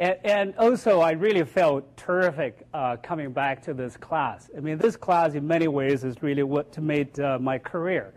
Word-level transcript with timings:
And, 0.00 0.16
and 0.24 0.56
also, 0.56 1.00
I 1.00 1.10
really 1.10 1.44
felt 1.44 1.94
terrific 1.98 2.66
uh, 2.72 2.96
coming 3.02 3.32
back 3.32 3.60
to 3.64 3.74
this 3.74 3.98
class. 3.98 4.48
I 4.56 4.60
mean, 4.60 4.78
this 4.78 4.96
class, 4.96 5.34
in 5.34 5.46
many 5.46 5.68
ways, 5.68 6.04
is 6.04 6.22
really 6.22 6.42
what 6.42 6.78
made 6.78 7.20
uh, 7.20 7.38
my 7.38 7.58
career. 7.58 8.14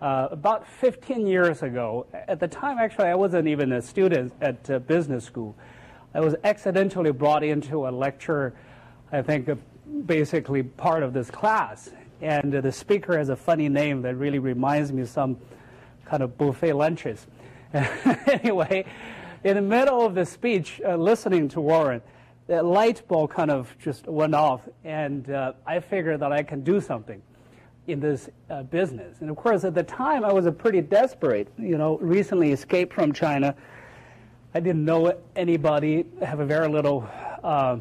Uh, 0.00 0.28
about 0.30 0.64
15 0.64 1.26
years 1.26 1.64
ago, 1.64 2.06
at 2.12 2.38
the 2.38 2.46
time, 2.46 2.78
actually, 2.78 3.06
I 3.06 3.16
wasn't 3.16 3.48
even 3.48 3.72
a 3.72 3.82
student 3.82 4.32
at 4.40 4.70
uh, 4.70 4.78
business 4.78 5.24
school. 5.24 5.56
I 6.14 6.20
was 6.20 6.36
accidentally 6.44 7.10
brought 7.10 7.42
into 7.42 7.88
a 7.88 7.90
lecture, 7.90 8.54
I 9.10 9.20
think, 9.22 9.48
uh, 9.48 9.56
basically 10.06 10.62
part 10.62 11.02
of 11.02 11.14
this 11.14 11.32
class. 11.32 11.90
And 12.20 12.52
the 12.52 12.70
speaker 12.70 13.18
has 13.18 13.28
a 13.28 13.36
funny 13.36 13.68
name 13.68 14.02
that 14.02 14.14
really 14.14 14.38
reminds 14.38 14.92
me 14.92 15.02
of 15.02 15.08
some 15.08 15.36
kind 16.04 16.22
of 16.22 16.38
buffet 16.38 16.74
lunches. 16.74 17.26
anyway, 17.74 18.84
in 19.44 19.54
the 19.54 19.62
middle 19.62 20.04
of 20.04 20.14
the 20.14 20.26
speech, 20.26 20.80
uh, 20.84 20.96
listening 20.96 21.48
to 21.50 21.60
Warren, 21.60 22.02
that 22.48 22.64
light 22.64 23.06
bulb 23.06 23.30
kind 23.30 23.50
of 23.50 23.74
just 23.78 24.06
went 24.06 24.34
off, 24.34 24.62
and 24.84 25.30
uh, 25.30 25.52
I 25.66 25.80
figured 25.80 26.20
that 26.20 26.32
I 26.32 26.42
can 26.42 26.62
do 26.62 26.80
something 26.80 27.22
in 27.86 28.00
this 28.00 28.28
uh, 28.50 28.62
business. 28.64 29.18
And 29.20 29.30
of 29.30 29.36
course, 29.36 29.64
at 29.64 29.74
the 29.74 29.82
time, 29.82 30.24
I 30.24 30.32
was 30.32 30.46
a 30.46 30.52
pretty 30.52 30.80
desperate. 30.80 31.48
You 31.58 31.78
know, 31.78 31.98
recently 31.98 32.52
escaped 32.52 32.92
from 32.92 33.12
China. 33.12 33.54
I 34.54 34.60
didn't 34.60 34.84
know 34.84 35.14
anybody, 35.36 36.06
have 36.22 36.40
a 36.40 36.46
very 36.46 36.68
little, 36.68 37.08
uh, 37.44 37.78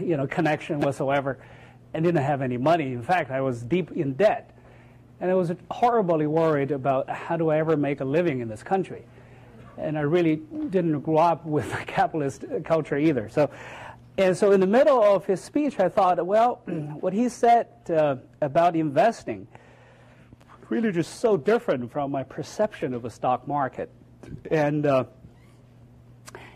you 0.00 0.16
know, 0.16 0.26
connection 0.26 0.80
whatsoever, 0.80 1.38
and 1.92 2.04
didn't 2.04 2.22
have 2.22 2.42
any 2.42 2.56
money. 2.56 2.92
In 2.92 3.02
fact, 3.02 3.30
I 3.30 3.40
was 3.42 3.62
deep 3.62 3.92
in 3.92 4.14
debt, 4.14 4.50
and 5.20 5.30
I 5.30 5.34
was 5.34 5.52
horribly 5.70 6.26
worried 6.26 6.70
about 6.70 7.08
how 7.08 7.36
do 7.36 7.50
I 7.50 7.58
ever 7.58 7.76
make 7.76 8.00
a 8.00 8.04
living 8.06 8.40
in 8.40 8.48
this 8.48 8.62
country 8.62 9.04
and 9.80 9.98
I 9.98 10.02
really 10.02 10.36
didn't 10.36 11.00
grow 11.00 11.18
up 11.18 11.44
with 11.44 11.72
a 11.80 11.84
capitalist 11.84 12.44
culture 12.64 12.96
either. 12.96 13.28
So, 13.28 13.50
and 14.16 14.36
so 14.36 14.52
in 14.52 14.60
the 14.60 14.66
middle 14.66 15.02
of 15.02 15.24
his 15.26 15.40
speech, 15.40 15.78
I 15.78 15.88
thought, 15.88 16.24
well, 16.26 16.62
what 17.00 17.12
he 17.12 17.28
said 17.28 17.68
uh, 17.88 18.16
about 18.40 18.76
investing 18.76 19.46
really 20.68 20.92
just 20.92 21.20
so 21.20 21.36
different 21.36 21.90
from 21.90 22.10
my 22.10 22.22
perception 22.22 22.92
of 22.92 23.02
the 23.02 23.10
stock 23.10 23.46
market, 23.48 23.90
and. 24.50 24.86
Uh, 24.86 25.04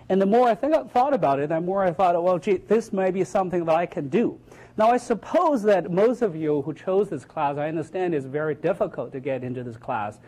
and 0.09 0.21
the 0.21 0.27
more 0.27 0.47
I 0.47 0.55
think 0.55 0.75
I 0.75 0.83
thought 0.83 1.15
about 1.15 1.39
it, 1.39 1.49
the 1.49 1.61
more 1.61 1.85
I 1.85 1.91
thought, 1.91 2.23
well, 2.23 2.39
gee, 2.39 2.59
this 2.59 2.93
may 2.93 3.11
be 3.11 3.25
something 3.25 3.65
that 3.65 3.75
I 3.75 3.87
can 3.87 4.11
do. 4.11 4.39
Now, 4.77 4.91
I 4.91 4.99
suppose 4.99 5.63
that 5.63 5.91
most 5.91 6.21
of 6.21 6.37
you 6.37 6.61
who 6.63 6.75
chose 6.75 7.09
this 7.09 7.25
class, 7.25 7.57
I 7.57 7.69
understand 7.69 8.15
it's 8.15 8.27
very 8.27 8.55
difficult 8.55 9.13
to 9.13 9.21
get 9.21 9.43
into 9.43 9.63
this 9.63 9.79
class. 9.79 10.19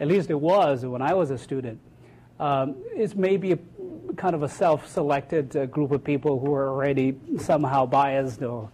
At 0.00 0.08
least 0.08 0.30
it 0.30 0.40
was 0.40 0.86
when 0.86 1.02
I 1.02 1.12
was 1.12 1.30
a 1.30 1.36
student 1.36 1.78
um, 2.40 2.76
is 2.96 3.14
maybe 3.14 3.52
a, 3.52 3.58
kind 4.16 4.34
of 4.34 4.42
a 4.42 4.48
self-selected 4.48 5.56
uh, 5.56 5.66
group 5.66 5.92
of 5.92 6.02
people 6.02 6.38
who 6.38 6.54
are 6.54 6.68
already 6.68 7.16
somehow 7.38 7.86
biased 7.86 8.42
or, 8.42 8.70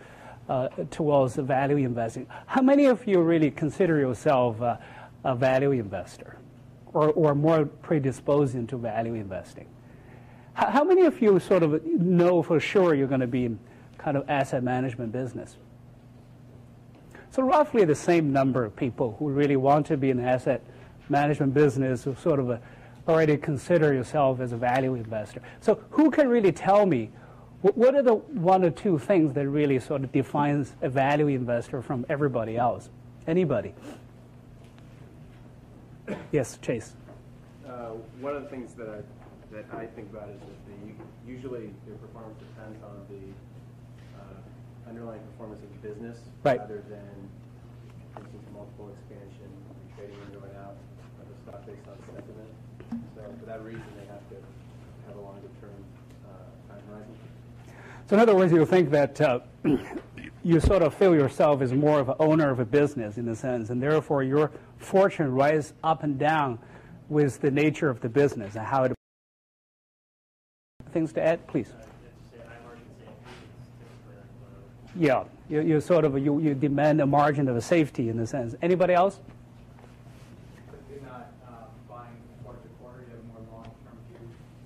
uh, 0.49 0.69
towards 0.91 1.37
value 1.37 1.77
investing. 1.79 2.27
How 2.47 2.63
many 2.63 2.87
of 2.87 3.07
you 3.07 3.21
really 3.21 3.51
consider 3.51 3.99
yourself 3.99 4.61
uh, 4.61 4.77
a 5.25 5.35
value 5.35 5.73
investor 5.73 6.37
or, 6.93 7.11
or 7.13 7.35
more 7.35 7.65
predisposed 7.65 8.55
into 8.55 8.77
value 8.77 9.15
investing? 9.15 9.67
How, 10.55 10.71
how 10.71 10.85
many 10.85 11.03
of 11.03 11.21
you 11.21 11.39
sort 11.41 11.63
of 11.63 11.85
know 11.85 12.43
for 12.43 12.61
sure 12.61 12.95
you're 12.95 13.09
going 13.09 13.21
to 13.21 13.27
be 13.27 13.47
in 13.47 13.59
kind 13.99 14.17
of 14.17 14.29
asset 14.29 14.63
management 14.63 15.13
business? 15.13 15.57
So 17.31 17.43
roughly 17.43 17.85
the 17.85 17.97
same 17.97 18.33
number 18.33 18.65
of 18.65 18.77
people 18.77 19.17
who 19.19 19.31
really 19.31 19.57
want 19.57 19.87
to 19.87 19.97
be 19.97 20.11
in 20.11 20.21
asset 20.21 20.63
management 21.09 21.53
business, 21.53 22.07
sort 22.23 22.39
of 22.39 22.51
a 22.51 22.61
already 23.09 23.37
consider 23.37 23.93
yourself 23.93 24.41
as 24.41 24.53
a 24.53 24.57
value 24.57 24.95
investor. 24.95 25.43
So 25.61 25.81
who 25.91 26.11
can 26.11 26.29
really 26.29 26.53
tell 26.53 26.87
me 26.87 27.11
what 27.73 27.95
are 27.95 28.03
the 28.03 28.15
one 28.15 28.63
or 28.63 28.71
two 28.71 28.99
things 28.99 29.33
that 29.33 29.49
really 29.49 29.81
sort 29.81 30.05
of 30.05 30.13
defines 30.13 30.75
a 30.83 30.89
value 30.91 31.29
investor 31.29 31.81
from 31.81 32.05
everybody 32.11 32.59
else? 32.59 32.91
Anybody? 33.27 33.73
Yes, 36.31 36.59
Chase. 36.61 36.93
Uh, 37.67 37.97
one 38.21 38.37
of 38.37 38.43
the 38.43 38.51
things 38.51 38.75
that 38.75 38.89
I 38.91 39.01
that 39.55 39.65
I 39.73 39.87
think 39.87 40.11
about 40.11 40.29
is 40.29 40.41
that 40.41 40.61
the, 40.67 41.31
usually 41.31 41.71
their 41.87 41.97
performance 41.97 42.37
depends 42.37 42.77
on 42.83 43.07
the 43.09 43.23
uh, 44.19 44.91
underlying 44.91 45.23
performance 45.33 45.63
of 45.63 45.71
the 45.71 45.89
business 45.89 46.19
right. 46.43 46.59
rather 46.59 46.83
than, 46.91 47.15
for 48.13 48.21
instance, 48.21 48.45
multiple 48.53 48.91
expansion, 48.99 49.49
trading 49.97 50.19
in 50.29 50.37
or 50.43 50.51
out, 50.61 50.77
of 51.23 51.27
the 51.31 51.37
stock 51.47 51.65
based 51.65 51.87
on 51.87 51.97
sentiment. 52.13 52.44
So 53.25 53.35
for 53.41 53.47
that 53.47 53.65
reason, 53.65 53.83
they 53.99 54.07
have 54.07 54.29
to 54.29 54.37
have 55.07 55.17
a 55.17 55.21
longer 55.21 55.49
term 55.61 55.71
uh, 56.27 56.73
time 56.73 56.83
horizon. 56.89 57.15
So 58.07 58.17
in 58.17 58.21
other 58.21 58.35
words, 58.35 58.53
you 58.53 58.67
think 58.67 58.91
that 58.91 59.21
uh, 59.21 59.41
you 60.43 60.61
sort 60.61 60.83
of 60.83 60.93
feel 60.93 61.15
yourself 61.15 61.63
as 61.63 61.73
more 61.73 62.01
of 62.01 62.11
an 62.11 62.17
owner 62.19 62.51
of 62.51 62.61
a 62.61 62.67
business 62.67 63.17
in 63.17 63.27
a 63.29 63.35
sense, 63.35 63.71
and 63.71 63.83
therefore 63.83 64.23
your 64.23 64.51
fortune 64.77 65.33
rises 65.33 65.73
up 65.83 66.03
and 66.03 66.19
down 66.19 66.59
with 67.09 67.41
the 67.41 67.51
nature 67.51 67.89
of 67.89 68.01
the 68.01 68.09
business 68.09 68.57
and 68.57 68.67
how 68.67 68.85
it. 68.85 68.93
Things 70.93 71.13
to 71.15 71.23
add, 71.25 71.47
please. 71.47 71.71
Yeah, 74.97 75.25
you, 75.49 75.61
you 75.63 75.81
sort 75.81 76.05
of 76.05 76.19
you, 76.19 76.39
you 76.41 76.55
demand 76.55 77.01
a 77.01 77.07
margin 77.07 77.49
of 77.49 77.57
a 77.57 77.61
safety 77.63 78.11
in 78.11 78.19
a 78.21 78.27
sense. 78.27 78.55
Anybody 78.61 78.93
else? 78.93 79.19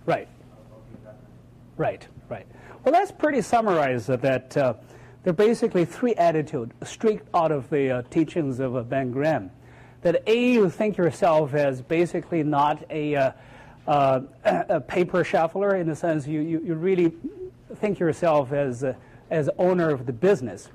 Right. 0.09 0.27
Right, 1.79 2.09
right. 2.29 2.47
Well, 2.83 2.93
that's 2.93 3.13
pretty 3.13 3.41
summarized 3.41 4.09
that 4.09 4.57
uh, 4.57 4.75
there 5.23 5.31
are 5.31 5.33
basically 5.33 5.85
three 5.85 6.13
attitudes 6.17 6.73
straight 6.83 7.21
out 7.33 7.53
of 7.53 7.71
the 7.71 7.91
uh, 7.91 8.03
teachings 8.11 8.59
of 8.59 8.75
uh, 8.75 8.83
Ben 8.83 9.13
Graham. 9.13 9.53
That 10.03 10.25
A, 10.27 10.53
you 10.53 10.71
think 10.71 10.97
yourself 10.97 11.55
as 11.55 11.81
basically 11.81 12.43
not 12.43 12.83
a, 12.91 13.15
uh, 13.15 13.33
uh, 13.87 14.21
a 14.45 14.81
paper 14.81 15.23
shuffler 15.23 15.77
in 15.77 15.87
the 15.87 15.95
sense 15.95 16.27
you, 16.27 16.41
you, 16.41 16.61
you 16.65 16.75
really 16.75 17.13
think 17.77 18.01
yourself 18.01 18.53
as, 18.53 18.83
uh, 18.83 18.95
as 19.31 19.49
owner 19.57 19.91
of 19.91 20.05
the 20.05 20.13
business. 20.13 20.71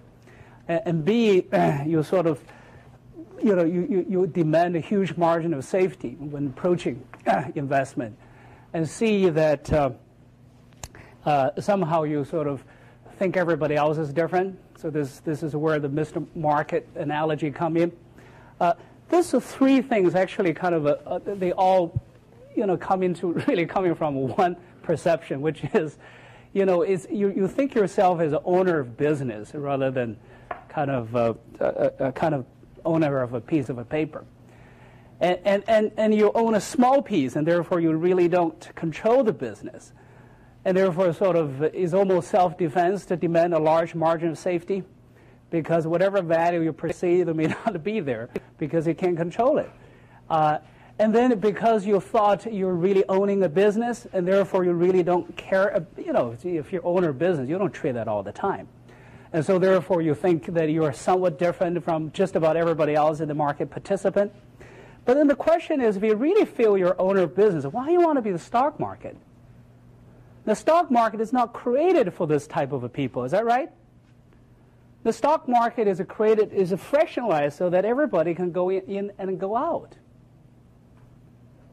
And, 0.70 0.82
and 0.86 1.06
B, 1.06 1.48
you 1.86 2.02
sort 2.04 2.28
of 2.28 2.42
you 3.44 3.58
know, 3.58 3.66
you, 3.66 3.86
you, 3.90 4.06
you, 4.08 4.28
demand 4.28 4.78
a 4.78 4.80
huge 4.80 5.18
margin 5.18 5.54
of 5.54 5.66
safety 5.66 6.16
when 6.18 6.48
approaching 6.48 7.06
investment 7.56 8.18
and 8.72 8.88
see 8.88 9.30
that 9.30 9.70
uh, 11.26 11.52
somehow 11.60 12.04
you 12.04 12.26
sort 12.26 12.48
of 12.48 12.64
think 13.18 13.38
everybody 13.38 13.76
else 13.76 13.98
is 13.98 14.12
different. 14.12 14.60
So 14.78 14.90
this, 14.90 15.20
this 15.20 15.44
is 15.44 15.56
where 15.56 15.80
the 15.80 15.90
Mr. 15.90 16.26
Market 16.36 16.88
analogy 16.96 17.52
come 17.52 17.78
in. 17.78 17.92
Uh, 18.60 18.74
these 19.10 19.34
are 19.34 19.40
three 19.40 19.82
things 19.82 20.16
actually 20.16 20.54
kind 20.54 20.76
of, 20.76 20.86
a, 20.86 21.00
a, 21.06 21.36
they 21.36 21.52
all, 21.52 22.02
you 22.56 22.66
know, 22.66 22.78
come 22.78 23.04
into 23.04 23.34
really 23.48 23.66
coming 23.66 23.96
from 23.96 24.16
one 24.30 24.58
perception, 24.82 25.42
which 25.42 25.64
is, 25.74 25.98
you 26.54 26.66
know, 26.66 26.82
is 26.82 27.08
you, 27.12 27.30
you 27.30 27.48
think 27.48 27.76
yourself 27.76 28.20
as 28.20 28.34
an 28.34 28.40
owner 28.46 28.80
of 28.80 28.98
business 28.98 29.54
rather 29.54 29.92
than 29.92 30.18
kind 30.70 30.92
of 30.92 31.16
uh, 31.16 31.34
a, 31.60 32.08
a 32.08 32.12
kind 32.12 32.36
of 32.36 32.46
owner 32.86 33.22
of 33.22 33.34
a 33.34 33.42
piece 33.42 33.70
of 33.70 33.78
a 33.78 33.86
paper 33.86 34.26
and, 35.24 35.40
and, 35.46 35.64
and, 35.68 35.92
and 35.96 36.14
you 36.14 36.32
own 36.36 36.54
a 36.54 36.62
small 36.62 37.02
piece, 37.02 37.38
and 37.38 37.48
therefore 37.48 37.80
you 37.80 37.94
really 37.94 38.28
don't 38.28 38.70
control 38.76 39.24
the 39.24 39.32
business. 39.32 39.94
And 40.66 40.78
therefore, 40.78 41.12
sort 41.14 41.36
of 41.36 41.64
is 41.76 41.94
almost 41.94 42.30
self 42.30 42.58
defense 42.58 43.06
to 43.08 43.18
demand 43.18 43.54
a 43.54 43.60
large 43.60 43.96
margin 43.96 44.30
of 44.30 44.38
safety 44.38 44.84
because 45.50 45.86
whatever 45.86 46.22
value 46.22 46.62
you 46.62 46.74
perceive 46.74 47.28
may 47.36 47.48
not 47.66 47.84
be 47.84 48.00
there 48.00 48.30
because 48.58 48.88
you 48.88 48.96
can't 48.96 49.18
control 49.18 49.58
it. 49.60 49.70
Uh, 50.30 50.58
and 51.00 51.14
then 51.14 51.40
because 51.40 51.86
you 51.86 52.00
thought 52.00 52.52
you're 52.52 52.74
really 52.74 53.04
owning 53.10 53.44
a 53.44 53.50
business 53.50 54.08
and 54.14 54.28
therefore 54.28 54.64
you 54.64 54.74
really 54.74 55.04
don't 55.04 55.36
care, 55.36 55.76
uh, 55.76 55.82
you 55.98 56.14
know, 56.14 56.36
if 56.44 56.72
you're 56.72 56.86
owner 56.86 57.10
of 57.10 57.20
business, 57.20 57.50
you 57.50 57.58
don't 57.58 57.74
trade 57.74 57.96
that 57.96 58.08
all 58.08 58.24
the 58.24 58.32
time. 58.32 58.68
And 59.32 59.44
so 59.44 59.58
therefore 59.58 60.02
you 60.02 60.14
think 60.14 60.46
that 60.54 60.70
you 60.70 60.84
are 60.84 60.94
somewhat 60.94 61.40
different 61.40 61.84
from 61.84 62.12
just 62.12 62.36
about 62.36 62.56
everybody 62.56 62.94
else 62.94 63.20
in 63.20 63.28
the 63.28 63.34
market 63.34 63.72
participant. 63.72 64.32
But 65.06 65.16
then 65.16 65.28
the 65.28 65.36
question 65.36 65.82
is, 65.82 65.98
if 65.98 66.04
you 66.04 66.16
really 66.16 66.46
feel 66.46 66.78
you're 66.78 67.00
owner 67.02 67.22
of 67.22 67.36
business, 67.36 67.66
why 67.66 67.88
do 67.88 67.92
you 67.92 68.02
want 68.02 68.18
to 68.18 68.22
be 68.22 68.32
the 68.32 68.40
stock 68.40 68.80
market? 68.80 69.18
The 70.46 70.56
stock 70.56 70.92
market 70.92 71.22
is 71.22 71.32
not 71.32 71.54
created 71.54 72.14
for 72.14 72.28
this 72.28 72.48
type 72.48 72.72
of 72.72 72.84
a 72.84 72.90
people. 72.90 73.24
Is 73.24 73.32
that 73.32 73.46
right? 73.46 73.72
The 75.04 75.14
stock 75.14 75.48
market 75.48 75.88
is 75.88 76.00
a 76.00 76.06
created 76.06 76.54
is 76.54 76.72
a 76.72 76.78
fractionalized 76.78 77.54
so 77.54 77.70
that 77.70 77.86
everybody 77.86 78.34
can 78.34 78.52
go 78.52 78.70
in 78.72 79.12
and 79.18 79.40
go 79.40 79.56
out. 79.56 79.98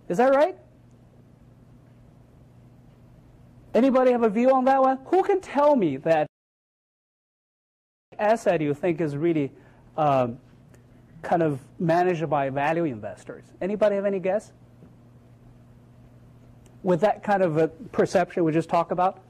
Is 0.08 0.18
that 0.18 0.34
right? 0.34 0.56
Anybody 3.72 4.10
have 4.10 4.24
a 4.24 4.28
view 4.28 4.50
on 4.50 4.64
that 4.64 4.80
one? 4.80 4.98
Who 5.06 5.22
can 5.22 5.40
tell 5.40 5.76
me 5.76 5.96
that 5.98 6.26
asset 8.18 8.60
you 8.60 8.74
think 8.74 9.00
is 9.00 9.16
really 9.16 9.52
um, 9.96 10.38
kind 11.22 11.42
of 11.42 11.60
managed 11.78 12.28
by 12.28 12.50
value 12.50 12.84
investors. 12.84 13.44
Anybody 13.60 13.96
have 13.96 14.04
any 14.04 14.20
guess? 14.20 14.52
With 16.82 17.00
that 17.00 17.22
kind 17.22 17.42
of 17.42 17.56
a 17.56 17.68
perception 17.68 18.44
we 18.44 18.52
just 18.52 18.68
talked 18.68 18.92
about? 18.92 19.20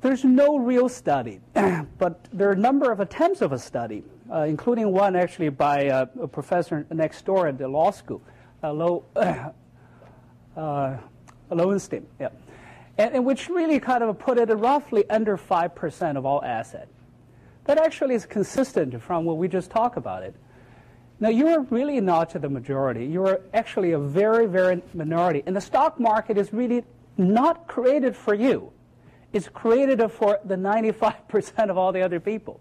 There's 0.00 0.24
no 0.24 0.58
real 0.58 0.88
study, 0.88 1.40
but 1.54 2.26
there 2.32 2.48
are 2.48 2.52
a 2.52 2.56
number 2.56 2.90
of 2.90 2.98
attempts 2.98 3.40
of 3.40 3.52
a 3.52 3.58
study, 3.58 4.02
uh, 4.32 4.40
including 4.40 4.90
one 4.90 5.14
actually 5.14 5.48
by 5.50 5.88
uh, 5.88 6.06
a 6.20 6.26
professor 6.26 6.84
next 6.90 7.24
door 7.24 7.46
at 7.46 7.56
the 7.56 7.68
law 7.68 7.92
school, 7.92 8.20
uh, 8.64 8.72
Lo, 8.72 9.04
uh, 10.56 10.96
Lowenstein, 11.50 12.04
yeah, 12.18 12.30
and, 12.98 13.14
and, 13.14 13.24
which 13.24 13.48
really 13.48 13.78
kind 13.78 14.02
of 14.02 14.18
put 14.18 14.38
it 14.38 14.46
roughly 14.46 15.08
under 15.08 15.36
5% 15.36 16.16
of 16.16 16.26
all 16.26 16.42
assets. 16.44 16.90
That 17.64 17.78
actually 17.78 18.16
is 18.16 18.26
consistent 18.26 19.00
from 19.00 19.24
what 19.24 19.36
we 19.36 19.46
just 19.46 19.70
talked 19.70 19.96
about 19.96 20.24
it. 20.24 20.34
Now, 21.22 21.30
you're 21.30 21.62
really 21.70 22.00
not 22.00 22.30
to 22.30 22.38
the 22.38 22.50
majority. 22.50 23.06
You're 23.06 23.40
actually 23.54 23.92
a 23.92 23.98
very, 23.98 24.46
very 24.46 24.82
minority. 24.92 25.42
And 25.46 25.56
the 25.56 25.60
stock 25.60 25.98
market 25.98 26.36
is 26.36 26.52
really 26.52 26.84
not 27.16 27.66
created 27.66 28.14
for 28.14 28.34
you 28.34 28.72
it's 29.32 29.48
created 29.48 30.06
for 30.10 30.38
the 30.44 30.56
95% 30.56 31.70
of 31.70 31.78
all 31.78 31.92
the 31.92 32.02
other 32.02 32.20
people. 32.20 32.60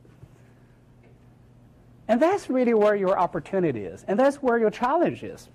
And 2.08 2.22
that's 2.22 2.50
really 2.50 2.74
where 2.74 2.96
your 2.96 3.18
opportunity 3.18 3.82
is, 3.82 4.04
and 4.08 4.20
that's 4.20 4.38
where 4.38 4.58
your 4.58 4.70
challenge 4.70 5.24
is. 5.24 5.50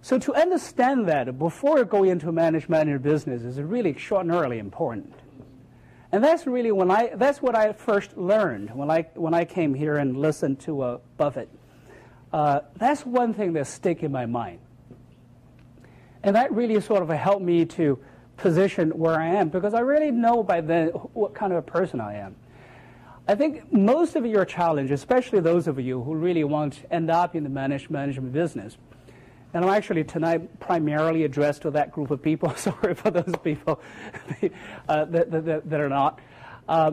So 0.00 0.18
to 0.18 0.34
understand 0.34 1.08
that 1.08 1.38
before 1.38 1.78
you 1.78 1.84
go 1.84 2.04
into 2.04 2.30
management 2.32 2.88
or 2.88 2.98
business 2.98 3.42
is 3.42 3.58
really 3.60 3.90
extraordinarily 3.90 4.58
important. 4.58 5.12
And 6.10 6.24
that's 6.24 6.46
really 6.46 6.72
when 6.72 6.90
I 6.90 7.10
that's 7.14 7.42
what 7.42 7.54
I 7.54 7.72
first 7.72 8.16
learned 8.16 8.74
when 8.74 8.90
I 8.90 9.02
when 9.14 9.34
I 9.34 9.44
came 9.44 9.74
here 9.74 9.96
and 9.96 10.16
listened 10.16 10.60
to 10.60 10.80
uh, 10.80 10.98
Buffett. 11.16 11.50
Uh, 12.32 12.60
that's 12.76 13.04
one 13.04 13.34
thing 13.34 13.52
that 13.54 13.66
stick 13.66 14.02
in 14.02 14.12
my 14.12 14.26
mind. 14.26 14.60
And 16.22 16.34
that 16.36 16.52
really 16.52 16.80
sort 16.80 17.02
of 17.02 17.08
helped 17.10 17.42
me 17.42 17.64
to 17.64 17.98
position 18.36 18.90
where 18.90 19.18
I 19.18 19.26
am 19.26 19.48
because 19.48 19.74
I 19.74 19.80
really 19.80 20.10
know 20.10 20.42
by 20.42 20.60
then 20.60 20.88
what 20.88 21.34
kind 21.34 21.52
of 21.52 21.58
a 21.58 21.62
person 21.62 22.00
I 22.00 22.14
am. 22.14 22.36
I 23.26 23.34
think 23.34 23.70
most 23.72 24.16
of 24.16 24.24
your 24.24 24.44
challenge, 24.46 24.90
especially 24.90 25.40
those 25.40 25.68
of 25.68 25.78
you 25.78 26.02
who 26.02 26.14
really 26.14 26.44
want 26.44 26.74
to 26.74 26.92
end 26.92 27.10
up 27.10 27.36
in 27.36 27.44
the 27.44 27.50
managed 27.50 27.90
management 27.90 28.32
business, 28.32 28.78
and 29.54 29.64
I'm 29.64 29.70
actually 29.70 30.04
tonight 30.04 30.60
primarily 30.60 31.24
addressed 31.24 31.62
to 31.62 31.70
that 31.72 31.92
group 31.92 32.10
of 32.10 32.22
people. 32.22 32.54
Sorry 32.56 32.94
for 32.94 33.10
those 33.10 33.34
people 33.42 33.80
uh, 34.88 35.04
that, 35.06 35.30
that, 35.30 35.68
that, 35.68 35.80
are 35.80 35.88
not. 35.88 36.20
Uh, 36.68 36.92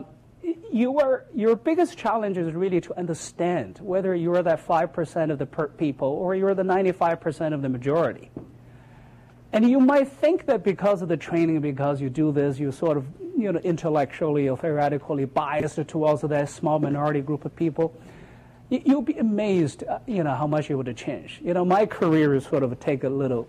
you 0.72 0.98
are, 0.98 1.24
your 1.34 1.56
biggest 1.56 1.98
challenge 1.98 2.38
is 2.38 2.52
really 2.52 2.80
to 2.80 2.96
understand 2.96 3.78
whether 3.80 4.14
you're 4.14 4.42
that 4.42 4.66
5% 4.66 5.30
of 5.30 5.38
the 5.38 5.46
people 5.46 6.08
or 6.08 6.34
you're 6.34 6.54
the 6.54 6.62
95% 6.62 7.52
of 7.52 7.62
the 7.62 7.68
majority. 7.68 8.30
And 9.52 9.68
you 9.68 9.80
might 9.80 10.08
think 10.08 10.46
that 10.46 10.62
because 10.62 11.02
of 11.02 11.08
the 11.08 11.16
training, 11.16 11.60
because 11.60 12.00
you 12.00 12.10
do 12.10 12.32
this, 12.32 12.58
you're 12.58 12.72
sort 12.72 12.96
of, 12.96 13.06
you 13.36 13.52
know, 13.52 13.60
intellectually 13.60 14.48
or 14.48 14.56
theoretically 14.56 15.24
biased 15.24 15.86
towards 15.88 16.22
that 16.22 16.48
small 16.48 16.78
minority 16.78 17.20
group 17.20 17.44
of 17.44 17.54
people. 17.54 17.94
You'll 18.68 19.02
be 19.02 19.18
amazed, 19.18 19.84
uh, 19.84 20.00
you 20.06 20.24
know, 20.24 20.34
how 20.34 20.46
much 20.46 20.70
it 20.70 20.74
would 20.74 20.94
change. 20.96 21.40
You 21.44 21.54
know, 21.54 21.64
my 21.64 21.86
career 21.86 22.34
is 22.34 22.44
sort 22.44 22.64
of 22.64 22.78
take 22.80 23.04
a 23.04 23.08
little 23.08 23.46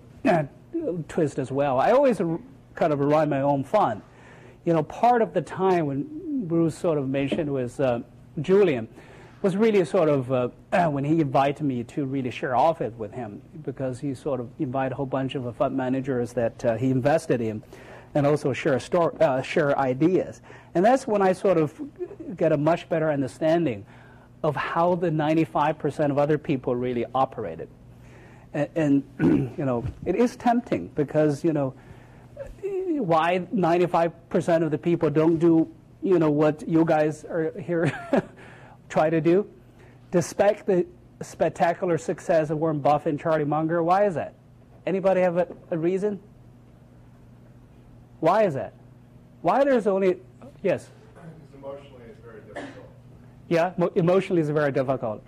twist 1.07 1.39
as 1.39 1.51
well. 1.51 1.79
I 1.79 1.91
always 1.91 2.21
kind 2.75 2.93
of 2.93 2.99
run 2.99 3.29
my 3.29 3.41
own 3.41 3.63
fund. 3.63 4.01
You 4.65 4.73
know, 4.73 4.83
part 4.83 5.21
of 5.21 5.33
the 5.33 5.41
time 5.41 5.87
when 5.87 6.47
Bruce 6.47 6.77
sort 6.77 6.97
of 6.97 7.09
mentioned 7.09 7.51
was 7.51 7.79
uh, 7.79 8.01
Julian, 8.41 8.87
was 9.41 9.55
really 9.55 9.83
sort 9.85 10.09
of 10.09 10.31
uh, 10.31 10.49
when 10.89 11.03
he 11.03 11.19
invited 11.19 11.63
me 11.63 11.83
to 11.83 12.05
really 12.05 12.31
share 12.31 12.55
office 12.55 12.93
with 12.97 13.13
him 13.13 13.41
because 13.63 13.99
he 13.99 14.13
sort 14.13 14.39
of 14.39 14.49
invited 14.59 14.93
a 14.93 14.95
whole 14.95 15.05
bunch 15.05 15.35
of 15.35 15.55
fund 15.55 15.75
managers 15.75 16.33
that 16.33 16.65
uh, 16.65 16.75
he 16.75 16.89
invested 16.89 17.41
in 17.41 17.63
and 18.15 18.25
also 18.25 18.51
share, 18.53 18.79
uh, 19.19 19.41
share 19.41 19.77
ideas. 19.77 20.41
And 20.75 20.83
that's 20.83 21.07
when 21.07 21.21
I 21.21 21.33
sort 21.33 21.57
of 21.57 21.79
get 22.35 22.51
a 22.51 22.57
much 22.57 22.89
better 22.89 23.11
understanding 23.11 23.85
of 24.43 24.55
how 24.55 24.95
the 24.95 25.09
95% 25.09 26.11
of 26.11 26.17
other 26.17 26.37
people 26.37 26.75
really 26.75 27.05
operated. 27.13 27.69
And, 28.53 28.69
and 28.75 29.03
you 29.57 29.65
know, 29.65 29.83
it 30.05 30.15
is 30.15 30.35
tempting 30.35 30.89
because, 30.95 31.43
you 31.43 31.53
know, 31.53 31.73
why 32.61 33.39
95% 33.53 34.63
of 34.63 34.71
the 34.71 34.77
people 34.77 35.09
don't 35.09 35.37
do, 35.37 35.69
you 36.01 36.19
know, 36.19 36.31
what 36.31 36.67
you 36.67 36.85
guys 36.85 37.25
are 37.25 37.53
here 37.59 37.91
try 38.89 39.09
to 39.09 39.21
do, 39.21 39.49
despite 40.11 40.65
the 40.65 40.85
spectacular 41.21 41.97
success 41.97 42.49
of 42.49 42.57
Warren 42.59 42.79
Buffett 42.79 43.11
and 43.11 43.19
Charlie 43.19 43.45
Munger. 43.45 43.83
Why 43.83 44.05
is 44.05 44.15
that? 44.15 44.33
Anybody 44.85 45.21
have 45.21 45.37
a, 45.37 45.47
a 45.71 45.77
reason? 45.77 46.19
Why 48.19 48.45
is 48.45 48.53
that? 48.53 48.73
Why 49.41 49.63
there's 49.63 49.87
only 49.87 50.17
yes? 50.63 50.89
Emotionally, 51.55 52.03
it's 52.09 52.21
very 52.23 52.41
difficult. 52.41 52.87
Yeah, 53.49 53.73
emotionally, 53.95 54.41
it's 54.41 54.49
very 54.49 54.71
difficult. 54.71 55.23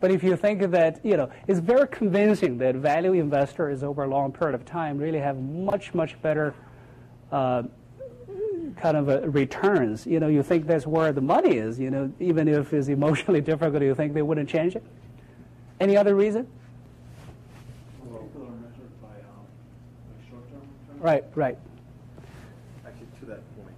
But 0.00 0.10
if 0.10 0.22
you 0.24 0.34
think 0.34 0.70
that, 0.70 1.04
you 1.04 1.16
know, 1.16 1.30
it's 1.46 1.60
very 1.60 1.86
convincing 1.86 2.58
that 2.58 2.74
value 2.74 3.12
investors 3.12 3.82
over 3.82 4.04
a 4.04 4.08
long 4.08 4.32
period 4.32 4.54
of 4.54 4.64
time 4.64 4.98
really 4.98 5.18
have 5.18 5.38
much, 5.38 5.94
much 5.94 6.20
better 6.22 6.54
uh, 7.30 7.64
kind 8.76 8.96
of 8.96 9.08
uh, 9.08 9.28
returns, 9.28 10.06
you 10.06 10.18
know, 10.18 10.28
you 10.28 10.42
think 10.42 10.66
that's 10.66 10.86
where 10.86 11.12
the 11.12 11.20
money 11.20 11.56
is, 11.56 11.78
you 11.78 11.90
know, 11.90 12.10
even 12.18 12.48
if 12.48 12.72
it's 12.72 12.88
emotionally 12.88 13.40
difficult, 13.52 13.82
you 13.82 13.94
think 13.94 14.14
they 14.14 14.22
wouldn't 14.22 14.48
change 14.48 14.74
it? 14.74 14.82
Any 15.78 15.96
other 15.96 16.14
reason? 16.14 16.46
Right, 20.98 21.24
right. 21.34 21.58
Actually, 22.86 23.06
to 23.20 23.26
that 23.26 23.56
point. 23.56 23.76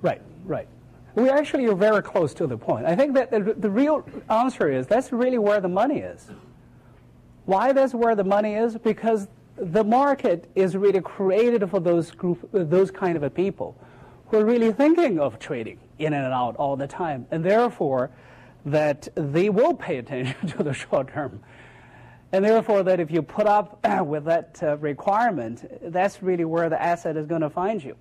Right, 0.00 0.22
right. 0.44 0.68
We 1.14 1.28
actually 1.28 1.66
are 1.66 1.74
very 1.74 2.02
close 2.02 2.32
to 2.34 2.46
the 2.46 2.56
point. 2.56 2.86
I 2.86 2.96
think 2.96 3.14
that 3.14 3.30
the, 3.30 3.54
the 3.56 3.70
real 3.70 4.04
answer 4.30 4.70
is 4.70 4.86
that's 4.86 5.12
really 5.12 5.38
where 5.38 5.60
the 5.60 5.68
money 5.68 5.98
is. 5.98 6.30
Why 7.44 7.72
that's 7.72 7.92
where 7.92 8.14
the 8.14 8.24
money 8.24 8.54
is? 8.54 8.78
Because 8.78 9.28
the 9.56 9.84
market 9.84 10.50
is 10.54 10.76
really 10.76 11.00
created 11.00 11.68
for 11.68 11.80
those 11.80 12.10
group, 12.10 12.48
those 12.52 12.90
kind 12.90 13.22
of 13.22 13.34
people 13.34 13.76
who 14.26 14.38
are 14.38 14.44
really 14.44 14.72
thinking 14.72 15.18
of 15.18 15.38
trading 15.38 15.78
in 15.98 16.14
and 16.14 16.32
out 16.32 16.56
all 16.56 16.76
the 16.76 16.86
time, 16.86 17.26
and 17.30 17.44
therefore 17.44 18.10
that 18.64 19.08
they 19.14 19.50
will 19.50 19.74
pay 19.74 19.98
attention 19.98 20.46
to 20.48 20.62
the 20.62 20.72
short 20.72 21.08
term. 21.08 21.40
And 22.34 22.42
therefore, 22.42 22.82
that 22.84 22.98
if 22.98 23.10
you 23.10 23.20
put 23.20 23.46
up 23.46 23.84
with 24.06 24.24
that 24.24 24.58
uh, 24.62 24.78
requirement, 24.78 25.92
that's 25.92 26.22
really 26.22 26.46
where 26.46 26.70
the 26.70 26.80
asset 26.80 27.18
is 27.18 27.26
going 27.26 27.42
to 27.42 27.50
find 27.50 27.84
you. 27.84 27.94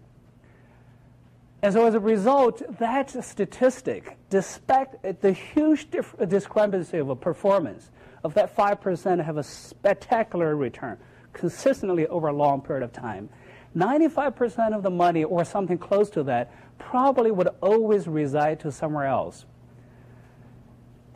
And 1.64 1.74
so, 1.74 1.86
as 1.86 1.94
a 1.94 2.00
result, 2.00 2.64
that 2.80 3.24
statistic, 3.24 4.18
despite 4.30 5.22
the 5.22 5.32
huge 5.32 5.88
discrepancy 6.28 6.98
of 6.98 7.10
a 7.10 7.16
performance 7.16 7.92
of 8.24 8.34
that 8.34 8.56
5% 8.56 9.24
have 9.24 9.38
a 9.38 9.44
spectacular 9.44 10.56
return 10.56 10.98
consistently 11.34 12.08
over 12.08 12.28
a 12.28 12.34
long 12.34 12.62
period 12.62 12.84
of 12.84 12.92
time, 12.92 13.30
95% 13.76 14.76
of 14.76 14.82
the 14.82 14.90
money 14.90 15.24
or 15.24 15.46
something 15.46 15.78
close 15.78 16.10
to 16.10 16.24
that 16.24 16.52
probably 16.80 17.32
would 17.32 17.50
always 17.62 18.08
reside 18.08 18.60
to 18.62 18.72
somewhere 18.72 19.06
else. 19.06 19.46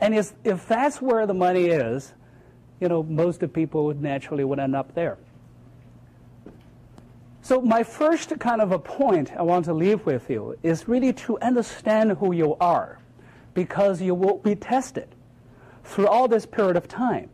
And 0.00 0.14
if 0.14 0.68
that's 0.68 1.02
where 1.02 1.26
the 1.26 1.34
money 1.34 1.66
is, 1.66 2.14
you 2.80 2.88
know, 2.88 3.02
most 3.02 3.42
of 3.42 3.52
people 3.52 3.86
would 3.86 4.00
naturally 4.00 4.44
would 4.44 4.60
end 4.60 4.76
up 4.76 4.94
there. 4.94 5.18
So 7.46 7.60
my 7.60 7.84
first 7.84 8.36
kind 8.40 8.60
of 8.60 8.72
a 8.72 8.78
point 8.80 9.30
I 9.36 9.42
want 9.42 9.66
to 9.66 9.72
leave 9.72 10.04
with 10.04 10.28
you 10.28 10.58
is 10.64 10.88
really 10.88 11.12
to 11.12 11.38
understand 11.38 12.10
who 12.18 12.32
you 12.32 12.56
are 12.56 12.98
because 13.54 14.02
you 14.02 14.16
will 14.16 14.38
be 14.38 14.56
tested 14.56 15.06
through 15.84 16.08
all 16.08 16.26
this 16.26 16.44
period 16.44 16.76
of 16.76 16.88
time 16.88 17.30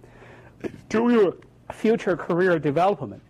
through 0.90 1.14
your 1.14 1.37
future 1.73 2.14
career 2.14 2.59
development 2.59 3.23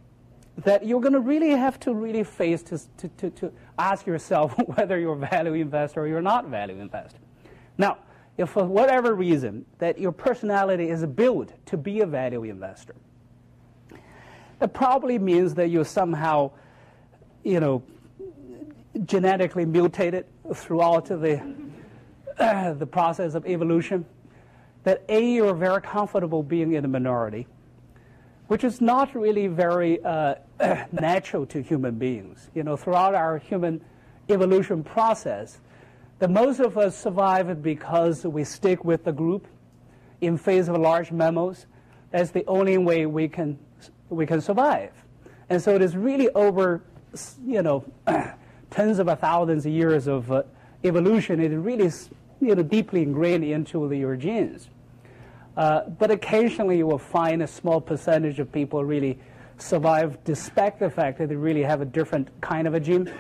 that 0.57 0.85
you're 0.85 1.01
going 1.01 1.13
to 1.13 1.21
really 1.21 1.51
have 1.51 1.79
to 1.79 1.95
really 1.95 2.25
face 2.25 2.65
to, 2.65 2.81
to, 2.97 3.09
to, 3.11 3.31
to 3.31 3.53
ask 3.79 4.05
yourself 4.05 4.53
whether 4.67 4.99
you're 4.99 5.15
a 5.15 5.29
value 5.29 5.53
investor 5.53 6.01
or 6.01 6.09
you're 6.09 6.21
not 6.21 6.47
a 6.47 6.49
value 6.49 6.81
investor. 6.81 7.21
Now, 7.79 7.99
if 8.37 8.49
for 8.49 8.65
whatever 8.65 9.15
reason 9.15 9.67
that 9.79 10.01
your 10.01 10.11
personality 10.11 10.89
is 10.89 11.07
built 11.07 11.53
to 11.67 11.77
be 11.77 12.01
a 12.01 12.07
value 12.07 12.43
investor, 12.43 12.97
that 14.59 14.75
probably 14.75 15.21
means 15.21 15.55
that 15.55 15.69
you're 15.69 15.85
somehow, 15.85 16.51
you 17.45 17.61
know, 17.61 17.83
genetically 19.05 19.65
mutated 19.65 20.27
throughout 20.55 21.07
the, 21.07 21.43
the 22.79 22.87
process 22.87 23.35
of 23.35 23.47
evolution. 23.47 24.05
That 24.85 25.05
A, 25.09 25.25
you're 25.35 25.55
very 25.55 25.81
comfortable 25.81 26.43
being 26.43 26.73
in 26.73 26.83
the 26.83 26.89
minority 26.89 27.47
which 28.53 28.65
is 28.65 28.83
not 28.83 29.15
really 29.15 29.47
very 29.47 29.99
uh, 30.05 30.35
natural 30.93 31.47
to 31.47 31.63
human 31.63 31.95
beings. 31.95 32.51
You 32.55 32.63
know, 32.63 32.77
throughout 32.77 33.15
our 33.15 33.39
human 33.39 33.81
evolution 34.29 34.85
process, 34.85 35.61
the 36.19 36.29
most 36.29 36.61
of 36.61 36.77
us 36.77 36.95
survive 36.95 37.63
because 37.63 38.27
we 38.27 38.45
stick 38.45 38.85
with 38.85 39.05
the 39.05 39.13
group 39.13 39.47
in 40.21 40.37
face 40.37 40.69
of 40.69 40.77
large 40.77 41.11
mammals. 41.11 41.65
That's 42.11 42.31
the 42.31 42.45
only 42.47 42.77
way 42.77 43.07
we 43.07 43.27
can 43.27 43.59
we 44.11 44.27
can 44.27 44.43
survive. 44.43 44.93
And 45.49 45.63
so 45.63 45.75
it 45.75 45.81
is 45.81 45.97
really 45.97 46.29
over, 46.35 46.83
you 47.45 47.63
know, 47.63 47.85
tens 48.71 48.99
of 48.99 49.07
thousands 49.19 49.67
of 49.67 49.73
years 49.73 50.07
of 50.07 50.31
uh, 50.33 50.43
evolution. 50.85 51.41
It 51.41 51.49
really 51.51 51.87
is, 51.87 52.11
you 52.41 52.55
know, 52.55 52.63
deeply 52.63 53.03
ingrained 53.03 53.45
into 53.45 53.89
the, 53.89 53.97
your 53.97 54.17
genes. 54.17 54.69
Uh, 55.57 55.83
but 55.91 56.11
occasionally 56.11 56.79
you 56.79 56.87
will 56.87 56.99
find 56.99 57.43
a 57.43 57.47
small 57.47 57.81
percentage 57.81 58.41
of 58.41 58.51
people 58.51 58.85
really 58.85 59.19
survive 59.59 60.23
despite 60.25 60.79
the 60.79 60.89
fact 60.89 61.19
that 61.19 61.29
they 61.29 61.37
really 61.37 61.63
have 61.63 61.81
a 61.81 61.85
different 61.85 62.29
kind 62.41 62.67
of 62.67 62.75
a 62.75 62.81
gene. 62.81 63.13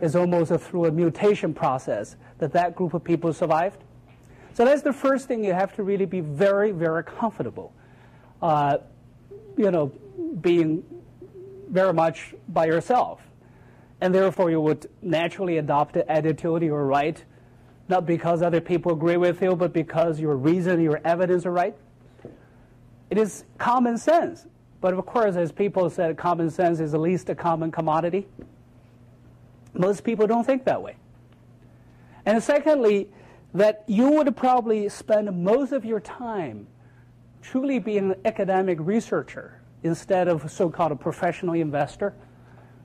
It's 0.00 0.14
almost 0.14 0.50
a, 0.50 0.58
through 0.58 0.86
a 0.86 0.90
mutation 0.90 1.54
process 1.54 2.16
that 2.38 2.52
that 2.52 2.74
group 2.74 2.94
of 2.94 3.02
people 3.04 3.32
survived. 3.32 3.82
So 4.54 4.64
that's 4.64 4.82
the 4.82 4.92
first 4.92 5.28
thing 5.28 5.44
you 5.44 5.52
have 5.52 5.74
to 5.76 5.84
really 5.84 6.04
be 6.04 6.20
very, 6.20 6.72
very 6.72 7.04
comfortable. 7.04 7.72
Uh, 8.42 8.78
you 9.56 9.70
know, 9.70 9.92
being 10.40 10.84
very 11.70 11.92
much 11.92 12.34
by 12.48 12.66
yourself. 12.66 13.20
And 14.00 14.14
therefore, 14.14 14.50
you 14.50 14.60
would 14.60 14.88
naturally 15.02 15.58
adopt 15.58 15.94
the 15.94 16.10
attitude 16.10 16.62
you're 16.62 16.84
right, 16.84 17.22
not 17.88 18.06
because 18.06 18.42
other 18.42 18.60
people 18.60 18.92
agree 18.92 19.16
with 19.16 19.42
you, 19.42 19.56
but 19.56 19.72
because 19.72 20.20
your 20.20 20.36
reason, 20.36 20.80
your 20.80 21.00
evidence 21.04 21.46
are 21.46 21.50
right. 21.50 21.76
It 23.10 23.18
is 23.18 23.44
common 23.56 23.98
sense. 23.98 24.46
But 24.80 24.94
of 24.94 25.04
course, 25.06 25.34
as 25.34 25.50
people 25.50 25.90
said, 25.90 26.16
common 26.16 26.50
sense 26.50 26.78
is 26.78 26.94
at 26.94 27.00
least 27.00 27.28
a 27.30 27.34
common 27.34 27.72
commodity. 27.72 28.28
Most 29.74 30.04
people 30.04 30.26
don't 30.26 30.44
think 30.44 30.64
that 30.64 30.80
way. 30.80 30.96
And 32.24 32.42
secondly, 32.42 33.08
that 33.54 33.82
you 33.86 34.10
would 34.10 34.36
probably 34.36 34.88
spend 34.88 35.42
most 35.42 35.72
of 35.72 35.84
your 35.84 36.00
time 36.00 36.66
truly 37.42 37.78
being 37.78 38.12
an 38.12 38.16
academic 38.24 38.78
researcher 38.80 39.60
instead 39.82 40.28
of 40.28 40.50
so-called 40.50 40.92
a 40.92 40.96
professional 40.96 41.54
investor. 41.54 42.14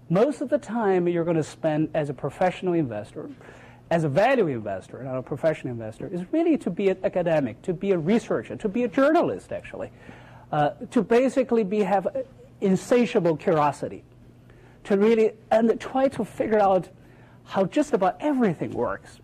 Most 0.10 0.42
of 0.42 0.50
the 0.50 0.58
time 0.58 1.08
you're 1.08 1.24
going 1.24 1.38
to 1.38 1.44
spend 1.44 1.90
as 1.94 2.10
a 2.10 2.14
professional 2.14 2.74
investor, 2.74 3.30
as 3.90 4.04
a 4.04 4.10
value 4.10 4.48
investor, 4.48 5.04
not 5.04 5.18
a 5.18 5.22
professional 5.22 5.72
investor, 5.72 6.08
is 6.08 6.22
really 6.32 6.58
to 6.58 6.70
be 6.70 6.90
an 6.90 6.98
academic, 7.04 7.62
to 7.62 7.74
be 7.74 7.92
a 7.92 7.98
researcher, 7.98 8.56
to 8.56 8.68
be 8.68 8.84
a 8.84 8.88
journalist, 8.88 9.52
actually, 9.52 9.92
uh, 10.52 10.72
to 10.92 11.02
basically 11.02 11.64
be 11.64 11.80
have 11.80 12.08
insatiable 12.60 13.38
curiosity, 13.38 14.04
to 14.84 14.98
really 14.98 15.34
and 15.52 15.80
try 15.80 16.08
to 16.10 16.26
figure 16.26 16.60
out 16.60 16.90
how 17.46 17.66
just 17.66 17.94
about 17.94 18.18
everything 18.20 18.72
works. 18.72 19.20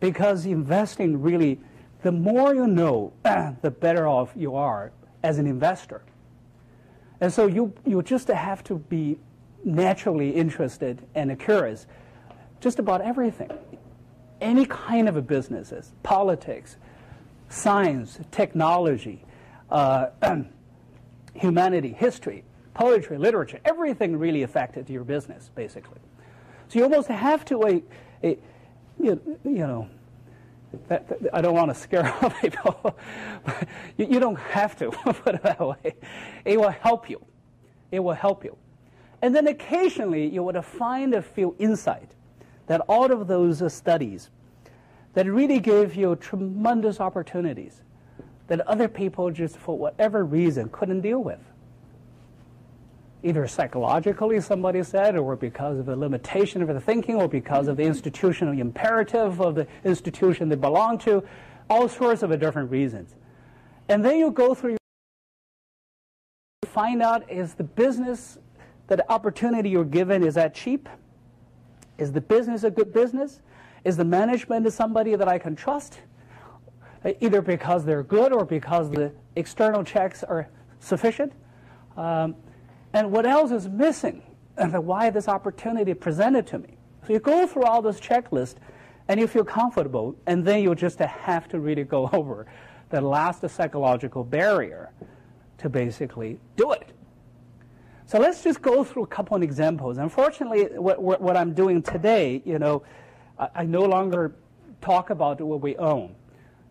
Because 0.00 0.46
investing 0.46 1.22
really, 1.22 1.60
the 2.02 2.12
more 2.12 2.54
you 2.54 2.66
know, 2.66 3.12
the 3.22 3.70
better 3.70 4.06
off 4.06 4.32
you 4.36 4.54
are 4.54 4.92
as 5.22 5.38
an 5.38 5.46
investor. 5.46 6.02
And 7.20 7.32
so 7.32 7.46
you, 7.46 7.72
you 7.86 8.02
just 8.02 8.28
have 8.28 8.62
to 8.64 8.76
be 8.76 9.18
naturally 9.64 10.30
interested 10.30 11.06
and 11.14 11.38
curious 11.38 11.86
just 12.60 12.78
about 12.78 13.00
everything. 13.00 13.50
Any 14.40 14.66
kind 14.66 15.08
of 15.08 15.16
a 15.16 15.22
businesses, 15.22 15.92
politics, 16.02 16.76
science, 17.48 18.18
technology, 18.30 19.24
uh, 19.70 20.08
humanity, 21.34 21.92
history, 21.92 22.44
poetry, 22.74 23.18
literature, 23.18 23.60
everything 23.64 24.16
really 24.16 24.42
affected 24.42 24.90
your 24.90 25.04
business, 25.04 25.50
basically. 25.54 26.00
So 26.68 26.78
you 26.78 26.84
almost 26.84 27.08
have 27.08 27.44
to, 27.46 27.82
a 28.22 28.38
you, 29.00 29.38
you 29.44 29.66
know, 29.66 29.88
that, 30.88 31.08
that, 31.08 31.18
I 31.32 31.40
don't 31.40 31.54
want 31.54 31.70
to 31.70 31.74
scare 31.74 32.06
off 32.22 32.40
people. 32.40 32.96
you, 33.96 34.06
you 34.06 34.20
don't 34.20 34.38
have 34.38 34.76
to 34.78 34.90
put 35.04 35.36
it 35.36 35.42
that 35.42 35.60
way. 35.60 35.94
It 36.44 36.60
will 36.60 36.70
help 36.70 37.08
you. 37.08 37.24
It 37.90 38.00
will 38.00 38.14
help 38.14 38.44
you. 38.44 38.56
And 39.24 39.34
then 39.34 39.46
occasionally 39.46 40.28
you 40.28 40.42
would 40.42 40.62
find 40.62 41.14
a 41.14 41.22
few 41.22 41.56
insight 41.58 42.10
that 42.66 42.82
out 42.90 43.10
of 43.10 43.26
those 43.26 43.72
studies 43.72 44.28
that 45.14 45.24
really 45.24 45.60
gave 45.60 45.94
you 45.94 46.14
tremendous 46.16 47.00
opportunities 47.00 47.80
that 48.48 48.60
other 48.66 48.86
people 48.86 49.30
just 49.30 49.56
for 49.56 49.78
whatever 49.78 50.26
reason 50.26 50.68
couldn't 50.68 51.00
deal 51.00 51.24
with 51.24 51.40
either 53.22 53.46
psychologically, 53.46 54.38
somebody 54.42 54.82
said, 54.82 55.16
or 55.16 55.36
because 55.36 55.78
of 55.78 55.86
the 55.86 55.96
limitation 55.96 56.60
of 56.60 56.68
the 56.68 56.78
thinking, 56.78 57.14
or 57.14 57.26
because 57.26 57.66
of 57.66 57.78
the 57.78 57.82
institutional 57.82 58.52
imperative 58.60 59.40
of 59.40 59.54
the 59.54 59.66
institution 59.84 60.50
they 60.50 60.54
belong 60.54 60.98
to, 60.98 61.24
all 61.70 61.88
sorts 61.88 62.22
of 62.22 62.38
different 62.38 62.70
reasons. 62.70 63.14
And 63.88 64.04
then 64.04 64.18
you 64.18 64.30
go 64.30 64.54
through, 64.54 64.76
find 66.66 67.00
out 67.00 67.32
is 67.32 67.54
the 67.54 67.64
business, 67.64 68.36
that 68.88 69.08
opportunity 69.08 69.70
you're 69.70 69.84
given, 69.84 70.22
is 70.22 70.34
that 70.34 70.54
cheap? 70.54 70.88
Is 71.98 72.12
the 72.12 72.20
business 72.20 72.64
a 72.64 72.70
good 72.70 72.92
business? 72.92 73.40
Is 73.84 73.96
the 73.96 74.04
management 74.04 74.70
somebody 74.72 75.14
that 75.14 75.28
I 75.28 75.38
can 75.38 75.54
trust? 75.54 76.00
Either 77.20 77.42
because 77.42 77.84
they're 77.84 78.02
good 78.02 78.32
or 78.32 78.44
because 78.44 78.90
the 78.90 79.12
external 79.36 79.84
checks 79.84 80.24
are 80.24 80.48
sufficient. 80.80 81.32
Um, 81.96 82.34
and 82.92 83.10
what 83.10 83.26
else 83.26 83.50
is 83.50 83.68
missing, 83.68 84.22
and 84.56 84.72
why 84.86 85.10
this 85.10 85.28
opportunity 85.28 85.94
presented 85.94 86.46
to 86.48 86.58
me. 86.58 86.76
So 87.06 87.12
you 87.12 87.18
go 87.18 87.46
through 87.46 87.64
all 87.64 87.82
this 87.82 88.00
checklist, 88.00 88.56
and 89.08 89.20
you 89.20 89.26
feel 89.26 89.44
comfortable, 89.44 90.16
and 90.26 90.44
then 90.44 90.62
you 90.62 90.74
just 90.74 90.98
have 90.98 91.48
to 91.48 91.60
really 91.60 91.84
go 91.84 92.08
over 92.12 92.46
the 92.90 93.00
last 93.00 93.48
psychological 93.48 94.24
barrier 94.24 94.92
to 95.58 95.68
basically 95.68 96.38
do 96.56 96.72
it. 96.72 96.92
So 98.14 98.20
let's 98.20 98.44
just 98.44 98.62
go 98.62 98.84
through 98.84 99.02
a 99.02 99.06
couple 99.08 99.36
of 99.36 99.42
examples. 99.42 99.98
Unfortunately, 99.98 100.66
what, 100.78 101.20
what 101.20 101.36
I'm 101.36 101.52
doing 101.52 101.82
today, 101.82 102.42
you 102.44 102.60
know, 102.60 102.84
I, 103.36 103.48
I 103.56 103.64
no 103.64 103.82
longer 103.82 104.36
talk 104.80 105.10
about 105.10 105.40
what 105.40 105.60
we 105.60 105.76
own. 105.78 106.14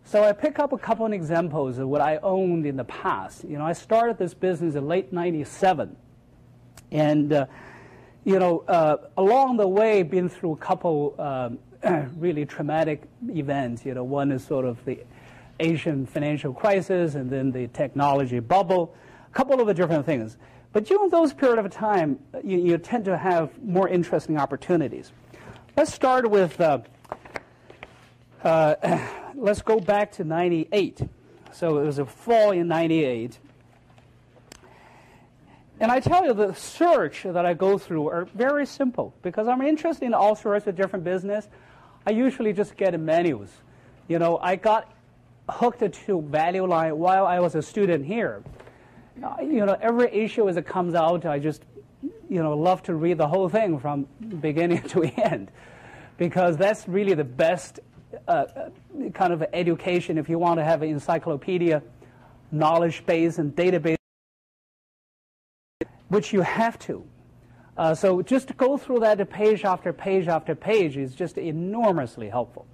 So 0.04 0.24
I 0.24 0.32
pick 0.32 0.58
up 0.58 0.72
a 0.72 0.78
couple 0.78 1.04
of 1.04 1.12
examples 1.12 1.76
of 1.76 1.86
what 1.86 2.00
I 2.00 2.16
owned 2.22 2.64
in 2.64 2.78
the 2.78 2.84
past. 2.84 3.44
You 3.44 3.58
know, 3.58 3.66
I 3.66 3.74
started 3.74 4.16
this 4.16 4.32
business 4.32 4.74
in 4.74 4.88
late 4.88 5.12
97. 5.12 5.94
And, 6.90 7.30
uh, 7.34 7.44
you 8.24 8.38
know, 8.38 8.60
uh, 8.60 8.96
along 9.18 9.58
the 9.58 9.68
way, 9.68 10.02
been 10.02 10.30
through 10.30 10.52
a 10.52 10.56
couple 10.56 11.14
um, 11.18 11.58
really 12.16 12.46
traumatic 12.46 13.02
events. 13.28 13.84
You 13.84 13.92
know, 13.92 14.04
one 14.04 14.32
is 14.32 14.42
sort 14.42 14.64
of 14.64 14.82
the 14.86 15.04
Asian 15.60 16.06
financial 16.06 16.54
crisis 16.54 17.16
and 17.16 17.28
then 17.28 17.52
the 17.52 17.66
technology 17.68 18.40
bubble, 18.40 18.94
a 19.26 19.34
couple 19.34 19.60
of 19.60 19.66
the 19.66 19.74
different 19.74 20.06
things. 20.06 20.38
But 20.74 20.86
during 20.86 21.08
those 21.08 21.32
period 21.32 21.64
of 21.64 21.70
time, 21.70 22.18
you, 22.42 22.58
you 22.58 22.78
tend 22.78 23.04
to 23.04 23.16
have 23.16 23.62
more 23.62 23.88
interesting 23.88 24.36
opportunities. 24.36 25.12
Let's 25.76 25.94
start 25.94 26.28
with, 26.28 26.60
uh, 26.60 26.80
uh, 28.42 28.98
let's 29.36 29.62
go 29.62 29.78
back 29.78 30.10
to 30.12 30.24
98. 30.24 31.02
So 31.52 31.78
it 31.78 31.86
was 31.86 32.00
a 32.00 32.04
fall 32.04 32.50
in 32.50 32.66
98. 32.66 33.38
And 35.78 35.92
I 35.92 36.00
tell 36.00 36.26
you, 36.26 36.34
the 36.34 36.52
search 36.54 37.22
that 37.22 37.46
I 37.46 37.54
go 37.54 37.78
through 37.78 38.08
are 38.08 38.24
very 38.34 38.66
simple 38.66 39.14
because 39.22 39.46
I'm 39.46 39.62
interested 39.62 40.06
in 40.06 40.12
all 40.12 40.34
sorts 40.34 40.66
of 40.66 40.74
different 40.74 41.04
business. 41.04 41.48
I 42.04 42.10
usually 42.10 42.52
just 42.52 42.76
get 42.76 42.98
menus. 42.98 43.50
You 44.08 44.18
know, 44.18 44.38
I 44.38 44.56
got 44.56 44.92
hooked 45.48 45.92
to 46.06 46.22
Value 46.22 46.66
Line 46.66 46.98
while 46.98 47.28
I 47.28 47.38
was 47.38 47.54
a 47.54 47.62
student 47.62 48.04
here. 48.04 48.42
You 49.16 49.64
know, 49.66 49.76
every 49.80 50.12
issue 50.12 50.48
as 50.48 50.56
it 50.56 50.66
comes 50.66 50.94
out, 50.94 51.24
I 51.24 51.38
just, 51.38 51.62
you 52.02 52.42
know, 52.42 52.56
love 52.56 52.82
to 52.84 52.94
read 52.94 53.18
the 53.18 53.28
whole 53.28 53.48
thing 53.48 53.78
from 53.78 54.06
beginning 54.40 54.82
to 54.88 55.04
end 55.04 55.50
because 56.18 56.56
that's 56.56 56.88
really 56.88 57.14
the 57.14 57.24
best 57.24 57.80
uh, 58.28 58.30
uh 58.30 58.70
kind 59.12 59.32
of 59.32 59.44
education 59.52 60.18
if 60.18 60.28
you 60.28 60.38
want 60.38 60.58
to 60.58 60.64
have 60.64 60.82
an 60.82 60.88
encyclopedia 60.88 61.82
knowledge 62.52 63.04
base 63.06 63.38
and 63.38 63.56
database 63.56 63.96
which 66.08 66.32
you 66.32 66.42
have 66.42 66.78
to. 66.78 67.04
Uh, 67.76 67.94
so 67.94 68.22
just 68.22 68.48
to 68.48 68.54
go 68.54 68.76
through 68.76 69.00
that 69.00 69.28
page 69.30 69.64
after 69.64 69.92
page 69.92 70.28
after 70.28 70.54
page 70.54 70.96
is 70.96 71.14
just 71.14 71.36
enormously 71.38 72.28
helpful. 72.28 72.66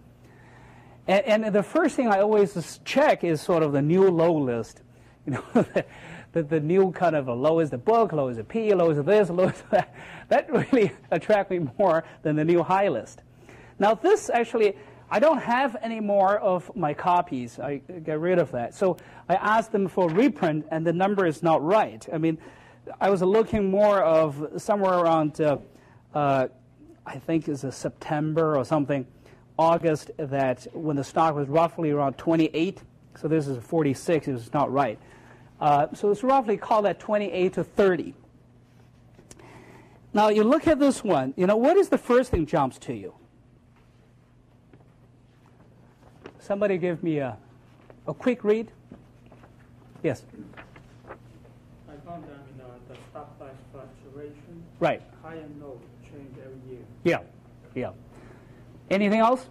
And, 1.09 1.45
and 1.45 1.55
the 1.55 1.63
first 1.63 1.97
thing 1.97 2.09
I 2.09 2.21
always 2.21 2.81
check 2.85 3.25
is 3.25 3.41
sort 3.41 3.63
of 3.63 3.73
the 3.73 3.83
new 3.83 4.09
low 4.09 4.37
list. 4.37 4.83
You 5.27 5.35
know, 5.35 5.65
the, 6.33 6.43
the 6.43 6.61
new 6.61 6.93
kind 6.93 7.17
of 7.17 7.29
a 7.29 7.35
low 7.35 7.59
is 7.59 7.71
the 7.71 7.79
book, 7.79 8.13
low 8.13 8.29
is 8.29 8.37
the 8.37 8.45
P, 8.45 8.73
low 8.75 8.91
is 8.91 9.05
this, 9.05 9.31
low 9.31 9.49
is 9.49 9.63
that. 9.71 9.95
That 10.29 10.49
really 10.49 10.93
attracts 11.11 11.51
me 11.51 11.67
more 11.77 12.05
than 12.23 12.37
the 12.37 12.45
new 12.45 12.63
high 12.63 12.87
list. 12.87 13.23
Now 13.81 13.95
this 13.95 14.31
actually, 14.31 14.77
I 15.11 15.19
don't 15.19 15.43
have 15.43 15.77
any 15.83 15.99
more 15.99 16.39
of 16.39 16.71
my 16.77 16.95
copies. 16.95 17.59
I 17.59 17.79
get 17.79 18.21
rid 18.21 18.39
of 18.39 18.53
that. 18.53 18.75
So 18.75 18.97
I 19.29 19.35
asked 19.35 19.73
them 19.73 19.89
for 19.89 20.09
reprint, 20.09 20.67
and 20.71 20.87
the 20.87 20.93
number 20.93 21.27
is 21.27 21.43
not 21.43 21.65
right. 21.65 22.07
I 22.13 22.19
mean, 22.19 22.39
I 23.01 23.11
was 23.11 23.23
looking 23.23 23.71
more 23.71 24.01
of 24.03 24.63
somewhere 24.63 24.95
around, 24.95 25.41
uh, 25.41 25.59
uh, 26.15 26.47
I 27.05 27.19
think 27.19 27.49
it's 27.49 27.65
September 27.75 28.57
or 28.57 28.65
something, 28.65 29.05
August, 29.59 30.13
that 30.17 30.67
when 30.73 30.95
the 30.95 31.05
stock 31.05 31.35
was 31.35 31.49
roughly 31.49 31.91
around 31.91 32.19
28. 32.19 32.83
So 33.17 33.27
this 33.27 33.49
is 33.49 33.63
46. 33.65 34.29
It 34.29 34.33
was 34.33 34.53
not 34.53 34.73
right. 34.73 34.99
Uh, 35.61 35.87
so 35.95 36.11
it's 36.11 36.23
roughly 36.23 36.57
called 36.57 36.87
that 36.87 36.99
28 36.99 37.53
to 37.55 37.65
30. 37.65 38.15
Now 40.13 40.29
you 40.29 40.43
look 40.43 40.67
at 40.67 40.79
this 40.79 41.05
one, 41.05 41.35
you 41.37 41.47
know, 41.47 41.57
what 41.57 41.77
is 41.77 41.89
the 41.89 41.99
first 41.99 42.31
thing 42.31 42.47
jumps 42.47 42.79
to 42.79 42.95
you? 42.95 43.15
Somebody 46.39 46.79
give 46.79 47.03
me 47.03 47.19
a, 47.19 47.37
a 48.09 48.15
quick 48.15 48.43
read. 48.43 48.73
Yes. 50.03 50.25
I 51.89 51.93
found 52.09 52.25
that 52.25 52.31
in 52.55 52.61
uh, 52.61 52.65
the 52.89 52.97
stock 53.11 53.39
price 53.39 53.53
fluctuation, 53.73 54.65
Right. 54.81 55.03
high 55.23 55.35
and 55.35 55.61
low 55.63 55.79
change 56.03 56.35
every 56.43 56.59
year. 56.75 56.85
Yeah. 57.05 57.21
Yeah. 57.75 57.93
Anything 58.91 59.21
else? 59.21 59.47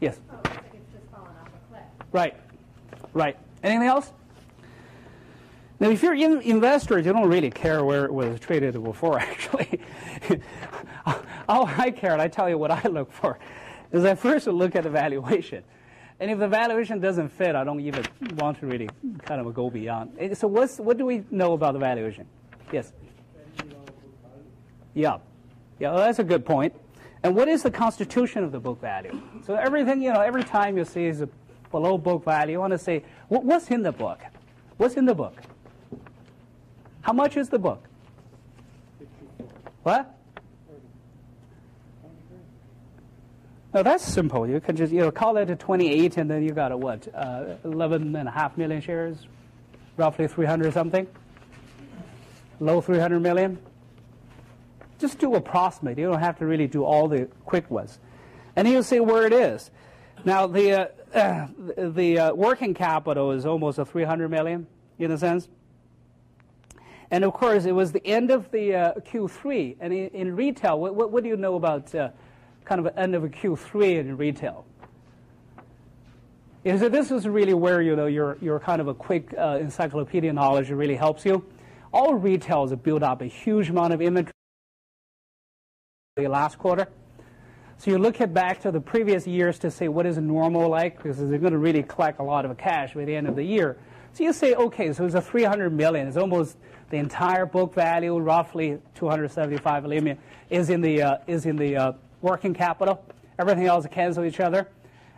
Yes. 0.00 0.20
Oh, 0.30 0.34
looks 0.34 0.50
like 0.50 0.64
it's 0.74 0.92
just 0.92 1.06
fallen 1.10 1.30
off 1.40 1.48
a 1.48 1.72
cliff. 1.72 1.82
Right. 2.12 2.34
Right. 3.16 3.38
Anything 3.62 3.88
else? 3.88 4.12
Now, 5.80 5.88
if 5.88 6.02
you're 6.02 6.14
in 6.14 6.42
investors, 6.42 7.06
you 7.06 7.14
don't 7.14 7.30
really 7.30 7.50
care 7.50 7.82
where 7.82 8.04
it 8.04 8.12
was 8.12 8.38
traded 8.38 8.82
before, 8.84 9.18
actually. 9.32 9.80
All 11.48 11.66
I 11.66 11.92
care, 11.92 12.12
and 12.12 12.20
I 12.20 12.28
tell 12.28 12.46
you 12.46 12.58
what 12.58 12.70
I 12.70 12.82
look 12.88 13.10
for, 13.10 13.38
is 13.90 14.04
I 14.04 14.14
first 14.16 14.46
look 14.46 14.76
at 14.76 14.82
the 14.82 14.90
valuation. 14.90 15.64
And 16.20 16.30
if 16.30 16.38
the 16.38 16.46
valuation 16.46 17.00
doesn't 17.00 17.30
fit, 17.30 17.54
I 17.56 17.64
don't 17.64 17.80
even 17.80 18.04
want 18.36 18.60
to 18.60 18.66
really 18.66 18.90
kind 19.22 19.40
of 19.40 19.54
go 19.54 19.70
beyond. 19.70 20.14
And 20.18 20.36
So 20.36 20.46
what's, 20.46 20.76
what 20.76 20.98
do 20.98 21.06
we 21.06 21.24
know 21.30 21.54
about 21.54 21.72
the 21.72 21.78
valuation? 21.78 22.26
Yes? 22.70 22.92
Yeah. 24.92 25.18
Yeah, 25.78 25.92
well, 25.92 26.04
that's 26.04 26.18
a 26.18 26.24
good 26.24 26.44
point. 26.44 26.74
And 27.22 27.34
what 27.34 27.48
is 27.48 27.62
the 27.62 27.70
constitution 27.70 28.44
of 28.44 28.52
the 28.52 28.60
book 28.60 28.78
value? 28.78 29.22
So 29.46 29.54
everything, 29.54 30.02
you 30.02 30.12
know, 30.12 30.20
every 30.20 30.44
time 30.44 30.76
you 30.76 30.84
see 30.84 31.06
is 31.06 31.24
below 31.76 31.98
book 31.98 32.24
value, 32.24 32.52
you 32.52 32.60
want 32.60 32.72
to 32.72 32.78
say, 32.78 33.04
what's 33.28 33.70
in 33.70 33.82
the 33.82 33.92
book? 33.92 34.20
What's 34.78 34.94
in 34.94 35.04
the 35.04 35.14
book? 35.14 35.36
How 37.02 37.12
much 37.12 37.36
is 37.36 37.50
the 37.50 37.58
book? 37.58 37.84
What? 39.82 40.10
No, 43.74 43.82
that's 43.82 44.02
simple. 44.02 44.48
You 44.48 44.58
can 44.58 44.74
just, 44.74 44.90
you 44.90 45.00
know, 45.00 45.10
call 45.10 45.36
it 45.36 45.50
a 45.50 45.56
28 45.56 46.16
and 46.16 46.30
then 46.30 46.42
you 46.42 46.52
got 46.52 46.72
a 46.72 46.78
what? 46.78 47.06
Uh, 47.14 47.56
11 47.64 48.16
and 48.16 48.26
a 48.26 48.30
half 48.30 48.56
million 48.56 48.80
shares? 48.80 49.18
Roughly 49.98 50.28
300 50.28 50.72
something? 50.72 51.06
Low 52.58 52.80
300 52.80 53.20
million? 53.20 53.58
just 54.98 55.18
do 55.18 55.34
approximate. 55.34 55.98
You 55.98 56.06
don't 56.06 56.20
have 56.20 56.38
to 56.38 56.46
really 56.46 56.68
do 56.68 56.84
all 56.84 57.06
the 57.06 57.26
quick 57.44 57.70
ones. 57.70 57.98
And 58.56 58.66
you'll 58.66 58.82
see 58.82 58.98
where 58.98 59.26
it 59.26 59.34
is. 59.34 59.70
Now, 60.24 60.46
the, 60.46 60.72
uh, 60.72 60.86
the 61.16 62.18
uh, 62.18 62.34
working 62.34 62.74
capital 62.74 63.30
is 63.32 63.46
almost 63.46 63.78
a 63.78 63.86
300 63.86 64.28
million, 64.28 64.66
in 64.98 65.10
a 65.10 65.16
sense. 65.16 65.48
And 67.10 67.24
of 67.24 67.32
course, 67.32 67.64
it 67.64 67.72
was 67.72 67.92
the 67.92 68.06
end 68.06 68.30
of 68.30 68.50
the 68.50 68.74
uh, 68.74 68.94
Q3. 68.94 69.76
And 69.80 69.94
in, 69.94 70.08
in 70.08 70.36
retail, 70.36 70.78
what, 70.78 70.94
what, 70.94 71.10
what 71.10 71.22
do 71.22 71.30
you 71.30 71.36
know 71.36 71.54
about 71.54 71.94
uh, 71.94 72.10
kind 72.66 72.84
of 72.84 72.98
end 72.98 73.14
of 73.14 73.24
a 73.24 73.28
Q3 73.28 74.00
in 74.00 74.16
retail? 74.18 74.66
Is 76.64 76.80
that 76.80 76.92
this 76.92 77.10
is 77.10 77.26
really 77.26 77.54
where 77.54 77.80
you 77.80 77.96
know 77.96 78.06
your, 78.06 78.36
your 78.42 78.58
kind 78.58 78.80
of 78.80 78.88
a 78.88 78.94
quick 78.94 79.32
uh, 79.38 79.58
encyclopedia 79.60 80.32
knowledge 80.32 80.68
really 80.68 80.96
helps 80.96 81.24
you. 81.24 81.44
All 81.92 82.14
retailers 82.14 82.74
build 82.74 83.02
up 83.02 83.22
a 83.22 83.26
huge 83.26 83.70
amount 83.70 83.94
of 83.94 84.02
inventory 84.02 84.32
the 86.16 86.28
last 86.28 86.58
quarter. 86.58 86.88
So 87.78 87.90
you 87.90 87.98
look 87.98 88.16
back 88.32 88.60
to 88.62 88.72
the 88.72 88.80
previous 88.80 89.26
years 89.26 89.58
to 89.58 89.70
say 89.70 89.88
what 89.88 90.06
is 90.06 90.16
normal 90.16 90.68
like, 90.70 90.96
because 90.96 91.18
they're 91.18 91.38
going 91.38 91.52
to 91.52 91.58
really 91.58 91.82
collect 91.82 92.20
a 92.20 92.22
lot 92.22 92.46
of 92.46 92.56
cash 92.56 92.94
by 92.94 93.04
the 93.04 93.14
end 93.14 93.28
of 93.28 93.36
the 93.36 93.44
year. 93.44 93.76
So 94.14 94.24
you 94.24 94.32
say, 94.32 94.54
okay, 94.54 94.94
so 94.94 95.04
it's 95.04 95.14
a 95.14 95.20
300 95.20 95.70
million. 95.70 96.08
It's 96.08 96.16
almost 96.16 96.56
the 96.88 96.96
entire 96.96 97.44
book 97.44 97.74
value, 97.74 98.16
roughly 98.18 98.78
275 98.94 99.82
million, 99.82 100.16
is 100.48 100.70
in 100.70 100.80
the 100.80 101.02
uh, 101.02 101.18
is 101.26 101.44
in 101.44 101.56
the 101.56 101.76
uh, 101.76 101.92
working 102.22 102.54
capital. 102.54 103.04
Everything 103.38 103.66
else 103.66 103.86
cancel 103.90 104.24
each 104.24 104.40
other, 104.40 104.68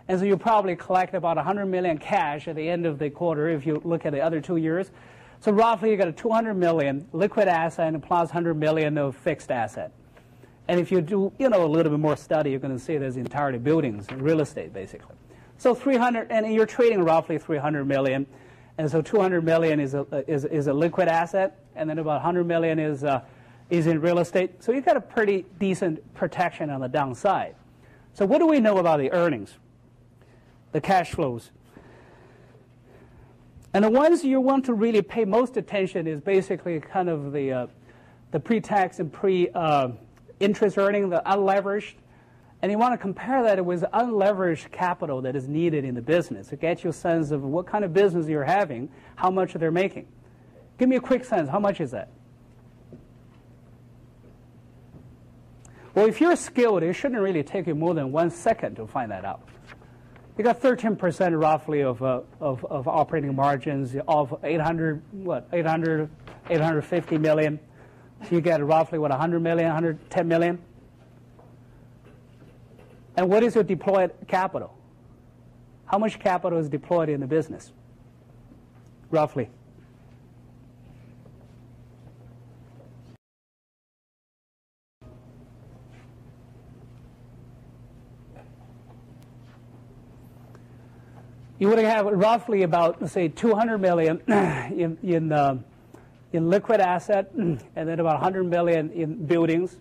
and 0.09 0.19
so 0.19 0.25
you 0.25 0.37
probably 0.37 0.75
collect 0.75 1.15
about 1.15 1.37
100 1.37 1.67
million 1.67 1.97
cash 1.97 2.49
at 2.49 2.57
the 2.57 2.69
end 2.69 2.87
of 2.87 2.99
the 2.99 3.09
quarter 3.09 3.49
if 3.49 3.67
you 3.67 3.81
look 3.85 4.05
at 4.05 4.13
the 4.13 4.21
other 4.21 4.41
two 4.41 4.57
years. 4.57 4.91
So 5.39 5.53
roughly 5.53 5.93
you 5.93 5.97
got 5.97 6.09
a 6.09 6.13
200 6.13 6.55
million 6.55 7.07
liquid 7.13 7.47
asset 7.47 7.95
and 7.95 8.03
plus 8.03 8.31
100 8.31 8.55
million 8.55 8.99
of 8.99 9.15
fixed 9.15 9.53
asset. 9.53 9.93
And 10.69 10.79
if 10.79 10.93
you 10.93 11.01
do, 11.01 11.33
you 11.39 11.49
know, 11.49 11.65
a 11.65 11.67
little 11.67 11.91
bit 11.91 11.99
more 11.99 12.17
study, 12.17 12.51
you're 12.51 12.61
going 12.61 12.77
to 12.77 12.83
see 12.83 12.99
there's 12.99 13.17
entirely 13.17 13.59
buildings, 13.59 14.07
real 14.13 14.41
estate, 14.41 14.75
basically. 14.75 15.17
So 15.57 15.75
300, 15.75 16.31
and 16.31 16.53
you're 16.55 16.67
trading 16.67 17.03
roughly 17.03 17.39
300 17.39 17.87
million, 17.87 18.27
and 18.77 18.89
so 18.89 19.01
200 19.01 19.43
million 19.43 19.81
is 19.81 19.95
a 19.95 20.07
is, 20.29 20.45
is 20.45 20.69
a 20.69 20.73
liquid 20.73 21.09
asset, 21.09 21.59
and 21.75 21.91
then 21.91 21.99
about 21.99 22.23
100 22.23 22.45
million 22.45 22.79
is 22.79 23.03
uh, 23.03 23.23
is 23.71 23.87
in 23.87 24.01
real 24.01 24.19
estate. 24.19 24.63
So 24.63 24.71
you've 24.71 24.85
got 24.85 24.97
a 24.97 25.01
pretty 25.01 25.47
decent 25.59 26.15
protection 26.15 26.71
on 26.71 26.81
the 26.81 26.89
downside. 26.89 27.57
So 28.13 28.27
what 28.27 28.39
do 28.39 28.47
we 28.47 28.61
know 28.61 28.79
about 28.79 29.01
the 29.01 29.11
earnings, 29.11 29.57
the 30.73 30.81
cash 30.81 31.13
flows? 31.13 31.51
And 33.75 33.85
the 33.85 33.91
ones 33.91 34.23
you 34.25 34.41
want 34.41 34.65
to 34.67 34.75
really 34.75 35.03
pay 35.03 35.25
most 35.25 35.57
attention 35.57 36.07
is 36.07 36.21
basically 36.21 36.79
kind 36.79 37.09
of 37.09 37.33
the 37.33 37.53
uh, 37.53 37.67
the 38.31 38.39
pre-tax 38.39 39.01
and 39.01 39.13
pre 39.13 39.49
uh, 39.55 39.89
interest 40.41 40.79
earning, 40.79 41.11
the 41.11 41.23
unleveraged, 41.27 41.95
and 42.61 42.73
you 42.73 42.79
want 42.79 42.93
to 42.93 42.99
compare 42.99 43.43
that 43.45 43.65
with 43.65 43.83
unleveraged 43.83 44.73
capital 44.73 45.23
that 45.23 45.37
is 45.37 45.49
needed 45.49 45.85
in 45.85 45.95
the 45.95 46.03
business 46.03 46.49
to 46.49 46.57
get 46.57 46.83
you 46.83 46.91
a 46.91 46.93
sense 46.93 47.31
of 47.31 47.43
what 47.43 47.67
kind 47.67 47.85
of 47.85 47.93
business 47.93 48.27
you're 48.27 48.45
having, 48.45 48.89
how 49.15 49.31
much 49.31 49.53
they're 49.55 49.71
making. 49.71 50.07
Give 50.79 50.89
me 50.89 50.97
a 50.97 51.01
quick 51.01 51.25
sense. 51.25 51.49
How 51.49 51.61
much 51.61 51.81
is 51.81 51.93
that? 51.93 52.11
Well, 55.95 56.07
if 56.07 56.21
you're 56.21 56.37
skilled, 56.37 56.83
it 56.83 56.93
shouldn't 56.95 57.21
really 57.21 57.43
take 57.43 57.67
you 57.67 57.75
more 57.75 57.95
than 57.95 58.13
one 58.13 58.31
second 58.31 58.77
to 58.77 58.87
find 58.87 59.11
that 59.11 59.25
out. 59.25 59.49
You 60.37 60.45
got 60.45 60.61
13% 60.61 61.41
roughly 61.41 61.83
of, 61.83 62.01
uh, 62.01 62.21
of, 62.39 62.65
of 62.67 62.87
operating 62.87 63.35
margins 63.35 63.97
of 64.07 64.39
800, 64.45 65.03
what, 65.11 65.49
800, 65.53 66.09
850 66.49 67.19
million. 67.19 67.59
So 68.25 68.35
you 68.35 68.41
get 68.41 68.65
roughly, 68.65 68.99
what, 68.99 69.11
100 69.11 69.41
million, 69.41 69.67
110 69.67 70.29
million? 70.29 70.59
And 73.17 73.29
what 73.29 73.43
is 73.43 73.55
your 73.55 73.65
deployed 73.65 74.13
capital? 74.27 74.75
How 75.87 75.99
much 75.99 76.19
capital 76.19 76.59
is 76.59 76.69
deployed 76.69 77.09
in 77.09 77.21
the 77.21 77.27
business? 77.27 77.73
Roughly. 79.11 79.49
You 91.59 91.69
would 91.69 91.79
have 91.79 92.07
roughly 92.07 92.63
about, 92.63 93.11
say, 93.11 93.27
200 93.29 93.79
million 93.79 94.21
in, 94.29 94.97
in, 95.03 95.33
uh, 95.33 95.59
in 96.33 96.51
liquid 96.51 96.81
asset, 96.81 97.33
and 97.35 97.61
then 97.75 98.01
about 98.01 98.15
100 98.15 98.45
million 98.45 98.91
in 98.91 99.27
buildings, 99.27 99.77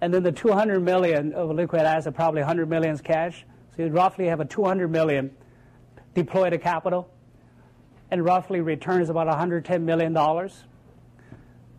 and 0.00 0.12
then 0.12 0.22
the 0.22 0.32
200 0.32 0.80
million 0.80 1.32
of 1.32 1.50
liquid 1.50 1.82
asset, 1.82 2.14
probably 2.14 2.40
100 2.40 2.68
million 2.68 2.94
is 2.94 3.00
cash. 3.00 3.44
So 3.76 3.82
you 3.84 3.88
roughly 3.88 4.26
have 4.26 4.40
a 4.40 4.44
200 4.44 4.88
million 4.88 5.30
deployed 6.14 6.52
to 6.52 6.58
capital, 6.58 7.10
and 8.10 8.24
roughly 8.24 8.60
returns 8.60 9.10
about 9.10 9.26
110 9.26 9.84
million 9.84 10.12
dollars. 10.12 10.64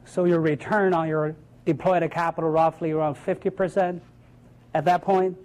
So 0.06 0.26
your 0.26 0.40
return 0.40 0.94
on 0.94 1.08
your 1.08 1.36
deployed 1.66 2.02
to 2.02 2.10
capital 2.10 2.50
roughly 2.50 2.92
around 2.92 3.16
50 3.16 3.50
percent 3.50 4.04
at 4.74 4.86
that 4.86 5.02
point. 5.02 5.38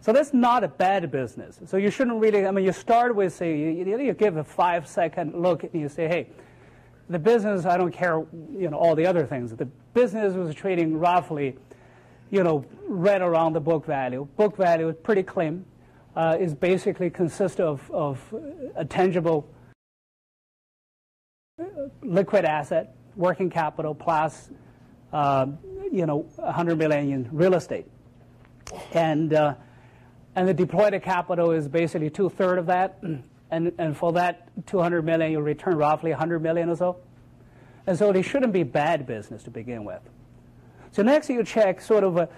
So 0.00 0.12
that's 0.12 0.34
not 0.34 0.64
a 0.64 0.68
bad 0.68 1.10
business. 1.12 1.60
So 1.66 1.76
you 1.76 1.90
shouldn't 1.90 2.20
really. 2.20 2.44
I 2.46 2.50
mean, 2.50 2.64
you 2.64 2.72
start 2.72 3.14
with 3.14 3.32
say 3.32 3.56
you, 3.56 3.98
you 3.98 4.12
give 4.14 4.36
a 4.36 4.44
five 4.44 4.88
second 4.88 5.40
look 5.40 5.62
and 5.62 5.80
you 5.80 5.88
say, 5.88 6.08
hey, 6.08 6.28
the 7.12 7.18
business. 7.18 7.64
I 7.64 7.76
don't 7.76 7.92
care, 7.92 8.24
you 8.50 8.70
know, 8.70 8.76
all 8.76 8.94
the 8.94 9.06
other 9.06 9.26
things. 9.26 9.54
The 9.54 9.66
business 9.94 10.34
was 10.34 10.54
trading 10.54 10.98
roughly, 10.98 11.56
you 12.30 12.42
know, 12.42 12.64
right 12.88 13.20
around 13.20 13.52
the 13.52 13.60
book 13.60 13.86
value. 13.86 14.26
Book 14.36 14.56
value 14.56 14.88
is 14.88 14.96
pretty 15.02 15.22
clean. 15.22 15.64
Uh, 16.14 16.36
is 16.38 16.54
basically 16.54 17.08
consists 17.08 17.58
of 17.58 17.90
of 17.90 18.34
a 18.76 18.84
tangible 18.84 19.48
liquid 22.02 22.44
asset, 22.44 22.94
working 23.16 23.48
capital 23.48 23.94
plus, 23.94 24.50
uh, 25.12 25.46
you 25.90 26.04
know, 26.04 26.26
100 26.36 26.76
million 26.76 27.12
in 27.12 27.28
real 27.32 27.54
estate, 27.54 27.86
and. 28.92 29.32
Uh, 29.32 29.54
and 30.34 30.48
the 30.48 30.54
deployed 30.54 31.00
capital 31.02 31.50
is 31.50 31.68
basically 31.68 32.08
two 32.08 32.30
thirds 32.30 32.60
of 32.60 32.66
that. 32.66 32.98
And, 33.52 33.72
and 33.78 33.96
for 33.96 34.12
that 34.14 34.48
200 34.66 35.04
million, 35.04 35.30
you 35.30 35.40
return 35.40 35.76
roughly 35.76 36.10
100 36.10 36.42
million 36.42 36.70
or 36.70 36.76
so. 36.76 36.96
And 37.86 37.96
so 37.98 38.10
they 38.12 38.22
shouldn't 38.22 38.52
be 38.52 38.64
bad 38.64 39.06
business 39.06 39.44
to 39.44 39.50
begin 39.50 39.84
with. 39.84 40.00
So 40.90 41.02
next 41.02 41.30
you 41.30 41.44
check 41.44 41.80
sort 41.80 42.02
of 42.02 42.16
a, 42.16 42.28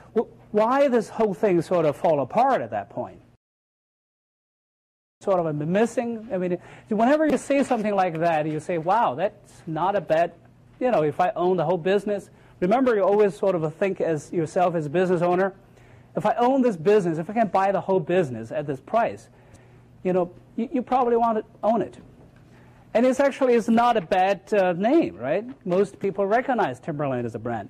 why 0.51 0.89
this 0.89 1.09
whole 1.09 1.33
thing 1.33 1.63
sort 1.63 1.87
of 1.87 1.97
fall 1.97 2.21
apart 2.21 2.61
at 2.63 2.71
that 2.73 2.91
point. 2.91 3.21
sort 5.25 5.41
of 5.41 5.47
a 5.47 5.53
missing. 5.53 6.29
I 6.33 6.39
mean, 6.39 6.59
whenever 6.89 7.27
you 7.27 7.39
say 7.39 7.65
something 7.65 7.95
like 7.95 8.19
that, 8.21 8.47
you 8.47 8.61
say, 8.61 8.79
wow, 8.79 9.15
that's 9.15 9.63
not 9.67 9.97
a 9.97 10.01
bad, 10.01 10.35
you 10.79 10.91
know, 10.91 11.03
if 11.03 11.19
I 11.19 11.33
own 11.35 11.57
the 11.57 11.65
whole 11.65 11.79
business. 11.79 12.31
Remember, 12.61 12.95
you 12.95 13.03
always 13.03 13.37
sort 13.37 13.55
of 13.55 13.75
think 13.75 14.01
as 14.01 14.33
yourself 14.33 14.75
as 14.75 14.87
a 14.87 14.91
business 14.91 15.23
owner. 15.23 15.55
If 16.17 16.27
I 16.27 16.35
own 16.35 16.63
this 16.63 16.77
business, 16.77 17.19
if 17.19 17.29
I 17.29 17.33
can 17.33 17.49
buy 17.49 17.73
the 17.73 17.81
whole 17.81 18.01
business 18.01 18.53
at 18.53 18.67
this 18.67 18.81
price, 18.81 19.29
you 20.05 20.13
know, 20.13 20.31
you, 20.57 20.69
you 20.73 20.83
probably 20.83 21.17
want 21.17 21.39
to 21.39 21.45
own 21.63 21.83
it. 21.83 21.99
And 22.93 23.05
it's 23.05 23.19
actually 23.19 23.55
it's 23.55 23.69
not 23.69 23.97
a 23.97 24.01
bad 24.01 24.55
uh, 24.55 24.73
name, 24.75 25.17
right? 25.17 25.45
Most 25.67 25.99
people 25.99 26.27
recognize 26.27 26.79
Timberland 26.79 27.27
as 27.27 27.35
a 27.35 27.41
brand, 27.41 27.69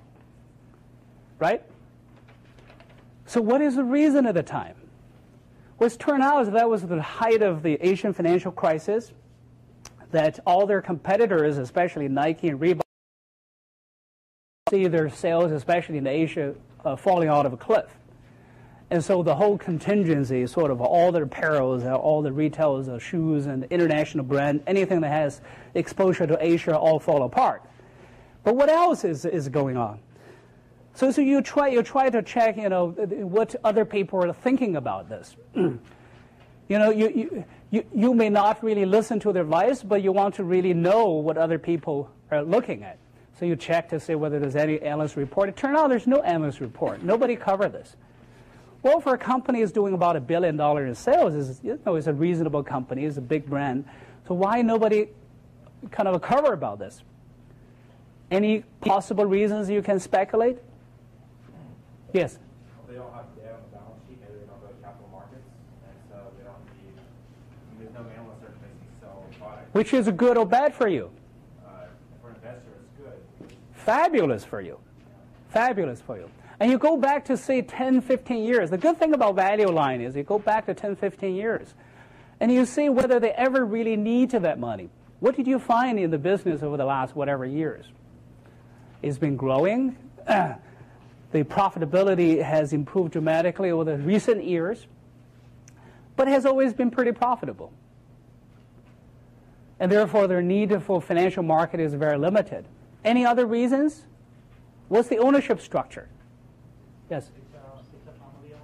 right? 1.39 1.63
So 3.25 3.41
what 3.41 3.61
is 3.61 3.75
the 3.75 3.83
reason 3.83 4.27
at 4.27 4.35
the 4.35 4.43
time? 4.43 4.75
It's 5.81 5.97
turned 5.97 6.21
out 6.21 6.43
is 6.43 6.51
that 6.51 6.69
was 6.69 6.83
the 6.83 7.01
height 7.01 7.41
of 7.41 7.63
the 7.63 7.77
Asian 7.85 8.13
financial 8.13 8.51
crisis, 8.51 9.11
that 10.11 10.39
all 10.45 10.67
their 10.67 10.81
competitors, 10.81 11.57
especially 11.57 12.07
Nike 12.07 12.49
and 12.49 12.59
Reebok, 12.59 12.81
see 14.69 14.87
their 14.87 15.09
sales, 15.09 15.51
especially 15.51 15.97
in 15.97 16.07
Asia, 16.07 16.55
uh, 16.85 16.95
falling 16.95 17.29
out 17.29 17.45
of 17.45 17.53
a 17.53 17.57
cliff. 17.57 17.89
And 18.95 19.03
so 19.03 19.23
the 19.23 19.35
whole 19.35 19.57
contingency, 19.57 20.47
sort 20.47 20.71
of 20.71 20.79
all 20.79 21.11
the 21.11 21.19
apparels, 21.19 21.85
uh, 21.85 21.95
all 21.95 22.21
the 22.21 22.31
retailers 22.31 22.87
uh, 22.87 22.97
shoes, 22.97 23.45
and 23.45 23.65
international 23.65 24.23
brand, 24.23 24.63
anything 24.67 25.01
that 25.01 25.09
has 25.09 25.41
exposure 25.73 26.25
to 26.25 26.37
Asia, 26.39 26.77
all 26.77 26.97
fall 26.97 27.23
apart. 27.23 27.61
But 28.45 28.55
what 28.55 28.69
else 28.69 29.03
is, 29.03 29.25
is 29.25 29.49
going 29.49 29.75
on? 29.75 29.99
So, 30.93 31.11
so 31.11 31.19
you 31.19 31.41
try 31.41 31.67
you 31.67 31.83
try 31.83 32.09
to 32.09 32.21
check, 32.21 32.55
you 32.55 32.69
know, 32.69 32.91
what 32.91 33.53
other 33.65 33.83
people 33.83 34.23
are 34.23 34.31
thinking 34.31 34.77
about 34.77 35.09
this. 35.09 35.35
you 35.55 35.79
know, 36.69 36.89
you, 36.89 37.09
you, 37.09 37.45
you, 37.71 37.85
you 37.93 38.13
may 38.13 38.29
not 38.29 38.63
really 38.63 38.85
listen 38.85 39.19
to 39.19 39.33
their 39.33 39.43
advice, 39.43 39.83
but 39.83 40.03
you 40.03 40.13
want 40.13 40.35
to 40.35 40.45
really 40.45 40.73
know 40.73 41.07
what 41.07 41.37
other 41.37 41.59
people 41.59 42.09
are 42.31 42.43
looking 42.43 42.81
at. 42.83 42.97
So 43.37 43.45
you 43.45 43.57
check 43.57 43.89
to 43.89 43.99
see 43.99 44.15
whether 44.15 44.39
there's 44.39 44.55
any 44.55 44.81
analyst 44.81 45.17
report. 45.17 45.49
It 45.49 45.57
turned 45.57 45.75
out 45.75 45.89
there's 45.89 46.07
no 46.07 46.21
analyst 46.21 46.61
report. 46.61 47.03
Nobody 47.03 47.35
covered 47.35 47.73
this. 47.73 47.97
Well, 48.85 48.99
for 48.99 49.15
a 49.15 49.17
company 49.17 49.61
that's 49.61 49.71
doing 49.71 49.95
about 49.95 50.15
a 50.15 50.19
billion 50.19 50.57
dollars 50.57 50.87
in 50.87 50.93
sales, 50.93 51.33
is 51.33 51.59
you 51.63 51.79
know, 51.87 51.95
it's 51.95 52.05
a 52.05 52.13
reasonable 52.13 52.61
company, 52.61 53.05
it's 53.05 53.17
a 53.17 53.21
big 53.21 53.47
brand. 53.47 53.83
So 54.27 54.35
why 54.35 54.61
nobody 54.61 55.07
kind 55.89 56.07
of 56.07 56.13
a 56.13 56.19
cover 56.19 56.53
about 56.53 56.77
this? 56.77 57.01
Any 58.29 58.63
possible 58.81 59.25
reasons 59.25 59.71
you 59.71 59.81
can 59.81 59.99
speculate? 59.99 60.59
Yes. 62.13 62.37
They 62.87 62.93
don't 62.93 63.11
have 63.11 63.25
debt 63.35 63.55
on 63.55 63.61
the 63.71 63.75
balance 63.75 64.01
sheet, 64.07 64.19
maybe 64.21 64.41
they 64.41 64.45
don't 64.45 64.61
go 64.61 64.67
to 64.67 64.73
capital 64.83 65.09
markets, 65.11 65.47
and 65.87 65.97
so 66.11 66.17
they 66.37 66.43
don't 66.43 66.61
need, 66.77 66.93
there's 67.79 67.91
no 67.91 68.01
analyst 68.01 68.41
there 68.41 68.51
to 68.51 68.55
basically 68.59 68.87
sell 69.01 69.25
products. 69.39 69.73
Which 69.73 69.95
is 69.95 70.07
good 70.11 70.37
or 70.37 70.45
bad 70.45 70.75
for 70.75 70.87
you? 70.87 71.09
Uh, 71.65 71.87
For 72.21 72.29
an 72.29 72.35
investor, 72.35 72.69
it's 72.83 73.01
good. 73.01 73.57
Fabulous 73.73 74.43
for 74.43 74.61
you. 74.61 74.77
Fabulous 75.49 76.01
for 76.01 76.17
you. 76.17 76.29
And 76.59 76.71
you 76.71 76.77
go 76.77 76.97
back 76.97 77.25
to, 77.25 77.37
say, 77.37 77.61
10, 77.61 78.01
15 78.01 78.43
years. 78.43 78.69
The 78.69 78.77
good 78.77 78.97
thing 78.97 79.13
about 79.13 79.35
value 79.35 79.69
line 79.69 80.01
is 80.01 80.15
you 80.15 80.23
go 80.23 80.39
back 80.39 80.65
to 80.67 80.73
10, 80.73 80.95
15 80.95 81.35
years, 81.35 81.73
and 82.39 82.51
you 82.51 82.65
see 82.65 82.89
whether 82.89 83.19
they 83.19 83.31
ever 83.31 83.65
really 83.65 83.97
need 83.97 84.29
to 84.31 84.39
that 84.41 84.59
money. 84.59 84.89
What 85.19 85.35
did 85.35 85.47
you 85.47 85.59
find 85.59 85.99
in 85.99 86.11
the 86.11 86.17
business 86.17 86.63
over 86.63 86.77
the 86.77 86.85
last 86.85 87.15
whatever 87.15 87.45
years? 87.45 87.85
It's 89.01 89.17
been 89.17 89.35
growing. 89.35 89.97
the 90.27 90.57
profitability 91.33 92.41
has 92.41 92.73
improved 92.73 93.11
dramatically 93.11 93.71
over 93.71 93.83
the 93.83 93.97
recent 93.97 94.43
years, 94.43 94.87
but 96.15 96.27
has 96.27 96.45
always 96.45 96.73
been 96.73 96.91
pretty 96.91 97.11
profitable. 97.11 97.73
And 99.79 99.91
therefore, 99.91 100.27
their 100.27 100.41
need 100.41 100.81
for 100.83 101.01
financial 101.01 101.43
market 101.43 101.81
is 101.81 101.93
very 101.93 102.17
limited. 102.17 102.65
Any 103.03 103.25
other 103.25 103.45
reasons? 103.45 104.05
What's 104.87 105.09
the 105.09 105.17
ownership 105.17 105.59
structure? 105.59 106.07
Yes. 107.09 107.29
It's 107.35 107.53
a, 107.53 107.57
it's 107.79 108.07
a 108.07 108.55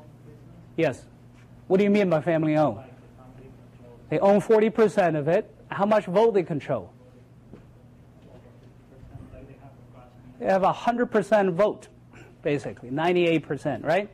Yes. 0.78 1.06
What 1.68 1.78
do 1.78 1.84
you 1.84 1.90
mean 1.90 2.10
by 2.10 2.22
family 2.22 2.56
owned? 2.58 2.78
like 2.78 2.88
the 2.88 3.40
family 3.40 4.00
They 4.10 4.20
own 4.20 4.42
40% 4.42 5.18
of 5.18 5.28
it. 5.28 5.54
How 5.70 5.86
much 5.86 6.06
vote 6.06 6.34
they 6.34 6.44
control? 6.44 6.92
over 8.30 8.40
fifty 8.52 8.68
percent, 8.90 9.34
like 9.34 9.48
they 9.48 10.50
have 10.50 10.64
They 11.08 11.08
have 11.08 11.50
100% 11.50 11.54
vote, 11.54 11.88
basically, 12.42 12.90
98%, 12.90 13.86
right? 13.86 14.10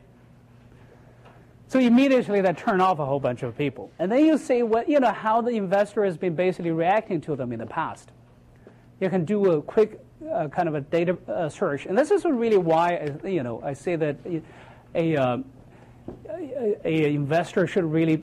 So 1.68 1.78
immediately 1.78 2.40
that 2.40 2.56
turn 2.56 2.80
off 2.80 2.98
a 2.98 3.04
whole 3.04 3.20
bunch 3.20 3.42
of 3.42 3.56
people. 3.56 3.90
And 3.98 4.10
then 4.10 4.24
you 4.24 4.38
see 4.38 4.62
what, 4.62 4.88
you 4.88 5.00
know, 5.00 5.12
how 5.12 5.42
the 5.42 5.50
investor 5.50 6.04
has 6.04 6.16
been 6.16 6.34
basically 6.34 6.70
reacting 6.70 7.20
to 7.22 7.36
them 7.36 7.52
in 7.52 7.58
the 7.58 7.66
past. 7.66 8.10
You 9.00 9.10
can 9.10 9.24
do 9.24 9.52
a 9.52 9.62
quick 9.62 10.00
uh, 10.32 10.48
kind 10.48 10.68
of 10.68 10.74
a 10.74 10.80
data 10.80 11.16
uh, 11.28 11.48
search. 11.48 11.86
And 11.86 11.96
this 11.96 12.10
is 12.10 12.24
really 12.24 12.58
why, 12.58 12.96
uh, 12.96 13.26
you 13.26 13.42
know, 13.42 13.60
I 13.64 13.72
say 13.72 13.96
that 13.96 14.16
a, 14.26 14.42
a, 14.94 15.44
a 16.84 17.14
investor 17.14 17.66
should 17.66 17.84
really 17.84 18.20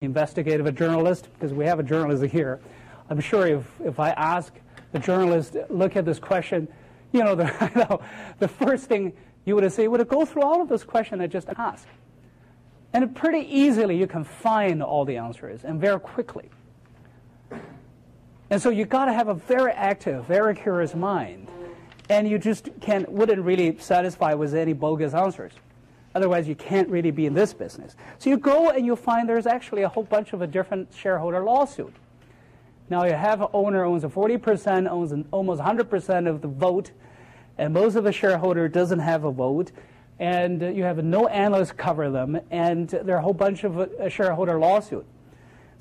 investigative 0.00 0.66
a 0.66 0.72
journalist 0.72 1.28
because 1.34 1.52
we 1.54 1.64
have 1.64 1.78
a 1.78 1.82
journalist 1.82 2.24
here. 2.32 2.60
I'm 3.08 3.20
sure 3.20 3.46
if, 3.46 3.64
if 3.84 4.00
I 4.00 4.10
ask 4.10 4.52
the 4.92 4.98
journalist, 4.98 5.56
look 5.70 5.96
at 5.96 6.04
this 6.04 6.18
question, 6.18 6.68
you 7.12 7.24
know, 7.24 7.34
the, 7.34 8.00
the 8.38 8.48
first 8.48 8.86
thing 8.86 9.12
you 9.44 9.54
would 9.54 9.72
say 9.72 9.88
would 9.88 10.06
go 10.08 10.24
through 10.24 10.42
all 10.42 10.60
of 10.62 10.68
those 10.68 10.84
questions 10.84 11.20
I 11.20 11.26
just 11.26 11.48
asked. 11.56 11.86
And 12.92 13.14
pretty 13.14 13.46
easily 13.48 13.96
you 13.96 14.06
can 14.06 14.24
find 14.24 14.82
all 14.82 15.04
the 15.04 15.16
answers 15.16 15.64
and 15.64 15.80
very 15.80 15.98
quickly. 15.98 16.50
And 18.52 18.60
so 18.60 18.68
you 18.68 18.84
got 18.84 19.06
to 19.06 19.14
have 19.14 19.28
a 19.28 19.34
very 19.34 19.72
active, 19.72 20.26
very 20.26 20.54
curious 20.54 20.94
mind. 20.94 21.48
And 22.10 22.28
you 22.28 22.38
just 22.38 22.68
can't, 22.82 23.10
wouldn't 23.10 23.40
really 23.40 23.78
satisfy 23.78 24.34
with 24.34 24.52
any 24.52 24.74
bogus 24.74 25.14
answers. 25.14 25.54
Otherwise, 26.14 26.46
you 26.46 26.54
can't 26.54 26.86
really 26.90 27.10
be 27.10 27.24
in 27.24 27.32
this 27.32 27.54
business. 27.54 27.96
So 28.18 28.28
you 28.28 28.36
go 28.36 28.68
and 28.68 28.84
you 28.84 28.94
find 28.94 29.26
there's 29.26 29.46
actually 29.46 29.84
a 29.84 29.88
whole 29.88 30.02
bunch 30.02 30.34
of 30.34 30.42
a 30.42 30.46
different 30.46 30.92
shareholder 30.92 31.42
lawsuit. 31.42 31.94
Now 32.90 33.06
you 33.06 33.14
have 33.14 33.40
an 33.40 33.48
owner 33.54 33.86
owns 33.86 34.04
a 34.04 34.08
40%, 34.08 34.86
owns 34.86 35.12
an, 35.12 35.26
almost 35.30 35.62
100% 35.62 36.28
of 36.28 36.42
the 36.42 36.48
vote, 36.48 36.90
and 37.56 37.72
most 37.72 37.94
of 37.94 38.04
the 38.04 38.12
shareholder 38.12 38.68
doesn't 38.68 38.98
have 38.98 39.24
a 39.24 39.32
vote, 39.32 39.72
and 40.18 40.60
you 40.60 40.84
have 40.84 41.02
no 41.02 41.26
analysts 41.28 41.72
cover 41.72 42.10
them, 42.10 42.38
and 42.50 42.90
there 42.90 43.16
are 43.16 43.20
a 43.20 43.22
whole 43.22 43.32
bunch 43.32 43.64
of 43.64 43.78
uh, 43.78 44.10
shareholder 44.10 44.58
lawsuit. 44.58 45.06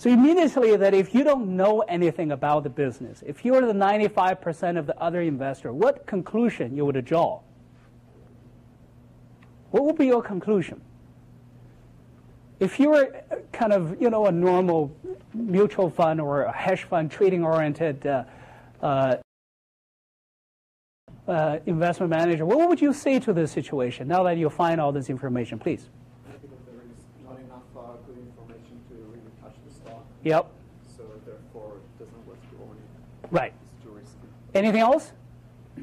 So 0.01 0.09
immediately 0.09 0.75
that 0.77 0.95
if 0.95 1.13
you 1.13 1.23
don't 1.23 1.55
know 1.55 1.81
anything 1.81 2.31
about 2.31 2.63
the 2.63 2.71
business, 2.71 3.21
if 3.23 3.45
you're 3.45 3.61
the 3.61 3.73
95% 3.73 4.79
of 4.79 4.87
the 4.87 4.99
other 4.99 5.21
investor, 5.21 5.71
what 5.71 6.07
conclusion 6.07 6.75
you 6.75 6.85
would 6.85 7.05
draw? 7.05 7.41
What 9.69 9.85
would 9.85 9.99
be 9.99 10.07
your 10.07 10.23
conclusion? 10.23 10.81
If 12.59 12.79
you're 12.79 13.15
uh, 13.15 13.35
kind 13.51 13.73
of, 13.73 14.01
you 14.01 14.09
know, 14.09 14.25
a 14.25 14.31
normal 14.31 14.91
mutual 15.35 15.91
fund 15.91 16.19
or 16.19 16.45
a 16.45 16.51
hedge 16.51 16.85
fund 16.85 17.11
trading 17.11 17.43
oriented 17.43 18.03
uh, 18.07 18.23
uh, 18.81 19.17
uh, 21.27 21.59
investment 21.67 22.09
manager, 22.09 22.43
what 22.43 22.67
would 22.67 22.81
you 22.81 22.91
say 22.91 23.19
to 23.19 23.33
this 23.33 23.51
situation 23.51 24.07
now 24.07 24.23
that 24.23 24.39
you 24.39 24.49
find 24.49 24.81
all 24.81 24.91
this 24.91 25.11
information? 25.11 25.59
Please. 25.59 25.89
because 26.41 26.57
there 26.65 26.81
is 26.89 27.05
not 27.23 27.37
enough 27.39 27.61
uh, 27.77 27.97
good 28.07 28.17
information 28.17 28.81
to 28.89 28.95
really 28.95 29.29
touch 29.41 29.55
the 29.67 29.73
stock, 29.73 30.05
Yep. 30.23 30.51
so 30.97 31.03
therefore 31.25 31.77
it 31.77 31.99
doesn't 32.03 32.27
worth 32.27 32.41
to. 32.41 32.57
Right. 33.31 33.53
It's 33.75 33.83
too 33.83 33.91
risky. 33.91 34.27
Anything 34.53 34.81
else? 34.81 35.13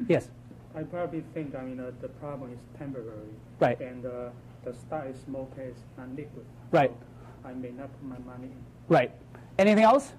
Yes. 0.07 0.29
I 0.75 0.83
probably 0.83 1.23
think, 1.33 1.55
I 1.55 1.63
mean, 1.63 1.79
uh, 1.79 1.91
the 2.01 2.07
problem 2.07 2.53
is 2.53 2.59
temporary. 2.77 3.33
Right. 3.59 3.79
And 3.81 4.05
uh, 4.05 4.29
the 4.63 4.73
stock 4.73 5.05
is 5.07 5.17
small 5.25 5.47
case 5.55 5.75
and 5.97 6.15
liquid. 6.15 6.45
Right. 6.71 6.91
So 6.91 7.49
I 7.49 7.53
may 7.53 7.71
not 7.71 7.89
put 7.91 8.03
my 8.03 8.19
money 8.19 8.45
in. 8.47 8.63
Right. 8.87 9.11
Anything 9.57 9.83
else? 9.83 10.13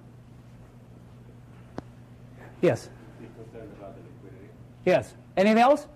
Yes. 2.61 2.89
Be 3.19 3.27
concerned 3.27 3.71
about 3.79 3.95
the 3.95 4.01
liquidity. 4.01 4.49
Yes. 4.85 5.13
Anything 5.37 5.63
else? 5.63 5.87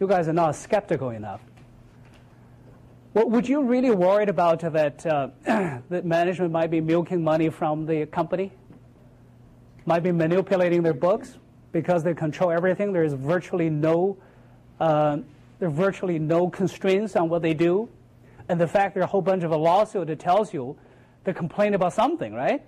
You 0.00 0.08
guys 0.08 0.26
are 0.28 0.32
not 0.32 0.56
skeptical 0.56 1.10
enough. 1.10 1.40
Well, 3.18 3.30
would 3.30 3.48
you 3.48 3.64
really 3.64 3.90
worried 3.90 4.28
about 4.28 4.60
that 4.60 5.04
uh, 5.04 5.30
that 5.90 6.04
management 6.04 6.52
might 6.52 6.70
be 6.70 6.80
milking 6.80 7.24
money 7.24 7.48
from 7.48 7.84
the 7.84 8.06
company? 8.06 8.52
Might 9.86 10.04
be 10.04 10.12
manipulating 10.12 10.84
their 10.84 10.94
books 10.94 11.36
because 11.72 12.04
they 12.04 12.14
control 12.14 12.52
everything. 12.52 12.92
There 12.92 13.02
is 13.02 13.14
virtually 13.14 13.70
no 13.70 14.18
uh, 14.78 15.18
there 15.58 15.66
are 15.66 15.72
virtually 15.72 16.20
no 16.20 16.48
constraints 16.48 17.16
on 17.16 17.28
what 17.28 17.42
they 17.42 17.54
do, 17.54 17.88
and 18.48 18.60
the 18.60 18.68
fact 18.68 18.94
there 18.94 19.02
are 19.02 19.06
a 19.06 19.08
whole 19.08 19.20
bunch 19.20 19.42
of 19.42 19.50
a 19.50 19.56
lawsuit 19.56 20.06
that 20.06 20.20
tells 20.20 20.54
you 20.54 20.78
they 21.24 21.32
complain 21.32 21.74
about 21.74 21.94
something, 21.94 22.32
right? 22.32 22.62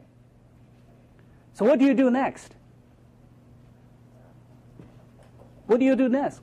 So 1.53 1.65
what 1.65 1.79
do 1.79 1.85
you 1.85 1.95
do 1.95 2.11
next? 2.11 2.57
What 5.67 5.79
do 5.79 5.87
you 5.87 5.95
do 5.95 6.09
next? 6.09 6.41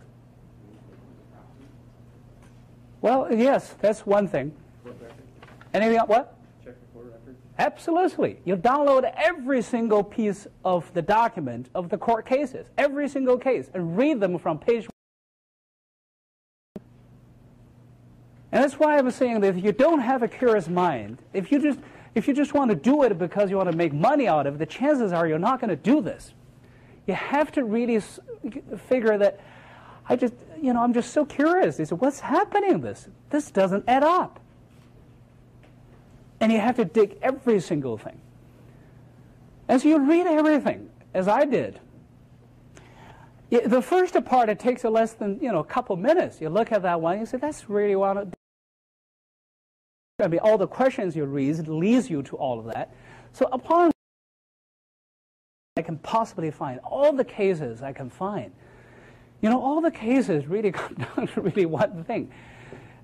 Well, 3.08 3.34
yes, 3.34 3.74
that's 3.80 4.06
one 4.06 4.28
thing. 4.28 4.52
Anything 5.74 5.96
else? 5.96 6.10
What? 6.10 6.36
Check 6.62 6.76
the 6.78 6.88
court 6.88 7.06
record. 7.06 7.38
Absolutely. 7.58 8.40
You 8.44 8.58
download 8.58 9.10
every 9.16 9.62
single 9.62 10.04
piece 10.04 10.46
of 10.66 10.94
the 10.94 11.02
document 11.02 11.70
of 11.74 11.88
the 11.88 11.98
court 11.98 12.26
cases, 12.26 12.68
every 12.78 13.08
single 13.08 13.38
case, 13.38 13.70
and 13.74 13.98
read 13.98 14.20
them 14.20 14.38
from 14.38 14.60
page 14.60 14.90
one. 16.76 16.82
And 18.52 18.62
that's 18.62 18.74
why 18.74 18.98
I'm 18.98 19.10
saying 19.12 19.40
that 19.40 19.56
if 19.56 19.64
you 19.64 19.72
don't 19.72 20.00
have 20.00 20.22
a 20.22 20.28
curious 20.28 20.68
mind, 20.68 21.20
if 21.32 21.50
you 21.50 21.62
just 21.62 21.80
if 22.14 22.28
you 22.28 22.34
just 22.34 22.54
want 22.54 22.72
to 22.72 22.76
do 22.76 23.04
it 23.04 23.18
because 23.18 23.50
you 23.50 23.56
want 23.56 23.72
to 23.72 23.78
make 23.78 23.94
money 23.94 24.28
out 24.28 24.48
of 24.48 24.56
it, 24.56 24.58
the 24.58 24.66
chances 24.66 25.14
are 25.14 25.26
you're 25.26 25.40
not 25.40 25.62
going 25.62 25.70
to 25.70 25.78
do 25.78 26.02
this. 26.02 26.34
You 27.06 27.14
have 27.14 27.54
to 27.54 27.64
really 27.64 28.02
figure 28.90 29.18
that 29.18 29.40
I 30.10 30.18
just 30.18 30.34
you 30.62 30.74
know 30.74 30.84
I'm 30.84 30.94
just 30.94 31.12
so 31.12 31.26
curious. 31.26 31.80
Is 31.80 31.92
what's 31.92 32.20
happening? 32.20 32.72
in 32.72 32.82
This 32.82 33.08
this 33.30 33.52
doesn't 33.52 33.84
add 33.88 34.04
up. 34.04 34.40
And 36.40 36.52
you 36.52 36.60
have 36.60 36.76
to 36.76 36.86
dig 36.86 37.18
every 37.22 37.60
single 37.60 37.98
thing. 37.98 38.20
And 39.68 39.82
so 39.82 39.88
you 39.88 40.00
read 40.00 40.28
everything, 40.28 40.90
as 41.14 41.28
I 41.28 41.46
did. 41.46 41.80
Yeah, 43.50 43.68
The 43.68 43.82
first 43.82 44.14
part, 44.26 44.50
it 44.50 44.60
takes 44.60 44.84
less 44.84 45.14
than 45.14 45.40
you 45.42 45.52
know 45.52 45.60
a 45.60 45.66
couple 45.66 45.96
minutes. 45.96 46.42
You 46.42 46.50
look 46.50 46.72
at 46.72 46.82
that 46.84 47.02
one, 47.02 47.20
you 47.20 47.26
say, 47.26 47.38
"That's 47.38 47.70
really 47.70 47.96
one." 47.96 48.34
I 50.20 50.28
mean, 50.28 50.40
all 50.40 50.58
the 50.58 50.68
questions 50.68 51.16
you 51.16 51.26
read 51.26 51.68
leads 51.68 52.10
you 52.10 52.24
to 52.24 52.36
all 52.38 52.60
of 52.60 52.66
that. 52.66 52.92
So 53.34 53.48
upon 53.52 53.92
I 55.78 55.84
can 55.84 56.00
possibly 56.00 56.50
find 56.50 56.80
all 56.84 57.14
the 57.14 57.24
cases 57.24 57.84
I 57.84 57.94
can 57.94 58.10
find. 58.10 58.52
You 59.42 59.50
know, 59.50 59.62
all 59.62 59.82
the 59.82 59.92
cases 59.92 60.48
really 60.48 60.72
come 60.82 60.96
down 60.96 61.28
to 61.28 61.42
really 61.42 61.66
one 61.66 62.04
thing. 62.04 62.32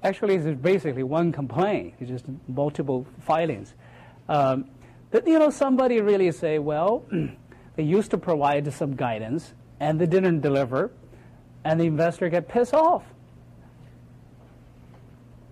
Actually, 0.04 0.36
it's 0.36 0.60
basically 0.60 1.04
one 1.04 1.32
complaint. 1.32 1.94
It's 2.00 2.10
just 2.10 2.26
multiple 2.48 3.08
filings. 3.22 3.74
Um, 4.28 4.66
that 5.12 5.28
you 5.28 5.40
know, 5.40 5.50
somebody 5.50 6.02
really 6.02 6.32
say, 6.32 6.60
well, 6.60 7.06
they 7.76 7.84
used 7.84 8.12
to 8.12 8.18
provide 8.18 8.72
some 8.74 8.96
guidance 8.96 9.54
and 9.80 10.00
they 10.00 10.06
didn't 10.06 10.42
deliver, 10.42 10.92
and 11.64 11.80
the 11.80 11.86
investor 11.86 12.30
get 12.30 12.48
pissed 12.48 12.74
off. 12.74 13.04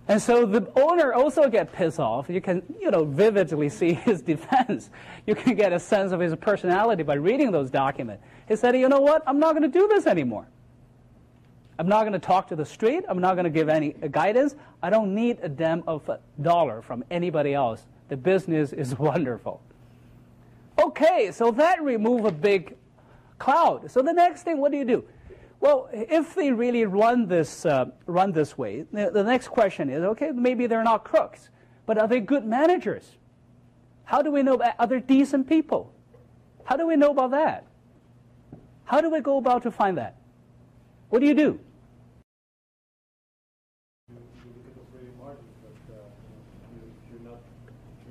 And 0.08 0.22
so 0.22 0.46
the 0.46 0.70
owner 0.76 1.14
also 1.14 1.48
get 1.50 1.72
pissed 1.72 2.00
off. 2.00 2.30
You 2.30 2.42
can, 2.42 2.64
you 2.80 2.92
know, 2.92 3.06
vividly 3.06 3.70
see 3.80 3.94
his 3.94 4.22
defense. 4.22 4.90
You 5.26 5.36
can 5.36 5.56
get 5.56 5.74
a 5.74 5.80
sense 5.80 6.12
of 6.12 6.20
his 6.20 6.36
personality 6.36 7.04
by 7.04 7.14
reading 7.14 7.52
those 7.52 7.70
documents. 7.70 8.24
He 8.48 8.56
said, 8.56 8.76
you 8.76 8.90
know 8.90 9.00
what? 9.00 9.24
I'm 9.28 9.40
not 9.40 9.52
going 9.52 9.70
to 9.70 9.80
do 9.80 9.88
this 9.88 10.08
anymore. 10.08 10.48
I'm 11.80 11.88
not 11.88 12.02
going 12.02 12.14
to 12.14 12.20
talk 12.20 12.48
to 12.50 12.56
the 12.56 12.66
street. 12.66 13.04
I'm 13.08 13.20
not 13.20 13.34
going 13.34 13.46
to 13.46 13.50
give 13.50 13.70
any 13.70 13.94
guidance. 14.12 14.56
I 14.84 14.90
don't 14.90 15.16
need 15.16 15.40
a 15.42 15.50
damn 15.50 15.84
of 15.88 16.08
a 16.10 16.20
dollar 16.42 16.82
from 16.82 17.04
anybody 17.10 17.54
else. 17.54 17.86
The 18.10 18.18
business 18.18 18.74
is 18.74 18.98
wonderful. 19.00 19.62
Okay, 20.80 21.32
so 21.32 21.52
that 21.52 21.82
remove 21.82 22.26
a 22.26 22.32
big 22.32 22.76
cloud. 23.40 23.90
So 23.90 24.02
the 24.02 24.14
next 24.14 24.44
thing, 24.44 24.58
what 24.60 24.72
do 24.72 24.78
you 24.78 24.86
do? 24.86 25.04
Well, 25.60 25.90
if 25.94 26.34
they 26.34 26.52
really 26.52 26.86
run 26.86 27.28
this 27.28 27.66
uh, 27.68 27.86
run 28.08 28.32
this 28.32 28.58
way, 28.58 28.86
the, 28.92 29.12
the 29.12 29.24
next 29.24 29.50
question 29.50 29.90
is, 29.90 30.04
okay, 30.04 30.32
maybe 30.32 30.66
they're 30.66 30.84
not 30.84 31.04
crooks, 31.04 31.50
but 31.86 32.00
are 32.00 32.08
they 32.08 32.20
good 32.20 32.46
managers? 32.46 33.18
How 34.04 34.22
do 34.22 34.32
we 34.32 34.42
know 34.42 34.56
about 34.56 34.74
other 34.80 35.00
decent 35.00 35.48
people? 35.48 35.94
How 36.64 36.78
do 36.78 36.88
we 36.88 36.96
know 36.96 37.12
about 37.12 37.32
that? 37.32 37.66
How 38.86 39.02
do 39.02 39.10
we 39.10 39.22
go 39.22 39.38
about 39.38 39.64
to 39.64 39.72
find 39.72 39.98
that? 39.98 40.18
What 41.12 41.20
do 41.20 41.28
you 41.28 41.34
do? 41.36 41.60
You 44.10 44.16
look 44.16 44.66
at 44.66 44.80
operating 44.80 45.18
margins, 45.20 45.56
but 45.62 45.76
you, 46.74 46.82
you're 47.12 47.26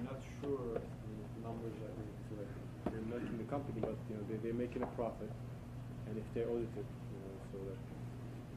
not 0.05 0.21
sure 0.41 0.77
of 0.77 0.83
the 0.85 1.43
numbers 1.43 1.73
that 1.81 1.93
we 1.97 2.05
so 2.29 2.37
like 2.37 2.93
They're 2.93 3.21
making 3.21 3.47
company, 3.51 3.81
but 3.81 3.97
you 4.09 4.17
know 4.17 4.23
they, 4.31 4.37
they're 4.37 4.55
making 4.55 4.83
a 4.83 4.87
profit, 4.87 5.31
and 6.07 6.17
if 6.17 6.25
they're 6.35 6.49
audited, 6.49 6.69
you 6.77 7.19
know, 7.21 7.33
so 7.53 7.59
that 7.69 7.79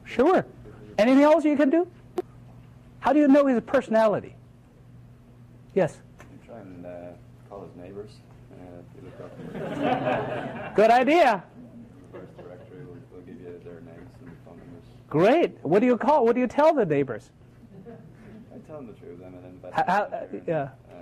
Sure. 0.08 0.46
Anything 0.98 1.24
else 1.24 1.44
you 1.44 1.56
can 1.56 1.70
do? 1.70 1.88
How 3.00 3.12
do 3.12 3.18
you 3.18 3.28
know 3.28 3.46
his 3.46 3.60
personality? 3.62 4.36
Yes. 5.74 5.98
You 6.20 6.46
try 6.46 6.60
and 6.60 6.86
uh, 6.86 6.90
call 7.48 7.62
his 7.66 7.74
neighbours. 7.82 8.10
Uh, 8.52 8.56
look 9.02 9.20
up 9.20 10.74
Good 10.76 10.90
idea. 10.90 11.42
the 12.12 12.18
first 12.18 12.36
directory, 12.36 12.84
will 12.86 12.96
will 13.12 13.22
give 13.26 13.40
you 13.40 13.60
their 13.64 13.80
names 13.80 14.10
and 14.20 14.30
phone 14.46 14.56
numbers. 14.58 14.88
Great. 15.08 15.56
What 15.62 15.80
do 15.80 15.86
you 15.86 15.96
call? 15.96 16.24
What 16.24 16.34
do 16.34 16.40
you 16.40 16.46
tell 16.46 16.74
the 16.74 16.84
neighbors? 16.84 17.30
I 18.52 18.58
tell 18.66 18.76
them 18.76 18.86
the 18.86 18.92
truth. 18.94 19.20
I'm 19.24 19.34
an 19.34 19.44
investor. 19.44 19.84
How- 19.86 20.02
uh, 20.02 20.26
yeah. 20.46 20.54
Uh, 20.90 20.94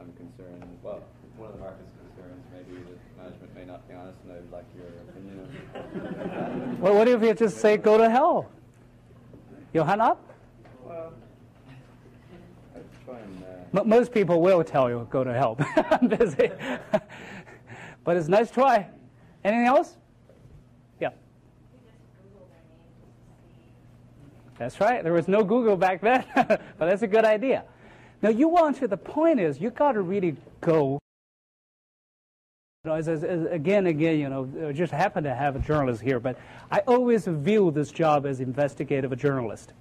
I'm 0.00 0.12
concerned. 0.14 0.64
Well, 0.82 1.02
one 1.36 1.50
of 1.50 1.54
the 1.56 1.60
market's 1.60 1.90
concerns 1.98 2.44
maybe 2.52 2.82
that 2.82 3.22
management 3.22 3.54
may 3.54 3.64
not 3.64 3.86
be 3.88 3.94
honest, 3.94 4.18
and 4.24 4.32
I'd 4.32 4.50
like 4.50 4.64
your 4.76 4.88
opinion 5.08 5.40
of. 5.40 6.80
Well, 6.80 6.94
what 6.94 7.08
if 7.08 7.22
you 7.22 7.34
just 7.34 7.58
say, 7.58 7.76
"Go 7.76 7.98
to 7.98 8.08
hell"? 8.08 8.50
You 9.74 9.82
hung 9.84 10.00
up. 10.00 10.18
well, 10.84 11.12
I 12.74 12.78
try 13.04 13.18
and. 13.20 13.44
Uh, 13.72 13.84
most 13.84 14.12
people 14.12 14.40
will 14.40 14.64
tell 14.64 14.88
you, 14.88 15.06
"Go 15.10 15.22
to 15.22 15.32
hell." 15.32 15.56
I'm 15.90 16.08
busy. 16.08 16.50
but 18.04 18.16
it's 18.16 18.28
nice 18.28 18.50
try. 18.50 18.88
Anything 19.44 19.66
else? 19.66 19.96
Yeah. 21.00 21.10
That's 24.60 24.78
right. 24.78 25.02
There 25.02 25.14
was 25.14 25.26
no 25.26 25.42
Google 25.42 25.74
back 25.74 26.02
then, 26.02 26.22
but 26.34 26.60
that's 26.78 27.00
a 27.00 27.06
good 27.06 27.24
idea. 27.24 27.64
Now 28.20 28.28
you 28.28 28.46
want 28.46 28.76
to. 28.76 28.88
The 28.88 28.96
point 28.98 29.40
is, 29.40 29.58
you 29.58 29.70
got 29.70 29.92
to 29.92 30.02
really 30.02 30.36
go. 30.60 30.98
You 32.84 32.90
know, 32.90 32.96
as, 32.96 33.08
as, 33.08 33.24
as, 33.24 33.46
again, 33.46 33.86
again, 33.86 34.18
you 34.18 34.28
know, 34.28 34.68
I 34.68 34.72
just 34.72 34.92
happen 34.92 35.24
to 35.24 35.34
have 35.34 35.56
a 35.56 35.60
journalist 35.60 36.02
here, 36.02 36.20
but 36.20 36.38
I 36.70 36.80
always 36.80 37.24
view 37.24 37.70
this 37.70 37.90
job 37.90 38.26
as 38.26 38.40
investigative 38.40 39.16
journalist. 39.18 39.72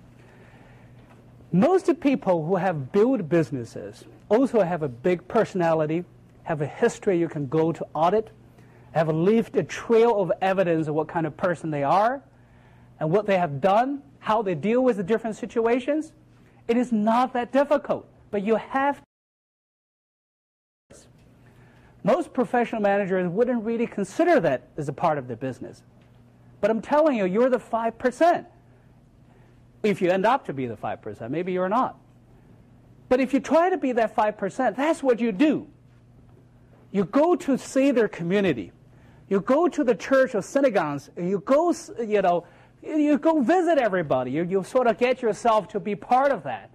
Most 1.52 1.90
people 2.00 2.46
who 2.46 2.56
have 2.56 2.94
built 2.94 3.28
businesses 3.28 4.06
also 4.30 4.62
have 4.62 4.82
a 4.82 4.88
big 4.88 5.28
personality, 5.28 6.06
have 6.44 6.62
a 6.62 6.68
history 6.68 7.20
you 7.20 7.28
can 7.28 7.48
go 7.48 7.74
to 7.74 7.86
audit, 7.94 8.30
have 8.94 9.10
left 9.10 9.58
a 9.58 9.64
trail 9.64 10.22
of 10.22 10.32
evidence 10.42 10.88
of 10.88 10.96
what 10.96 11.10
kind 11.10 11.28
of 11.28 11.36
person 11.36 11.70
they 11.70 11.84
are, 11.84 12.22
and 13.02 13.12
what 13.12 13.26
they 13.26 13.38
have 13.38 13.60
done, 13.60 14.04
how 14.20 14.42
they 14.42 14.56
deal 14.56 14.84
with 14.84 14.98
the 14.98 15.04
different 15.04 15.36
situations. 15.36 16.14
It 16.68 16.78
is 16.78 16.92
not 16.92 17.34
that 17.34 17.52
difficult, 17.52 18.08
but 18.32 18.44
you 18.44 18.56
have 18.56 19.02
most 22.04 22.34
professional 22.34 22.82
managers 22.82 23.30
wouldn't 23.30 23.64
really 23.64 23.88
consider 23.88 24.40
that 24.40 24.68
as 24.78 24.88
a 24.88 24.94
part 24.94 25.18
of 25.18 25.28
their 25.28 25.36
business. 25.36 25.84
But 26.62 26.72
I'm 26.72 26.82
telling 26.82 27.18
you, 27.18 27.26
you're 27.26 27.50
the 27.50 27.60
5%. 27.60 28.46
If 29.84 30.02
you 30.02 30.10
end 30.10 30.26
up 30.26 30.46
to 30.46 30.54
be 30.54 30.66
the 30.66 30.76
5%, 30.76 31.30
maybe 31.30 31.52
you're 31.52 31.70
not. 31.70 31.98
But 33.10 33.20
if 33.20 33.34
you 33.34 33.40
try 33.40 33.70
to 33.70 33.78
be 33.78 33.92
that 33.94 34.16
5%, 34.16 34.76
that's 34.76 35.02
what 35.02 35.20
you 35.20 35.32
do. 35.32 35.68
You 36.92 37.06
go 37.06 37.36
to 37.36 37.58
see 37.58 37.92
their 37.92 38.08
community. 38.08 38.72
You 39.30 39.42
go 39.42 39.68
to 39.68 39.84
the 39.84 39.96
church 39.96 40.36
or 40.36 40.42
synagogues, 40.42 41.10
and 41.16 41.30
you 41.30 41.40
go, 41.40 41.74
you 42.00 42.22
know, 42.22 42.46
you 42.82 43.18
go 43.18 43.42
visit 43.42 43.78
everybody. 43.78 44.32
You, 44.32 44.44
you 44.44 44.64
sort 44.64 44.88
of 44.88 44.98
get 44.98 45.22
yourself 45.22 45.68
to 45.70 45.80
be 45.80 45.96
part 45.96 46.32
of 46.32 46.44
that. 46.44 46.72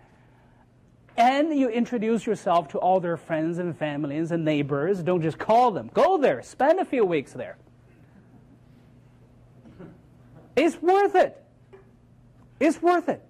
And 1.16 1.56
you 1.56 1.68
introduce 1.68 2.26
yourself 2.26 2.68
to 2.68 2.78
all 2.78 2.98
their 2.98 3.16
friends 3.16 3.58
and 3.58 3.76
families 3.76 4.32
and 4.32 4.44
neighbors. 4.44 5.02
Don't 5.02 5.22
just 5.22 5.38
call 5.38 5.70
them. 5.70 5.90
Go 5.94 6.18
there. 6.18 6.42
Spend 6.42 6.80
a 6.80 6.84
few 6.84 7.04
weeks 7.04 7.32
there. 7.32 7.56
It's 10.56 10.80
worth 10.82 11.14
it. 11.14 11.40
It's 12.60 12.82
worth 12.82 13.08
it. 13.08 13.22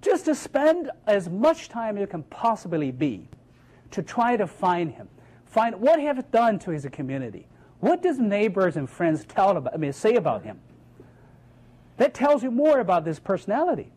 Just 0.00 0.24
to 0.26 0.34
spend 0.34 0.90
as 1.06 1.28
much 1.28 1.68
time 1.68 1.96
as 1.96 2.00
you 2.00 2.06
can 2.06 2.22
possibly 2.24 2.90
be 2.90 3.28
to 3.90 4.02
try 4.02 4.36
to 4.36 4.46
find 4.46 4.92
him. 4.92 5.08
Find 5.46 5.80
what 5.80 5.98
he 5.98 6.06
has 6.06 6.22
done 6.30 6.58
to 6.60 6.70
his 6.70 6.86
community. 6.92 7.46
What 7.80 8.02
does 8.02 8.18
neighbors 8.18 8.76
and 8.76 8.88
friends 8.88 9.24
tell 9.24 9.56
about, 9.56 9.74
I 9.74 9.76
mean, 9.76 9.92
say 9.92 10.14
about 10.14 10.44
him? 10.44 10.60
That 12.00 12.14
tells 12.14 12.42
you 12.42 12.50
more 12.50 12.80
about 12.80 13.04
this 13.04 13.18
personality. 13.18 13.92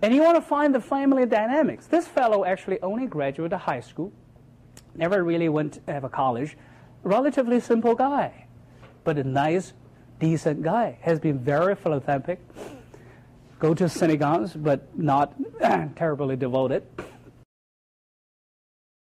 And 0.00 0.14
you 0.14 0.22
want 0.22 0.36
to 0.36 0.40
find 0.40 0.72
the 0.72 0.80
family 0.80 1.26
dynamics. 1.26 1.88
This 1.88 2.06
fellow 2.06 2.44
actually 2.44 2.80
only 2.80 3.06
graduated 3.06 3.58
high 3.58 3.80
school, 3.80 4.12
never 4.94 5.24
really 5.24 5.48
went 5.48 5.84
to 5.84 5.92
have 5.92 6.04
a 6.04 6.08
college. 6.08 6.56
Relatively 7.02 7.58
simple 7.58 7.96
guy, 7.96 8.46
but 9.02 9.18
a 9.18 9.24
nice, 9.24 9.72
decent 10.20 10.62
guy. 10.62 10.98
Has 11.00 11.18
been 11.18 11.40
very 11.40 11.74
philanthropic. 11.74 12.38
Go 13.58 13.74
to 13.74 13.88
synagogues, 13.88 14.52
but 14.52 14.96
not 14.96 15.34
terribly 15.96 16.36
devoted. 16.36 16.84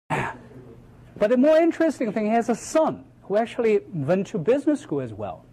But 0.10 0.38
the 1.18 1.36
more 1.36 1.58
interesting 1.58 2.14
thing, 2.14 2.28
he 2.28 2.32
has 2.32 2.48
a 2.48 2.56
son 2.56 3.04
who 3.24 3.36
actually 3.36 3.82
went 3.94 4.28
to 4.28 4.38
business 4.38 4.80
school 4.80 5.02
as 5.02 5.12
well 5.12 5.44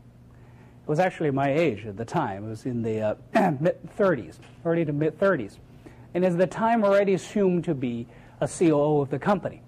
was 0.90 0.98
actually 0.98 1.30
my 1.30 1.48
age 1.48 1.86
at 1.86 1.96
the 1.96 2.04
time. 2.04 2.44
It 2.44 2.48
was 2.48 2.66
in 2.66 2.82
the 2.82 3.00
uh, 3.00 3.14
mid 3.60 3.78
30s, 3.96 4.38
early 4.64 4.84
to 4.84 4.92
mid 4.92 5.16
30s. 5.20 5.58
And 6.14 6.24
at 6.24 6.36
the 6.36 6.48
time 6.48 6.82
already 6.82 7.14
assumed 7.14 7.62
to 7.66 7.76
be 7.76 8.08
a 8.40 8.48
COO 8.48 9.00
of 9.00 9.08
the 9.08 9.18
company. 9.20 9.62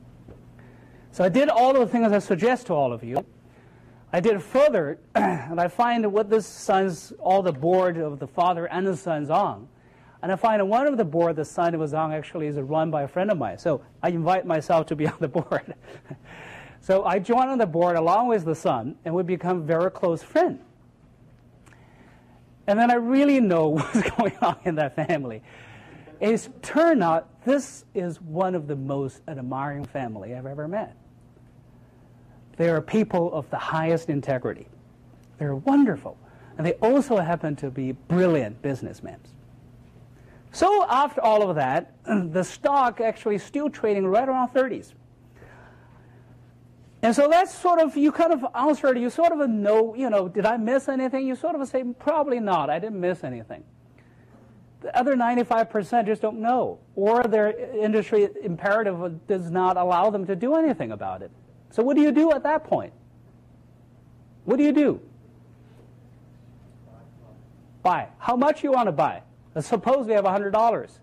So 1.13 1.23
I 1.23 1.29
did 1.29 1.49
all 1.49 1.77
of 1.77 1.79
the 1.79 1.87
things 1.87 2.11
I 2.11 2.19
suggest 2.19 2.67
to 2.67 2.75
all 2.75 2.93
of 2.93 3.05
you. 3.05 3.25
I 4.13 4.19
did 4.19 4.43
further, 4.43 4.99
and 5.15 5.61
I 5.61 5.69
find 5.69 6.13
what 6.13 6.29
this 6.29 6.45
son's, 6.45 7.13
all 7.21 7.41
the 7.41 7.53
board 7.53 7.99
of 7.99 8.19
the 8.19 8.27
father 8.27 8.67
and 8.67 8.85
the 8.85 8.97
son's 8.97 9.31
on. 9.31 9.69
And 10.25 10.33
I 10.33 10.35
find 10.35 10.69
one 10.69 10.89
of 10.89 10.97
the 10.97 11.05
board 11.05 11.37
the 11.37 11.45
son 11.45 11.79
was 11.79 11.95
on 11.95 12.13
actually 12.13 12.49
is 12.49 12.57
run 12.57 12.91
by 12.91 13.03
a 13.03 13.09
friend 13.09 13.31
of 13.31 13.39
mine. 13.39 13.59
So 13.59 13.81
I 14.03 14.09
invite 14.09 14.45
myself 14.45 14.87
to 14.87 14.97
be 14.97 15.07
on 15.15 15.19
the 15.21 15.29
board. 15.29 15.77
so 16.81 17.05
I 17.05 17.21
join 17.21 17.49
on 17.49 17.59
the 17.59 17.67
board 17.67 17.95
along 17.95 18.27
with 18.27 18.45
the 18.45 18.57
son, 18.57 18.97
and 19.05 19.15
we 19.15 19.23
become 19.23 19.65
very 19.65 19.93
close 19.93 20.21
friends. 20.21 20.63
And 22.67 22.79
then 22.79 22.91
I 22.91 22.95
really 22.95 23.41
know 23.41 23.69
what's 23.71 24.03
going 24.11 24.37
on 24.41 24.57
in 24.65 24.75
that 24.77 24.95
family. 24.95 25.43
It's 26.21 26.49
turned 26.63 27.03
out 27.03 27.45
this 27.45 27.85
is 27.95 28.21
one 28.21 28.55
of 28.55 28.69
the 28.69 28.77
most 28.77 29.23
admiring 29.27 29.85
family 29.85 30.35
I've 30.35 30.47
ever 30.47 30.69
met. 30.69 30.97
They 32.57 32.69
are 32.69 32.81
people 32.81 33.33
of 33.33 33.51
the 33.51 33.59
highest 33.59 34.09
integrity. 34.09 34.69
They're 35.39 35.57
wonderful. 35.57 36.17
And 36.57 36.67
they 36.67 36.75
also 36.75 37.17
happen 37.17 37.57
to 37.57 37.71
be 37.71 37.93
brilliant 37.93 38.63
businessmen. 38.63 39.19
So 40.53 40.85
after 40.89 41.21
all 41.23 41.49
of 41.49 41.57
that, 41.57 41.95
the 42.05 42.45
stock 42.45 43.01
actually 43.01 43.39
still 43.39 43.71
trading 43.71 44.07
right 44.07 44.29
around 44.29 44.51
30s. 44.51 44.93
And 47.03 47.15
so 47.17 47.29
that's 47.29 47.53
sort 47.53 47.81
of, 47.81 47.97
you 47.97 48.13
kind 48.13 48.33
of 48.33 48.47
answered, 48.55 48.97
you 48.97 49.11
sort 49.11 49.33
of 49.33 49.51
know, 49.51 49.95
you 49.95 50.09
know, 50.09 50.29
did 50.29 50.47
I 50.47 50.57
miss 50.57 50.89
anything? 50.89 51.27
You 51.27 51.35
sort 51.35 51.57
of 51.57 51.67
say, 51.69 51.83
probably 51.99 52.39
not, 52.39 52.71
I 52.71 52.79
didn't 52.79 53.01
miss 53.01 53.25
anything. 53.25 53.65
The 54.83 54.97
other 54.97 55.17
95% 55.17 56.07
just 56.07 56.23
don't 56.23 56.41
know, 56.41 56.79
or 56.95 57.25
their 57.25 57.51
industry 57.75 58.29
imperative 58.43 59.27
does 59.27 59.51
not 59.51 59.77
allow 59.77 60.11
them 60.11 60.27
to 60.27 60.37
do 60.37 60.55
anything 60.55 60.93
about 60.93 61.23
it. 61.23 61.33
So 61.71 61.83
what 61.83 61.97
do 61.97 62.03
you 62.03 62.13
do 62.13 62.33
at 62.33 62.45
that 62.45 62.65
point? 62.65 62.93
What 64.45 64.57
do 64.57 64.65
you 64.65 64.73
do? 64.73 65.01
Buy. 67.83 68.09
How 68.19 68.37
much 68.37 68.63
you 68.63 68.73
want 68.73 68.87
to 68.87 68.93
buy? 68.93 69.23
Let's 69.55 69.67
suppose 69.67 70.07
we 70.07 70.13
have 70.13 70.25
$100. 70.25 70.99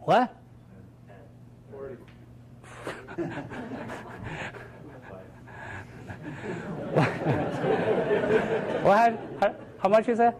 What? 0.00 0.39
What? 8.82 9.18
How, 9.40 9.54
how 9.78 9.88
much 9.88 10.08
is 10.08 10.18
that? 10.18 10.36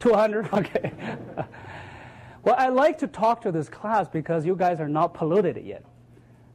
200? 0.00 0.48
Okay. 0.52 0.92
well, 2.42 2.56
I 2.58 2.68
like 2.68 2.98
to 2.98 3.06
talk 3.06 3.40
to 3.42 3.52
this 3.52 3.68
class 3.68 4.08
because 4.08 4.44
you 4.44 4.56
guys 4.56 4.80
are 4.80 4.88
not 4.88 5.14
polluted 5.14 5.64
yet. 5.64 5.84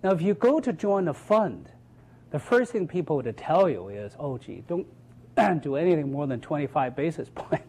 Now, 0.03 0.11
if 0.11 0.21
you 0.21 0.33
go 0.33 0.59
to 0.59 0.73
join 0.73 1.07
a 1.07 1.13
fund, 1.13 1.69
the 2.31 2.39
first 2.39 2.71
thing 2.73 2.87
people 2.87 3.15
would 3.17 3.37
tell 3.37 3.69
you 3.69 3.89
is, 3.89 4.15
oh, 4.19 4.37
gee, 4.37 4.63
don't 4.67 4.87
do 5.61 5.75
anything 5.75 6.11
more 6.11 6.27
than 6.27 6.41
25 6.41 6.95
basis 6.95 7.29
point. 7.33 7.63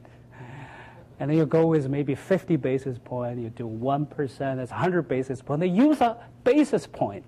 And 1.21 1.31
then 1.31 1.37
you 1.37 1.47
go 1.47 1.67
with 1.67 1.89
maybe 1.89 2.15
50 2.15 2.57
basis 2.57 2.99
point, 2.99 3.39
you 3.39 3.51
do 3.51 3.67
1%, 3.67 4.39
that's 4.39 4.71
100 4.71 5.09
basis 5.09 5.43
point. 5.43 5.61
They 5.61 5.67
use 5.67 6.01
a 6.01 6.17
basis 6.45 6.87
point. 6.87 7.25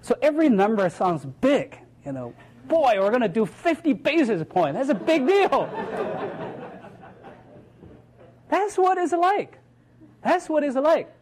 So 0.00 0.16
every 0.22 0.48
number 0.48 0.88
sounds 0.88 1.26
big, 1.40 1.78
you 2.06 2.12
know. 2.12 2.34
Boy, 2.66 2.94
we're 2.98 3.10
going 3.10 3.22
to 3.22 3.28
do 3.28 3.46
50 3.46 3.92
basis 3.94 4.42
point. 4.48 4.74
That's 4.74 4.90
a 4.90 4.94
big 4.94 5.26
deal. 5.26 5.68
That's 8.48 8.78
what 8.78 8.98
it's 8.98 9.12
like. 9.12 9.58
That's 10.22 10.48
what 10.48 10.64
it's 10.64 10.76
like. 10.76 11.12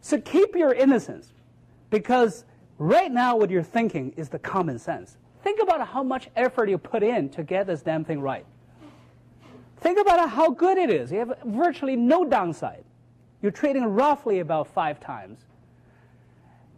So 0.00 0.20
keep 0.20 0.54
your 0.54 0.72
innocence 0.72 1.32
because 1.90 2.44
right 2.78 3.10
now 3.10 3.36
what 3.36 3.50
you're 3.50 3.62
thinking 3.62 4.12
is 4.16 4.28
the 4.28 4.38
common 4.38 4.78
sense. 4.78 5.16
Think 5.42 5.60
about 5.62 5.86
how 5.86 6.02
much 6.02 6.28
effort 6.36 6.68
you 6.68 6.78
put 6.78 7.02
in 7.02 7.28
to 7.30 7.42
get 7.42 7.66
this 7.66 7.82
damn 7.82 8.04
thing 8.04 8.20
right. 8.20 8.46
Think 9.78 9.98
about 9.98 10.30
how 10.30 10.50
good 10.50 10.78
it 10.78 10.90
is. 10.90 11.12
You 11.12 11.18
have 11.18 11.38
virtually 11.44 11.96
no 11.96 12.24
downside. 12.24 12.84
You're 13.42 13.52
trading 13.52 13.84
roughly 13.84 14.40
about 14.40 14.68
five 14.68 14.98
times. 14.98 15.40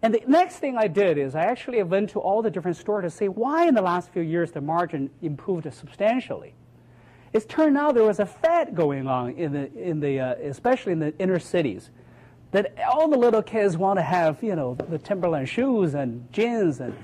And 0.03 0.15
the 0.15 0.23
next 0.27 0.57
thing 0.57 0.77
I 0.77 0.87
did 0.87 1.19
is 1.19 1.35
I 1.35 1.45
actually 1.45 1.83
went 1.83 2.11
to 2.11 2.21
all 2.21 2.43
the 2.43 2.51
different 2.51 2.77
stores 2.77 3.05
to 3.05 3.11
see 3.11 3.29
why 3.29 3.67
in 3.67 3.75
the 3.75 3.83
last 3.83 4.11
few 4.11 4.23
years 4.23 4.53
the 4.53 4.61
margin 4.61 5.11
improved 5.23 5.73
substantially. 5.73 6.55
It's 7.33 7.45
turned 7.45 7.77
out 7.77 7.95
there 7.95 8.05
was 8.05 8.21
a 8.21 8.27
fad 8.27 8.75
going 8.75 9.07
on 9.07 9.33
in 9.33 9.53
the, 9.53 9.73
in 9.75 10.01
the 10.01 10.21
uh, 10.21 10.35
especially 10.35 10.93
in 10.93 10.99
the 10.99 11.17
inner 11.19 11.39
cities, 11.39 11.91
that 12.53 12.75
all 12.91 13.09
the 13.09 13.19
little 13.19 13.43
kids 13.43 13.77
want 13.77 13.99
to 13.99 14.03
have, 14.03 14.43
you 14.43 14.57
know, 14.57 14.75
the 14.75 14.99
Timberland 14.99 15.49
shoes 15.49 15.95
and 15.95 16.33
jeans 16.33 16.81
and 16.81 16.97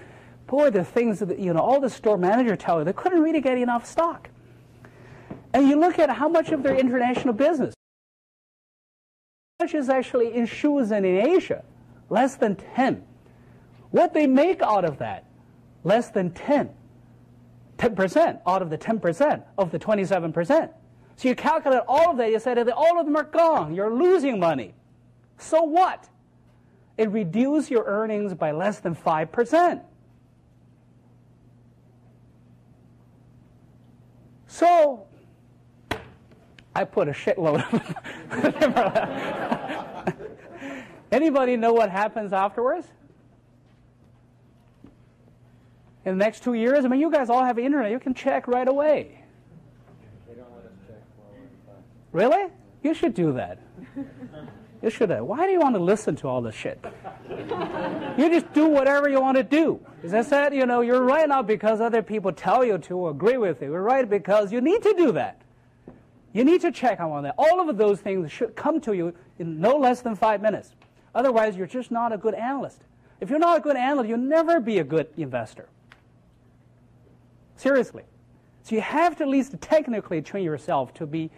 boy, 0.46 0.70
the 0.70 0.85
things 0.85 1.18
that, 1.18 1.38
you 1.38 1.52
know, 1.52 1.61
all 1.61 1.80
the 1.80 1.90
store 1.90 2.16
manager 2.16 2.57
tell 2.57 2.78
you, 2.78 2.85
they 2.85 2.92
couldn't 2.92 3.20
really 3.20 3.40
get 3.40 3.59
enough 3.59 3.85
stock. 3.85 4.30
And 5.55 5.69
you 5.69 5.79
look 5.79 6.01
at 6.01 6.11
how 6.11 6.29
much 6.29 6.51
of 6.51 6.64
their 6.64 6.77
international 6.77 7.33
business, 7.33 7.75
how 9.59 9.67
much 9.67 9.75
is 9.75 9.88
actually 9.88 10.35
in 10.35 10.47
shoes 10.47 10.90
and 10.90 11.07
in 11.07 11.29
Asia? 11.29 11.64
Less 12.11 12.35
than 12.35 12.57
10. 12.57 13.05
What 13.93 14.12
they 14.12 14.27
make 14.27 14.61
out 14.61 14.85
of 14.85 14.99
that? 14.99 15.25
Less 15.85 16.11
than 16.11 16.33
10. 16.33 16.71
10% 17.79 18.40
out 18.47 18.62
of 18.62 18.71
the 18.71 18.79
10% 18.79 19.43
of 19.57 19.71
the 19.71 19.79
27%. 19.79 20.71
So 21.17 21.29
you 21.29 21.37
calculate 21.37 21.83
all 21.87 22.11
of 22.11 22.17
that, 22.17 22.31
you 22.31 22.40
say 22.40 22.55
that 22.55 22.69
all 22.71 22.99
of 22.99 23.07
them 23.07 23.14
are 23.14 23.23
gone. 23.23 23.75
You're 23.75 23.95
losing 23.95 24.40
money. 24.40 24.75
So 25.38 25.62
what? 25.62 26.09
It 26.99 27.11
reduces 27.11 27.71
your 27.71 27.85
earnings 27.85 28.35
by 28.35 28.51
less 28.51 28.81
than 28.81 28.97
5%. 28.97 29.81
So 34.49 35.07
I 36.75 36.85
put 36.85 37.09
a 37.09 37.13
shitload 37.13 37.65
of 37.73 37.83
them. 40.05 40.15
Anybody 41.13 41.57
know 41.57 41.73
what 41.73 41.91
happens 41.91 42.33
afterwards? 42.33 42.87
In 46.05 46.19
the 46.19 46.25
next 46.25 46.43
two 46.43 46.55
years, 46.55 46.85
I 46.85 46.89
mean, 46.89 47.01
you 47.01 47.11
guys 47.11 47.31
all 47.31 47.45
have 47.45 47.59
internet. 47.59 47.91
You 47.91 48.01
can 48.01 48.13
check 48.13 48.49
right 48.49 48.67
away. 48.67 49.23
They 50.29 50.35
don't 50.35 50.51
let 50.55 50.65
us 50.65 50.73
check. 50.87 51.01
Really? 52.13 52.51
You 52.83 52.93
should 52.93 53.15
do 53.15 53.33
that. 53.35 53.59
You 54.83 54.91
should. 54.91 55.09
Have. 55.09 55.25
Why 55.25 55.47
do 55.47 55.53
you 55.53 55.61
want 55.61 55.77
to 55.77 55.83
listen 55.83 56.15
to 56.17 56.29
all 56.29 56.43
this 56.43 56.55
shit? 56.55 56.85
you 58.19 58.29
just 58.29 58.53
do 58.53 58.67
whatever 58.69 59.09
you 59.09 59.19
want 59.19 59.39
to 59.39 59.43
do. 59.43 59.81
As 60.03 60.13
I 60.13 60.21
said, 60.21 60.55
you 60.55 60.67
know, 60.67 60.83
you're 60.83 61.03
right 61.03 61.27
not 61.27 61.47
because 61.47 61.81
other 61.81 62.03
people 62.03 62.33
tell 62.33 62.63
you 62.63 62.77
to 62.79 63.09
agree 63.09 63.39
with 63.39 63.63
you. 63.63 63.71
You're 63.71 63.83
right 63.83 64.09
because 64.09 64.53
you 64.53 64.61
need 64.61 64.83
to 64.83 64.93
do 64.93 65.13
that. 65.13 65.41
You 66.35 66.44
need 66.44 66.61
to 66.62 66.73
check 66.73 67.01
on 67.01 67.23
that. 67.23 67.37
All 67.38 67.66
of 67.66 67.77
those 67.79 68.01
things 68.01 68.31
should 68.31 68.57
come 68.57 68.81
to 68.83 68.92
you 68.92 69.14
in 69.38 69.61
no 69.61 69.77
less 69.77 70.03
than 70.03 70.16
five 70.16 70.42
minutes. 70.42 70.73
Otherwise, 71.14 71.57
you're 71.57 71.68
just 71.68 71.92
not 71.92 72.12
a 72.12 72.18
good 72.18 72.35
analyst. 72.35 72.83
If 73.20 73.31
you're 73.31 73.38
not 73.38 73.59
a 73.59 73.61
good 73.61 73.77
analyst, 73.77 74.09
you'll 74.09 74.18
never 74.18 74.59
be 74.59 74.79
a 74.79 74.85
good 74.85 75.07
investor. 75.16 75.68
Seriously. 77.57 78.03
So 78.64 78.75
you 78.75 78.81
have 78.81 79.16
to 79.16 79.23
at 79.23 79.29
least 79.29 79.55
technically 79.61 80.20
train 80.23 80.44
yourself 80.44 80.92
to 80.94 81.07
be 81.07 81.31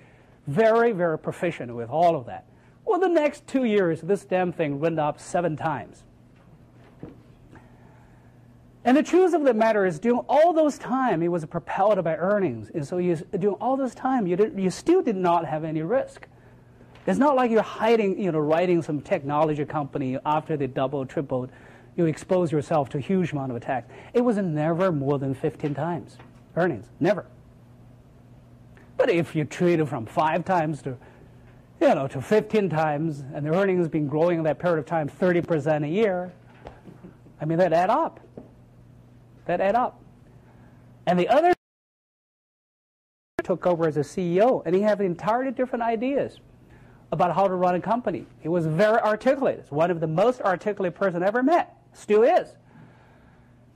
very, 0.46 0.92
very 0.92 1.18
proficient 1.18 1.74
with 1.74 1.90
all 1.90 2.16
of 2.16 2.24
that. 2.26 2.46
Well, 2.86 2.98
the 2.98 3.08
next 3.08 3.46
two 3.46 3.64
years, 3.64 4.00
this 4.00 4.24
damn 4.24 4.50
thing 4.50 4.80
went 4.80 4.98
up 4.98 5.20
seven 5.20 5.56
times. 5.56 6.04
And 8.86 8.96
the 8.96 9.02
truth 9.02 9.34
of 9.34 9.42
the 9.42 9.52
matter 9.52 9.84
is, 9.84 9.98
during 9.98 10.20
all 10.28 10.52
those 10.52 10.78
time, 10.78 11.20
it 11.20 11.26
was 11.26 11.44
propelled 11.44 12.02
by 12.04 12.14
earnings. 12.14 12.70
And 12.72 12.86
so 12.86 12.98
you, 12.98 13.16
during 13.16 13.56
all 13.56 13.76
this 13.76 13.96
time, 13.96 14.28
you, 14.28 14.36
did, 14.36 14.56
you 14.56 14.70
still 14.70 15.02
did 15.02 15.16
not 15.16 15.44
have 15.44 15.64
any 15.64 15.82
risk. 15.82 16.28
It's 17.04 17.18
not 17.18 17.34
like 17.34 17.50
you're 17.50 17.62
hiding, 17.62 18.22
you 18.22 18.30
know, 18.30 18.38
writing 18.38 18.82
some 18.82 19.00
technology 19.00 19.64
company 19.64 20.18
after 20.24 20.56
they 20.56 20.68
doubled, 20.68 21.08
tripled. 21.08 21.50
You 21.96 22.06
expose 22.06 22.52
yourself 22.52 22.88
to 22.90 22.98
a 22.98 23.00
huge 23.00 23.32
amount 23.32 23.50
of 23.50 23.56
attacks. 23.56 23.92
It 24.14 24.20
was 24.20 24.36
never 24.36 24.92
more 24.92 25.18
than 25.18 25.34
15 25.34 25.74
times 25.74 26.16
earnings. 26.54 26.86
Never. 27.00 27.26
But 28.96 29.10
if 29.10 29.34
you 29.34 29.48
it 29.50 29.88
from 29.88 30.06
five 30.06 30.44
times 30.44 30.80
to 30.82 30.96
you 31.80 31.94
know, 31.94 32.06
to 32.08 32.22
15 32.22 32.70
times, 32.70 33.24
and 33.34 33.44
the 33.44 33.54
earnings 33.54 33.88
been 33.88 34.06
growing 34.06 34.38
in 34.38 34.44
that 34.44 34.58
period 34.58 34.78
of 34.78 34.86
time 34.86 35.08
30% 35.08 35.84
a 35.84 35.88
year, 35.88 36.32
I 37.40 37.44
mean, 37.44 37.58
that 37.58 37.72
add 37.72 37.90
up. 37.90 38.20
That 39.46 39.60
add 39.60 39.74
up. 39.74 40.00
And 41.06 41.18
the 41.18 41.28
other 41.28 41.52
took 43.44 43.66
over 43.66 43.86
as 43.86 43.96
a 43.96 44.00
CEO, 44.00 44.62
and 44.66 44.74
he 44.74 44.82
had 44.82 45.00
entirely 45.00 45.52
different 45.52 45.82
ideas 45.82 46.38
about 47.12 47.34
how 47.34 47.46
to 47.46 47.54
run 47.54 47.76
a 47.76 47.80
company. 47.80 48.26
He 48.40 48.48
was 48.48 48.66
very 48.66 48.98
articulate. 48.98 49.60
He's 49.62 49.70
one 49.70 49.90
of 49.90 50.00
the 50.00 50.06
most 50.08 50.40
articulate 50.40 50.94
person 50.94 51.22
I 51.22 51.26
ever 51.26 51.42
met. 51.42 51.76
Still 51.92 52.24
is. 52.24 52.56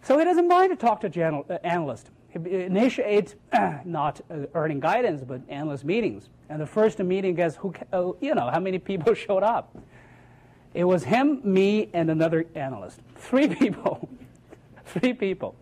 So 0.03 0.19
he 0.19 0.25
doesn't 0.25 0.49
mind 0.49 0.71
to 0.71 0.77
talk 0.77 1.01
to 1.03 1.25
uh, 1.25 1.59
analysts. 1.63 2.11
initiate 2.35 3.37
not 3.85 4.21
uh, 4.31 4.47
earning 4.55 4.81
guidance, 4.81 5.23
but 5.23 5.41
analyst 5.49 5.85
meetings. 5.85 6.29
And 6.49 6.61
the 6.61 6.67
first 6.67 6.99
meeting, 6.99 7.35
guess 7.35 7.57
who? 7.57 7.73
Uh, 7.93 8.13
you 8.21 8.35
know 8.35 8.51
how 8.51 8.59
many 8.61 8.79
people 8.79 9.15
showed 9.27 9.43
up? 9.43 9.77
It 10.75 10.85
was 10.85 11.05
him, 11.05 11.41
me, 11.45 11.91
and 11.93 12.11
another 12.11 12.47
analyst. 12.55 13.01
Three 13.17 13.49
people. 13.55 14.09
Three 14.93 15.13
people. 15.13 15.55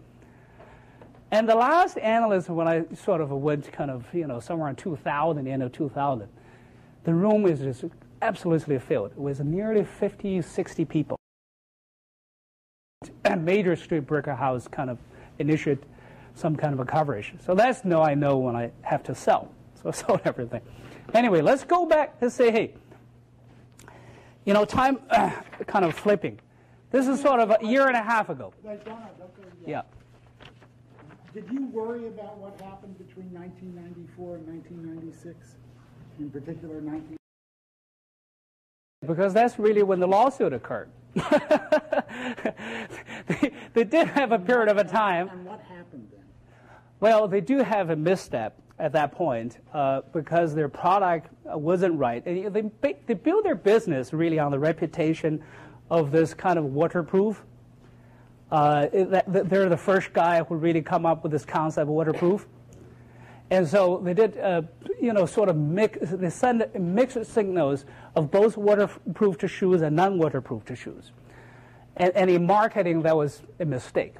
And 1.30 1.48
the 1.48 1.54
last 1.54 1.98
analyst, 1.98 2.48
when 2.48 2.66
I 2.66 2.84
sort 2.94 3.20
of 3.20 3.30
went 3.30 3.70
kind 3.70 3.90
of, 3.90 4.06
you 4.14 4.26
know, 4.26 4.40
somewhere 4.40 4.70
in 4.70 4.76
2000, 4.76 5.44
the 5.44 5.50
end 5.50 5.62
of 5.62 5.72
2000, 5.72 6.28
the 7.04 7.14
room 7.14 7.46
is 7.46 7.60
just 7.60 7.84
absolutely 8.22 8.78
filled 8.78 9.16
with 9.16 9.40
nearly 9.40 9.84
50, 9.84 10.40
60 10.40 10.84
people. 10.86 11.18
A 13.26 13.36
major 13.36 13.76
street 13.76 14.06
breaker 14.06 14.34
house 14.34 14.66
kind 14.66 14.88
of 14.88 14.98
initiated 15.38 15.84
some 16.34 16.56
kind 16.56 16.72
of 16.72 16.80
a 16.80 16.84
coverage. 16.84 17.34
So 17.44 17.54
that's 17.54 17.84
no 17.84 18.02
I 18.02 18.14
know 18.14 18.38
when 18.38 18.56
I 18.56 18.70
have 18.82 19.02
to 19.04 19.14
sell. 19.14 19.50
So 19.82 19.90
I 19.90 19.92
sold 20.06 20.20
everything. 20.24 20.62
Anyway, 21.12 21.42
let's 21.42 21.64
go 21.64 21.84
back 21.84 22.16
and 22.20 22.32
say, 22.32 22.50
hey, 22.50 22.74
you 24.46 24.54
know, 24.54 24.64
time 24.64 24.98
kind 25.66 25.84
of 25.84 25.94
flipping. 25.94 26.40
This 26.90 27.06
is 27.06 27.20
sort 27.20 27.40
of 27.40 27.50
a 27.50 27.58
year 27.64 27.86
and 27.86 27.96
a 27.96 28.02
half 28.02 28.30
ago. 28.30 28.52
Wait, 28.62 28.84
Donald, 28.84 29.08
okay, 29.20 29.48
Yeah. 29.66 29.82
Did 31.34 31.50
you 31.52 31.66
worry 31.66 32.06
about 32.06 32.38
what 32.38 32.58
happened 32.60 32.96
between 32.98 33.32
1994 33.32 34.36
and 34.36 34.46
1996? 34.46 35.56
In 36.18 36.30
particular, 36.30 36.80
19. 36.80 37.16
Because 39.06 39.34
that's 39.34 39.58
really 39.58 39.82
when 39.82 40.00
the 40.00 40.08
lawsuit 40.08 40.52
occurred. 40.52 40.90
they, 41.14 41.22
they 43.74 43.84
did 43.84 44.08
have 44.08 44.32
a 44.32 44.38
period 44.38 44.68
of 44.68 44.78
a 44.78 44.84
time. 44.84 45.28
And 45.28 45.44
what 45.44 45.60
happened 45.60 46.08
then? 46.10 46.24
Well, 47.00 47.28
they 47.28 47.40
do 47.40 47.58
have 47.58 47.90
a 47.90 47.96
misstep 47.96 48.60
at 48.78 48.92
that 48.92 49.12
point 49.12 49.58
uh, 49.74 50.02
because 50.12 50.54
their 50.54 50.68
product 50.68 51.30
uh, 51.52 51.58
wasn't 51.58 51.98
right. 51.98 52.24
And 52.26 52.54
they, 52.54 52.62
ba- 52.62 52.94
they 53.06 53.14
build 53.14 53.44
their 53.44 53.54
business 53.54 54.12
really 54.12 54.38
on 54.38 54.50
the 54.50 54.58
reputation 54.58 55.42
of 55.90 56.10
this 56.10 56.34
kind 56.34 56.58
of 56.58 56.66
waterproof. 56.66 57.44
Uh, 58.50 58.86
it- 58.92 59.24
they're 59.48 59.68
the 59.68 59.76
first 59.76 60.12
guy 60.12 60.42
who 60.42 60.54
really 60.56 60.82
come 60.82 61.04
up 61.06 61.22
with 61.22 61.32
this 61.32 61.44
concept 61.44 61.82
of 61.82 61.88
waterproof. 61.88 62.46
And 63.50 63.66
so 63.66 63.98
they 64.04 64.12
did, 64.12 64.36
uh, 64.38 64.62
you 65.00 65.12
know, 65.12 65.24
sort 65.24 65.48
of 65.48 65.56
mix, 65.56 65.98
they 66.02 66.28
send 66.28 66.66
mixed 66.78 67.24
signals 67.24 67.86
of 68.14 68.30
both 68.30 68.58
waterproof 68.58 69.38
to 69.38 69.48
shoes 69.48 69.80
and 69.80 69.96
non-waterproof 69.96 70.66
to 70.66 70.76
shoes. 70.76 71.12
And, 71.96 72.12
and 72.14 72.30
in 72.30 72.46
marketing, 72.46 73.02
that 73.02 73.16
was 73.16 73.42
a 73.58 73.64
mistake. 73.64 74.16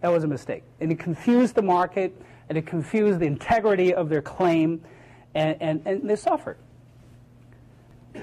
That 0.00 0.12
was 0.12 0.22
a 0.22 0.28
mistake. 0.28 0.62
And 0.80 0.92
it 0.92 0.98
confused 1.00 1.56
the 1.56 1.62
market, 1.62 2.20
and 2.48 2.56
it 2.56 2.66
confused 2.66 3.18
the 3.18 3.26
integrity 3.26 3.94
of 3.94 4.08
their 4.08 4.22
claim, 4.22 4.82
and, 5.34 5.56
and, 5.60 5.82
and 5.84 6.08
they 6.08 6.16
suffered. 6.16 6.58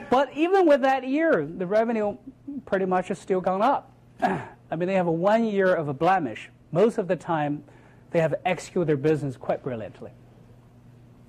But 0.10 0.32
even 0.36 0.68
with 0.68 0.82
that 0.82 1.08
year, 1.08 1.46
the 1.46 1.66
revenue 1.66 2.18
pretty 2.66 2.86
much 2.86 3.10
has 3.10 3.20
still 3.20 3.42
gone 3.42 3.62
up. 3.62 3.92
I 4.22 4.76
mean, 4.76 4.88
they 4.88 4.96
have 4.96 5.08
a 5.08 5.12
one 5.12 5.46
year 5.46 5.74
of 5.74 5.88
a 5.88 5.94
blemish. 5.94 6.50
Most 6.72 6.98
of 6.98 7.08
the 7.08 7.16
time, 7.16 7.64
they 8.12 8.20
have 8.20 8.36
executed 8.46 8.88
their 8.88 8.98
business 8.98 9.38
quite 9.38 9.64
brilliantly. 9.64 10.12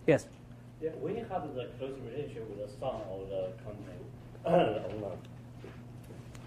Yes? 0.06 0.26
Yeah, 0.80 0.90
we 1.00 1.16
have 1.16 1.54
the 1.54 1.68
close 1.78 1.98
relationship 2.04 2.48
with 2.48 2.58
the 2.58 2.78
son 2.78 3.00
of 3.10 3.28
the 3.28 3.52
company 3.64 4.00
owner. 4.46 5.16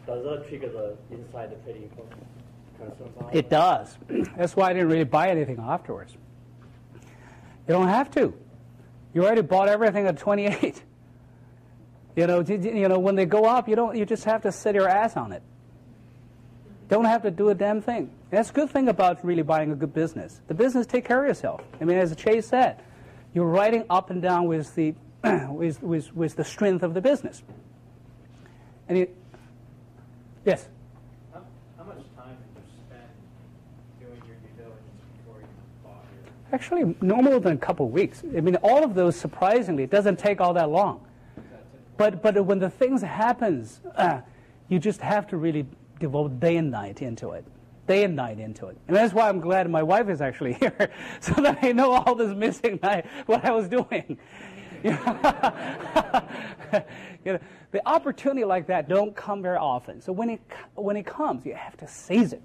Does 0.05 0.23
that 0.23 0.47
trigger 0.47 0.69
the 0.69 1.15
inside 1.15 1.55
trading 1.63 1.89
concerns? 1.89 3.17
on 3.19 3.29
It 3.31 3.49
does. 3.49 3.97
That's 4.38 4.55
why 4.55 4.69
I 4.69 4.73
didn't 4.73 4.89
really 4.89 5.03
buy 5.03 5.29
anything 5.29 5.59
afterwards. 5.59 6.17
You 6.93 7.73
don't 7.73 7.88
have 7.88 8.11
to. 8.11 8.34
You 9.13 9.23
already 9.23 9.41
bought 9.41 9.69
everything 9.69 10.07
at 10.07 10.17
28. 10.17 10.84
You 12.16 12.28
know, 12.28 12.41
you 12.41 12.88
know, 12.88 12.99
when 12.99 13.16
they 13.16 13.26
go 13.26 13.45
up, 13.45 13.68
you 13.68 13.76
don't. 13.76 13.95
You 13.95 14.05
just 14.05 14.24
have 14.26 14.43
to 14.43 14.51
sit 14.51 14.76
your 14.76 14.88
ass 14.88 15.18
on 15.18 15.32
it. 15.32 15.41
Don't 16.89 17.05
have 17.05 17.24
to 17.24 17.32
do 17.32 17.49
a 17.49 17.55
damn 17.55 17.82
thing. 17.82 18.11
That's 18.30 18.51
a 18.51 18.53
good 18.53 18.70
thing 18.70 18.88
about 18.88 19.26
really 19.26 19.41
buying 19.41 19.72
a 19.72 19.76
good 19.76 19.93
business. 19.93 20.41
The 20.47 20.53
business 20.53 20.86
take 20.86 21.05
care 21.05 21.22
of 21.22 21.28
yourself. 21.28 21.61
I 21.82 21.86
mean, 21.86 21.97
as 21.97 22.16
Chase 22.16 22.47
said, 22.47 22.80
you're 23.34 23.47
riding 23.47 23.86
up 23.89 24.11
and 24.11 24.22
down 24.22 24.45
with 24.45 24.76
the 24.76 24.93
with, 25.49 25.82
with, 25.82 26.14
with 26.16 26.36
the 26.36 26.43
strength 26.43 26.84
of 26.84 26.93
the 26.93 27.01
business. 27.01 27.41
And 28.89 28.97
it, 28.97 29.16
yes. 30.45 30.68
How, 31.34 31.41
how 31.78 31.84
much 31.86 31.97
time 32.18 32.36
did 32.53 32.64
you 32.64 32.84
spend 32.88 33.01
doing 33.99 34.22
your 34.28 34.36
due 34.36 34.55
diligence 34.57 34.82
before 35.18 35.39
you 35.39 35.47
bought 35.84 36.03
your? 36.14 36.53
Actually, 36.53 36.95
no 37.01 37.22
more 37.22 37.39
than 37.39 37.53
a 37.53 37.57
couple 37.57 37.86
of 37.86 37.93
weeks. 37.93 38.22
I 38.36 38.41
mean, 38.41 38.57
all 38.57 38.84
of 38.84 38.93
those, 38.93 39.16
surprisingly, 39.16 39.84
it 39.84 39.89
doesn't 39.89 40.20
take 40.20 40.41
all 40.41 40.53
that 40.55 40.70
long. 40.70 41.05
But, 41.97 42.21
but 42.21 42.45
when 42.45 42.59
the 42.59 42.69
things 42.69 43.01
happens, 43.01 43.81
uh, 43.95 44.21
you 44.67 44.79
just 44.79 45.01
have 45.01 45.27
to 45.27 45.37
really 45.37 45.65
devote 45.99 46.39
day 46.39 46.57
and 46.57 46.71
night 46.71 47.01
into 47.01 47.31
it. 47.31 47.45
Day 47.87 48.05
and 48.05 48.15
night 48.15 48.39
into 48.39 48.67
it. 48.67 48.77
And 48.87 48.95
that's 48.95 49.13
why 49.13 49.29
I'm 49.29 49.39
glad 49.39 49.69
my 49.69 49.83
wife 49.83 50.09
is 50.09 50.21
actually 50.21 50.53
here, 50.59 50.91
so 51.19 51.33
that 51.41 51.59
I 51.61 51.71
know 51.71 51.91
all 51.91 52.15
this 52.15 52.35
missing 52.35 52.79
night, 52.81 53.05
what 53.25 53.45
I 53.45 53.51
was 53.51 53.67
doing. 53.67 54.17
You 57.25 57.33
know, 57.33 57.39
the 57.71 57.87
opportunity 57.87 58.43
like 58.43 58.67
that 58.67 58.89
don't 58.89 59.15
come 59.15 59.41
very 59.41 59.57
often. 59.57 60.01
So 60.01 60.11
when 60.11 60.29
it, 60.29 60.41
when 60.75 60.97
it 60.97 61.05
comes, 61.05 61.45
you 61.45 61.55
have 61.55 61.77
to 61.77 61.87
seize 61.87 62.33
it. 62.33 62.43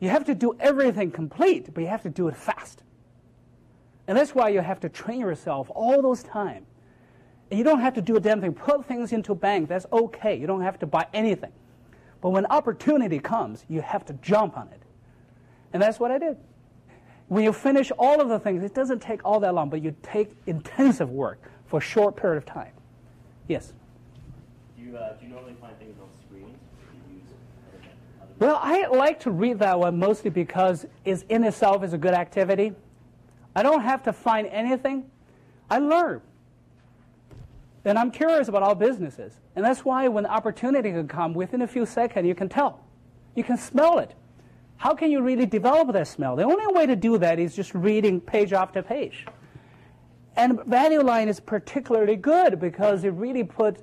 You 0.00 0.08
have 0.08 0.24
to 0.24 0.34
do 0.34 0.56
everything 0.58 1.12
complete, 1.12 1.72
but 1.72 1.80
you 1.80 1.86
have 1.86 2.02
to 2.02 2.10
do 2.10 2.26
it 2.28 2.36
fast. 2.36 2.82
And 4.08 4.18
that's 4.18 4.34
why 4.34 4.48
you 4.48 4.60
have 4.60 4.80
to 4.80 4.88
train 4.88 5.20
yourself 5.20 5.70
all 5.72 6.02
those 6.02 6.24
time. 6.24 6.66
And 7.52 7.58
you 7.58 7.64
don't 7.64 7.80
have 7.80 7.92
to 7.96 8.00
do 8.00 8.16
a 8.16 8.20
damn 8.20 8.40
thing. 8.40 8.54
Put 8.54 8.86
things 8.86 9.12
into 9.12 9.32
a 9.32 9.34
bank. 9.34 9.68
That's 9.68 9.84
okay. 9.92 10.34
You 10.34 10.46
don't 10.46 10.62
have 10.62 10.78
to 10.78 10.86
buy 10.86 11.06
anything. 11.12 11.52
But 12.22 12.30
when 12.30 12.46
opportunity 12.46 13.18
comes, 13.18 13.66
you 13.68 13.82
have 13.82 14.06
to 14.06 14.14
jump 14.14 14.56
on 14.56 14.68
it. 14.68 14.80
And 15.74 15.82
that's 15.82 16.00
what 16.00 16.10
I 16.10 16.16
did. 16.16 16.38
When 17.28 17.44
you 17.44 17.52
finish 17.52 17.92
all 17.98 18.22
of 18.22 18.30
the 18.30 18.38
things, 18.38 18.62
it 18.62 18.72
doesn't 18.72 19.00
take 19.00 19.20
all 19.22 19.38
that 19.40 19.52
long, 19.52 19.68
but 19.68 19.82
you 19.82 19.94
take 20.02 20.30
intensive 20.46 21.10
work 21.10 21.42
for 21.66 21.76
a 21.76 21.82
short 21.82 22.16
period 22.16 22.38
of 22.38 22.46
time. 22.46 22.72
Yes. 23.48 23.74
Do 24.78 24.84
you, 24.84 24.96
uh, 24.96 25.12
do 25.20 25.26
you 25.26 25.32
normally 25.34 25.54
find 25.60 25.78
things 25.78 25.98
on 26.00 26.08
screens? 26.26 26.56
Or 26.56 26.90
do 26.90 27.12
you 27.12 27.18
use 27.18 27.28
other, 27.70 27.90
other 28.22 28.32
Well, 28.38 28.60
I 28.62 28.86
like 28.86 29.20
to 29.20 29.30
read 29.30 29.58
that 29.58 29.78
one 29.78 29.98
mostly 29.98 30.30
because 30.30 30.86
it's 31.04 31.26
in 31.28 31.44
itself 31.44 31.84
is 31.84 31.92
a 31.92 31.98
good 31.98 32.14
activity. 32.14 32.72
I 33.54 33.62
don't 33.62 33.82
have 33.82 34.02
to 34.04 34.14
find 34.14 34.46
anything. 34.46 35.04
I 35.68 35.80
learn. 35.80 36.22
And 37.84 37.98
I'm 37.98 38.10
curious 38.10 38.48
about 38.48 38.62
all 38.62 38.74
businesses. 38.74 39.38
And 39.56 39.64
that's 39.64 39.84
why 39.84 40.08
when 40.08 40.24
opportunity 40.26 40.90
can 40.92 41.08
come, 41.08 41.34
within 41.34 41.62
a 41.62 41.66
few 41.66 41.84
seconds, 41.84 42.26
you 42.26 42.34
can 42.34 42.48
tell. 42.48 42.80
You 43.34 43.42
can 43.42 43.56
smell 43.56 43.98
it. 43.98 44.14
How 44.76 44.94
can 44.94 45.10
you 45.10 45.20
really 45.22 45.46
develop 45.46 45.92
that 45.92 46.08
smell? 46.08 46.36
The 46.36 46.44
only 46.44 46.66
way 46.72 46.86
to 46.86 46.96
do 46.96 47.18
that 47.18 47.38
is 47.38 47.54
just 47.54 47.74
reading 47.74 48.20
page 48.20 48.52
after 48.52 48.82
page. 48.82 49.26
And 50.36 50.64
Value 50.64 51.02
Line 51.02 51.28
is 51.28 51.40
particularly 51.40 52.16
good 52.16 52.58
because 52.58 53.04
it 53.04 53.10
really 53.10 53.44
put, 53.44 53.78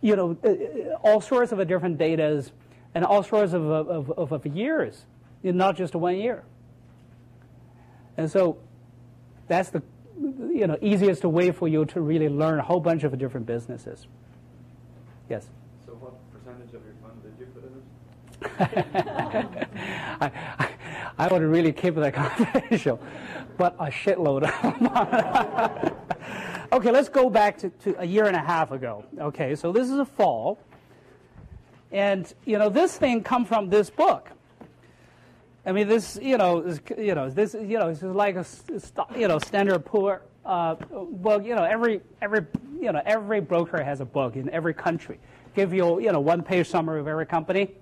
you 0.00 0.16
know, 0.16 0.36
uh, 0.42 0.48
uh, 0.48 0.96
all 1.02 1.20
sorts 1.20 1.52
of 1.52 1.66
different 1.68 1.98
datas 1.98 2.52
and 2.94 3.04
all 3.04 3.22
sorts 3.22 3.52
of, 3.52 3.64
of, 3.64 4.10
of, 4.12 4.32
of 4.32 4.46
years, 4.46 5.06
not 5.42 5.76
just 5.76 5.94
one 5.94 6.16
year. 6.16 6.44
And 8.16 8.30
so 8.30 8.58
that's 9.48 9.70
the 9.70 9.82
you 10.20 10.66
know, 10.66 10.78
easiest 10.80 11.24
way 11.24 11.50
for 11.50 11.68
you 11.68 11.84
to 11.86 12.00
really 12.00 12.28
learn 12.28 12.58
a 12.58 12.62
whole 12.62 12.80
bunch 12.80 13.04
of 13.04 13.16
different 13.18 13.46
businesses. 13.46 14.06
Yes? 15.28 15.48
So 15.86 15.92
what 15.92 16.14
percentage 16.32 16.74
of 16.74 16.82
your 16.84 16.94
fund 17.02 17.22
did 17.22 17.32
you 17.38 17.46
put 17.46 17.64
in 17.64 17.74
it? 17.74 19.68
I, 20.20 20.30
I, 20.58 20.70
I 21.18 21.28
would 21.28 21.42
really 21.42 21.72
keep 21.72 21.94
that 21.96 22.14
confidential, 22.14 23.00
but 23.56 23.74
a 23.78 23.86
shitload. 23.86 24.44
okay, 26.72 26.90
let's 26.90 27.08
go 27.08 27.30
back 27.30 27.58
to, 27.58 27.70
to 27.70 28.00
a 28.00 28.04
year 28.04 28.26
and 28.26 28.36
a 28.36 28.40
half 28.40 28.70
ago. 28.70 29.04
Okay, 29.18 29.54
so 29.54 29.72
this 29.72 29.90
is 29.90 29.98
a 29.98 30.04
fall, 30.04 30.58
and 31.92 32.32
you 32.44 32.58
know 32.58 32.68
this 32.68 32.96
thing 32.96 33.22
come 33.22 33.44
from 33.44 33.70
this 33.70 33.90
book. 33.90 34.30
I 35.66 35.72
mean, 35.72 35.88
this 35.88 36.18
you 36.20 36.36
know 36.36 36.60
is 36.60 36.80
you 36.98 37.14
know 37.14 37.30
this 37.30 37.54
you 37.54 37.78
know 37.78 37.88
this 37.88 38.02
is 38.02 38.14
like 38.14 38.36
a 38.36 38.44
you 39.18 39.28
know 39.28 39.38
standard 39.38 39.84
poor. 39.84 40.22
Uh, 40.44 40.76
well, 40.90 41.40
you 41.40 41.54
know 41.54 41.64
every 41.64 42.00
every 42.20 42.46
you 42.80 42.92
know 42.92 43.02
every 43.04 43.40
broker 43.40 43.82
has 43.82 44.00
a 44.00 44.04
book 44.04 44.36
in 44.36 44.50
every 44.50 44.74
country. 44.74 45.18
Give 45.54 45.72
you 45.72 46.00
you 46.00 46.12
know 46.12 46.20
one 46.20 46.42
page 46.42 46.68
summary 46.68 47.00
of 47.00 47.08
every 47.08 47.26
company 47.26 47.74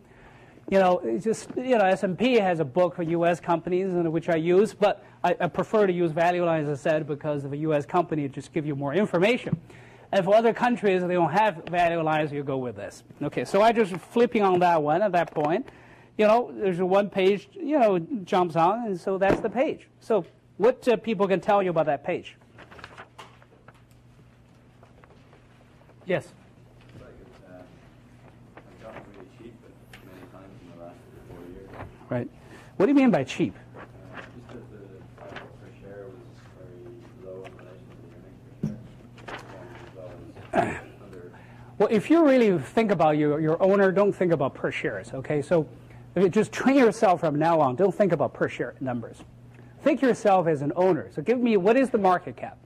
you 0.71 0.79
know, 0.79 1.19
just 1.21 1.49
you 1.57 1.77
know, 1.77 1.85
S&P 1.85 2.35
has 2.35 2.61
a 2.61 2.65
book 2.65 2.97
for 2.97 3.03
U.S. 3.03 3.41
companies, 3.41 3.93
which 3.93 4.29
I 4.29 4.37
use, 4.37 4.73
but 4.73 5.05
I, 5.25 5.37
I 5.41 5.49
prefer 5.49 5.87
to 5.87 5.93
use 5.93 6.13
Value 6.13 6.45
Line, 6.45 6.65
as 6.65 6.81
I 6.81 6.83
said, 6.83 7.07
because 7.07 7.45
of 7.45 7.53
a 7.53 7.57
U.S. 7.59 7.85
company, 7.85 8.25
it 8.25 8.33
just 8.33 8.53
give 8.53 8.65
you 8.65 8.75
more 8.75 8.95
information. 8.95 9.61
And 10.13 10.25
for 10.25 10.35
other 10.35 10.53
countries, 10.53 11.03
they 11.03 11.15
don't 11.15 11.33
have 11.33 11.65
Value 11.71 12.03
Lines, 12.03 12.33
you 12.33 12.43
go 12.43 12.59
with 12.59 12.77
this. 12.77 13.03
Okay, 13.23 13.45
so 13.45 13.63
I 13.63 13.73
just 13.73 13.95
flipping 13.97 14.43
on 14.43 14.61
that 14.61 14.83
one 14.83 15.03
at 15.03 15.13
that 15.13 15.31
point. 15.33 15.69
You 16.19 16.27
know, 16.27 16.53
there's 16.55 16.81
a 16.81 16.87
one 16.87 17.09
page, 17.09 17.49
you 17.55 17.79
know, 17.79 17.99
jumps 17.99 18.57
on, 18.57 18.87
and 18.87 19.01
so 19.01 19.19
that's 19.19 19.41
the 19.41 19.51
page. 19.51 19.89
So 20.01 20.25
what 20.59 20.87
uh, 20.87 20.97
people 20.97 21.27
can 21.27 21.41
tell 21.41 21.63
you 21.63 21.71
about 21.71 21.87
that 21.87 22.05
page? 22.05 22.37
Yes. 26.05 26.29
Right. 32.09 32.29
What 32.77 32.87
do 32.87 32.91
you 32.91 32.97
mean 32.97 33.11
by 33.11 33.25
cheap? 33.25 33.55
Well, 41.79 41.89
if 41.91 42.11
you 42.11 42.25
really 42.25 42.59
think 42.59 42.93
about 42.93 43.17
your, 43.17 43.41
your 43.41 43.61
owner, 43.61 43.91
don't 43.91 44.13
think 44.13 44.31
about 44.31 44.55
per 44.55 44.71
shares, 44.71 45.13
okay? 45.15 45.43
So 45.43 45.67
just 46.31 46.53
train 46.53 46.77
yourself 46.77 47.21
from 47.21 47.39
now 47.39 47.61
on, 47.61 47.77
don't 47.77 47.95
think 47.95 48.13
about 48.13 48.35
per 48.35 48.49
share 48.49 48.75
numbers. 48.81 49.19
Think 49.83 50.03
yourself 50.03 50.47
as 50.47 50.63
an 50.63 50.73
owner. 50.77 51.09
So 51.15 51.23
give 51.23 51.39
me, 51.39 51.57
what 51.57 51.77
is 51.77 51.91
the 51.91 51.99
market 51.99 52.37
cap? 52.37 52.59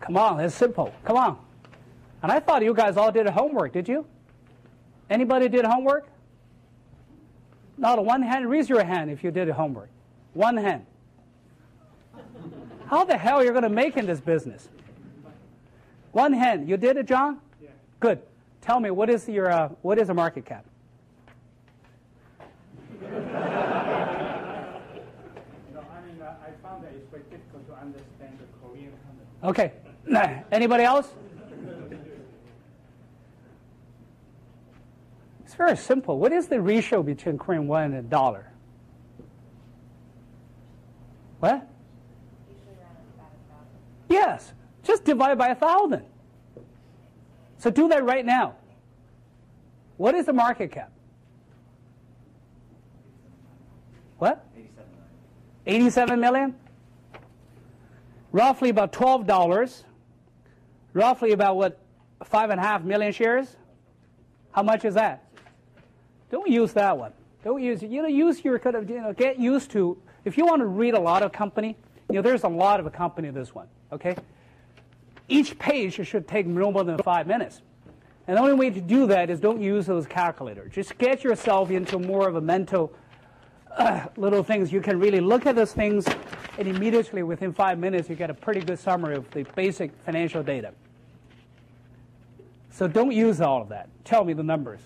Come 0.00 0.16
on, 0.16 0.40
it's 0.40 0.54
simple. 0.54 0.94
Come 1.04 1.16
on. 1.16 1.38
And 2.22 2.32
I 2.32 2.40
thought 2.40 2.62
you 2.62 2.74
guys 2.74 2.96
all 2.96 3.12
did 3.12 3.26
homework, 3.26 3.72
did 3.72 3.88
you? 3.88 4.06
Anybody 5.10 5.48
did 5.48 5.64
homework? 5.64 6.08
Not 7.76 7.98
a 7.98 8.02
one 8.02 8.22
hand. 8.22 8.48
Raise 8.48 8.68
your 8.68 8.82
hand 8.84 9.10
if 9.10 9.22
you 9.22 9.30
did 9.30 9.48
homework. 9.48 9.90
One 10.34 10.56
hand. 10.56 10.84
How 12.86 13.04
the 13.04 13.16
hell 13.16 13.36
are 13.36 13.44
you 13.44 13.50
going 13.50 13.62
to 13.62 13.68
make 13.68 13.96
in 13.96 14.06
this 14.06 14.20
business? 14.20 14.68
One 16.12 16.32
hand. 16.32 16.68
You 16.68 16.76
did 16.76 16.96
it, 16.96 17.06
John? 17.06 17.38
Yeah. 17.62 17.68
Good. 18.00 18.20
Tell 18.60 18.80
me, 18.80 18.90
what 18.90 19.10
is 19.10 19.28
your 19.28 19.50
uh, 19.50 19.68
what 19.82 19.98
is 19.98 20.08
the 20.08 20.14
market 20.14 20.44
cap? 20.44 20.64
No, 25.72 25.80
I 25.80 26.00
mean, 26.06 26.20
uh, 26.20 26.34
I 26.44 26.50
found 26.62 26.82
that 26.84 26.92
it's 26.94 27.08
very 27.10 27.22
difficult 27.30 27.66
to 27.68 27.74
understand 27.74 28.38
the 28.38 28.66
Korean 28.66 28.92
company. 29.06 29.72
Okay. 30.10 30.42
Anybody 30.52 30.84
else? 30.84 31.08
It's 35.44 35.54
very 35.54 35.76
simple. 35.76 36.18
What 36.18 36.32
is 36.32 36.48
the 36.48 36.60
ratio 36.60 37.02
between 37.02 37.38
Korean 37.38 37.66
won 37.68 37.94
and 37.94 38.10
dollar? 38.10 38.52
What? 41.40 41.66
Usually 42.50 42.72
around 42.76 42.96
about 43.14 43.30
a 43.30 43.52
thousand. 43.52 43.78
Yes. 44.08 44.52
Just 44.98 45.06
divide 45.06 45.38
by 45.38 45.50
a 45.50 45.54
thousand. 45.54 46.02
So 47.58 47.70
do 47.70 47.88
that 47.88 48.04
right 48.04 48.26
now. 48.26 48.56
What 49.96 50.16
is 50.16 50.26
the 50.26 50.32
market 50.32 50.72
cap? 50.72 50.90
What? 54.18 54.44
87 55.66 56.18
million? 56.18 56.56
Roughly 58.32 58.70
about 58.70 58.92
$12. 58.92 59.84
Roughly 60.94 61.30
about 61.30 61.56
what? 61.56 61.78
Five 62.24 62.50
and 62.50 62.58
a 62.58 62.62
half 62.64 62.82
million 62.82 63.12
shares? 63.12 63.54
How 64.50 64.64
much 64.64 64.84
is 64.84 64.94
that? 64.94 65.24
Don't 66.32 66.50
use 66.50 66.72
that 66.72 66.98
one. 66.98 67.12
Don't 67.44 67.62
use 67.62 67.84
it. 67.84 67.90
you 67.90 68.02
know 68.02 68.08
use 68.08 68.44
your 68.44 68.58
kind 68.58 68.74
of 68.74 68.90
you 68.90 69.00
know 69.00 69.12
get 69.12 69.38
used 69.38 69.70
to 69.70 69.96
if 70.24 70.36
you 70.36 70.44
want 70.44 70.60
to 70.60 70.66
read 70.66 70.94
a 70.94 71.00
lot 71.00 71.22
of 71.22 71.30
company, 71.30 71.76
you 72.08 72.16
know 72.16 72.22
there's 72.22 72.42
a 72.42 72.48
lot 72.48 72.80
of 72.80 72.86
a 72.86 72.90
company 72.90 73.30
this 73.30 73.54
one. 73.54 73.68
Okay? 73.92 74.16
Each 75.28 75.58
page 75.58 75.94
should 76.06 76.26
take 76.26 76.46
no 76.46 76.72
more 76.72 76.84
than 76.84 76.98
five 76.98 77.26
minutes. 77.26 77.60
And 78.26 78.36
the 78.36 78.40
only 78.40 78.54
way 78.54 78.70
to 78.70 78.80
do 78.80 79.06
that 79.06 79.30
is 79.30 79.40
don't 79.40 79.60
use 79.60 79.86
those 79.86 80.06
calculators. 80.06 80.72
Just 80.72 80.98
get 80.98 81.24
yourself 81.24 81.70
into 81.70 81.98
more 81.98 82.28
of 82.28 82.36
a 82.36 82.40
mental 82.40 82.92
uh, 83.76 84.06
little 84.16 84.42
things. 84.42 84.72
You 84.72 84.80
can 84.80 84.98
really 84.98 85.20
look 85.20 85.46
at 85.46 85.54
those 85.54 85.72
things, 85.72 86.06
and 86.58 86.68
immediately 86.68 87.22
within 87.22 87.52
five 87.52 87.78
minutes, 87.78 88.08
you 88.08 88.16
get 88.16 88.30
a 88.30 88.34
pretty 88.34 88.60
good 88.60 88.78
summary 88.78 89.16
of 89.16 89.30
the 89.30 89.44
basic 89.54 89.92
financial 90.04 90.42
data. 90.42 90.72
So 92.70 92.86
don't 92.86 93.12
use 93.12 93.40
all 93.40 93.62
of 93.62 93.68
that. 93.70 93.88
Tell 94.04 94.24
me 94.24 94.32
the 94.32 94.42
numbers. 94.42 94.80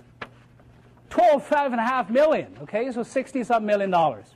12, 1.10 1.44
five 1.44 1.72
and 1.72 1.80
a 1.80 1.84
half 1.84 2.10
million, 2.10 2.56
okay? 2.62 2.90
So 2.90 3.02
60 3.02 3.44
some 3.44 3.66
million 3.66 3.90
dollars. 3.90 4.26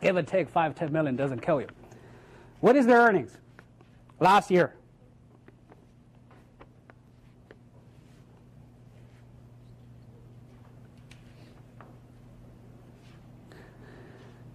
Give 0.00 0.16
or 0.16 0.22
take 0.22 0.48
five, 0.48 0.74
10 0.74 0.92
million 0.92 1.16
doesn't 1.16 1.40
kill 1.40 1.60
you. 1.60 1.68
What 2.60 2.76
is 2.76 2.86
their 2.86 3.00
earnings 3.00 3.36
last 4.24 4.50
year? 4.50 4.74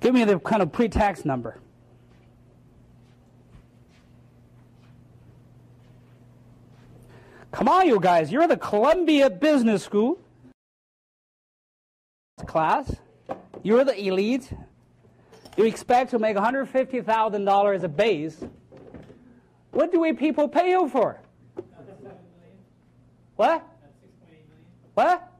Give 0.02 0.14
me 0.14 0.24
the 0.24 0.40
kind 0.40 0.62
of 0.62 0.72
pre-tax 0.72 1.24
number. 1.24 1.60
Come 7.52 7.68
on, 7.68 7.88
you 7.88 8.00
guys. 8.00 8.32
You're 8.32 8.48
the 8.48 8.58
Columbia 8.58 9.30
Business 9.30 9.84
School 9.84 10.20
class. 12.46 12.96
You're 13.64 13.84
the 13.84 14.00
elite. 14.02 14.52
You 15.58 15.66
expect 15.66 16.12
to 16.12 16.20
make 16.20 16.38
$150,000 16.38 17.76
as 17.76 17.84
a 17.84 17.90
base. 17.90 18.38
What 19.72 19.92
do 19.92 20.00
we 20.00 20.14
people 20.14 20.48
pay 20.48 20.72
you 20.72 20.90
for? 20.90 21.20
What? 23.36 23.66
What? 24.94 25.32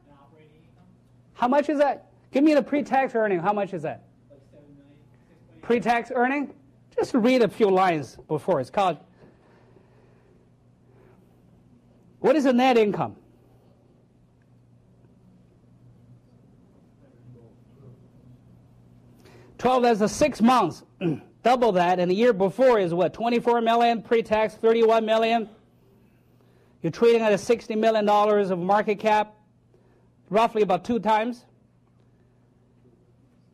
How 1.34 1.48
much 1.48 1.68
is 1.68 1.78
that? 1.78 2.10
Give 2.32 2.44
me 2.44 2.54
the 2.54 2.62
pre-tax 2.62 3.14
earning. 3.14 3.40
How 3.40 3.52
much 3.52 3.74
is 3.74 3.82
that? 3.82 4.04
Pre-tax 5.62 6.10
earning? 6.14 6.54
Just 6.96 7.14
read 7.14 7.42
a 7.42 7.48
few 7.48 7.68
lines 7.70 8.16
before. 8.28 8.60
It's 8.60 8.70
called. 8.70 8.98
What 12.20 12.36
is 12.36 12.44
the 12.44 12.52
net 12.52 12.76
income? 12.76 13.16
Twelve. 19.58 19.82
That's 19.82 20.00
the 20.00 20.08
six 20.08 20.40
months. 20.40 20.84
Double 21.42 21.72
that, 21.72 21.98
and 21.98 22.10
the 22.10 22.14
year 22.14 22.32
before 22.32 22.78
is 22.78 22.92
what? 22.92 23.14
Twenty-four 23.14 23.62
million 23.62 24.02
pre-tax, 24.02 24.54
thirty-one 24.54 25.06
million. 25.06 25.48
You're 26.82 26.92
trading 26.92 27.22
at 27.22 27.32
a 27.32 27.38
sixty 27.38 27.76
million 27.76 28.04
dollars 28.04 28.50
of 28.50 28.58
market 28.58 28.98
cap, 28.98 29.34
roughly 30.28 30.62
about 30.62 30.84
two 30.84 30.98
times. 30.98 31.44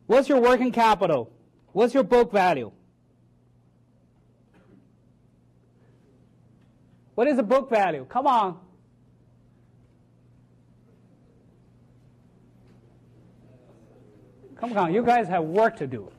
What's 0.05 0.27
your 0.27 0.39
working 0.41 0.71
capital? 0.71 1.31
What's 1.71 1.93
your 1.93 2.03
book 2.03 2.31
value? 2.31 2.71
What 7.15 7.27
is 7.27 7.37
the 7.37 7.43
book 7.43 7.69
value? 7.69 8.05
Come 8.07 8.27
on. 8.27 8.59
Come 14.57 14.77
on, 14.77 14.93
you 14.93 15.03
guys 15.03 15.27
have 15.27 15.43
work 15.43 15.77
to 15.77 15.87
do. 15.87 16.11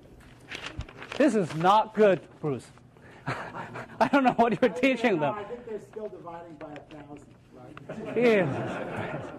This 1.18 1.34
is 1.34 1.52
not 1.56 1.94
good, 1.94 2.20
Bruce. 2.40 2.66
I 3.26 4.08
don't 4.12 4.22
know 4.22 4.34
what 4.34 4.52
you're 4.52 4.70
oh, 4.70 4.80
teaching 4.80 5.18
them. 5.18 5.34
I 5.34 5.42
think 5.42 5.66
they're 5.66 5.80
still 5.80 6.08
dividing 6.08 6.54
by 6.54 6.72
a 6.72 6.94
thousand, 6.94 7.26
right? 7.52 8.14
Jesus 8.14 9.32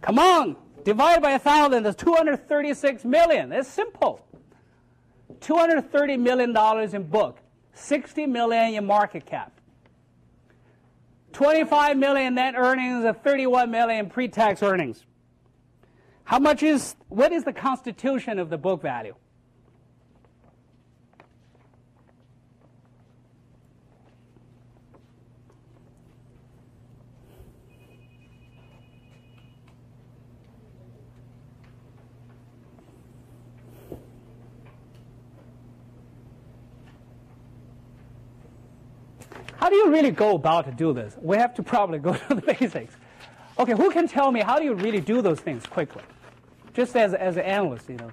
Come 0.00 0.18
on, 0.18 0.56
divide 0.84 1.20
by 1.20 1.32
a 1.32 1.38
thousand. 1.38 1.82
That's 1.82 2.02
236 2.02 3.04
million. 3.04 3.52
It's 3.52 3.68
simple. 3.68 4.24
230 5.42 6.16
million 6.16 6.54
dollars 6.54 6.94
in 6.94 7.02
book, 7.02 7.38
60 7.74 8.26
million 8.26 8.74
in 8.74 8.86
market 8.86 9.26
cap, 9.26 9.52
25 11.34 11.98
million 11.98 12.34
net 12.36 12.54
earnings, 12.56 13.04
and 13.04 13.22
31 13.22 13.70
million 13.70 14.08
pre-tax 14.08 14.62
earnings. 14.62 15.04
How 16.24 16.38
much 16.38 16.62
is 16.62 16.96
what 17.08 17.32
is 17.32 17.44
the 17.44 17.52
constitution 17.52 18.38
of 18.38 18.48
the 18.48 18.56
book 18.56 18.80
value? 18.80 19.14
How 39.58 39.68
do 39.68 39.76
you 39.76 39.90
really 39.90 40.10
go 40.10 40.34
about 40.34 40.64
to 40.66 40.72
do 40.72 40.92
this? 40.92 41.16
We 41.20 41.36
have 41.36 41.54
to 41.54 41.62
probably 41.62 41.98
go 41.98 42.14
to 42.28 42.34
the 42.34 42.42
basics. 42.42 42.94
Okay, 43.58 43.72
who 43.72 43.90
can 43.90 44.08
tell 44.08 44.30
me 44.30 44.40
how 44.40 44.58
do 44.58 44.64
you 44.64 44.74
really 44.74 45.00
do 45.00 45.20
those 45.20 45.40
things 45.40 45.66
quickly? 45.66 46.02
Just 46.72 46.96
as, 46.96 47.12
as 47.12 47.36
an 47.36 47.44
analyst, 47.44 47.88
you 47.88 47.96
know. 47.96 48.10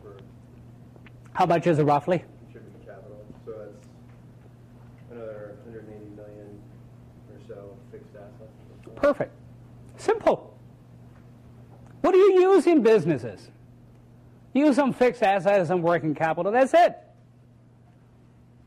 for 0.04 0.18
how 1.34 1.45
much 1.45 1.68
is 1.68 1.80
it 1.80 1.84
roughly? 1.84 2.24
contributing 2.43 2.82
capital. 2.86 3.24
So 3.45 3.52
that's 3.52 3.86
another 5.12 5.56
hundred 5.64 5.88
and 5.88 5.95
eighty 5.95 6.16
million 6.16 6.60
or 7.30 7.39
so 7.47 7.78
fixed 7.91 8.16
assets. 8.16 8.95
Perfect. 8.95 9.34
Simple. 9.97 10.58
What 12.02 12.12
do 12.12 12.18
you 12.18 12.41
use 12.41 12.66
in 12.66 12.82
businesses? 12.82 13.49
Use 14.54 14.76
some 14.76 14.91
fixed 14.91 15.24
assets, 15.24 15.68
some 15.68 15.82
working 15.82 16.16
capital. 16.16 16.52
That's 16.52 16.74
it. 16.74 16.97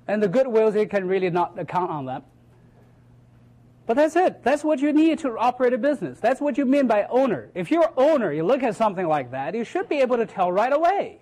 And 0.06 0.22
the 0.22 0.28
goodwills, 0.28 0.78
you 0.78 0.86
can 0.86 1.08
really 1.08 1.30
not 1.30 1.58
account 1.58 1.90
on 1.90 2.06
them. 2.06 2.22
But 3.86 3.96
that's 3.96 4.16
it. 4.16 4.42
That's 4.42 4.64
what 4.64 4.80
you 4.80 4.92
need 4.92 5.18
to 5.20 5.36
operate 5.36 5.74
a 5.74 5.78
business. 5.78 6.18
That's 6.18 6.40
what 6.40 6.56
you 6.56 6.64
mean 6.64 6.86
by 6.86 7.04
owner. 7.10 7.50
If 7.54 7.70
you're 7.70 7.92
owner, 7.96 8.32
you 8.32 8.42
look 8.42 8.62
at 8.62 8.76
something 8.76 9.06
like 9.06 9.30
that, 9.32 9.54
you 9.54 9.64
should 9.64 9.88
be 9.88 10.00
able 10.00 10.16
to 10.16 10.26
tell 10.26 10.50
right 10.50 10.72
away. 10.72 11.20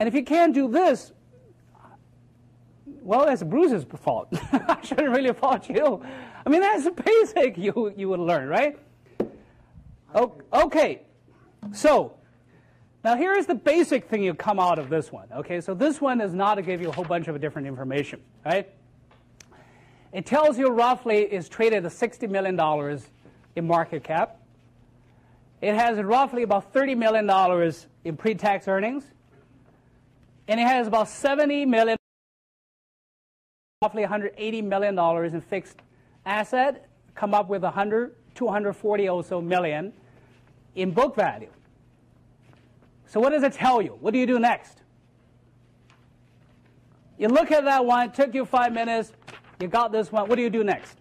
And 0.00 0.08
if 0.08 0.14
you 0.14 0.24
can't 0.24 0.52
do 0.52 0.68
this, 0.68 1.12
well, 3.02 3.26
that's 3.26 3.44
Bruce's 3.44 3.84
fault. 3.84 4.28
I 4.52 4.78
shouldn't 4.82 5.10
really 5.10 5.32
fault 5.32 5.68
you. 5.68 6.04
I 6.44 6.50
mean, 6.50 6.60
that's 6.60 6.88
basic 7.04 7.56
you, 7.56 7.92
you 7.96 8.08
would 8.08 8.20
learn, 8.20 8.48
right? 8.48 8.76
Okay, 10.52 11.02
so 11.72 12.14
now 13.04 13.16
here's 13.16 13.46
the 13.46 13.54
basic 13.54 14.08
thing 14.08 14.22
you 14.22 14.34
come 14.34 14.58
out 14.58 14.78
of 14.78 14.88
this 14.88 15.12
one. 15.12 15.28
Okay, 15.32 15.60
so 15.60 15.74
this 15.74 16.00
one 16.00 16.20
is 16.20 16.34
not 16.34 16.56
to 16.56 16.62
give 16.62 16.80
you 16.80 16.88
a 16.88 16.92
whole 16.92 17.04
bunch 17.04 17.28
of 17.28 17.40
different 17.40 17.66
information, 17.68 18.20
right? 18.44 18.68
It 20.12 20.26
tells 20.26 20.58
you 20.58 20.68
roughly 20.68 21.20
is 21.20 21.48
traded 21.48 21.86
at 21.86 21.92
$60 21.92 22.28
million 22.28 23.00
in 23.56 23.66
market 23.66 24.04
cap. 24.04 24.38
It 25.60 25.74
has 25.74 25.98
roughly 26.02 26.42
about 26.42 26.72
$30 26.74 26.96
million 26.96 27.74
in 28.04 28.16
pre-tax 28.16 28.68
earnings. 28.68 29.04
And 30.48 30.60
it 30.60 30.66
has 30.66 30.86
about 30.86 31.08
70 31.08 31.66
million, 31.66 31.96
roughly 33.80 34.02
180 34.02 34.62
million 34.62 34.94
dollars 34.94 35.34
in 35.34 35.40
fixed 35.40 35.78
asset, 36.26 36.88
come 37.14 37.32
up 37.32 37.48
with 37.48 37.62
100, 37.62 38.14
240 38.34 39.08
or 39.08 39.24
so 39.24 39.40
million 39.40 39.92
in 40.74 40.90
book 40.90 41.14
value. 41.14 41.50
So 43.06 43.20
what 43.20 43.30
does 43.30 43.42
it 43.42 43.52
tell 43.52 43.80
you? 43.80 43.96
What 44.00 44.12
do 44.12 44.18
you 44.18 44.26
do 44.26 44.38
next? 44.38 44.78
You 47.18 47.28
look 47.28 47.52
at 47.52 47.64
that 47.64 47.84
one, 47.84 48.08
it 48.08 48.14
took 48.14 48.34
you 48.34 48.44
five 48.44 48.72
minutes, 48.72 49.12
you 49.62 49.68
got 49.68 49.92
this 49.92 50.10
one, 50.10 50.28
what 50.28 50.36
do 50.36 50.42
you 50.42 50.50
do 50.50 50.64
next? 50.64 50.98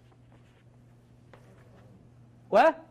What? 2.49 2.86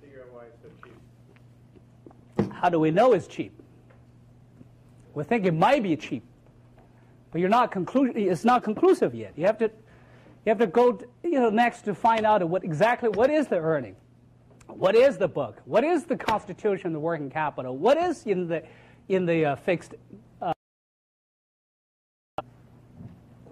Figure 0.00 0.22
out 0.22 0.32
why 0.32 0.44
it's 0.46 0.62
so 0.62 0.68
cheap. 0.82 2.52
How 2.52 2.70
do 2.70 2.80
we 2.80 2.90
know 2.90 3.12
it's 3.12 3.26
cheap? 3.26 3.52
We 5.14 5.24
think 5.24 5.44
it 5.44 5.52
might 5.52 5.82
be 5.82 5.96
cheap, 5.96 6.22
but 7.30 7.40
you're 7.40 7.50
not 7.50 7.70
conclu- 7.70 8.16
it's 8.16 8.44
not 8.44 8.62
conclusive 8.62 9.14
yet. 9.14 9.34
You 9.36 9.44
have 9.46 9.58
to, 9.58 9.64
you 9.64 10.50
have 10.50 10.58
to 10.58 10.66
go 10.66 10.92
to, 10.92 11.06
you 11.24 11.40
know, 11.40 11.50
next 11.50 11.82
to 11.82 11.94
find 11.94 12.24
out 12.24 12.48
what 12.48 12.64
exactly 12.64 13.08
what 13.08 13.28
is 13.28 13.48
the 13.48 13.56
earning, 13.58 13.96
what 14.68 14.94
is 14.94 15.18
the 15.18 15.28
book, 15.28 15.60
what 15.64 15.84
is 15.84 16.04
the 16.04 16.16
constitution, 16.16 16.92
the 16.92 17.00
working 17.00 17.28
capital, 17.28 17.76
what 17.76 17.98
is 17.98 18.24
in 18.24 18.46
the 18.46 18.62
in 19.08 19.26
the 19.26 19.44
uh, 19.44 19.56
fixed, 19.56 19.96
uh, 20.40 20.52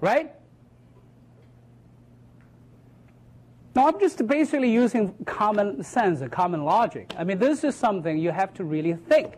right? 0.00 0.32
Now, 3.74 3.86
I'm 3.88 4.00
just 4.00 4.26
basically 4.26 4.72
using 4.72 5.14
common 5.24 5.84
sense 5.84 6.20
and 6.20 6.32
common 6.32 6.64
logic. 6.64 7.14
I 7.16 7.24
mean, 7.24 7.38
this 7.38 7.62
is 7.62 7.76
something 7.76 8.18
you 8.18 8.30
have 8.30 8.52
to 8.54 8.64
really 8.64 8.94
think. 8.94 9.34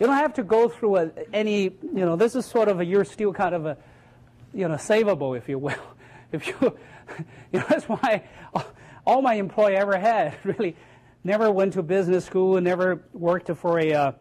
You 0.00 0.06
don't 0.06 0.16
have 0.16 0.34
to 0.34 0.42
go 0.42 0.68
through 0.68 0.96
a, 0.96 1.10
any, 1.32 1.62
you 1.62 2.04
know, 2.04 2.16
this 2.16 2.34
is 2.34 2.46
sort 2.46 2.68
of 2.68 2.80
a, 2.80 2.84
you're 2.84 3.04
still 3.04 3.32
kind 3.32 3.54
of 3.54 3.66
a, 3.66 3.76
you 4.52 4.66
know, 4.66 4.74
savable, 4.74 5.36
if 5.36 5.48
you 5.48 5.58
will. 5.58 5.74
If 6.30 6.46
you, 6.46 6.54
you 7.52 7.58
know, 7.58 7.64
that's 7.70 7.86
why 7.86 8.22
all 9.06 9.22
my 9.22 9.34
employee 9.34 9.76
ever 9.76 9.96
had 9.96 10.36
really 10.44 10.76
never 11.24 11.50
went 11.50 11.72
to 11.72 11.82
business 11.82 12.26
school, 12.26 12.56
and 12.56 12.64
never 12.64 13.02
worked 13.14 13.50
for 13.56 13.78
a 13.78 13.92
uh, 13.92 14.12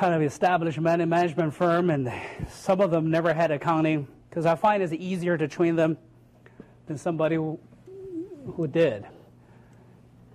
kind 0.00 0.14
of 0.14 0.22
established 0.22 0.80
management 0.80 1.52
firm, 1.52 1.90
and 1.90 2.10
some 2.48 2.80
of 2.80 2.90
them 2.90 3.10
never 3.10 3.34
had 3.34 3.50
accounting 3.50 4.08
because 4.30 4.46
I 4.46 4.54
find 4.54 4.82
it's 4.82 4.94
easier 4.94 5.36
to 5.36 5.46
train 5.46 5.76
them 5.76 5.98
than 6.86 6.96
somebody 6.96 7.36
who, 7.36 7.60
did. 8.72 9.04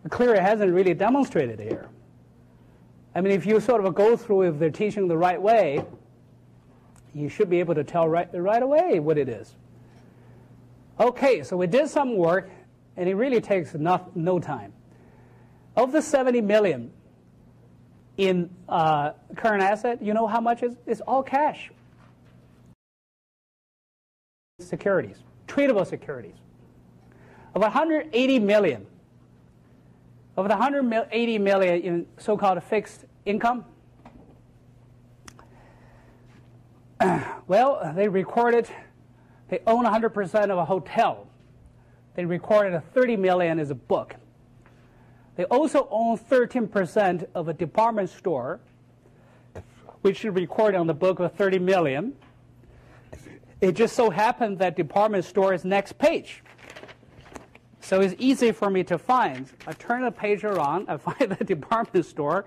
Clear 0.08 0.40
hasn't 0.40 0.72
really 0.72 0.94
demonstrated 0.94 1.60
here. 1.60 1.90
I 3.16 3.22
mean, 3.22 3.34
if 3.34 3.48
you 3.48 3.60
sort 3.60 3.84
of 3.84 3.96
go 3.96 4.16
through 4.16 4.44
if 4.44 4.60
they're 4.60 4.70
teaching 4.70 5.08
the 5.08 5.18
right 5.18 5.42
way, 5.42 5.84
you 7.16 7.28
should 7.28 7.50
be 7.50 7.60
able 7.60 7.74
to 7.74 7.84
tell 7.84 8.08
right, 8.08 8.30
right 8.36 8.62
away 8.62 9.00
what 9.00 9.18
it 9.18 9.28
is. 9.28 9.56
Okay, 11.00 11.42
so 11.42 11.58
we 11.58 11.66
did 11.66 11.90
some 11.90 12.16
work, 12.18 12.52
and 12.98 13.10
it 13.10 13.16
really 13.16 13.42
takes 13.42 13.74
no 13.74 14.40
time. 14.40 14.74
Of 15.76 15.92
the 15.92 16.04
70 16.04 16.42
million 16.42 16.92
in 18.18 18.50
uh, 18.70 19.12
current 19.36 19.62
asset, 19.62 20.02
you 20.02 20.14
know 20.14 20.28
how 20.28 20.40
much 20.40 20.64
is? 20.64 20.76
It's 20.86 21.02
all 21.02 21.24
cash. 21.24 21.72
Securities, 24.60 25.18
tradable 25.48 25.86
securities. 25.86 26.36
Of 27.54 27.62
180 27.62 28.40
million, 28.40 28.86
of 30.38 30.46
the 30.46 30.56
180 30.56 31.40
million 31.40 31.82
in 31.82 32.06
so-called 32.18 32.62
fixed 32.64 33.06
income, 33.26 33.66
well, 37.48 37.94
they 37.96 38.08
recorded, 38.08 38.68
they 39.50 39.60
own 39.68 39.86
100% 39.86 40.50
of 40.50 40.58
a 40.58 40.66
hotel. 40.66 41.28
They 42.16 42.26
recorded 42.26 42.74
a 42.74 42.82
30 42.82 43.18
million 43.18 43.60
as 43.60 43.70
a 43.72 43.76
book. 43.76 44.16
They 45.36 45.44
also 45.46 45.88
own 45.92 46.18
13% 46.18 47.28
of 47.36 47.48
a 47.48 47.54
department 47.54 48.10
store, 48.10 48.60
which 50.02 50.24
is 50.24 50.34
recorded 50.34 50.78
on 50.78 50.88
the 50.88 50.94
book 50.94 51.20
of 51.20 51.34
30 51.34 51.60
million. 51.60 52.14
It 53.62 53.74
just 53.74 53.96
so 53.96 54.10
happened 54.10 54.60
that 54.60 54.76
department 54.76 55.26
store 55.26 55.54
is 55.54 55.66
next 55.66 55.98
page. 55.98 56.44
So 57.82 58.02
it's 58.02 58.16
easy 58.18 58.52
for 58.52 58.70
me 58.70 58.84
to 58.86 58.98
find. 58.98 59.52
I 59.68 59.74
turn 59.74 60.04
the 60.04 60.12
page 60.12 60.44
around, 60.44 60.90
I 60.90 60.98
find 61.12 61.32
the 61.32 61.44
department 61.44 62.06
store. 62.06 62.46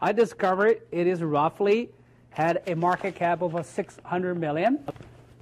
I 0.00 0.12
discover 0.12 0.66
it 0.66 0.82
is 0.92 1.22
roughly 1.22 1.90
had 2.30 2.62
a 2.66 2.76
market 2.76 3.14
cap 3.14 3.40
of 3.40 3.64
600 3.64 4.34
million. 4.34 4.78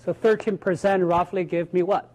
So 0.05 0.15
13% 0.15 1.09
roughly 1.09 1.43
give 1.43 1.75
me 1.75 1.83
what? 1.83 2.09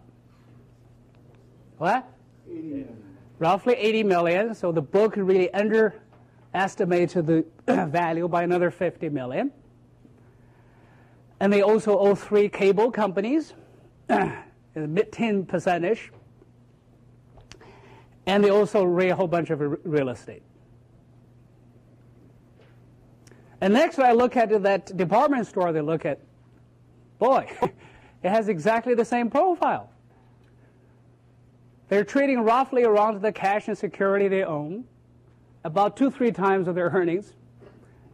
What? 1.76 2.08
80 2.48 2.62
million. 2.62 2.99
Roughly 3.40 3.74
80 3.74 4.04
million. 4.04 4.54
So 4.54 4.70
the 4.70 4.82
book 4.82 5.14
really 5.16 5.52
underestimated 5.54 7.26
the 7.26 7.44
value 7.86 8.28
by 8.28 8.42
another 8.42 8.70
50 8.70 9.08
million. 9.08 9.50
And 11.40 11.50
they 11.50 11.62
also 11.62 11.98
owe 11.98 12.14
three 12.14 12.50
cable 12.50 12.90
companies, 12.90 13.54
mid 14.74 15.10
10 15.10 15.46
percentage. 15.46 16.12
And 18.26 18.44
they 18.44 18.50
also 18.50 18.84
rate 18.84 19.08
a 19.08 19.16
whole 19.16 19.26
bunch 19.26 19.48
of 19.48 19.60
real 19.84 20.10
estate. 20.10 20.42
And 23.62 23.72
next, 23.72 23.98
I 23.98 24.12
look 24.12 24.36
at 24.36 24.62
that 24.62 24.94
department 24.98 25.46
store. 25.46 25.72
They 25.72 25.80
look 25.80 26.04
at, 26.04 26.20
boy, 27.18 27.50
it 28.22 28.28
has 28.28 28.48
exactly 28.48 28.94
the 28.94 29.04
same 29.04 29.30
profile. 29.30 29.90
They're 31.90 32.04
trading 32.04 32.42
roughly 32.42 32.84
around 32.84 33.20
the 33.20 33.32
cash 33.32 33.66
and 33.66 33.76
security 33.76 34.28
they 34.28 34.44
own, 34.44 34.84
about 35.64 35.96
two, 35.96 36.08
three 36.08 36.30
times 36.30 36.68
of 36.68 36.76
their 36.76 36.88
earnings, 36.88 37.34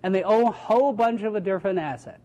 and 0.03 0.15
they 0.15 0.23
own 0.23 0.45
a 0.45 0.51
whole 0.51 0.95
bunch 0.95 1.23
of 1.23 1.35
a 1.35 1.41
different 1.41 1.79
asset. 1.79 2.19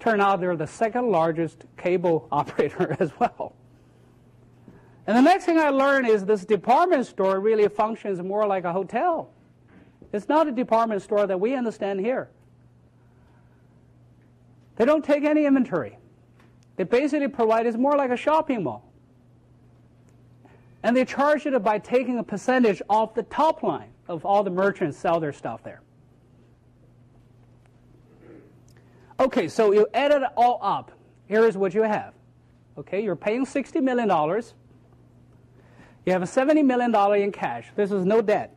Turn 0.00 0.20
out 0.20 0.40
they're 0.40 0.56
the 0.56 0.66
second 0.66 1.12
largest 1.12 1.64
cable 1.76 2.26
operator 2.32 2.96
as 3.00 3.12
well. 3.20 3.54
And 5.06 5.16
the 5.16 5.22
next 5.22 5.44
thing 5.44 5.60
I 5.60 5.70
learned 5.70 6.08
is 6.08 6.24
this 6.24 6.44
department 6.44 7.06
store 7.06 7.38
really 7.38 7.68
functions 7.68 8.20
more 8.20 8.48
like 8.48 8.64
a 8.64 8.72
hotel. 8.72 9.30
It's 10.12 10.28
not 10.28 10.48
a 10.48 10.52
department 10.52 11.02
store 11.02 11.28
that 11.28 11.38
we 11.38 11.54
understand 11.54 12.00
here. 12.00 12.30
They 14.74 14.84
don't 14.84 15.04
take 15.04 15.22
any 15.22 15.46
inventory. 15.46 15.98
They 16.74 16.82
basically 16.82 17.28
provide 17.28 17.66
it's 17.66 17.76
more 17.76 17.96
like 17.96 18.10
a 18.10 18.16
shopping 18.16 18.64
mall. 18.64 18.87
And 20.82 20.96
they 20.96 21.04
charge 21.04 21.44
it 21.46 21.62
by 21.62 21.78
taking 21.78 22.18
a 22.18 22.22
percentage 22.22 22.80
off 22.88 23.14
the 23.14 23.24
top 23.24 23.62
line 23.62 23.90
of 24.06 24.24
all 24.24 24.42
the 24.42 24.50
merchants 24.50 24.96
sell 24.96 25.20
their 25.20 25.32
stuff 25.32 25.62
there. 25.62 25.82
Okay, 29.20 29.48
so 29.48 29.72
you 29.72 29.86
add 29.94 30.12
it 30.12 30.22
all 30.36 30.60
up. 30.62 30.92
Here 31.26 31.44
is 31.44 31.56
what 31.56 31.74
you 31.74 31.82
have. 31.82 32.14
Okay, 32.78 33.02
you're 33.02 33.16
paying 33.16 33.44
$60 33.44 33.82
million. 33.82 34.08
You 36.06 36.12
have 36.12 36.22
a 36.22 36.26
$70 36.26 36.64
million 36.64 36.94
in 37.20 37.32
cash. 37.32 37.66
This 37.74 37.90
is 37.90 38.04
no 38.04 38.22
debt. 38.22 38.56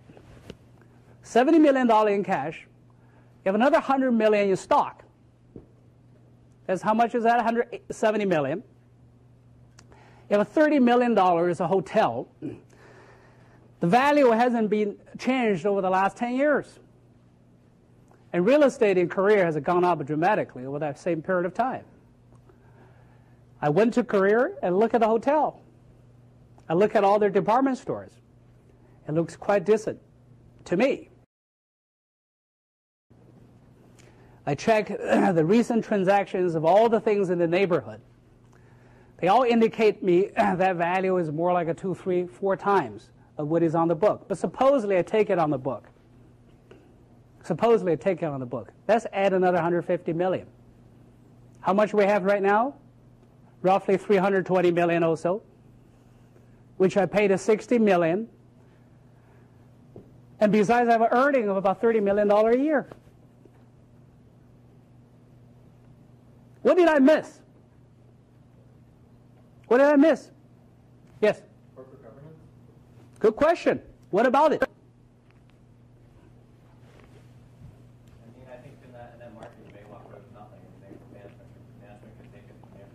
$70 1.26 1.60
million 1.60 1.90
in 2.08 2.24
cash. 2.24 2.68
You 3.44 3.50
have 3.50 3.56
another 3.56 3.78
100 3.78 4.12
million 4.12 4.50
in 4.50 4.56
stock. 4.56 5.04
That's 6.68 6.84
how 6.84 6.94
much 6.94 7.16
is 7.16 7.24
that? 7.24 7.38
170 7.38 8.26
million. 8.26 8.64
You 10.32 10.38
have 10.38 10.48
a 10.48 10.60
$30 10.60 10.82
million 10.82 11.18
a 11.18 11.68
hotel. 11.68 12.26
The 13.82 13.88
value 13.88 14.30
hasn't 14.32 14.70
been 14.70 14.96
changed 15.20 15.66
over 15.66 15.82
the 15.82 15.90
last 15.90 16.16
10 16.16 16.36
years. 16.36 16.80
And 18.32 18.46
real 18.46 18.64
estate 18.64 18.98
in 18.98 19.10
Korea 19.10 19.44
has 19.44 19.58
gone 19.58 19.84
up 19.84 20.06
dramatically 20.06 20.66
over 20.66 20.80
that 20.80 20.98
same 20.98 21.22
period 21.22 21.46
of 21.46 21.54
time. 21.54 21.84
I 23.62 23.68
went 23.68 23.94
to 23.96 24.06
Korea 24.06 24.52
and 24.64 24.80
look 24.80 24.94
at 24.94 25.02
the 25.02 25.08
hotel. 25.08 25.60
I 26.70 26.76
look 26.76 26.96
at 26.96 27.04
all 27.04 27.20
their 27.20 27.30
department 27.30 27.78
stores. 27.78 28.14
It 29.10 29.14
looks 29.14 29.36
quite 29.36 29.66
decent 29.66 30.00
to 30.64 30.78
me. 30.78 31.10
I 34.46 34.56
check 34.56 34.88
the 34.88 35.44
recent 35.44 35.84
transactions 35.84 36.56
of 36.56 36.64
all 36.64 36.88
the 36.88 37.02
things 37.02 37.32
in 37.32 37.38
the 37.38 37.48
neighborhood. 37.48 38.00
They 39.22 39.28
all 39.28 39.44
indicate 39.44 40.02
me 40.04 40.32
that 40.36 40.76
value 40.76 41.18
is 41.18 41.32
more 41.32 41.54
like 41.54 41.68
a 41.68 41.74
two, 41.74 41.94
three, 41.94 42.26
four 42.26 42.58
times 42.58 43.12
of 43.38 43.48
what 43.48 43.64
is 43.64 43.76
on 43.76 43.88
the 43.88 43.96
book. 43.96 44.26
But 44.28 44.38
supposedly 44.40 44.98
I 44.98 45.04
take 45.04 45.30
it 45.30 45.40
on 45.40 45.52
the 45.52 45.58
book. 45.60 45.88
Supposedly 47.44 47.94
I 47.94 47.96
take 47.96 48.24
it 48.24 48.26
on 48.26 48.40
the 48.40 48.46
book. 48.46 48.72
Let's 48.88 49.06
add 49.14 49.34
another 49.34 49.56
150 49.56 50.12
million. 50.14 50.48
How 51.62 51.74
much 51.74 51.94
we 51.94 52.04
have 52.04 52.24
right 52.24 52.42
now? 52.42 52.76
Roughly 53.62 53.96
320 53.96 54.72
million 54.72 55.04
or 55.04 55.16
so, 55.16 55.44
which 56.78 56.98
I 56.98 57.06
paid 57.06 57.30
a 57.30 57.38
60 57.38 57.78
million. 57.78 58.28
And 60.40 60.52
besides, 60.52 60.90
I 60.90 60.94
have 60.94 61.02
an 61.02 61.10
earning 61.12 61.48
of 61.48 61.58
about 61.58 61.80
$30 61.80 62.02
million 62.02 62.30
a 62.32 62.58
year. 62.58 62.90
What 66.64 66.78
did 66.78 66.88
I 66.88 66.98
miss? 66.98 67.41
What 69.72 69.78
did 69.78 69.88
I 69.88 69.96
miss? 69.96 70.30
Yes? 71.22 71.42
Corporate 71.78 72.04
governance? 72.04 72.36
Good 73.22 73.38
question. 73.38 73.80
What 74.10 74.26
about 74.26 74.52
it? 74.52 74.62
I 74.62 74.66
mean, 78.36 78.44
that 78.52 78.60
could 78.66 78.74
in 78.84 78.92
that, 78.92 79.12
in 79.16 79.20
that 79.22 79.34
market, 79.34 79.54
you 79.66 79.72
may 79.74 79.80
walk 79.90 80.04
away 80.12 80.16
with 80.20 80.34
nothing, 80.36 80.60
and 80.60 80.76
maybe 80.84 81.00
management, 81.16 81.48
management 81.80 82.12
could 82.20 82.28
take 82.36 82.44
it 82.52 82.56
from 82.60 82.68
there. 82.76 82.92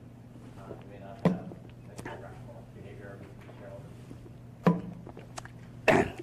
Uh, 0.60 0.76
you 0.76 0.84
may 0.92 1.00
not 1.00 1.16
have 1.24 1.48
any 1.48 2.20
rational 2.20 2.60
behavior 2.76 3.16
of 3.16 3.24
shareholders. 3.56 3.96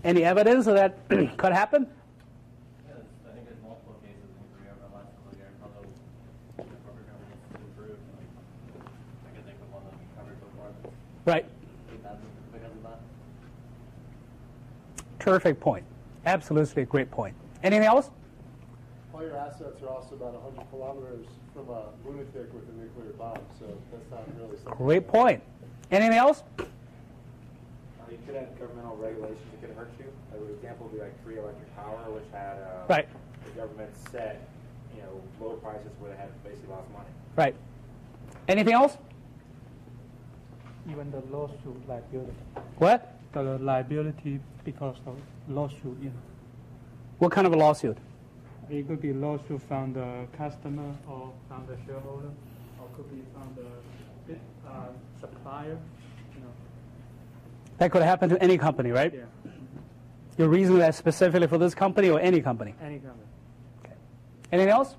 Any 0.03 0.23
evidence 0.23 0.67
of 0.67 0.75
that 0.75 0.99
could 1.09 1.51
happen? 1.51 1.87
Yeah, 2.85 2.93
there's- 2.93 3.07
I 3.25 3.31
think 3.33 3.45
there's 3.49 3.57
multiple 3.65 3.97
cases 4.05 4.29
in 4.29 4.37
Korea 4.53 4.77
over 4.77 4.85
the 4.85 4.93
last 5.01 5.09
couple 5.17 5.33
of 5.33 5.37
years, 5.41 5.57
although 5.65 5.89
the 6.61 6.77
corporate 6.85 7.09
governance 7.09 7.41
has 7.41 7.57
improved. 7.57 7.97
like, 8.13 8.29
I 9.25 9.33
can 9.33 9.41
think 9.49 9.57
of 9.57 9.65
one 9.73 9.81
that 9.89 9.97
we 9.97 10.05
covered 10.13 10.37
before, 10.37 10.69
that's 10.69 10.93
Right. 11.25 11.45
because 12.51 12.75
of 12.75 12.83
that. 12.83 12.99
Terrific 15.24 15.57
point. 15.61 15.86
Absolutely 16.26 16.84
a 16.84 16.86
great 16.86 17.09
point. 17.09 17.34
Anything 17.63 17.86
else? 17.88 18.09
All 19.13 19.21
your 19.21 19.38
assets 19.38 19.82
are 19.82 19.88
also 19.88 20.15
about 20.15 20.34
100 20.34 20.69
kilometers 20.69 21.26
from 21.53 21.69
a 21.69 21.84
lunatic 22.05 22.51
with 22.53 22.67
a 22.67 22.74
nuclear 22.74 23.13
bomb, 23.17 23.38
so 23.57 23.65
that's 23.89 24.11
not 24.11 24.28
really 24.38 24.57
something. 24.57 24.74
Great 24.86 25.07
point. 25.07 25.41
Anything 25.91 26.17
else? 26.17 26.43
Uh, 26.59 26.63
You 28.11 28.17
could 28.26 28.36
have 28.36 28.59
governmental 28.59 28.97
regulations 28.97 29.39
that 29.51 29.65
could 29.67 29.78
hurt 29.78 29.91
you. 29.97 30.05
A 30.36 30.39
good 30.39 30.55
example 30.55 30.88
would 30.88 30.95
be 30.97 31.01
like 31.01 31.24
Korea 31.24 31.41
Electric 31.43 31.74
Power, 31.78 32.11
which 32.11 32.26
had 32.34 32.57
uh, 32.57 32.84
Right. 32.89 33.07
the 33.45 33.51
government 33.61 33.91
set, 34.11 34.45
you 34.93 35.01
know, 35.03 35.21
low 35.39 35.53
prices 35.55 35.88
where 35.99 36.11
they 36.11 36.17
had 36.17 36.43
basically 36.43 36.69
lost 36.69 36.91
money. 36.91 37.07
Right. 37.38 37.55
Anything 38.49 38.74
else? 38.74 38.97
Even 40.91 41.09
the 41.11 41.21
lawsuit 41.32 41.88
liability, 41.88 42.34
What? 42.78 43.12
The 43.34 43.57
liability 43.59 44.39
because 44.63 44.95
of 45.05 45.17
lawsuit, 45.49 45.97
you 46.01 46.09
know. 46.09 46.21
What 47.19 47.31
kind 47.31 47.47
of 47.47 47.53
a 47.53 47.57
lawsuit? 47.57 47.97
It 48.69 48.88
could 48.88 49.01
be 49.01 49.13
lawsuit 49.13 49.61
from 49.67 49.93
the 49.93 50.25
customer 50.38 50.95
or 51.07 51.34
from 51.47 51.65
the 51.67 51.77
shareholder, 51.86 52.29
or 52.79 52.88
could 52.95 53.09
be 53.11 53.21
from 53.34 53.55
the 53.55 54.36
uh, 54.69 54.86
supplier, 55.19 55.77
you 56.36 56.41
know. 56.41 56.47
That 57.77 57.91
could 57.91 58.03
happen 58.03 58.29
to 58.29 58.41
any 58.41 58.57
company, 58.57 58.91
right? 58.91 59.13
Yeah, 59.13 59.51
You're 60.38 60.49
reasoning 60.49 60.79
that 60.79 60.95
specifically 60.95 61.47
for 61.47 61.57
this 61.57 61.75
company 61.75 62.09
or 62.09 62.19
any 62.19 62.41
company? 62.41 62.73
any 62.81 62.99
company. 62.99 63.27
Okay. 63.84 63.93
Anything 64.51 64.71
else? 64.71 64.95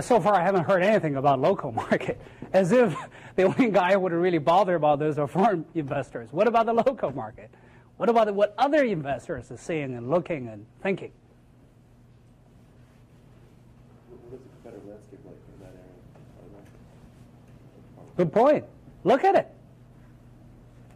So 0.00 0.18
far, 0.20 0.34
I 0.34 0.42
haven't 0.42 0.64
heard 0.64 0.82
anything 0.82 1.14
about 1.16 1.40
local 1.40 1.70
market, 1.84 2.20
as 2.52 2.72
if 2.72 2.94
the 3.36 3.42
only 3.42 3.70
guy 3.70 3.92
who 3.92 4.00
would 4.00 4.12
really 4.12 4.38
bother 4.38 4.76
about 4.76 4.98
those 5.00 5.18
are 5.18 5.26
foreign 5.26 5.64
investors. 5.74 6.28
What 6.30 6.46
about 6.46 6.66
the 6.66 6.72
local 6.72 7.10
market? 7.12 7.50
What 7.96 8.08
about 8.08 8.32
what 8.34 8.54
other 8.58 8.84
investors 8.84 9.50
are 9.50 9.56
seeing 9.56 9.94
and 9.94 10.10
looking 10.10 10.48
and 10.48 10.66
thinking? 10.82 11.12
What 14.08 14.18
is 14.26 14.30
the 14.30 14.48
competitive 14.62 14.88
landscape 14.88 15.20
like 15.24 15.34
in 15.34 15.60
that 15.60 15.72
area? 15.74 15.84
Good 18.16 18.32
point. 18.32 18.64
Look 19.04 19.24
at 19.24 19.34
it. 19.34 19.50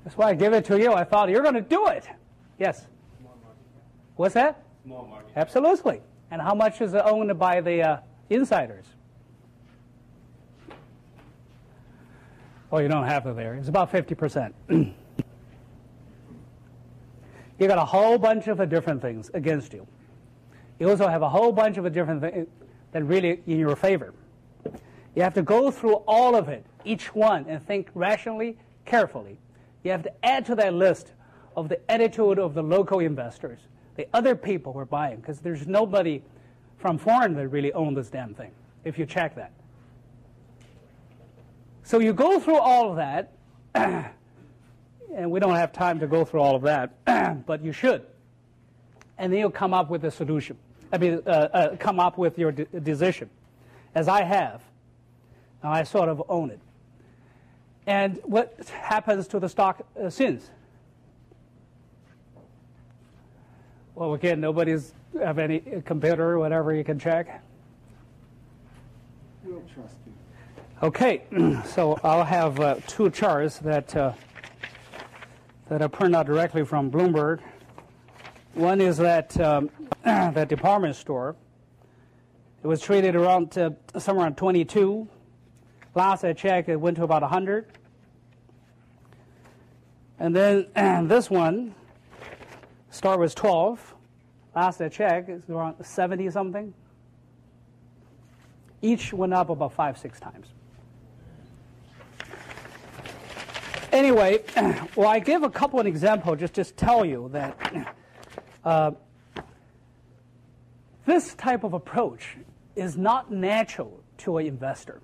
That's 0.04 0.16
why 0.16 0.30
I 0.30 0.34
give 0.34 0.52
it 0.52 0.64
to 0.66 0.78
you. 0.78 0.92
I 0.92 1.04
thought 1.04 1.28
you're 1.28 1.42
going 1.42 1.54
to 1.54 1.60
do 1.60 1.86
it. 1.88 2.08
Yes. 2.58 2.86
What's 4.16 4.34
that? 4.34 4.62
Small 4.84 5.06
market. 5.06 5.32
Absolutely. 5.36 6.00
And 6.30 6.40
how 6.40 6.54
much 6.54 6.80
is 6.80 6.94
it 6.94 7.02
owned 7.04 7.38
by 7.38 7.60
the 7.60 7.82
uh, 7.82 7.96
insiders? 8.30 8.86
Oh, 12.70 12.78
you 12.78 12.88
don't 12.88 13.06
have 13.06 13.26
it 13.26 13.36
there. 13.36 13.54
It's 13.54 13.68
about 13.68 13.90
50%. 13.90 14.52
you 17.58 17.66
got 17.66 17.78
a 17.78 17.84
whole 17.84 18.18
bunch 18.18 18.46
of 18.46 18.68
different 18.68 19.00
things 19.00 19.30
against 19.32 19.72
you. 19.72 19.86
You 20.78 20.90
also 20.90 21.08
have 21.08 21.22
a 21.22 21.28
whole 21.28 21.50
bunch 21.50 21.78
of 21.78 21.90
different 21.92 22.20
things 22.20 22.46
that 22.92 23.04
really 23.04 23.42
in 23.46 23.58
your 23.58 23.74
favor. 23.74 24.12
You 25.14 25.22
have 25.22 25.34
to 25.34 25.42
go 25.42 25.70
through 25.70 25.94
all 26.06 26.36
of 26.36 26.48
it, 26.48 26.64
each 26.84 27.14
one, 27.14 27.46
and 27.48 27.60
think 27.66 27.88
rationally, 27.94 28.56
carefully. 28.84 29.38
You 29.82 29.90
have 29.90 30.02
to 30.02 30.12
add 30.24 30.44
to 30.46 30.54
that 30.56 30.74
list 30.74 31.12
of 31.56 31.68
the 31.68 31.90
attitude 31.90 32.38
of 32.38 32.54
the 32.54 32.62
local 32.62 33.00
investors, 33.00 33.60
the 33.96 34.06
other 34.12 34.36
people 34.36 34.72
who 34.72 34.78
are 34.78 34.84
buying, 34.84 35.16
because 35.16 35.40
there's 35.40 35.66
nobody 35.66 36.22
from 36.76 36.98
foreign 36.98 37.34
that 37.34 37.48
really 37.48 37.72
own 37.72 37.94
this 37.94 38.10
damn 38.10 38.34
thing, 38.34 38.52
if 38.84 38.98
you 38.98 39.06
check 39.06 39.34
that. 39.34 39.52
So 41.88 42.00
you 42.00 42.12
go 42.12 42.38
through 42.38 42.58
all 42.58 42.90
of 42.90 42.96
that, 42.96 43.32
and 43.74 45.30
we 45.30 45.40
don't 45.40 45.54
have 45.54 45.72
time 45.72 45.98
to 46.00 46.06
go 46.06 46.22
through 46.22 46.40
all 46.40 46.54
of 46.54 46.60
that, 46.60 47.46
but 47.46 47.64
you 47.64 47.72
should. 47.72 48.04
And 49.16 49.32
then 49.32 49.40
you'll 49.40 49.50
come 49.50 49.72
up 49.72 49.88
with 49.88 50.04
a 50.04 50.10
solution. 50.10 50.58
I 50.92 50.98
mean, 50.98 51.22
uh, 51.26 51.30
uh, 51.30 51.76
come 51.76 51.98
up 51.98 52.18
with 52.18 52.38
your 52.38 52.52
de- 52.52 52.66
decision, 52.66 53.30
as 53.94 54.06
I 54.06 54.22
have. 54.22 54.60
Now 55.64 55.72
I 55.72 55.84
sort 55.84 56.10
of 56.10 56.22
own 56.28 56.50
it. 56.50 56.60
And 57.86 58.20
what 58.22 58.68
happens 58.68 59.26
to 59.28 59.40
the 59.40 59.48
stock 59.48 59.80
uh, 59.98 60.10
since? 60.10 60.50
Well, 63.94 64.12
again, 64.12 64.42
nobody's 64.42 64.92
have 65.18 65.38
any 65.38 65.60
computer 65.86 66.32
or 66.32 66.38
whatever 66.38 66.74
you 66.74 66.84
can 66.84 66.98
check. 66.98 67.42
We'll 69.42 69.62
trust. 69.74 70.07
Okay, 70.80 71.24
so 71.64 71.98
I'll 72.04 72.22
have 72.22 72.60
uh, 72.60 72.76
two 72.86 73.10
charts 73.10 73.58
that 73.58 73.96
uh, 73.96 74.12
that 75.68 75.82
are 75.82 75.88
printed 75.88 76.14
out 76.14 76.26
directly 76.26 76.64
from 76.64 76.88
Bloomberg. 76.88 77.40
One 78.54 78.80
is 78.80 78.96
that 78.98 79.38
um, 79.40 79.70
that 80.04 80.48
department 80.48 80.94
store. 80.94 81.34
It 82.62 82.68
was 82.68 82.80
traded 82.80 83.16
around 83.16 83.58
uh, 83.58 83.70
somewhere 83.98 84.26
around 84.26 84.36
22. 84.36 85.08
Last 85.96 86.22
I 86.22 86.32
checked, 86.32 86.68
it 86.68 86.76
went 86.76 86.96
to 86.98 87.02
about 87.02 87.22
100. 87.22 87.66
And 90.20 90.34
then 90.34 90.66
this 91.08 91.28
one, 91.28 91.74
start 92.90 93.18
was 93.18 93.34
12. 93.34 93.96
Last 94.54 94.80
I 94.80 94.88
checked, 94.88 95.28
it's 95.28 95.50
around 95.50 95.84
70 95.84 96.30
something. 96.30 96.72
Each 98.80 99.12
went 99.12 99.34
up 99.34 99.50
about 99.50 99.72
five, 99.72 99.98
six 99.98 100.20
times. 100.20 100.46
Anyway, 103.92 104.42
well, 104.96 105.08
I 105.08 105.18
give 105.18 105.42
a 105.42 105.50
couple 105.50 105.80
of 105.80 105.86
examples 105.86 106.38
just 106.38 106.54
just 106.54 106.76
tell 106.76 107.04
you 107.04 107.30
that 107.32 107.94
uh, 108.64 108.90
this 111.06 111.34
type 111.34 111.64
of 111.64 111.72
approach 111.72 112.36
is 112.76 112.96
not 112.96 113.32
natural 113.32 114.00
to 114.18 114.38
an 114.38 114.46
investor. 114.46 115.00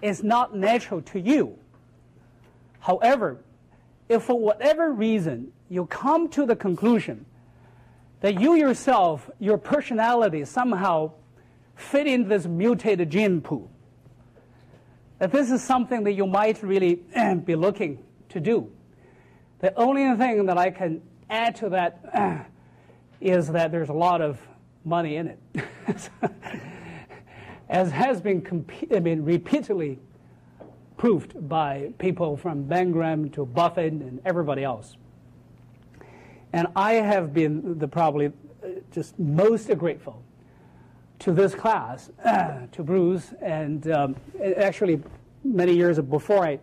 It's 0.00 0.22
not 0.22 0.56
natural 0.56 1.02
to 1.02 1.20
you. 1.20 1.58
However, 2.80 3.38
if 4.08 4.24
for 4.24 4.38
whatever 4.38 4.92
reason 4.92 5.52
you 5.68 5.86
come 5.86 6.28
to 6.30 6.46
the 6.46 6.56
conclusion 6.56 7.26
that 8.20 8.40
you 8.40 8.54
yourself, 8.54 9.28
your 9.38 9.58
personality 9.58 10.44
somehow 10.44 11.12
fit 11.74 12.06
in 12.06 12.28
this 12.28 12.46
mutated 12.46 13.10
gene 13.10 13.40
pool, 13.42 13.70
that 15.18 15.32
this 15.32 15.50
is 15.50 15.62
something 15.62 16.04
that 16.04 16.12
you 16.12 16.26
might 16.26 16.62
really 16.62 17.02
be 17.44 17.54
looking 17.54 17.98
to 18.30 18.40
do. 18.40 18.70
The 19.60 19.74
only 19.74 20.14
thing 20.16 20.46
that 20.46 20.58
I 20.58 20.70
can 20.70 21.02
add 21.30 21.56
to 21.56 21.68
that 21.70 22.46
is 23.20 23.48
that 23.48 23.72
there's 23.72 23.88
a 23.88 23.94
lot 23.94 24.20
of 24.20 24.38
money 24.84 25.16
in 25.16 25.28
it. 25.28 25.38
As 27.68 27.90
has 27.90 28.20
been 28.20 28.42
comp- 28.42 28.70
I 28.92 28.98
repeatedly 28.98 29.98
proved 30.96 31.48
by 31.48 31.92
people 31.98 32.36
from 32.36 32.64
Ben 32.64 32.92
Graham 32.92 33.28
to 33.30 33.44
Buffett 33.44 33.92
and 33.92 34.20
everybody 34.24 34.62
else. 34.62 34.96
And 36.52 36.68
I 36.76 36.94
have 36.94 37.34
been 37.34 37.78
the 37.78 37.88
probably 37.88 38.26
uh, 38.26 38.68
just 38.92 39.18
most 39.18 39.68
grateful 39.76 40.22
to 41.18 41.32
this 41.32 41.54
class, 41.54 42.10
to 42.24 42.82
Bruce, 42.82 43.34
and 43.40 43.90
um, 43.90 44.16
actually 44.56 45.02
many 45.44 45.74
years 45.74 45.98
before 45.98 46.44
I 46.44 46.60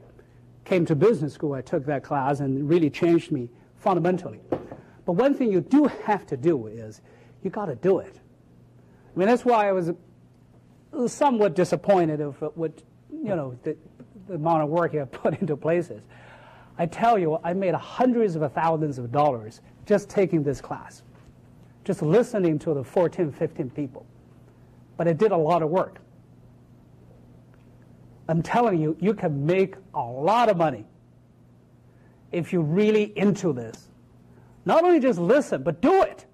came 0.65 0.85
to 0.85 0.95
business 0.95 1.33
school, 1.33 1.53
I 1.53 1.61
took 1.61 1.85
that 1.85 2.03
class 2.03 2.39
and 2.39 2.57
it 2.57 2.63
really 2.63 2.89
changed 2.89 3.31
me 3.31 3.49
fundamentally. 3.77 4.39
But 5.05 5.13
one 5.13 5.33
thing 5.33 5.51
you 5.51 5.61
do 5.61 5.85
have 6.05 6.25
to 6.27 6.37
do 6.37 6.67
is 6.67 7.01
you 7.43 7.49
got 7.49 7.65
to 7.65 7.75
do 7.75 7.99
it. 7.99 8.19
I 9.15 9.19
mean, 9.19 9.27
that's 9.27 9.45
why 9.45 9.67
I 9.67 9.71
was 9.73 9.91
somewhat 11.07 11.55
disappointed 11.55 12.21
of 12.21 12.37
what, 12.55 12.71
you 13.11 13.35
know, 13.35 13.57
the, 13.63 13.75
the 14.27 14.35
amount 14.35 14.63
of 14.63 14.69
work 14.69 14.93
you 14.93 15.05
put 15.11 15.39
into 15.39 15.57
places. 15.57 16.01
I 16.77 16.85
tell 16.85 17.19
you, 17.19 17.37
I 17.43 17.53
made 17.53 17.75
hundreds 17.75 18.35
of 18.35 18.51
thousands 18.53 18.97
of 18.97 19.11
dollars 19.11 19.61
just 19.85 20.09
taking 20.09 20.43
this 20.43 20.61
class, 20.61 21.03
just 21.83 22.01
listening 22.01 22.57
to 22.59 22.73
the 22.73 22.83
14, 22.83 23.31
15 23.31 23.69
people. 23.71 24.05
But 24.97 25.07
it 25.07 25.17
did 25.17 25.31
a 25.31 25.37
lot 25.37 25.61
of 25.61 25.69
work. 25.69 25.99
I'm 28.27 28.41
telling 28.41 28.79
you, 28.79 28.95
you 28.99 29.13
can 29.13 29.45
make 29.45 29.75
a 29.93 30.01
lot 30.01 30.49
of 30.49 30.57
money 30.57 30.85
if 32.31 32.53
you're 32.53 32.61
really 32.61 33.17
into 33.17 33.53
this. 33.53 33.89
Not 34.65 34.83
only 34.83 34.99
just 34.99 35.19
listen, 35.19 35.63
but 35.63 35.81
do 35.81 36.03
it. 36.03 36.25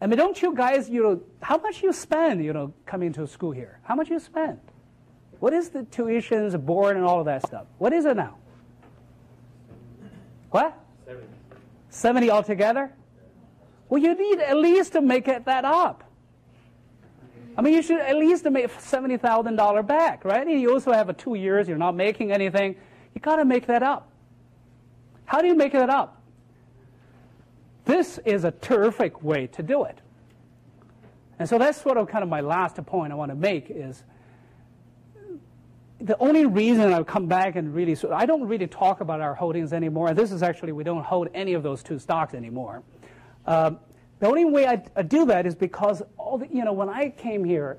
I 0.00 0.06
mean, 0.08 0.18
don't 0.18 0.40
you 0.42 0.54
guys, 0.54 0.90
you 0.90 1.02
know, 1.02 1.22
how 1.40 1.58
much 1.58 1.82
you 1.82 1.92
spend, 1.92 2.44
you 2.44 2.52
know, 2.52 2.74
coming 2.84 3.12
to 3.12 3.26
school 3.26 3.52
here? 3.52 3.78
How 3.84 3.94
much 3.94 4.10
you 4.10 4.18
spend? 4.18 4.58
What 5.38 5.52
is 5.52 5.70
the 5.70 5.84
tuitions, 5.84 6.58
board, 6.64 6.96
and 6.96 7.04
all 7.04 7.20
of 7.20 7.26
that 7.26 7.46
stuff? 7.46 7.66
What 7.78 7.92
is 7.92 8.04
it 8.04 8.16
now? 8.16 8.36
What? 10.50 10.76
70. 11.06 11.26
70 11.90 12.30
altogether? 12.30 12.92
Well, 13.88 14.02
you 14.02 14.14
need 14.14 14.40
at 14.40 14.56
least 14.56 14.92
to 14.92 15.00
make 15.00 15.28
it 15.28 15.44
that 15.44 15.64
up. 15.64 16.01
I 17.56 17.62
mean, 17.62 17.74
you 17.74 17.82
should 17.82 18.00
at 18.00 18.16
least 18.16 18.44
make 18.44 18.66
$70,000 18.68 19.86
back, 19.86 20.24
right? 20.24 20.46
And 20.46 20.60
you 20.60 20.72
also 20.72 20.92
have 20.92 21.08
a 21.08 21.12
two 21.12 21.34
years, 21.34 21.68
you're 21.68 21.78
not 21.78 21.94
making 21.94 22.32
anything. 22.32 22.76
You 23.14 23.20
got 23.20 23.36
to 23.36 23.44
make 23.44 23.66
that 23.66 23.82
up. 23.82 24.10
How 25.24 25.40
do 25.40 25.48
you 25.48 25.54
make 25.54 25.72
that 25.72 25.90
up? 25.90 26.22
This 27.84 28.18
is 28.24 28.44
a 28.44 28.50
terrific 28.50 29.22
way 29.22 29.46
to 29.48 29.62
do 29.62 29.84
it. 29.84 29.98
And 31.38 31.48
so 31.48 31.58
that's 31.58 31.80
sort 31.80 31.96
of 31.96 32.08
kind 32.08 32.22
of 32.22 32.30
my 32.30 32.40
last 32.40 32.76
point 32.86 33.12
I 33.12 33.16
want 33.16 33.30
to 33.30 33.36
make 33.36 33.66
is 33.68 34.04
the 36.00 36.16
only 36.18 36.46
reason 36.46 36.92
I've 36.92 37.06
come 37.06 37.26
back 37.26 37.56
and 37.56 37.74
really, 37.74 37.94
so 37.94 38.12
I 38.12 38.26
don't 38.26 38.46
really 38.46 38.66
talk 38.66 39.00
about 39.00 39.20
our 39.20 39.34
holdings 39.34 39.72
anymore. 39.72 40.14
This 40.14 40.32
is 40.32 40.42
actually, 40.42 40.72
we 40.72 40.84
don't 40.84 41.04
hold 41.04 41.28
any 41.34 41.54
of 41.54 41.62
those 41.62 41.82
two 41.82 41.98
stocks 41.98 42.34
anymore. 42.34 42.82
Um, 43.46 43.78
the 44.22 44.28
only 44.28 44.44
way 44.44 44.68
I, 44.68 44.80
I, 44.94 45.02
do 45.02 45.26
that 45.26 45.46
is 45.46 45.56
because 45.56 46.00
all 46.16 46.38
the, 46.38 46.46
you 46.46 46.64
know, 46.64 46.72
when 46.72 46.88
I 46.88 47.10
came 47.10 47.42
here 47.42 47.76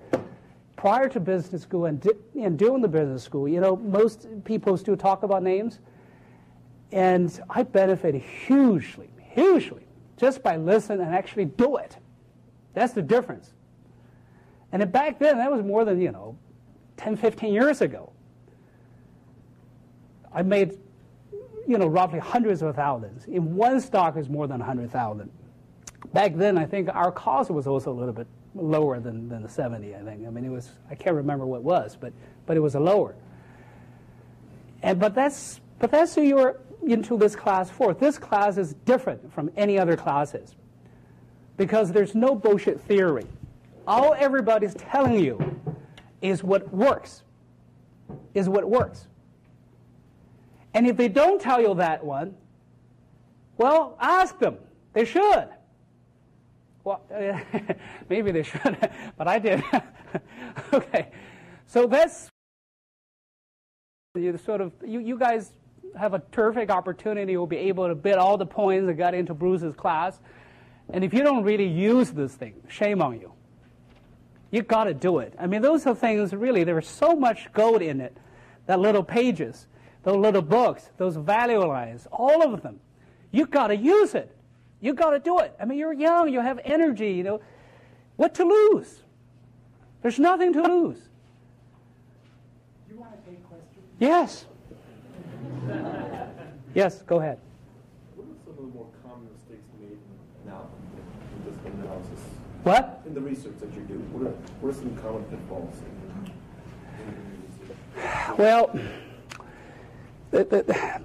prior 0.76 1.08
to 1.08 1.22
business 1.22 1.62
school 1.62 1.86
and, 1.86 2.02
di- 2.02 2.10
and 2.38 2.60
doing 2.60 2.82
the 2.82 2.88
business 2.90 3.24
school, 3.24 3.48
you 3.48 3.62
know, 3.62 3.78
most 3.78 4.28
people 4.44 4.76
still 4.76 4.98
talk 4.98 5.24
about 5.24 5.42
names. 5.42 5.80
And 6.92 7.40
I 7.50 7.64
benefited 7.64 8.22
hugely, 8.22 9.10
hugely 9.22 9.88
just 10.18 10.44
by 10.44 10.58
listening 10.58 11.00
and 11.00 11.16
actually 11.16 11.46
do 11.46 11.78
it. 11.78 11.96
That's 12.74 12.92
the 12.92 13.02
difference. 13.02 13.54
And 14.74 14.92
back 14.92 15.20
then, 15.20 15.38
that 15.38 15.50
was 15.50 15.64
more 15.64 15.86
than, 15.86 16.02
you 16.02 16.12
know, 16.12 16.38
10, 16.98 17.16
15 17.16 17.54
years 17.54 17.80
ago. 17.80 18.12
I 20.34 20.42
made, 20.42 20.78
you 21.66 21.78
know, 21.78 21.88
roughly 21.88 22.20
hundreds 22.20 22.62
of 22.62 22.76
thousands. 22.76 23.28
In 23.28 23.56
one 23.56 23.80
stock 23.80 24.18
is 24.18 24.28
more 24.28 24.46
than 24.46 24.60
100,000. 24.60 25.32
Back 26.12 26.36
then, 26.36 26.58
I 26.58 26.66
think 26.66 26.90
our 26.94 27.12
cost 27.12 27.50
was 27.50 27.68
also 27.68 27.92
a 27.92 27.94
little 27.94 28.14
bit 28.14 28.28
lower 28.56 29.00
than, 29.00 29.30
than 29.30 29.42
the 29.42 29.50
70, 29.50 29.96
I 29.96 30.02
think. 30.02 30.28
I 30.28 30.30
mean, 30.30 30.46
it 30.46 30.50
was, 30.50 30.72
I 30.90 30.96
can't 30.96 31.16
remember 31.16 31.46
what 31.46 31.58
it 31.58 31.64
was, 31.64 31.98
but, 32.00 32.14
but 32.46 32.58
it 32.58 32.60
was 32.60 32.76
a 32.76 32.80
lower. 32.80 33.16
And, 34.82 35.00
but 35.00 35.16
that's, 35.16 35.62
but 35.80 35.92
that's 35.92 36.14
who 36.14 36.22
you're 36.22 36.60
into 36.86 37.18
this 37.18 37.36
class 37.36 37.70
for. 37.70 37.94
This 37.94 38.18
class 38.18 38.58
is 38.58 38.74
different 38.86 39.34
from 39.34 39.50
any 39.56 39.80
other 39.80 39.96
classes 39.96 40.56
because 41.58 41.92
there's 41.92 42.16
no 42.16 42.36
bullshit 42.36 42.82
theory. 42.82 43.26
All 43.88 44.14
everybody's 44.18 44.74
telling 44.76 45.20
you 45.20 45.60
is 46.22 46.44
what 46.44 46.74
works, 46.74 47.24
is 48.34 48.50
what 48.50 48.70
works. 48.70 49.08
And 50.74 50.88
if 50.88 50.98
they 50.98 51.08
don't 51.08 51.40
tell 51.40 51.62
you 51.62 51.76
that 51.76 52.04
one, 52.04 52.36
well, 53.58 53.98
ask 54.00 54.40
them. 54.40 54.58
They 54.94 55.06
should. 55.06 55.50
Well, 56.84 57.02
maybe 58.10 58.32
they 58.32 58.44
should, 58.44 58.78
but 59.18 59.28
I 59.28 59.40
did. 59.40 59.64
okay, 60.74 61.10
so 61.66 61.88
that's 61.88 62.30
you 64.16 64.38
sort 64.38 64.62
of 64.62 64.74
you, 64.86 65.00
you 65.00 65.18
guys 65.18 65.52
have 65.98 66.14
a 66.14 66.22
terrific 66.32 66.70
opportunity. 66.70 67.32
You'll 67.32 67.48
be 67.48 67.58
able 67.58 67.88
to 67.88 67.96
bid 67.96 68.16
all 68.16 68.38
the 68.38 68.46
points 68.46 68.86
that 68.88 68.94
got 68.94 69.14
into 69.14 69.34
Bruce's 69.34 69.76
class, 69.76 70.20
and 70.90 71.04
if 71.04 71.14
you 71.14 71.24
don't 71.24 71.44
really 71.44 71.68
use 71.68 72.12
this 72.12 72.36
thing, 72.36 72.56
shame 72.68 73.02
on 73.02 73.20
you. 73.20 73.32
You 74.52 74.62
got 74.62 74.84
to 74.84 74.94
do 74.94 75.18
it. 75.18 75.34
I 75.40 75.48
mean, 75.48 75.62
those 75.62 75.88
are 75.88 75.96
things 75.96 76.34
really. 76.34 76.64
There's 76.64 76.88
so 76.88 77.16
much 77.16 77.52
gold 77.54 77.82
in 77.82 78.02
it. 78.02 78.16
That 78.68 78.80
little 78.80 79.04
pages 79.04 79.68
those 80.04 80.18
little 80.18 80.42
books, 80.42 80.90
those 80.98 81.16
value 81.16 81.66
lines, 81.66 82.08
all 82.12 82.44
of 82.44 82.62
them. 82.62 82.80
You 83.32 83.48
got 83.48 83.68
to 83.68 83.76
use 83.76 84.14
it. 84.14 84.36
You 84.84 84.94
got 84.94 85.12
to 85.12 85.20
do 85.20 85.40
it. 85.40 85.56
I 85.62 85.64
mean, 85.64 85.78
you're 85.80 85.94
young, 85.94 86.28
you 86.28 86.42
have 86.42 86.60
energy, 86.66 87.14
you 87.14 87.24
know. 87.24 87.40
What 88.18 88.36
to 88.36 88.44
lose? 88.44 89.00
There's 90.02 90.20
nothing 90.20 90.52
to 90.52 90.62
lose. 90.62 90.98
You 92.90 92.98
want 92.98 93.14
to 93.14 93.32
take 93.32 93.42
questions? 93.48 93.86
Yes. 93.98 94.46
yes, 96.76 97.02
go 97.04 97.22
ahead. 97.22 97.40
What 98.18 98.26
are 98.26 98.36
some 98.44 98.52
of 98.52 98.58
the 98.58 98.78
more 98.78 98.88
common 99.08 99.30
mistakes 99.34 99.64
made 99.80 99.98
now 100.46 100.68
in 101.38 101.50
this 101.50 101.58
analysis? 101.66 102.20
What? 102.64 103.02
In 103.06 103.14
the 103.14 103.22
research 103.22 103.56
that 103.62 103.74
you 103.74 103.84
do, 103.84 103.94
what 104.12 104.28
are, 104.28 104.36
what 104.60 104.76
are 104.76 104.78
some 104.78 104.98
common 104.98 105.24
pitfalls? 105.24 105.76
Well, 108.38 108.78
the, 110.32 110.44
the, 110.44 111.02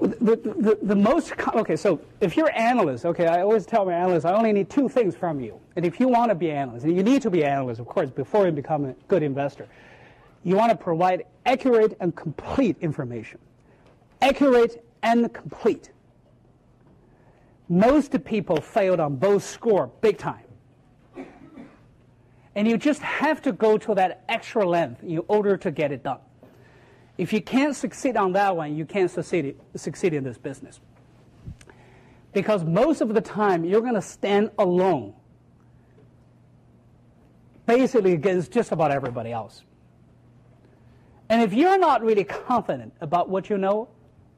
the, 0.00 0.78
the, 0.82 0.96
most, 0.96 1.32
okay, 1.54 1.76
so 1.76 2.00
if 2.20 2.36
you're 2.36 2.50
analyst, 2.56 3.04
okay, 3.04 3.26
I 3.26 3.42
always 3.42 3.66
tell 3.66 3.84
my 3.84 3.94
analysts, 3.94 4.24
I 4.24 4.32
only 4.32 4.52
need 4.52 4.68
two 4.68 4.88
things 4.88 5.16
from 5.16 5.40
you. 5.40 5.60
And 5.76 5.84
if 5.84 6.00
you 6.00 6.08
want 6.08 6.30
to 6.30 6.34
be 6.34 6.50
analyst, 6.50 6.84
and 6.84 6.96
you 6.96 7.02
need 7.02 7.22
to 7.22 7.30
be 7.30 7.44
analyst, 7.44 7.80
of 7.80 7.86
course, 7.86 8.10
before 8.10 8.46
you 8.46 8.52
become 8.52 8.84
a 8.84 8.92
good 9.08 9.22
investor, 9.22 9.68
you 10.44 10.56
want 10.56 10.70
to 10.70 10.76
provide 10.76 11.24
accurate 11.44 11.96
and 12.00 12.14
complete 12.14 12.76
information. 12.80 13.38
Accurate 14.22 14.84
and 15.02 15.32
complete. 15.32 15.90
Most 17.68 18.24
people 18.24 18.60
failed 18.60 19.00
on 19.00 19.16
both 19.16 19.44
score 19.44 19.90
big 20.00 20.18
time. 20.18 20.44
And 22.54 22.66
you 22.66 22.78
just 22.78 23.02
have 23.02 23.42
to 23.42 23.52
go 23.52 23.76
to 23.76 23.94
that 23.94 24.24
extra 24.28 24.66
length 24.66 25.02
in 25.02 25.20
order 25.28 25.56
to 25.58 25.70
get 25.70 25.92
it 25.92 26.02
done. 26.02 26.20
If 27.18 27.32
you 27.32 27.40
can't 27.40 27.74
succeed 27.74 28.16
on 28.16 28.32
that 28.32 28.56
one, 28.56 28.76
you 28.76 28.84
can't 28.84 29.10
succeed, 29.10 29.56
succeed 29.74 30.12
in 30.12 30.24
this 30.24 30.36
business. 30.36 30.80
Because 32.32 32.64
most 32.64 33.00
of 33.00 33.14
the 33.14 33.22
time, 33.22 33.64
you're 33.64 33.80
going 33.80 33.94
to 33.94 34.02
stand 34.02 34.50
alone, 34.58 35.14
basically 37.64 38.12
against 38.12 38.52
just 38.52 38.72
about 38.72 38.90
everybody 38.90 39.32
else. 39.32 39.62
And 41.28 41.42
if 41.42 41.54
you're 41.54 41.78
not 41.78 42.02
really 42.02 42.24
confident 42.24 42.92
about 43.00 43.28
what 43.28 43.48
you 43.48 43.56
know, 43.56 43.88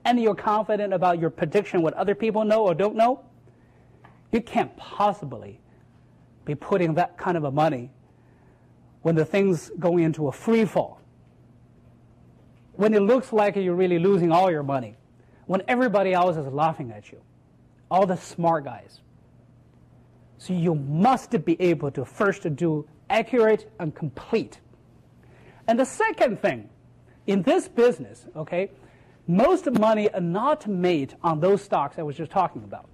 and 0.04 0.20
you're 0.20 0.34
confident 0.34 0.94
about 0.94 1.18
your 1.18 1.28
prediction, 1.28 1.82
what 1.82 1.94
other 1.94 2.14
people 2.14 2.44
know 2.44 2.64
or 2.64 2.74
don't 2.74 2.96
know, 2.96 3.24
you 4.32 4.40
can't 4.40 4.74
possibly 4.76 5.60
be 6.44 6.54
putting 6.54 6.94
that 6.94 7.18
kind 7.18 7.36
of 7.36 7.44
a 7.44 7.50
money 7.50 7.90
when 9.02 9.16
the 9.16 9.24
thing's 9.24 9.70
going 9.78 10.04
into 10.04 10.28
a 10.28 10.32
free 10.32 10.64
fall. 10.64 10.97
When 12.78 12.94
it 12.94 13.00
looks 13.02 13.32
like 13.32 13.56
you're 13.56 13.74
really 13.74 13.98
losing 13.98 14.30
all 14.30 14.52
your 14.52 14.62
money. 14.62 14.94
When 15.46 15.64
everybody 15.66 16.12
else 16.12 16.36
is 16.36 16.46
laughing 16.46 16.92
at 16.92 17.10
you. 17.10 17.20
All 17.90 18.06
the 18.06 18.16
smart 18.16 18.62
guys. 18.62 19.00
So 20.36 20.52
you 20.52 20.76
must 20.76 21.44
be 21.44 21.60
able 21.60 21.90
to 21.90 22.04
first 22.04 22.54
do 22.54 22.86
accurate 23.10 23.68
and 23.80 23.92
complete. 23.92 24.60
And 25.66 25.76
the 25.76 25.84
second 25.84 26.40
thing, 26.40 26.70
in 27.26 27.42
this 27.42 27.66
business, 27.66 28.26
okay, 28.36 28.70
most 29.26 29.68
money 29.72 30.08
are 30.12 30.20
not 30.20 30.68
made 30.68 31.16
on 31.24 31.40
those 31.40 31.60
stocks 31.60 31.98
I 31.98 32.04
was 32.04 32.16
just 32.16 32.30
talking 32.30 32.62
about. 32.62 32.88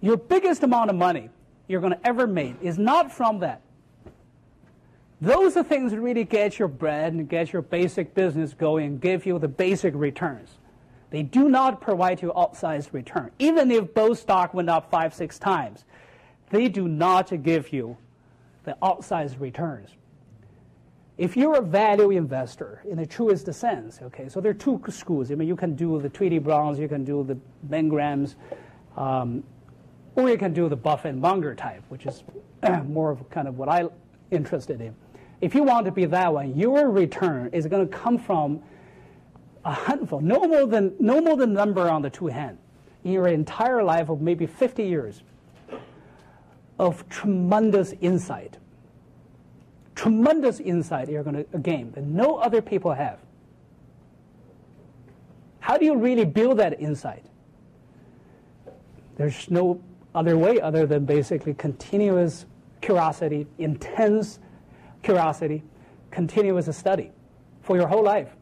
Your 0.00 0.16
biggest 0.16 0.62
amount 0.62 0.88
of 0.88 0.96
money 0.96 1.28
you're 1.66 1.82
going 1.82 1.92
to 1.92 2.06
ever 2.06 2.26
make 2.26 2.56
is 2.62 2.78
not 2.78 3.12
from 3.12 3.40
that. 3.40 3.60
Those 5.20 5.56
are 5.56 5.64
things 5.64 5.90
that 5.90 6.00
really 6.00 6.24
get 6.24 6.58
your 6.58 6.68
bread 6.68 7.12
and 7.12 7.28
get 7.28 7.52
your 7.52 7.62
basic 7.62 8.14
business 8.14 8.54
going 8.54 8.86
and 8.86 9.00
give 9.00 9.26
you 9.26 9.38
the 9.38 9.48
basic 9.48 9.94
returns. 9.96 10.58
They 11.10 11.22
do 11.22 11.48
not 11.48 11.80
provide 11.80 12.22
you 12.22 12.32
outsized 12.36 12.92
return. 12.92 13.30
Even 13.38 13.70
if 13.70 13.94
both 13.94 14.20
stock 14.20 14.54
went 14.54 14.68
up 14.68 14.90
five, 14.90 15.14
six 15.14 15.38
times, 15.38 15.84
they 16.50 16.68
do 16.68 16.86
not 16.86 17.42
give 17.42 17.72
you 17.72 17.96
the 18.64 18.76
outsized 18.82 19.40
returns. 19.40 19.90
If 21.16 21.36
you're 21.36 21.56
a 21.56 21.62
value 21.62 22.10
investor 22.10 22.80
in 22.88 22.96
the 22.96 23.06
truest 23.06 23.52
sense, 23.52 24.00
okay, 24.02 24.28
so 24.28 24.40
there 24.40 24.52
are 24.52 24.54
two 24.54 24.80
schools. 24.88 25.32
I 25.32 25.34
mean, 25.34 25.48
you 25.48 25.56
can 25.56 25.74
do 25.74 26.00
the 26.00 26.08
Tweedy 26.08 26.38
Browns, 26.38 26.78
you 26.78 26.86
can 26.86 27.04
do 27.04 27.24
the 27.24 27.34
Ben 27.64 27.88
Grahams, 27.88 28.36
um, 28.96 29.42
or 30.14 30.30
you 30.30 30.38
can 30.38 30.52
do 30.52 30.68
the 30.68 30.76
Buffett 30.76 31.12
and 31.12 31.20
Munger 31.20 31.56
type, 31.56 31.82
which 31.88 32.06
is 32.06 32.22
more 32.84 33.10
of 33.10 33.28
kind 33.30 33.48
of 33.48 33.58
what 33.58 33.68
I'm 33.68 33.90
interested 34.30 34.80
in. 34.80 34.94
If 35.40 35.54
you 35.54 35.62
want 35.62 35.86
to 35.86 35.92
be 35.92 36.04
that 36.06 36.32
one, 36.32 36.56
your 36.56 36.90
return 36.90 37.50
is 37.52 37.66
going 37.66 37.88
to 37.88 37.96
come 37.96 38.18
from 38.18 38.62
a 39.64 39.72
handful, 39.72 40.20
no 40.20 40.40
more 40.46 40.66
than 40.66 40.94
no 40.98 41.20
more 41.20 41.36
than 41.36 41.52
number 41.52 41.88
on 41.88 42.02
the 42.02 42.10
two 42.10 42.26
hand, 42.26 42.58
in 43.04 43.12
your 43.12 43.28
entire 43.28 43.82
life 43.82 44.08
of 44.08 44.20
maybe 44.20 44.46
50 44.46 44.84
years 44.84 45.22
of 46.78 47.08
tremendous 47.08 47.94
insight. 48.00 48.56
Tremendous 49.94 50.60
insight 50.60 51.08
you're 51.08 51.24
going 51.24 51.44
to 51.44 51.58
gain 51.58 51.90
that 51.92 52.04
no 52.04 52.36
other 52.36 52.62
people 52.62 52.92
have. 52.92 53.18
How 55.60 55.76
do 55.76 55.84
you 55.84 55.96
really 55.96 56.24
build 56.24 56.58
that 56.58 56.80
insight? 56.80 57.24
There's 59.16 59.50
no 59.50 59.80
other 60.14 60.38
way 60.38 60.60
other 60.60 60.86
than 60.86 61.04
basically 61.04 61.52
continuous 61.54 62.46
curiosity, 62.80 63.46
intense 63.58 64.38
curiosity, 65.02 65.62
continuous 66.10 66.74
study 66.76 67.12
for 67.62 67.76
your 67.76 67.86
whole 67.86 68.02
life. 68.02 68.34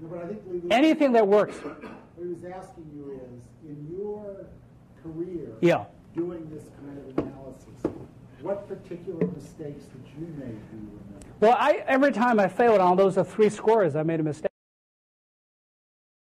No, 0.00 0.08
but 0.08 0.18
I 0.24 0.26
think 0.28 0.40
was- 0.46 0.62
Anything 0.70 1.12
that 1.12 1.26
works. 1.26 1.56
What 1.56 1.76
he 2.18 2.26
was 2.26 2.44
asking 2.44 2.90
you 2.94 3.12
is, 3.12 3.70
in 3.70 3.96
your 3.96 4.46
career, 5.02 5.48
Yeah. 5.60 5.84
doing 6.14 6.48
this 6.50 6.64
kind 6.84 6.98
of 6.98 7.18
analysis, 7.18 8.02
what 8.42 8.68
particular 8.68 9.26
mistakes 9.26 9.84
that 9.86 10.20
you 10.20 10.26
made 10.38 10.38
do 10.70 10.76
you 10.76 10.90
remember? 11.06 11.26
Well, 11.40 11.56
I, 11.58 11.82
every 11.86 12.12
time 12.12 12.38
I 12.38 12.48
failed 12.48 12.80
on 12.80 12.96
those 12.96 13.16
three 13.28 13.48
scores, 13.50 13.96
I 13.96 14.02
made 14.02 14.20
a 14.20 14.22
mistake. 14.22 14.50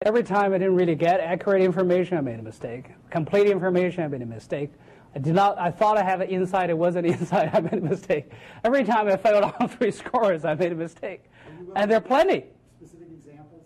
Every 0.06 0.24
time 0.24 0.54
I 0.54 0.58
didn't 0.58 0.76
really 0.76 0.96
get 0.96 1.22
accurate 1.22 1.62
information, 1.62 2.18
I 2.18 2.22
made 2.22 2.40
a 2.40 2.44
mistake. 2.44 2.92
Complete 3.10 3.48
information, 3.48 4.04
I 4.04 4.08
made 4.10 4.22
a 4.22 4.26
mistake. 4.26 4.70
I 5.16 5.20
did 5.20 5.36
not. 5.36 5.60
I 5.60 5.70
thought 5.70 5.98
I 5.98 6.04
had 6.04 6.22
an 6.22 6.30
insight. 6.30 6.70
It 6.70 6.78
wasn't 6.78 7.06
insight. 7.08 7.54
I 7.54 7.60
made 7.60 7.74
a 7.74 7.82
mistake. 7.82 8.32
Every 8.64 8.84
time 8.84 9.08
I 9.08 9.18
failed 9.18 9.54
on 9.60 9.70
three 9.70 9.92
scores, 9.92 10.46
I 10.46 10.56
made 10.56 10.72
a 10.72 10.76
mistake. 10.76 11.24
And 11.76 11.90
there 11.90 11.98
are 11.98 12.02
plenty. 12.02 12.46
Specific 12.78 13.08
examples 13.12 13.64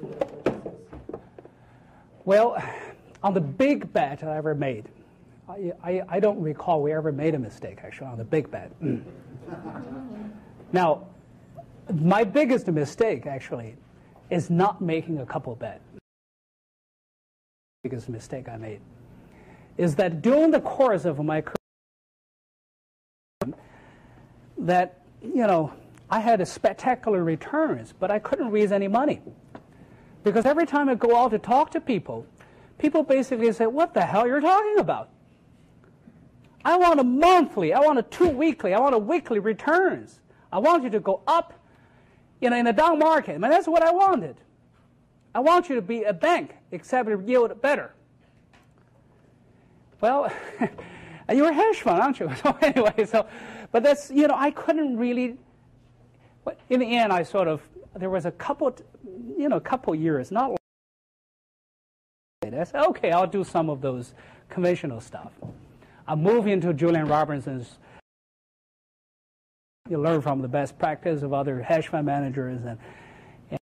of 0.00 0.12
of? 0.54 0.62
Well, 2.24 2.62
on 3.22 3.34
the 3.34 3.40
big 3.40 3.92
bet 3.92 4.22
I 4.24 4.36
ever 4.36 4.54
made, 4.54 4.88
I, 5.48 5.72
I, 5.82 6.02
I 6.08 6.20
don't 6.20 6.40
recall 6.40 6.82
we 6.82 6.92
ever 6.92 7.12
made 7.12 7.34
a 7.34 7.38
mistake, 7.38 7.80
actually, 7.82 8.06
on 8.06 8.18
the 8.18 8.24
big 8.24 8.50
bet. 8.50 8.70
now, 10.72 11.06
my 11.92 12.24
biggest 12.24 12.68
mistake, 12.68 13.26
actually, 13.26 13.76
is 14.30 14.50
not 14.50 14.80
making 14.80 15.18
a 15.18 15.26
couple 15.26 15.54
bet. 15.56 15.80
Biggest 17.82 18.08
mistake 18.08 18.48
I 18.48 18.56
made 18.56 18.80
is 19.76 19.96
that 19.96 20.22
during 20.22 20.50
the 20.50 20.60
course 20.60 21.04
of 21.04 21.18
my 21.24 21.40
career, 21.40 21.56
that, 24.58 25.02
you 25.22 25.46
know, 25.46 25.72
I 26.10 26.20
had 26.20 26.46
spectacular 26.46 27.24
returns, 27.24 27.92
but 27.98 28.10
I 28.10 28.18
couldn't 28.18 28.50
raise 28.50 28.70
any 28.70 28.88
money. 28.88 29.20
Because 30.24 30.46
every 30.46 30.66
time 30.66 30.88
I 30.88 30.94
go 30.94 31.16
out 31.16 31.30
to 31.30 31.38
talk 31.38 31.70
to 31.72 31.80
people, 31.80 32.26
people 32.78 33.02
basically 33.02 33.50
say, 33.52 33.66
What 33.66 33.94
the 33.94 34.02
hell 34.02 34.26
you're 34.26 34.40
talking 34.40 34.78
about? 34.78 35.08
I 36.64 36.76
want 36.76 37.00
a 37.00 37.04
monthly, 37.04 37.72
I 37.72 37.80
want 37.80 37.98
a 37.98 38.02
two 38.02 38.28
weekly, 38.28 38.72
I 38.72 38.78
want 38.78 38.94
a 38.94 38.98
weekly 38.98 39.38
returns. 39.38 40.20
I 40.52 40.58
want 40.58 40.84
you 40.84 40.90
to 40.90 41.00
go 41.00 41.22
up 41.26 41.54
you 42.42 42.50
know, 42.50 42.56
in 42.56 42.66
a 42.66 42.72
down 42.72 42.98
market. 42.98 43.36
I 43.36 43.38
mean, 43.38 43.50
that's 43.50 43.68
what 43.68 43.82
I 43.82 43.92
wanted. 43.92 44.36
I 45.34 45.40
want 45.40 45.68
you 45.68 45.76
to 45.76 45.82
be 45.82 46.02
a 46.02 46.12
bank, 46.12 46.56
except 46.72 47.08
yield 47.26 47.62
better. 47.62 47.94
Well, 50.02 50.32
you're 51.32 51.50
a 51.50 51.54
hedge 51.54 51.80
fund, 51.80 52.02
aren't 52.02 52.20
you? 52.20 52.30
So 52.42 52.58
anyway, 52.60 53.06
so, 53.06 53.26
but 53.70 53.82
that's, 53.82 54.10
you 54.10 54.26
know, 54.26 54.34
I 54.36 54.50
couldn't 54.50 54.98
really, 54.98 55.36
in 56.68 56.80
the 56.80 56.96
end, 56.96 57.12
I 57.12 57.22
sort 57.22 57.48
of, 57.48 57.62
there 57.94 58.10
was 58.10 58.26
a 58.26 58.32
couple, 58.32 58.74
you 59.38 59.48
know, 59.48 59.56
a 59.56 59.60
couple 59.60 59.94
years, 59.94 60.30
not 60.30 60.48
long. 60.50 60.58
I 62.42 62.64
said, 62.64 62.84
okay, 62.88 63.12
I'll 63.12 63.28
do 63.28 63.44
some 63.44 63.70
of 63.70 63.80
those 63.80 64.12
conventional 64.50 65.00
stuff. 65.00 65.32
I 66.06 66.16
moved 66.16 66.48
into 66.48 66.74
Julian 66.74 67.06
Robertson's. 67.06 67.78
You 69.88 69.98
learn 69.98 70.20
from 70.20 70.42
the 70.42 70.48
best 70.48 70.78
practice 70.78 71.22
of 71.22 71.32
other 71.32 71.62
hedge 71.62 71.88
fund 71.88 72.06
managers 72.06 72.60
and, 72.64 72.78
and 73.50 73.58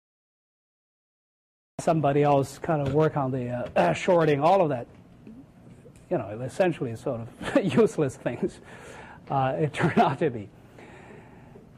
somebody 1.80 2.22
else 2.22 2.58
kind 2.58 2.86
of 2.86 2.94
work 2.94 3.16
on 3.16 3.30
the 3.32 3.70
uh, 3.76 3.92
shorting, 4.04 4.40
all 4.40 4.62
of 4.62 4.68
that. 4.70 4.86
You 6.10 6.18
know, 6.18 6.28
essentially 6.40 6.94
sort 6.96 7.20
of 7.20 7.64
useless 7.74 8.16
things. 8.16 8.60
Uh, 9.30 9.56
it 9.58 9.72
turned 9.72 9.98
out 9.98 10.18
to 10.20 10.30
be. 10.30 10.48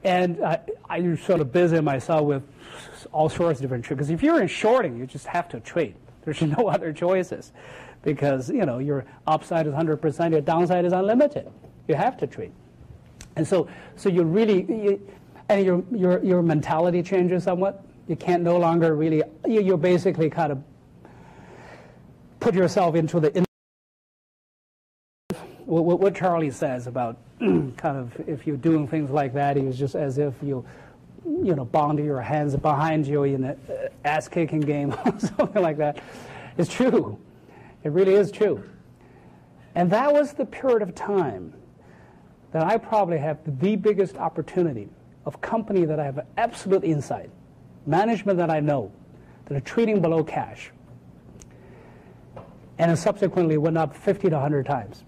And 0.03 0.43
I, 0.43 0.61
I 0.89 1.17
sort 1.17 1.41
of 1.41 1.53
busy 1.53 1.81
myself 1.81 2.25
with 2.25 2.43
all 3.13 3.29
sorts 3.29 3.59
of 3.59 3.63
different 3.63 3.85
trades. 3.85 3.99
Because 3.99 4.11
if 4.11 4.23
you're 4.23 4.41
in 4.41 4.49
shorting, 4.49 4.97
you 4.97 5.07
just 5.07 5.27
have 5.27 5.49
to 5.51 5.61
trade. 5.61 5.95
There's 6.25 6.41
no 6.59 6.69
other 6.69 6.93
choices 6.93 7.53
because 8.03 8.49
you 8.49 8.65
know 8.65 8.79
your 8.79 9.05
upside 9.27 9.67
is 9.67 9.75
100%, 9.75 10.31
your 10.31 10.41
downside 10.41 10.85
is 10.85 10.93
unlimited. 10.93 11.51
You 11.89 11.95
have 11.97 12.17
to 12.19 12.27
trade, 12.27 12.53
and 13.37 13.47
so 13.47 13.69
so 13.97 14.09
you 14.09 14.23
really 14.23 14.63
you, 14.63 15.09
and 15.49 15.65
your 15.65 15.85
your 15.91 16.25
your 16.25 16.43
mentality 16.43 17.03
changes 17.03 17.45
somewhat. 17.45 17.85
You 18.07 18.17
can't 18.17 18.43
no 18.43 18.59
longer 18.59 18.95
really 18.95 19.23
you, 19.47 19.61
you 19.61 19.77
basically 19.77 20.31
kind 20.31 20.53
of 20.53 20.63
put 22.39 22.55
yourself 22.55 22.95
into 22.95 23.19
the 23.19 23.45
what, 25.71 26.01
what 26.01 26.15
Charlie 26.15 26.51
says 26.51 26.87
about 26.87 27.17
kind 27.41 27.79
of 27.85 28.13
if 28.29 28.47
you're 28.47 28.57
doing 28.57 28.89
things 28.89 29.11
like 29.11 29.35
that, 29.35 29.57
it's 29.57 29.79
just 29.79 29.95
as 29.95 30.19
if 30.19 30.35
you 30.43 30.65
you 31.25 31.55
know, 31.55 31.65
bond 31.65 31.99
your 31.99 32.21
hands 32.21 32.57
behind 32.57 33.07
you 33.07 33.25
in 33.25 33.45
an 33.45 33.61
uh, 33.69 33.89
ass 34.05 34.29
kicking 34.29 34.61
game 34.61 34.93
or 35.07 35.19
something 35.19 35.63
like 35.63 35.77
that. 35.79 36.03
It's 36.59 36.73
true. 36.73 37.19
It 37.85 37.93
really 37.93 38.15
is 38.15 38.31
true. 38.31 38.63
And 39.75 39.91
that 39.91 40.13
was 40.13 40.33
the 40.33 40.45
period 40.45 40.83
of 40.83 40.95
time 40.95 41.55
that 42.53 42.65
I 42.65 42.77
probably 42.79 43.19
have 43.19 43.39
the 43.61 43.77
biggest 43.77 44.17
opportunity 44.17 44.89
of 45.25 45.41
company 45.41 45.85
that 45.85 46.01
I 46.01 46.05
have 46.05 46.27
absolute 46.37 46.83
insight, 46.83 47.31
management 47.87 48.39
that 48.39 48.51
I 48.51 48.61
know, 48.61 48.91
that 49.47 49.57
are 49.57 49.61
trading 49.61 50.01
below 50.01 50.25
cash, 50.25 50.73
and 52.79 52.99
subsequently 52.99 53.59
went 53.59 53.79
up 53.79 53.95
50 53.95 54.31
to 54.31 54.35
100 54.35 54.67
times. 54.67 55.05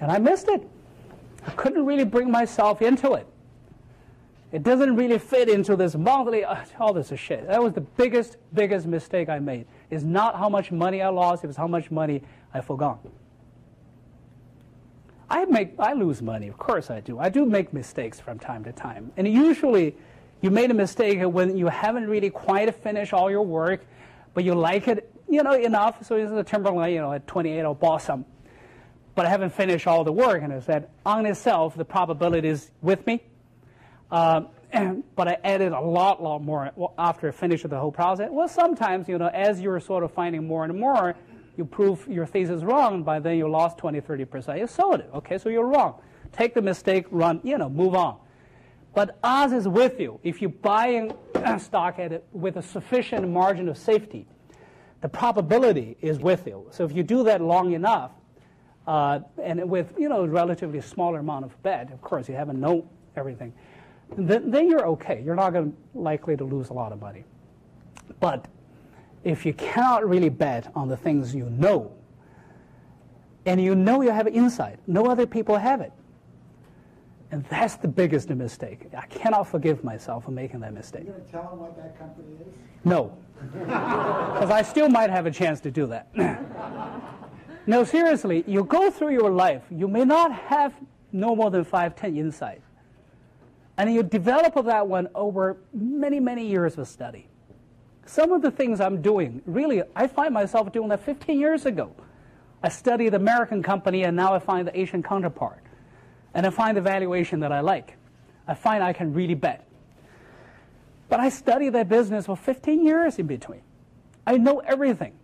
And 0.00 0.10
I 0.10 0.18
missed 0.18 0.48
it. 0.48 0.66
I 1.46 1.50
couldn't 1.52 1.84
really 1.84 2.04
bring 2.04 2.30
myself 2.30 2.82
into 2.82 3.14
it. 3.14 3.26
It 4.50 4.62
doesn't 4.62 4.96
really 4.96 5.18
fit 5.18 5.48
into 5.48 5.76
this 5.76 5.94
monthly, 5.94 6.44
uh, 6.44 6.64
all 6.80 6.94
this 6.94 7.12
is 7.12 7.20
shit. 7.20 7.46
That 7.46 7.62
was 7.62 7.74
the 7.74 7.82
biggest, 7.82 8.38
biggest 8.54 8.86
mistake 8.86 9.28
I 9.28 9.38
made. 9.38 9.66
It's 9.90 10.04
not 10.04 10.36
how 10.36 10.48
much 10.48 10.72
money 10.72 11.02
I 11.02 11.08
lost, 11.08 11.44
it 11.44 11.48
was 11.48 11.56
how 11.56 11.66
much 11.66 11.90
money 11.90 12.22
I 12.54 12.62
forgot. 12.62 12.98
I 15.28 15.44
make, 15.44 15.74
I 15.78 15.92
lose 15.92 16.22
money, 16.22 16.48
of 16.48 16.56
course 16.56 16.90
I 16.90 17.00
do. 17.00 17.18
I 17.18 17.28
do 17.28 17.44
make 17.44 17.74
mistakes 17.74 18.18
from 18.18 18.38
time 18.38 18.64
to 18.64 18.72
time. 18.72 19.12
And 19.18 19.28
usually 19.28 19.94
you 20.40 20.50
made 20.50 20.70
a 20.70 20.74
mistake 20.74 21.20
when 21.20 21.54
you 21.54 21.66
haven't 21.66 22.08
really 22.08 22.30
quite 22.30 22.74
finished 22.74 23.12
all 23.12 23.30
your 23.30 23.42
work, 23.42 23.84
but 24.32 24.44
you 24.44 24.54
like 24.54 24.88
it, 24.88 25.12
you 25.28 25.42
know, 25.42 25.52
enough. 25.52 26.06
So 26.06 26.26
the 26.26 26.44
Timberland, 26.44 26.94
you 26.94 27.00
know, 27.00 27.12
at 27.12 27.26
28 27.26 27.60
I'll 27.60 27.74
bought 27.74 28.00
some. 28.00 28.24
But 29.18 29.26
I 29.26 29.30
haven't 29.30 29.50
finished 29.50 29.88
all 29.88 30.04
the 30.04 30.12
work, 30.12 30.44
and 30.44 30.52
I 30.52 30.60
said, 30.60 30.90
on 31.04 31.26
itself, 31.26 31.74
the 31.74 31.84
probability 31.84 32.46
is 32.46 32.70
with 32.82 33.04
me. 33.04 33.20
Um, 34.12 34.50
but 35.16 35.26
I 35.26 35.38
added 35.42 35.72
a 35.72 35.80
lot, 35.80 36.22
lot 36.22 36.40
more 36.40 36.70
after 36.96 37.26
I 37.26 37.32
finished 37.32 37.68
the 37.68 37.80
whole 37.80 37.90
process. 37.90 38.28
Well, 38.30 38.46
sometimes, 38.46 39.08
you 39.08 39.18
know, 39.18 39.26
as 39.26 39.60
you're 39.60 39.80
sort 39.80 40.04
of 40.04 40.12
finding 40.12 40.46
more 40.46 40.62
and 40.62 40.78
more, 40.78 41.16
you 41.56 41.64
prove 41.64 42.06
your 42.06 42.26
thesis 42.26 42.62
wrong, 42.62 43.02
by 43.02 43.18
then 43.18 43.36
you 43.36 43.48
lost 43.48 43.76
20, 43.78 44.00
30%. 44.00 44.56
You 44.56 44.68
sold 44.68 45.00
it. 45.00 45.10
Okay, 45.12 45.36
so 45.36 45.48
you're 45.48 45.66
wrong. 45.66 46.00
Take 46.30 46.54
the 46.54 46.62
mistake, 46.62 47.04
run, 47.10 47.40
you 47.42 47.58
know, 47.58 47.68
move 47.68 47.96
on. 47.96 48.18
But 48.94 49.18
odds 49.24 49.52
is 49.52 49.66
with 49.66 49.98
you. 49.98 50.20
If 50.22 50.40
you 50.40 50.48
buy 50.48 51.10
a 51.34 51.58
stock 51.58 51.98
at 51.98 52.12
it 52.12 52.24
with 52.30 52.56
a 52.56 52.62
sufficient 52.62 53.28
margin 53.28 53.68
of 53.68 53.78
safety, 53.78 54.28
the 55.00 55.08
probability 55.08 55.96
is 56.00 56.20
with 56.20 56.46
you. 56.46 56.68
So 56.70 56.84
if 56.84 56.92
you 56.92 57.02
do 57.02 57.24
that 57.24 57.40
long 57.40 57.72
enough, 57.72 58.12
uh, 58.88 59.20
and 59.42 59.68
with 59.68 59.92
you 59.98 60.08
know 60.08 60.24
relatively 60.24 60.80
smaller 60.80 61.18
amount 61.18 61.44
of 61.44 61.62
bet, 61.62 61.92
of 61.92 62.00
course 62.00 62.26
you 62.26 62.34
haven't 62.34 62.58
known 62.58 62.88
everything, 63.16 63.52
then, 64.16 64.50
then 64.50 64.66
you're 64.66 64.86
okay. 64.86 65.22
You're 65.22 65.34
not 65.34 65.52
going 65.52 65.76
likely 65.94 66.38
to 66.38 66.44
lose 66.44 66.70
a 66.70 66.72
lot 66.72 66.90
of 66.90 66.98
money. 66.98 67.24
But 68.18 68.46
if 69.24 69.44
you 69.44 69.52
cannot 69.52 70.08
really 70.08 70.30
bet 70.30 70.72
on 70.74 70.88
the 70.88 70.96
things 70.96 71.34
you 71.34 71.50
know, 71.50 71.92
and 73.44 73.60
you 73.60 73.74
know 73.74 74.00
you 74.00 74.10
have 74.10 74.26
insight, 74.26 74.78
no 74.86 75.04
other 75.04 75.26
people 75.26 75.58
have 75.58 75.82
it. 75.82 75.92
And 77.30 77.44
that's 77.50 77.76
the 77.76 77.88
biggest 77.88 78.30
mistake. 78.30 78.86
I 78.96 79.04
cannot 79.06 79.48
forgive 79.48 79.84
myself 79.84 80.24
for 80.24 80.30
making 80.30 80.60
that 80.60 80.72
mistake. 80.72 81.04
You 81.04 81.12
going 81.12 81.26
to 81.26 81.30
tell 81.30 81.50
them 81.50 81.58
what 81.58 81.76
that 81.76 81.98
company 81.98 82.28
is? 82.40 82.54
No. 82.84 83.16
Because 83.68 84.50
I 84.50 84.62
still 84.62 84.88
might 84.88 85.10
have 85.10 85.26
a 85.26 85.30
chance 85.30 85.60
to 85.60 85.70
do 85.70 85.86
that. 85.88 86.08
no, 87.68 87.84
seriously, 87.84 88.44
you 88.46 88.64
go 88.64 88.90
through 88.90 89.10
your 89.10 89.30
life, 89.30 89.62
you 89.70 89.88
may 89.88 90.02
not 90.02 90.32
have 90.32 90.72
no 91.12 91.36
more 91.36 91.50
than 91.50 91.64
five, 91.64 91.94
ten 91.94 92.16
insight. 92.16 92.62
And 93.76 93.92
you 93.92 94.02
develop 94.02 94.54
that 94.64 94.88
one 94.88 95.08
over 95.14 95.58
many, 95.74 96.18
many 96.18 96.46
years 96.46 96.78
of 96.78 96.88
study. 96.88 97.28
Some 98.06 98.32
of 98.32 98.40
the 98.40 98.50
things 98.50 98.80
I'm 98.80 99.02
doing, 99.02 99.42
really, 99.44 99.82
I 99.94 100.06
find 100.06 100.32
myself 100.32 100.72
doing 100.72 100.88
that 100.88 101.04
15 101.04 101.38
years 101.38 101.66
ago. 101.66 101.94
I 102.62 102.70
studied 102.70 103.10
the 103.10 103.18
American 103.18 103.62
company 103.62 104.04
and 104.04 104.16
now 104.16 104.32
I 104.32 104.38
find 104.38 104.66
the 104.66 104.80
Asian 104.80 105.02
counterpart. 105.02 105.62
And 106.32 106.46
I 106.46 106.50
find 106.50 106.74
the 106.74 106.80
valuation 106.80 107.40
that 107.40 107.52
I 107.52 107.60
like. 107.60 107.98
I 108.46 108.54
find 108.54 108.82
I 108.82 108.94
can 108.94 109.12
really 109.12 109.34
bet. 109.34 109.68
But 111.10 111.20
I 111.20 111.28
studied 111.28 111.74
that 111.74 111.90
business 111.90 112.24
for 112.24 112.36
15 112.36 112.82
years 112.82 113.18
in 113.18 113.26
between. 113.26 113.60
I 114.26 114.38
know 114.38 114.60
everything 114.60 115.17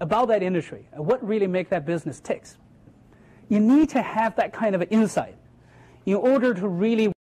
about 0.00 0.28
that 0.28 0.42
industry 0.42 0.88
and 0.92 1.06
what 1.06 1.26
really 1.26 1.46
makes 1.46 1.70
that 1.70 1.86
business 1.86 2.20
ticks. 2.20 2.56
You 3.48 3.60
need 3.60 3.90
to 3.90 4.02
have 4.02 4.36
that 4.36 4.52
kind 4.52 4.74
of 4.74 4.82
insight 4.90 5.36
in 6.06 6.14
order 6.14 6.54
to 6.54 6.68
really, 6.68 7.12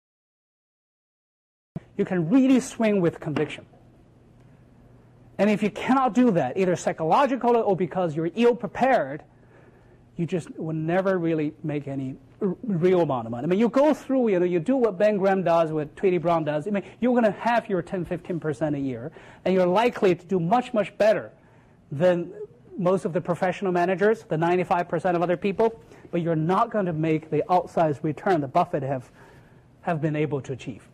you 1.97 2.05
can 2.05 2.29
really 2.29 2.61
swing 2.61 3.01
with 3.01 3.21
conviction. 3.21 3.67
And 5.39 5.51
if 5.51 5.63
you 5.63 5.71
cannot 5.71 6.15
do 6.15 6.31
that, 6.33 6.57
either 6.57 6.77
psychologically 6.77 7.61
or 7.61 7.77
because 7.77 8.15
you're 8.15 8.31
ill 8.35 8.55
prepared, 8.55 9.25
you 10.17 10.27
just 10.27 10.57
will 10.59 10.75
never 10.75 11.19
really 11.19 11.55
make 11.63 11.89
any 11.89 12.17
real 12.41 13.01
amount 13.01 13.27
of 13.27 13.31
money. 13.31 13.45
I 13.45 13.47
mean, 13.47 13.59
you 13.59 13.69
go 13.69 13.95
through, 13.95 14.29
you 14.29 14.39
know, 14.39 14.45
you 14.45 14.61
do 14.61 14.77
what 14.77 14.99
Ben 14.99 15.17
Graham 15.17 15.43
does, 15.43 15.73
what 15.73 15.95
Tweedy 15.97 16.19
Brown 16.19 16.45
does. 16.45 16.67
I 16.67 16.71
mean, 16.71 16.83
you're 17.01 17.13
going 17.13 17.25
to 17.25 17.39
have 17.39 17.69
your 17.69 17.83
10, 17.83 18.05
15% 18.05 18.77
a 18.77 18.79
year, 18.79 19.11
and 19.45 19.55
you're 19.55 19.67
likely 19.67 20.15
to 20.15 20.27
do 20.27 20.39
much, 20.39 20.75
much 20.75 20.97
better 20.99 21.33
than 21.91 22.33
most 22.79 23.05
of 23.05 23.13
the 23.13 23.21
professional 23.21 23.73
managers, 23.73 24.25
the 24.25 24.37
95% 24.37 25.15
of 25.15 25.23
other 25.23 25.37
people, 25.37 25.81
but 26.11 26.23
you're 26.23 26.37
not 26.37 26.71
going 26.71 26.87
to 26.87 26.93
make 26.93 27.31
the 27.31 27.43
outsized 27.49 28.03
return 28.03 28.41
that 28.41 28.53
Buffett 28.53 28.83
have, 28.83 29.11
have 29.83 30.01
been 30.01 30.17
able 30.17 30.41
to 30.43 30.53
achieve. 30.53 30.89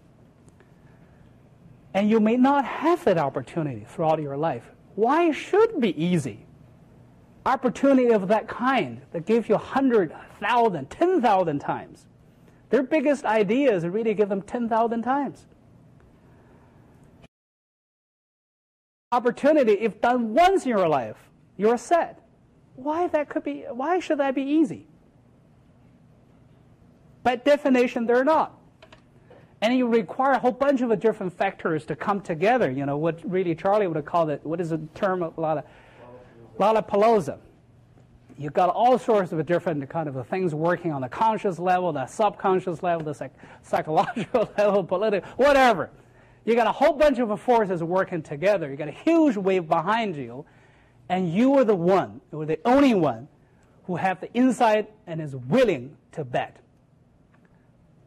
And 1.95 2.11
you 2.11 2.21
may 2.21 2.37
not 2.37 2.65
have 2.65 3.05
that 3.05 3.19
opportunity 3.19 3.85
throughout 3.89 4.21
your 4.21 4.37
life. 4.37 4.71
Why 4.95 5.31
should 5.31 5.71
it 5.71 5.81
be 5.81 6.03
easy? 6.03 6.47
Opportunity 7.47 8.11
of 8.11 8.29
that 8.29 8.47
kind 8.47 9.01
that 9.13 9.25
gives 9.25 9.49
you 9.49 9.55
100,000, 9.55 10.91
10,000 10.91 11.59
times. 11.59 12.07
Their 12.71 12.83
biggest 12.83 13.25
idea 13.25 13.75
is 13.75 13.87
really 13.87 14.13
give 14.15 14.29
them 14.29 14.43
10,000 14.43 15.03
times. 15.03 15.47
Opportunity, 19.11 19.73
if 19.73 20.03
done 20.03 20.35
once 20.35 20.65
in 20.65 20.71
your 20.71 20.87
life, 20.87 21.28
you're 21.59 21.77
set. 21.77 22.23
Why 22.77 23.09
that 23.09 23.29
could 23.29 23.45
be? 23.45 23.65
Why 23.71 23.99
should 23.99 24.19
that 24.19 24.35
be 24.35 24.43
easy? 24.43 24.87
By 27.23 27.37
definition, 27.37 28.07
they're 28.07 28.25
not 28.25 28.59
and 29.61 29.77
you 29.77 29.89
require 29.89 30.33
a 30.33 30.39
whole 30.39 30.53
bunch 30.53 30.81
of 30.83 31.01
different 31.01 31.33
factors 31.33 31.85
to 31.87 31.97
come 31.97 32.21
together. 32.21 32.71
You 32.71 32.87
know 32.87 32.97
what 32.97 33.21
really 33.29 33.55
Charlie 33.55 33.87
would 33.87 33.97
have 33.97 34.05
called 34.05 34.31
it. 34.31 34.41
What 34.45 34.61
is 34.61 34.71
the 34.71 34.79
term? 34.95 35.23
Of 35.23 35.35
Lollapalooza. 36.59 37.39
You've 38.37 38.53
got 38.53 38.69
all 38.69 38.99
sorts 38.99 39.33
of 39.33 39.45
different 39.47 39.89
kind 39.91 40.09
of 40.09 40.27
things 40.29 40.55
working 40.55 40.93
on 40.93 41.01
the 41.01 41.09
conscious 41.09 41.59
level, 41.59 41.93
the 41.93 42.07
subconscious 42.07 42.85
level, 42.85 43.05
the 43.05 43.15
psych- 43.15 43.35
psychological 43.63 44.49
level, 44.59 44.85
political, 44.85 45.29
whatever. 45.37 45.91
You 46.45 46.55
got 46.55 46.69
a 46.69 46.73
whole 46.73 46.93
bunch 46.93 47.19
of 47.19 47.41
forces 47.41 47.83
working 47.83 48.23
together. 48.23 48.71
You 48.71 48.77
got 48.77 48.87
a 48.89 48.93
huge 48.93 49.37
wave 49.37 49.67
behind 49.69 50.15
you, 50.15 50.45
and 51.09 51.33
you 51.33 51.55
are 51.55 51.65
the 51.65 51.75
one, 51.75 52.21
you 52.33 52.41
or 52.41 52.47
the 52.47 52.59
only 52.65 52.95
one, 52.95 53.29
who 53.85 53.97
have 53.97 54.21
the 54.21 54.33
insight 54.35 54.91
and 55.07 55.21
is 55.21 55.35
willing 55.35 55.97
to 56.13 56.25
bet, 56.25 56.59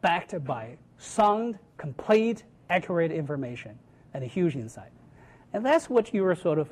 backed 0.00 0.44
by 0.44 0.76
sound, 0.98 1.58
complete, 1.76 2.44
accurate 2.70 3.10
information, 3.10 3.76
and 4.14 4.22
a 4.22 4.26
huge 4.26 4.54
insight. 4.54 4.90
And 5.52 5.66
that's 5.66 5.90
what 5.90 6.14
you 6.14 6.24
are 6.24 6.34
sort 6.34 6.58
of 6.58 6.68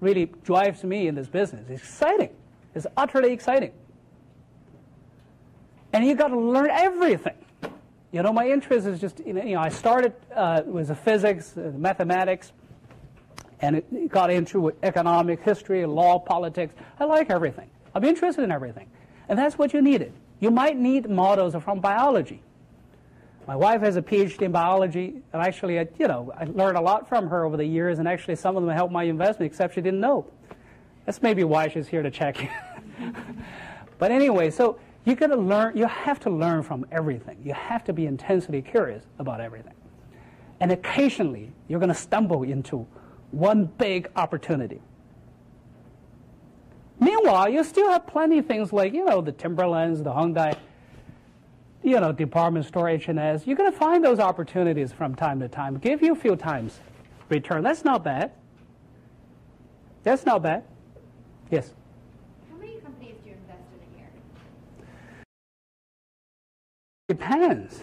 really 0.00 0.26
drives 0.44 0.84
me 0.84 1.08
in 1.08 1.14
this 1.14 1.28
business. 1.28 1.68
It's 1.68 1.82
exciting. 1.82 2.30
It's 2.74 2.86
utterly 2.96 3.32
exciting. 3.32 3.72
And 5.92 6.04
you 6.04 6.14
got 6.14 6.28
to 6.28 6.38
learn 6.38 6.70
everything. 6.70 7.36
You 8.12 8.22
know, 8.22 8.32
my 8.32 8.48
interest 8.48 8.86
is 8.86 9.00
just, 9.00 9.20
you 9.26 9.32
know, 9.32 9.60
I 9.60 9.68
started 9.68 10.12
uh, 10.34 10.62
with 10.64 10.96
physics, 11.00 11.56
uh, 11.56 11.72
mathematics, 11.76 12.52
and 13.64 13.76
it 13.76 14.08
got 14.10 14.30
into 14.30 14.74
economic 14.82 15.40
history, 15.40 15.86
law, 15.86 16.18
politics. 16.18 16.74
I 17.00 17.06
like 17.06 17.30
everything. 17.30 17.70
I'm 17.94 18.04
interested 18.04 18.44
in 18.44 18.52
everything. 18.52 18.90
And 19.30 19.38
that's 19.38 19.56
what 19.56 19.72
you 19.72 19.80
needed. 19.80 20.12
You 20.38 20.50
might 20.50 20.76
need 20.76 21.08
models 21.08 21.54
from 21.64 21.80
biology. 21.80 22.42
My 23.46 23.56
wife 23.56 23.80
has 23.80 23.96
a 23.96 24.02
PhD 24.02 24.42
in 24.42 24.52
biology, 24.52 25.22
and 25.32 25.42
actually, 25.42 25.78
I, 25.78 25.88
you 25.98 26.08
know, 26.08 26.30
I 26.38 26.44
learned 26.44 26.76
a 26.76 26.80
lot 26.82 27.08
from 27.08 27.28
her 27.28 27.44
over 27.44 27.56
the 27.56 27.64
years, 27.64 27.98
and 27.98 28.06
actually, 28.06 28.36
some 28.36 28.54
of 28.54 28.62
them 28.62 28.74
helped 28.74 28.92
my 28.92 29.04
investment, 29.04 29.50
except 29.50 29.74
she 29.74 29.80
didn't 29.80 30.00
know. 30.00 30.26
That's 31.06 31.22
maybe 31.22 31.44
why 31.44 31.68
she's 31.68 31.88
here 31.88 32.02
to 32.02 32.10
check. 32.10 32.50
but 33.98 34.10
anyway, 34.10 34.50
so 34.50 34.78
you 35.06 35.14
got 35.14 35.28
to 35.28 35.36
learn. 35.36 35.74
You 35.76 35.86
have 35.86 36.20
to 36.20 36.30
learn 36.30 36.62
from 36.62 36.84
everything. 36.92 37.38
You 37.42 37.54
have 37.54 37.84
to 37.84 37.94
be 37.94 38.06
intensely 38.06 38.60
curious 38.60 39.04
about 39.18 39.40
everything, 39.40 39.74
and 40.60 40.70
occasionally, 40.70 41.50
you're 41.68 41.80
going 41.80 41.88
to 41.88 41.94
stumble 41.94 42.42
into 42.42 42.86
one 43.34 43.66
big 43.66 44.10
opportunity. 44.16 44.80
Meanwhile, 47.00 47.50
you 47.50 47.64
still 47.64 47.90
have 47.90 48.06
plenty 48.06 48.38
of 48.38 48.46
things 48.46 48.72
like, 48.72 48.94
you 48.94 49.04
know, 49.04 49.20
the 49.20 49.32
Timberlands, 49.32 50.02
the 50.02 50.12
Hyundai 50.12 50.56
you 51.84 52.00
know, 52.00 52.12
department 52.12 52.64
store, 52.64 52.88
H&S, 52.88 53.46
you're 53.46 53.56
going 53.56 53.70
to 53.70 53.78
find 53.78 54.02
those 54.02 54.18
opportunities 54.18 54.90
from 54.90 55.14
time 55.14 55.38
to 55.40 55.48
time. 55.48 55.76
Give 55.76 56.02
you 56.02 56.12
a 56.12 56.16
few 56.16 56.34
times 56.34 56.80
return. 57.28 57.62
That's 57.62 57.84
not 57.84 58.02
bad. 58.02 58.32
That's 60.02 60.24
not 60.24 60.42
bad. 60.42 60.64
Yes? 61.50 61.74
How 62.50 62.56
many 62.56 62.76
companies 62.76 63.16
do 63.22 63.30
you 63.30 63.36
invest 63.36 63.62
in 63.74 63.94
a 63.94 63.98
year? 63.98 64.10
Depends. 67.08 67.82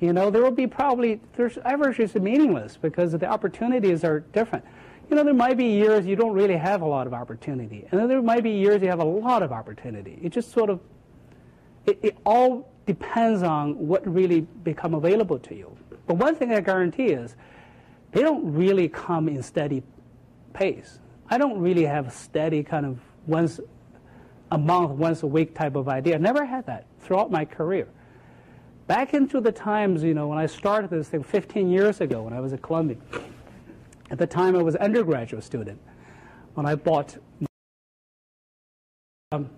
You 0.00 0.14
know, 0.14 0.30
there 0.30 0.42
will 0.42 0.50
be 0.50 0.66
probably, 0.66 1.20
there's 1.34 1.58
averages 1.58 2.16
are 2.16 2.20
meaningless 2.20 2.76
because 2.76 3.12
the 3.12 3.26
opportunities 3.26 4.02
are 4.02 4.20
different. 4.20 4.64
You 5.10 5.16
know, 5.16 5.24
there 5.24 5.34
might 5.34 5.56
be 5.56 5.66
years 5.66 6.06
you 6.06 6.16
don't 6.16 6.32
really 6.32 6.56
have 6.56 6.82
a 6.82 6.86
lot 6.86 7.06
of 7.06 7.12
opportunity. 7.12 7.86
And 7.90 8.00
then 8.00 8.08
there 8.08 8.22
might 8.22 8.42
be 8.42 8.50
years 8.50 8.80
you 8.80 8.88
have 8.88 9.00
a 9.00 9.04
lot 9.04 9.42
of 9.42 9.52
opportunity. 9.52 10.18
It 10.22 10.30
just 10.30 10.52
sort 10.52 10.70
of 10.70 10.80
it, 11.86 11.98
it 12.02 12.16
all 12.24 12.70
depends 12.86 13.42
on 13.42 13.74
what 13.86 14.06
really 14.06 14.40
become 14.40 14.94
available 14.94 15.38
to 15.38 15.54
you. 15.54 15.76
But 16.06 16.14
one 16.14 16.34
thing 16.34 16.52
I 16.52 16.60
guarantee 16.60 17.06
is 17.06 17.36
they 18.12 18.22
don't 18.22 18.52
really 18.52 18.88
come 18.88 19.28
in 19.28 19.42
steady 19.42 19.82
pace. 20.52 20.98
I 21.28 21.38
don't 21.38 21.60
really 21.60 21.84
have 21.84 22.08
a 22.08 22.10
steady 22.10 22.62
kind 22.62 22.86
of 22.86 22.98
once 23.26 23.60
a 24.50 24.58
month, 24.58 24.92
once 24.92 25.22
a 25.22 25.26
week 25.26 25.54
type 25.54 25.76
of 25.76 25.88
idea. 25.88 26.16
I 26.16 26.18
never 26.18 26.44
had 26.44 26.66
that 26.66 26.86
throughout 27.00 27.30
my 27.30 27.44
career. 27.44 27.88
Back 28.90 29.14
into 29.14 29.40
the 29.40 29.52
times, 29.52 30.02
you 30.02 30.14
know, 30.14 30.26
when 30.26 30.38
I 30.38 30.46
started 30.46 30.90
this 30.90 31.10
thing 31.10 31.22
15 31.22 31.70
years 31.70 32.00
ago 32.00 32.22
when 32.22 32.32
I 32.32 32.40
was 32.40 32.52
at 32.52 32.60
Columbia, 32.60 32.96
at 34.10 34.18
the 34.18 34.26
time 34.26 34.56
I 34.56 34.62
was 34.64 34.74
an 34.74 34.80
undergraduate 34.80 35.44
student, 35.44 35.80
when 36.54 36.66
I 36.66 36.74
bought, 36.74 37.16
um, 39.30 39.48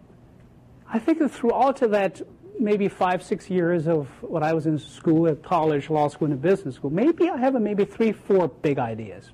I 0.86 0.98
think 0.98 1.32
throughout 1.32 1.76
that 1.76 2.20
maybe 2.60 2.88
five, 2.88 3.22
six 3.22 3.48
years 3.48 3.88
of 3.88 4.06
when 4.20 4.42
I 4.42 4.52
was 4.52 4.66
in 4.66 4.78
school, 4.78 5.26
at 5.26 5.42
college, 5.42 5.88
law 5.88 6.08
school, 6.08 6.30
and 6.30 6.42
business 6.42 6.74
school, 6.74 6.90
maybe 6.90 7.30
I 7.30 7.38
have 7.38 7.54
maybe 7.54 7.86
three, 7.86 8.12
four 8.12 8.48
big 8.48 8.78
ideas 8.78 9.30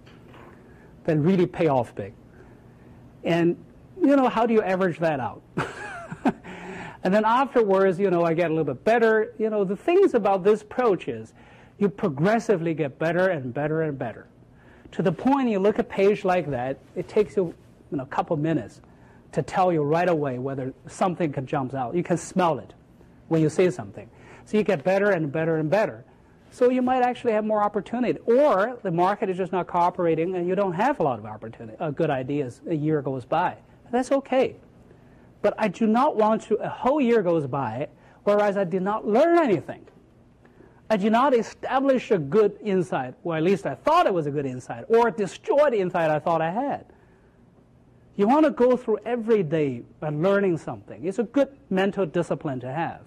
that 1.06 1.18
really 1.18 1.46
pay 1.46 1.66
off 1.66 1.92
big. 1.96 2.14
And, 3.24 3.56
you 4.00 4.14
know, 4.14 4.28
how 4.28 4.46
do 4.46 4.54
you 4.54 4.62
average 4.62 5.00
that 5.00 5.18
out? 5.18 5.42
and 7.04 7.14
then 7.14 7.24
afterwards, 7.24 7.98
you 7.98 8.10
know, 8.10 8.24
I 8.24 8.34
get 8.34 8.50
a 8.50 8.54
little 8.54 8.74
bit 8.74 8.84
better. 8.84 9.32
You 9.38 9.50
know, 9.50 9.64
the 9.64 9.76
things 9.76 10.14
about 10.14 10.42
this 10.42 10.62
approach 10.62 11.08
is 11.08 11.32
you 11.78 11.88
progressively 11.88 12.74
get 12.74 12.98
better 12.98 13.28
and 13.28 13.54
better 13.54 13.82
and 13.82 13.98
better. 13.98 14.26
To 14.92 15.02
the 15.02 15.12
point 15.12 15.48
you 15.48 15.58
look 15.58 15.78
at 15.78 15.84
a 15.84 15.88
page 15.88 16.24
like 16.24 16.50
that, 16.50 16.78
it 16.96 17.08
takes 17.08 17.36
you, 17.36 17.54
you 17.90 17.98
know, 17.98 18.02
a 18.02 18.06
couple 18.06 18.36
minutes 18.36 18.80
to 19.32 19.42
tell 19.42 19.72
you 19.72 19.82
right 19.82 20.08
away 20.08 20.38
whether 20.38 20.72
something 20.86 21.32
can 21.32 21.46
jump 21.46 21.74
out. 21.74 21.94
You 21.94 22.02
can 22.02 22.16
smell 22.16 22.58
it 22.58 22.74
when 23.28 23.42
you 23.42 23.48
see 23.48 23.70
something. 23.70 24.08
So 24.46 24.56
you 24.56 24.64
get 24.64 24.82
better 24.82 25.10
and 25.10 25.30
better 25.30 25.58
and 25.58 25.68
better. 25.70 26.04
So 26.50 26.70
you 26.70 26.80
might 26.80 27.02
actually 27.02 27.32
have 27.32 27.44
more 27.44 27.62
opportunity. 27.62 28.18
Or 28.20 28.78
the 28.82 28.90
market 28.90 29.28
is 29.28 29.36
just 29.36 29.52
not 29.52 29.66
cooperating 29.66 30.34
and 30.34 30.48
you 30.48 30.54
don't 30.54 30.72
have 30.72 30.98
a 30.98 31.02
lot 31.02 31.18
of 31.18 31.26
opportunity, 31.26 31.76
uh, 31.78 31.90
good 31.90 32.10
ideas. 32.10 32.62
A 32.68 32.74
year 32.74 33.02
goes 33.02 33.26
by. 33.26 33.56
That's 33.92 34.10
okay. 34.10 34.56
But 35.42 35.54
I 35.58 35.68
do 35.68 35.86
not 35.86 36.16
want 36.16 36.42
to, 36.42 36.56
a 36.56 36.68
whole 36.68 37.00
year 37.00 37.22
goes 37.22 37.46
by, 37.46 37.88
whereas 38.24 38.56
I 38.56 38.64
did 38.64 38.82
not 38.82 39.06
learn 39.06 39.38
anything. 39.38 39.86
I 40.90 40.96
did 40.96 41.12
not 41.12 41.34
establish 41.34 42.10
a 42.10 42.18
good 42.18 42.58
insight, 42.62 43.14
or 43.22 43.36
at 43.36 43.42
least 43.42 43.66
I 43.66 43.74
thought 43.74 44.06
it 44.06 44.14
was 44.14 44.26
a 44.26 44.30
good 44.30 44.46
insight, 44.46 44.84
or 44.88 45.10
destroy 45.10 45.70
the 45.70 45.78
insight 45.78 46.10
I 46.10 46.18
thought 46.18 46.40
I 46.40 46.50
had. 46.50 46.86
You 48.16 48.26
want 48.26 48.46
to 48.46 48.50
go 48.50 48.76
through 48.76 48.98
every 49.04 49.42
day 49.42 49.82
by 50.00 50.08
learning 50.08 50.58
something. 50.58 51.04
It's 51.04 51.18
a 51.18 51.24
good 51.24 51.56
mental 51.70 52.04
discipline 52.04 52.58
to 52.60 52.72
have. 52.72 53.02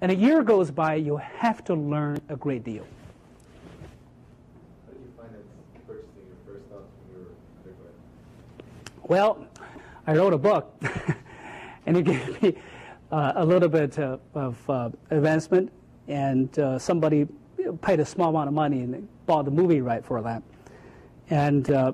And 0.00 0.12
a 0.12 0.14
year 0.14 0.42
goes 0.42 0.70
by, 0.70 0.96
you 0.96 1.16
have 1.16 1.64
to 1.64 1.74
learn 1.74 2.20
a 2.28 2.36
great 2.36 2.62
deal. 2.62 2.84
How 4.86 4.92
did 4.92 5.00
you 5.00 5.10
find 5.16 5.30
purchasing 5.86 6.26
your 6.28 6.36
first 6.46 6.68
thoughts 6.68 6.84
when 7.08 7.20
you 7.20 7.26
were 7.26 7.32
undergrad? 7.64 7.94
Well, 9.08 9.46
I 10.06 10.14
wrote 10.14 10.34
a 10.34 10.38
book, 10.38 10.78
and 11.88 11.96
it 11.96 12.04
gave 12.04 12.42
me 12.42 12.54
uh, 13.10 13.32
a 13.36 13.44
little 13.44 13.68
bit 13.68 13.98
uh, 13.98 14.18
of 14.34 14.70
uh, 14.70 14.90
advancement, 15.10 15.72
and 16.06 16.56
uh, 16.58 16.78
somebody 16.78 17.26
paid 17.82 17.98
a 17.98 18.04
small 18.04 18.30
amount 18.30 18.48
of 18.48 18.54
money 18.54 18.80
and 18.80 19.08
bought 19.26 19.44
the 19.44 19.50
movie 19.50 19.80
right 19.80 20.04
for 20.04 20.22
that. 20.22 20.42
And 21.30 21.70
uh, 21.70 21.92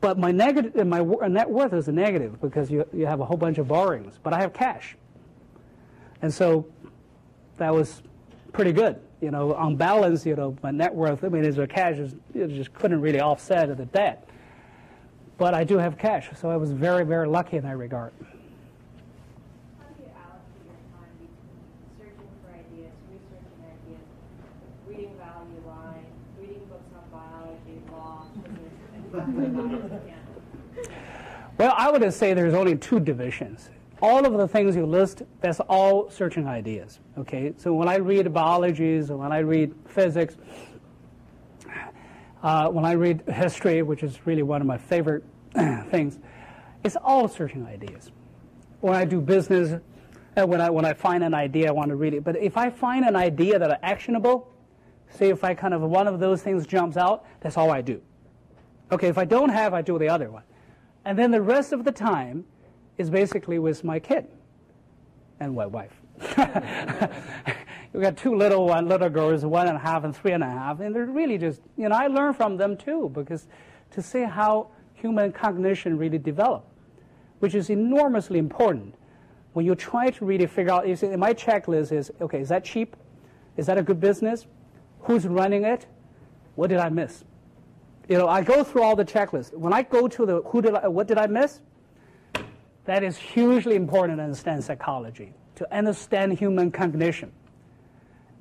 but 0.00 0.18
my 0.18 0.32
negative, 0.32 0.86
my 0.86 1.00
net 1.28 1.50
worth 1.50 1.72
is 1.72 1.88
a 1.88 1.92
negative 1.92 2.40
because 2.40 2.70
you 2.70 2.86
you 2.92 3.06
have 3.06 3.20
a 3.20 3.24
whole 3.24 3.36
bunch 3.36 3.58
of 3.58 3.68
borrowings, 3.68 4.18
but 4.22 4.32
I 4.32 4.40
have 4.40 4.52
cash, 4.52 4.96
and 6.22 6.32
so 6.32 6.66
that 7.58 7.74
was 7.74 8.02
pretty 8.52 8.72
good. 8.72 9.00
You 9.20 9.30
know, 9.30 9.54
on 9.54 9.76
balance, 9.76 10.26
you 10.26 10.36
know, 10.36 10.56
my 10.62 10.70
net 10.70 10.94
worth, 10.94 11.24
I 11.24 11.28
mean, 11.28 11.44
as 11.44 11.58
a 11.58 11.66
cash, 11.66 11.96
is, 11.96 12.14
it 12.34 12.48
just 12.48 12.74
couldn't 12.74 13.00
really 13.00 13.20
offset 13.20 13.74
the 13.76 13.86
debt. 13.86 14.28
But 15.38 15.54
I 15.54 15.64
do 15.64 15.78
have 15.78 15.98
cash, 15.98 16.28
so 16.38 16.50
I 16.50 16.56
was 16.56 16.70
very, 16.70 17.04
very 17.04 17.26
lucky 17.26 17.56
in 17.56 17.64
that 17.64 17.76
regard. 17.76 18.12
How 18.20 19.88
do 19.96 20.02
you 20.04 20.10
allocate 20.14 20.62
your 20.62 20.78
time 20.94 21.10
between 21.18 21.50
searching 21.98 22.30
for 22.38 22.54
ideas, 22.54 22.94
researching 23.10 23.58
ideas, 23.66 24.06
reading 24.86 25.14
value 25.18 25.62
line, 25.66 26.06
reading 26.38 26.62
books 26.70 26.86
on 26.94 27.02
biology, 27.10 27.82
law, 27.90 28.30
physics, 28.46 28.78
and 28.94 29.02
Well, 31.56 31.72
I 31.76 31.88
would 31.90 32.12
say 32.12 32.34
there's 32.34 32.54
only 32.54 32.76
two 32.76 32.98
divisions. 32.98 33.70
All 34.02 34.26
of 34.26 34.32
the 34.32 34.48
things 34.48 34.74
you 34.74 34.86
list, 34.86 35.22
that's 35.40 35.60
all 35.60 36.10
searching 36.10 36.48
ideas. 36.48 36.98
Okay, 37.16 37.54
so 37.56 37.72
when 37.72 37.88
I 37.88 37.96
read 37.96 38.32
biologies, 38.34 39.10
when 39.10 39.30
I 39.30 39.38
read 39.38 39.72
physics, 39.86 40.36
uh, 42.42 42.68
when 42.70 42.84
I 42.84 42.92
read 42.92 43.22
history, 43.28 43.82
which 43.82 44.02
is 44.02 44.26
really 44.26 44.42
one 44.42 44.60
of 44.60 44.66
my 44.66 44.76
favorite 44.76 45.24
things, 45.90 46.18
it's 46.82 46.96
all 46.96 47.28
searching 47.28 47.64
ideas. 47.66 48.10
When 48.80 48.94
I 48.94 49.04
do 49.04 49.20
business, 49.20 49.80
uh, 50.36 50.46
when 50.46 50.60
I 50.60 50.68
when 50.70 50.84
I 50.84 50.92
find 50.92 51.22
an 51.22 51.34
idea, 51.34 51.68
I 51.68 51.70
want 51.70 51.90
to 51.90 51.96
read 51.96 52.14
it. 52.14 52.24
But 52.24 52.36
if 52.36 52.56
I 52.56 52.68
find 52.68 53.04
an 53.04 53.14
idea 53.14 53.60
that 53.60 53.70
are 53.70 53.78
actionable, 53.82 54.52
say 55.08 55.30
if 55.30 55.44
I 55.44 55.54
kind 55.54 55.72
of 55.72 55.82
one 55.82 56.08
of 56.08 56.18
those 56.18 56.42
things 56.42 56.66
jumps 56.66 56.96
out, 56.96 57.24
that's 57.40 57.56
all 57.56 57.70
I 57.70 57.80
do. 57.80 58.02
Okay, 58.94 59.08
if 59.08 59.18
I 59.18 59.24
don't 59.24 59.48
have, 59.48 59.74
I 59.74 59.82
do 59.82 59.98
the 59.98 60.08
other 60.08 60.30
one, 60.30 60.44
and 61.04 61.18
then 61.18 61.32
the 61.32 61.42
rest 61.42 61.72
of 61.72 61.82
the 61.82 61.90
time 61.90 62.44
is 62.96 63.10
basically 63.10 63.58
with 63.58 63.82
my 63.82 63.98
kid 63.98 64.28
and 65.40 65.56
my 65.56 65.66
wife. 65.66 65.90
we 67.92 68.00
got 68.00 68.16
two 68.16 68.36
little 68.36 68.68
one, 68.68 68.88
little 68.88 69.08
girls, 69.08 69.44
one 69.44 69.66
and 69.66 69.76
a 69.76 69.80
half 69.80 70.04
and 70.04 70.14
three 70.14 70.30
and 70.30 70.44
a 70.44 70.48
half, 70.48 70.78
and 70.78 70.94
they're 70.94 71.06
really 71.06 71.38
just, 71.38 71.60
you 71.76 71.88
know, 71.88 71.96
I 71.96 72.06
learn 72.06 72.34
from 72.34 72.56
them 72.56 72.76
too 72.76 73.10
because 73.12 73.48
to 73.90 74.00
see 74.00 74.22
how 74.22 74.68
human 74.92 75.32
cognition 75.32 75.98
really 75.98 76.18
develop, 76.18 76.64
which 77.40 77.56
is 77.56 77.70
enormously 77.70 78.38
important. 78.38 78.94
When 79.54 79.66
you 79.66 79.74
try 79.74 80.10
to 80.10 80.24
really 80.24 80.46
figure 80.46 80.72
out, 80.72 80.86
you 80.86 80.94
see, 80.94 81.08
my 81.16 81.34
checklist 81.34 81.90
is, 81.90 82.12
okay, 82.20 82.38
is 82.38 82.48
that 82.50 82.64
cheap? 82.64 82.94
Is 83.56 83.66
that 83.66 83.76
a 83.76 83.82
good 83.82 83.98
business? 83.98 84.46
Who's 85.00 85.26
running 85.26 85.64
it? 85.64 85.88
What 86.54 86.68
did 86.68 86.78
I 86.78 86.90
miss? 86.90 87.24
You 88.08 88.18
know, 88.18 88.28
I 88.28 88.42
go 88.42 88.62
through 88.62 88.82
all 88.82 88.96
the 88.96 89.04
checklists. 89.04 89.52
When 89.54 89.72
I 89.72 89.82
go 89.82 90.08
to 90.08 90.26
the 90.26 90.42
who 90.42 90.60
did 90.62 90.74
I, 90.74 90.88
what 90.88 91.06
did 91.06 91.18
I 91.18 91.26
miss? 91.26 91.60
That 92.84 93.02
is 93.02 93.16
hugely 93.16 93.76
important 93.76 94.18
to 94.18 94.24
understand 94.24 94.62
psychology, 94.62 95.32
to 95.56 95.74
understand 95.74 96.38
human 96.38 96.70
cognition. 96.70 97.32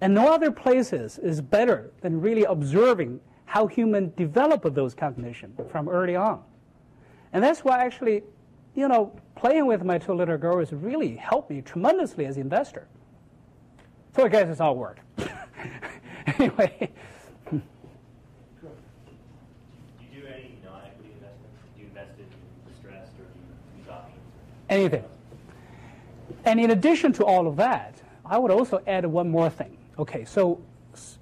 And 0.01 0.13
no 0.13 0.33
other 0.33 0.51
places 0.51 1.17
is 1.19 1.39
better 1.39 1.91
than 2.01 2.19
really 2.19 2.43
observing 2.43 3.21
how 3.45 3.67
humans 3.67 4.11
develop 4.17 4.63
those 4.73 4.93
cognition 4.93 5.53
from 5.69 5.87
early 5.87 6.15
on. 6.15 6.43
And 7.31 7.43
that's 7.43 7.63
why 7.63 7.85
actually, 7.85 8.23
you 8.75 8.87
know, 8.87 9.15
playing 9.35 9.65
with 9.65 9.83
my 9.83 9.97
two 9.97 10.13
little 10.13 10.37
girls 10.37 10.73
really 10.73 11.15
helped 11.15 11.49
me 11.49 11.61
tremendously 11.61 12.25
as 12.25 12.35
an 12.35 12.41
investor. 12.41 12.87
So 14.15 14.25
I 14.25 14.27
guess 14.27 14.49
it's 14.49 14.59
all 14.59 14.75
work. 14.75 14.99
anyway. 16.27 16.91
Do 17.49 17.61
you 20.01 20.21
do 20.21 20.27
any 20.27 20.57
non-equity 20.63 21.09
investments? 21.13 21.59
Do 21.75 21.81
you 21.81 21.87
invest 21.87 22.11
in 22.19 22.25
distressed 22.71 23.13
or 23.19 23.25
do 23.25 23.39
you 23.39 23.79
use 23.79 23.89
options? 23.89 24.21
Anything. 24.69 25.03
And 26.45 26.59
in 26.59 26.71
addition 26.71 27.13
to 27.13 27.25
all 27.25 27.47
of 27.47 27.55
that, 27.57 27.95
I 28.25 28.37
would 28.37 28.51
also 28.51 28.81
add 28.87 29.05
one 29.05 29.29
more 29.29 29.49
thing. 29.49 29.77
Okay, 29.97 30.25
so 30.25 30.61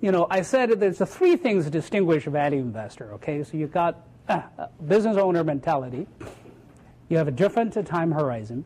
you 0.02 0.12
know, 0.12 0.28
I 0.30 0.42
said 0.42 0.70
there's 0.80 0.98
the 0.98 1.06
three 1.06 1.36
things 1.36 1.66
that 1.66 1.72
distinguish 1.72 2.28
a 2.28 2.30
value 2.30 2.60
investor. 2.60 3.14
Okay, 3.14 3.44
so 3.44 3.58
you've 3.58 3.72
got 3.72 4.06
uh, 4.28 4.42
business 4.88 5.18
owner 5.18 5.44
mentality, 5.44 6.08
you 7.10 7.18
have 7.18 7.28
a 7.28 7.32
different 7.32 7.74
time 7.86 8.12
horizon, 8.12 8.66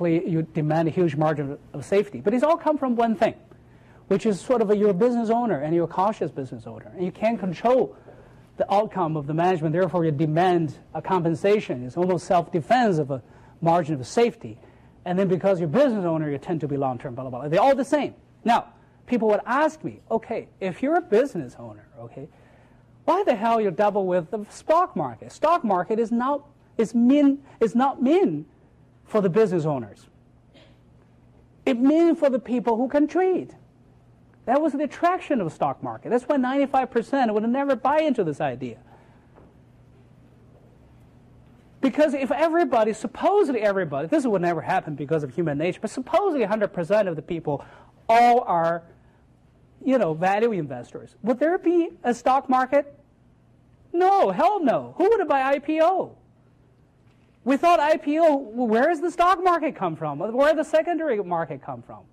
you 0.00 0.42
demand 0.54 0.88
a 0.88 0.90
huge 0.90 1.16
margin 1.16 1.58
of 1.72 1.84
safety. 1.84 2.20
But 2.20 2.34
it's 2.34 2.42
all 2.42 2.56
come 2.56 2.78
from 2.78 2.96
one 2.96 3.14
thing, 3.14 3.34
which 4.08 4.26
is 4.26 4.40
sort 4.40 4.62
of 4.62 4.70
a, 4.70 4.76
you're 4.76 4.90
a 4.90 4.94
business 4.94 5.30
owner 5.30 5.60
and 5.60 5.74
you're 5.74 5.84
a 5.84 5.88
cautious 5.88 6.30
business 6.30 6.66
owner, 6.66 6.90
and 6.94 7.04
you 7.04 7.12
can't 7.12 7.38
control 7.38 7.96
the 8.56 8.72
outcome 8.72 9.16
of 9.16 9.26
the 9.26 9.34
management. 9.34 9.72
Therefore, 9.72 10.04
you 10.04 10.10
demand 10.10 10.78
a 10.94 11.02
compensation. 11.02 11.84
It's 11.84 11.96
almost 11.96 12.26
self-defense 12.26 12.98
of 12.98 13.10
a 13.10 13.22
margin 13.60 14.00
of 14.00 14.06
safety. 14.06 14.58
And 15.04 15.18
then 15.18 15.28
because 15.28 15.58
you're 15.58 15.68
a 15.68 15.72
business 15.72 16.04
owner, 16.04 16.30
you 16.30 16.38
tend 16.38 16.60
to 16.60 16.68
be 16.68 16.76
long-term, 16.76 17.14
blah, 17.14 17.24
blah, 17.24 17.40
blah. 17.40 17.48
They're 17.48 17.60
all 17.60 17.74
the 17.74 17.84
same. 17.84 18.14
Now, 18.44 18.72
people 19.06 19.28
would 19.28 19.40
ask 19.46 19.82
me, 19.82 20.00
okay, 20.10 20.48
if 20.60 20.82
you're 20.82 20.96
a 20.96 21.02
business 21.02 21.56
owner, 21.58 21.88
okay, 21.98 22.28
why 23.04 23.24
the 23.24 23.34
hell 23.34 23.60
you 23.60 23.70
double 23.70 24.06
with 24.06 24.30
the 24.30 24.44
stock 24.48 24.94
market? 24.94 25.32
Stock 25.32 25.64
market 25.64 25.98
is 25.98 26.12
not 26.12 26.46
is 26.78 26.94
mean 26.94 27.42
is 27.60 27.74
not 27.74 28.00
mean 28.00 28.46
for 29.04 29.20
the 29.20 29.28
business 29.28 29.64
owners. 29.64 30.06
It 31.66 31.78
means 31.78 32.18
for 32.18 32.30
the 32.30 32.38
people 32.38 32.76
who 32.76 32.88
can 32.88 33.06
trade. 33.06 33.54
That 34.44 34.60
was 34.60 34.72
the 34.72 34.82
attraction 34.82 35.40
of 35.40 35.48
the 35.48 35.54
stock 35.54 35.82
market. 35.82 36.10
That's 36.10 36.24
why 36.24 36.36
95% 36.36 37.32
would 37.32 37.48
never 37.48 37.76
buy 37.76 38.00
into 38.00 38.24
this 38.24 38.40
idea. 38.40 38.78
Because 41.80 42.14
if 42.14 42.30
everybody, 42.30 42.92
supposedly 42.92 43.60
everybody, 43.60 44.08
this 44.08 44.24
would 44.24 44.42
never 44.42 44.60
happen 44.60 44.94
because 44.94 45.24
of 45.24 45.34
human 45.34 45.58
nature, 45.58 45.80
but 45.80 45.90
supposedly 45.90 46.46
100% 46.46 47.08
of 47.08 47.16
the 47.16 47.22
people 47.22 47.64
all 48.08 48.40
are, 48.40 48.82
you 49.84 49.98
know, 49.98 50.14
value 50.14 50.52
investors. 50.52 51.16
Would 51.22 51.38
there 51.38 51.58
be 51.58 51.90
a 52.04 52.14
stock 52.14 52.48
market? 52.48 52.98
No, 53.92 54.30
hell 54.30 54.62
no. 54.62 54.94
Who 54.96 55.08
would 55.08 55.28
buy 55.28 55.58
IPO? 55.58 56.14
We 57.44 57.56
thought 57.56 57.80
IPO, 57.80 58.52
where 58.52 58.86
does 58.86 59.00
the 59.00 59.10
stock 59.10 59.42
market 59.42 59.74
come 59.74 59.96
from? 59.96 60.18
Where 60.18 60.54
does 60.54 60.64
the 60.64 60.76
secondary 60.76 61.22
market 61.22 61.62
come 61.62 61.82
from? 61.82 62.04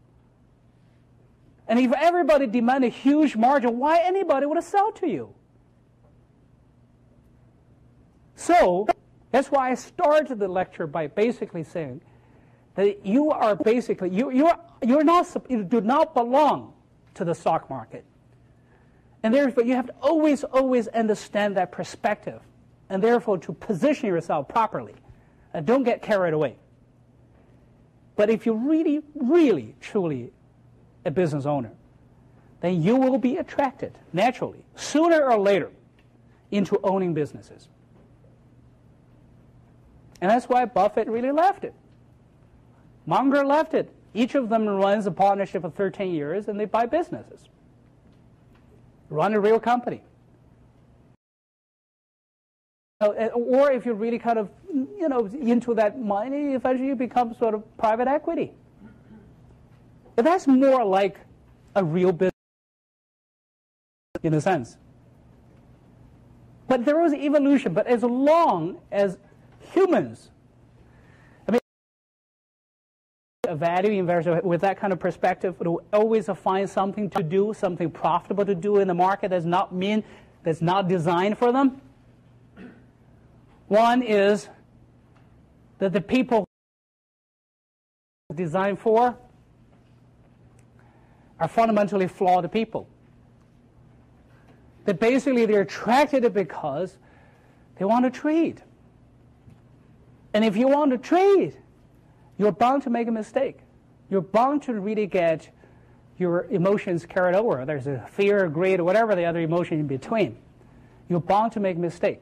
And 1.70 1.78
if 1.78 1.94
everybody 1.94 2.48
demanded 2.48 2.88
a 2.88 2.96
huge 2.96 3.36
margin, 3.36 3.78
why 3.78 4.00
anybody 4.00 4.48
would 4.48 4.62
sell 4.64 4.91
to 4.94 5.08
you? 5.08 5.34
So, 8.36 8.88
that's 9.32 9.52
why 9.52 9.70
I 9.70 9.76
started 9.76 10.40
the 10.40 10.48
lecture 10.48 10.88
by 10.88 11.06
basically 11.06 11.64
saying 11.64 12.02
that 12.74 13.06
you 13.06 13.30
are 13.30 13.56
basically, 13.56 14.10
you, 14.10 14.32
you're, 14.32 14.58
you're 14.82 15.04
not, 15.04 15.28
you 15.48 15.64
do 15.64 15.82
not 15.82 16.16
belong 16.16 16.74
to 17.14 17.24
the 17.24 17.36
stock 17.36 17.70
market. 17.70 18.04
And 19.22 19.32
therefore, 19.32 19.64
you 19.64 19.76
have 19.76 19.88
to 19.88 19.96
always, 20.02 20.44
always 20.44 20.88
understand 20.88 21.56
that 21.58 21.72
perspective. 21.72 22.41
And 22.90 23.04
therefore, 23.04 23.38
to 23.40 23.54
position 23.54 24.08
yourself 24.08 24.48
properly. 24.48 24.96
And 25.54 25.68
don't 25.68 25.84
get 25.84 26.02
carried 26.02 26.34
away. 26.34 26.56
But 28.16 28.32
if 28.32 28.48
you're 28.48 28.56
really, 28.56 29.04
really, 29.14 29.76
truly 29.82 30.32
a 31.06 31.12
business 31.12 31.46
owner, 31.46 31.72
then 32.62 32.82
you 32.82 32.96
will 32.96 33.18
be 33.18 33.38
attracted 33.38 33.98
naturally, 34.14 34.64
sooner 34.76 35.24
or 35.24 35.38
later, 35.38 35.72
into 36.52 36.80
owning 36.84 37.14
businesses. 37.14 37.70
And 40.22 40.30
that's 40.30 40.50
why 40.50 40.66
Buffett 40.66 41.08
really 41.08 41.32
left 41.32 41.64
it. 41.64 41.74
Munger 43.06 43.46
left 43.46 43.74
it. 43.74 43.92
Each 44.14 44.36
of 44.36 44.50
them 44.50 44.68
runs 44.68 45.06
a 45.06 45.12
partnership 45.12 45.62
for 45.62 45.70
13 45.70 46.14
years 46.14 46.48
and 46.48 46.60
they 46.60 46.66
buy 46.66 46.86
businesses. 46.86 47.48
Run 49.10 49.34
a 49.34 49.40
real 49.40 49.60
company. 49.60 50.02
Uh, 53.02 53.28
or 53.28 53.72
if 53.72 53.86
you're 53.86 53.96
really 53.96 54.20
kind 54.20 54.38
of, 54.38 54.50
you 54.74 55.08
know, 55.08 55.26
into 55.28 55.74
that 55.74 56.00
money, 56.00 56.54
eventually 56.54 56.90
you 56.90 56.96
become 56.96 57.34
sort 57.36 57.54
of 57.54 57.64
private 57.78 58.10
equity. 58.10 58.52
But 60.20 60.26
that's 60.26 60.48
more 60.48 60.84
like 60.84 61.18
a 61.78 61.82
real 61.82 62.12
business 62.12 62.34
in 64.22 64.34
a 64.34 64.41
sense. 64.41 64.76
But 66.68 66.84
there 66.84 67.00
was 67.00 67.14
evolution. 67.14 67.74
But 67.74 67.88
as 67.88 68.04
long 68.04 68.82
as 68.91 69.18
humans. 69.72 70.30
I 71.48 71.54
mean, 71.54 71.62
a 73.48 73.56
value 73.56 73.98
investor 73.98 74.41
with 74.44 74.60
that 74.60 74.78
kind 74.78 74.91
of 74.91 75.00
perspective 75.00 75.58
will 75.58 75.84
always 75.94 76.26
find 76.28 76.70
something 76.70 77.10
to 77.12 77.24
do, 77.24 77.54
something 77.54 77.90
profitable 77.90 78.44
to 78.44 78.56
do 78.56 78.80
in 78.80 78.90
the 78.90 78.94
market 78.94 79.30
that's 79.30 79.46
not 79.46 79.74
mean, 79.74 80.04
that's 80.44 80.62
not 80.62 80.90
designed 80.90 81.38
for 81.38 81.54
them. 81.54 81.80
One 83.70 84.02
is 84.02 84.50
that 85.78 85.94
the 85.94 86.02
people 86.02 86.44
designed 88.36 88.80
for 88.80 89.18
are 91.40 91.48
fundamentally 91.48 92.07
flawed 92.07 92.52
people. 92.52 92.88
That 94.86 94.99
basically 94.99 95.45
they're 95.45 95.61
attracted 95.61 96.34
because 96.34 96.98
they 97.78 97.86
want 97.86 98.06
to 98.06 98.11
trade. 98.11 98.61
And 100.34 100.44
if 100.44 100.56
you 100.57 100.68
want 100.68 100.91
to 100.91 100.98
trade, 100.98 101.57
you're 102.38 102.52
bound 102.52 102.84
to 102.84 102.90
make 102.90 103.07
a 103.07 103.11
mistake. 103.11 103.60
You're 104.10 104.22
bound 104.22 104.64
to 104.64 104.74
really 104.74 105.07
get 105.07 105.49
your 106.18 106.45
emotions 106.45 107.06
carried 107.06 107.36
over. 107.36 107.66
There's 107.66 107.88
a 107.88 108.06
fear, 108.11 108.48
greed, 108.49 108.80
or 108.80 108.84
whatever 108.84 109.16
the 109.16 109.26
other 109.26 109.40
emotion 109.40 109.80
in 109.80 109.88
between. 109.88 110.38
You're 111.07 111.22
bound 111.22 111.53
to 111.53 111.60
make 111.60 111.78
a 111.78 111.80
mistake. 111.80 112.22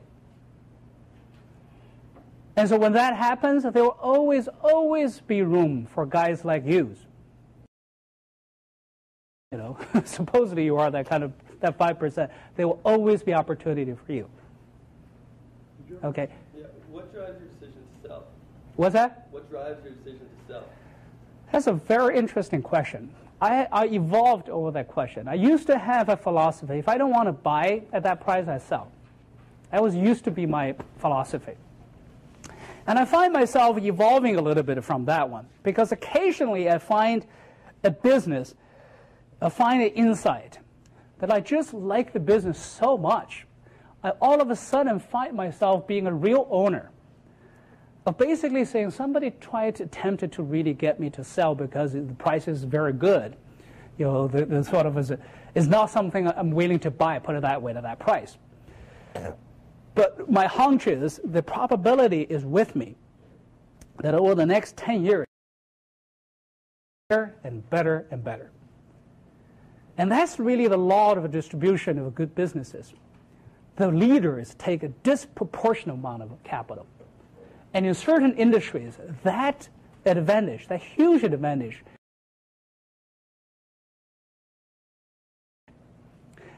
And 2.56 2.68
so 2.68 2.78
when 2.78 2.94
that 2.94 3.16
happens, 3.16 3.64
there 3.64 3.84
will 3.84 3.98
always, 4.02 4.48
always 4.64 5.20
be 5.22 5.42
room 5.44 5.86
for 5.86 6.06
guys 6.06 6.44
like 6.44 6.66
you. 6.66 6.96
You 9.54 9.58
know, 9.60 9.78
supposedly 10.04 10.66
you 10.66 10.76
are 10.76 10.92
that 10.92 11.08
kind 11.08 11.24
of 11.24 11.32
that 11.62 11.78
five 11.78 11.98
percent. 11.98 12.30
There 12.58 12.68
will 12.68 12.82
always 12.84 13.24
be 13.24 13.34
opportunity 13.34 13.96
for 14.06 14.12
you. 14.12 14.30
Okay. 16.04 16.28
Yeah. 16.54 16.66
What 16.90 17.14
drives 17.14 17.40
your 17.40 17.48
decision 17.48 17.82
to 18.02 18.08
sell? 18.08 18.24
What's 18.76 18.92
that? 18.92 19.30
What 19.32 19.50
drives 19.50 19.82
your 19.86 19.94
decision 19.94 20.20
to 20.20 20.54
sell? 20.54 20.64
That's 21.54 21.68
a 21.68 21.72
very 21.72 22.18
interesting 22.18 22.62
question. 22.62 23.10
I, 23.40 23.70
I 23.72 23.86
evolved 23.86 24.50
over 24.50 24.70
that 24.72 24.90
question. 24.90 25.30
I 25.30 25.36
used 25.36 25.68
to 25.68 25.78
have 25.78 26.10
a 26.10 26.18
philosophy 26.18 26.74
if 26.74 26.90
I 26.90 26.98
don't 26.98 27.12
want 27.12 27.30
to 27.30 27.34
buy 27.34 27.84
at 27.94 28.04
that 28.04 28.20
price, 28.20 28.50
I 28.50 28.58
sell. 28.58 28.92
That 29.72 29.82
was 29.82 29.96
used 29.96 30.26
to 30.26 30.32
be 30.32 30.46
my 30.46 30.76
philosophy. 30.98 31.54
And 32.86 33.00
I 33.00 33.06
find 33.06 33.32
myself 33.32 33.78
evolving 33.78 34.36
a 34.36 34.42
little 34.42 34.64
bit 34.64 34.84
from 34.84 35.06
that 35.06 35.30
one 35.30 35.48
because 35.64 35.94
occasionally 35.94 36.70
I 36.70 36.80
find 36.80 37.26
a 37.86 37.92
business, 37.92 38.54
Find 39.52 39.82
an 39.82 39.90
insight 39.90 40.60
that 41.20 41.32
I 41.32 41.40
just 41.40 41.74
like 41.74 42.14
the 42.14 42.20
business 42.20 42.60
so 42.60 42.98
much. 42.98 43.46
I 44.04 44.10
all 44.22 44.42
of 44.42 44.50
a 44.50 44.56
sudden 44.56 45.00
find 45.00 45.36
myself 45.36 45.88
being 45.88 46.08
a 46.08 46.14
real 46.14 46.48
owner 46.50 46.92
but 48.08 48.18
basically 48.18 48.64
saying 48.64 48.92
somebody 48.92 49.32
tried 49.32 49.76
to 49.76 49.84
attempted 49.84 50.32
to 50.32 50.42
really 50.42 50.74
get 50.74 50.98
me 50.98 51.10
to 51.10 51.26
sell 51.26 51.54
because 51.54 51.92
the 51.92 52.16
price 52.18 52.48
is 52.48 52.64
very 52.64 52.94
good. 52.94 53.36
You 53.98 54.06
know, 54.06 54.28
the, 54.30 54.46
the 54.46 54.64
sort 54.64 54.86
of 54.86 54.98
is, 54.98 55.12
is 55.56 55.68
not 55.68 55.90
something 55.90 56.26
I'm 56.26 56.52
willing 56.52 56.80
to 56.80 56.90
buy, 56.90 57.20
put 57.20 57.36
it 57.36 57.42
that 57.42 57.62
way, 57.62 57.74
at 57.74 57.84
that 57.84 58.00
price. 58.00 58.38
But 59.94 60.32
my 60.32 60.46
hunch 60.46 60.88
is 60.88 61.20
the 61.26 61.44
probability 61.44 62.22
is 62.22 62.46
with 62.46 62.78
me 62.78 62.96
that 64.00 64.14
over 64.14 64.36
the 64.36 64.46
next 64.46 64.78
10 64.78 65.04
years, 65.04 65.26
better 67.10 67.36
and 67.44 67.70
better 67.70 68.08
and 68.10 68.24
better. 68.24 68.52
And 69.98 70.12
that's 70.12 70.40
really 70.40 70.68
the 70.68 70.78
law 70.78 71.14
of 71.14 71.30
distribution 71.32 71.98
of 71.98 72.14
good 72.14 72.36
businesses. 72.36 72.94
The 73.78 73.90
leaders 73.90 74.56
take 74.58 74.84
a 74.84 74.90
disproportionate 74.90 75.98
amount 75.98 76.24
of 76.24 76.32
capital 76.44 76.86
and 77.74 77.86
in 77.86 77.94
certain 77.94 78.34
industries, 78.36 78.98
that 79.24 79.70
advantage, 80.06 80.68
that 80.68 80.82
huge 80.82 81.24
advantage, 81.24 81.84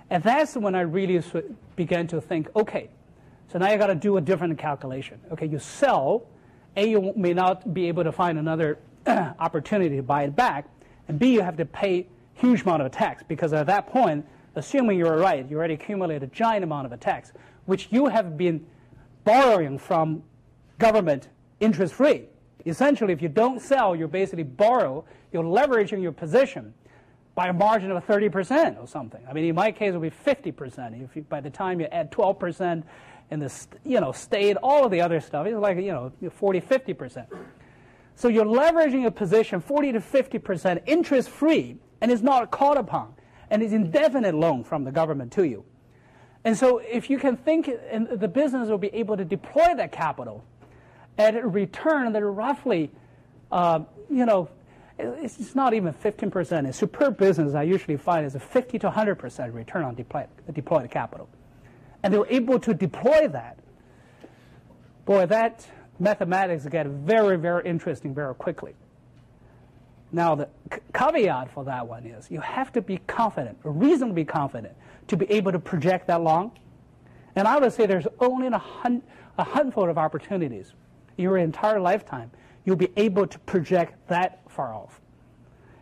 and 0.09 0.23
that's 0.23 0.55
when 0.55 0.75
I 0.75 0.81
really 0.81 1.21
began 1.75 2.07
to 2.07 2.21
think, 2.21 2.55
okay, 2.55 2.89
so 3.51 3.59
now 3.59 3.71
you 3.71 3.77
got 3.77 3.87
to 3.87 3.95
do 3.95 4.17
a 4.17 4.21
different 4.21 4.57
calculation. 4.57 5.19
Okay, 5.31 5.47
you 5.47 5.59
sell, 5.59 6.25
A, 6.75 6.87
you 6.87 7.13
may 7.15 7.33
not 7.33 7.73
be 7.73 7.87
able 7.87 8.03
to 8.03 8.11
find 8.11 8.37
another 8.37 8.79
opportunity 9.07 9.97
to 9.97 10.03
buy 10.03 10.23
it 10.23 10.35
back, 10.35 10.67
and 11.07 11.17
B, 11.17 11.33
you 11.33 11.41
have 11.41 11.57
to 11.57 11.65
pay 11.65 12.07
huge 12.39 12.61
amount 12.61 12.81
of 12.81 12.85
attacks 12.85 13.23
because 13.27 13.53
at 13.53 13.67
that 13.67 13.87
point, 13.87 14.25
assuming 14.55 14.97
you're 14.97 15.17
right, 15.17 15.49
you 15.49 15.57
already 15.57 15.73
accumulated 15.73 16.23
a 16.23 16.27
giant 16.27 16.63
amount 16.63 16.85
of 16.85 16.91
attacks, 16.91 17.31
which 17.65 17.87
you 17.91 18.07
have 18.07 18.37
been 18.37 18.65
borrowing 19.23 19.77
from 19.77 20.23
government 20.77 21.29
interest 21.59 21.93
free. 21.93 22.25
Essentially, 22.65 23.13
if 23.13 23.21
you 23.21 23.29
don't 23.29 23.61
sell, 23.61 23.95
you 23.95 24.07
basically 24.07 24.43
borrow, 24.43 25.05
you're 25.31 25.43
leveraging 25.43 26.01
your 26.01 26.11
position 26.11 26.73
by 27.35 27.47
a 27.47 27.53
margin 27.53 27.91
of 27.91 28.05
30% 28.05 28.81
or 28.81 28.87
something. 28.87 29.21
I 29.29 29.33
mean, 29.33 29.45
in 29.45 29.55
my 29.55 29.71
case, 29.71 29.93
it 29.93 29.97
would 29.97 30.11
be 30.11 30.51
50%. 30.51 31.03
If 31.03 31.15
you, 31.15 31.21
by 31.23 31.39
the 31.39 31.49
time 31.49 31.79
you 31.79 31.87
add 31.87 32.11
12% 32.11 32.83
in 33.31 33.39
the 33.39 33.67
you 33.85 34.01
know, 34.01 34.11
state, 34.11 34.57
all 34.57 34.83
of 34.85 34.91
the 34.91 34.99
other 34.99 35.21
stuff, 35.21 35.45
it's 35.45 35.55
like, 35.55 35.77
you 35.77 35.91
know, 35.91 36.11
40, 36.29 36.59
50%. 36.59 37.27
So 38.15 38.27
you're 38.27 38.45
leveraging 38.45 39.05
a 39.05 39.11
position 39.11 39.61
40 39.61 39.93
to 39.93 39.99
50% 39.99 40.81
interest 40.85 41.29
free 41.29 41.77
and 42.01 42.11
it's 42.11 42.21
not 42.21 42.51
called 42.51 42.77
upon 42.77 43.13
and 43.49 43.63
it's 43.63 43.73
indefinite 43.73 44.35
loan 44.35 44.63
from 44.63 44.83
the 44.83 44.91
government 44.91 45.31
to 45.33 45.43
you. 45.43 45.63
And 46.43 46.57
so 46.57 46.77
if 46.77 47.09
you 47.09 47.17
can 47.17 47.35
think, 47.35 47.69
and 47.91 48.07
the 48.07 48.27
business 48.27 48.69
will 48.69 48.77
be 48.77 48.93
able 48.93 49.17
to 49.17 49.25
deploy 49.25 49.75
that 49.75 49.91
capital 49.91 50.43
at 51.17 51.35
a 51.35 51.45
return 51.45 52.13
that 52.13 52.23
roughly, 52.23 52.91
uh, 53.51 53.81
you 54.09 54.25
know, 54.25 54.49
it's 54.97 55.55
not 55.55 55.73
even 55.73 55.93
15%. 55.93 56.65
In 56.65 56.73
superb 56.73 57.17
business, 57.17 57.55
I 57.55 57.63
usually 57.63 57.97
find 57.97 58.25
is 58.25 58.35
a 58.35 58.39
50 58.39 58.79
to 58.79 58.89
100% 58.89 59.53
return 59.53 59.83
on 59.83 59.95
deployed, 59.95 60.27
deployed 60.51 60.89
capital. 60.91 61.29
And 62.03 62.13
they 62.13 62.17
were 62.17 62.27
able 62.29 62.59
to 62.59 62.73
deploy 62.73 63.27
that. 63.29 63.59
Boy, 65.05 65.25
that 65.25 65.65
mathematics 65.99 66.65
get 66.65 66.87
very, 66.87 67.37
very 67.37 67.65
interesting 67.67 68.13
very 68.13 68.35
quickly. 68.35 68.75
Now, 70.11 70.35
the 70.35 70.49
caveat 70.93 71.51
for 71.51 71.63
that 71.65 71.87
one 71.87 72.05
is 72.05 72.31
you 72.31 72.39
have 72.41 72.71
to 72.73 72.81
be 72.81 72.97
confident, 73.07 73.57
reasonably 73.63 74.25
confident, 74.25 74.73
to 75.07 75.17
be 75.17 75.29
able 75.31 75.51
to 75.51 75.59
project 75.59 76.07
that 76.07 76.21
long. 76.21 76.51
And 77.35 77.47
I 77.47 77.59
would 77.59 77.73
say 77.73 77.85
there's 77.85 78.07
only 78.19 78.47
a, 78.47 78.61
a 79.37 79.43
handful 79.43 79.89
of 79.89 79.97
opportunities 79.97 80.73
in 81.17 81.23
your 81.23 81.37
entire 81.37 81.79
lifetime, 81.79 82.31
you'll 82.65 82.75
be 82.75 82.91
able 82.95 83.27
to 83.27 83.37
project 83.39 84.07
that 84.07 84.41
far 84.47 84.73
off. 84.73 85.01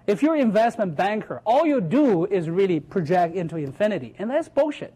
If 0.08 0.24
you're 0.24 0.36
an 0.36 0.42
investment 0.42 0.96
banker, 0.96 1.42
all 1.46 1.66
you 1.66 1.80
do 1.80 2.26
is 2.26 2.50
really 2.50 2.80
project 2.80 3.36
into 3.36 3.58
infinity, 3.58 4.16
and 4.18 4.30
that's 4.30 4.50
bullshit. 4.50 4.94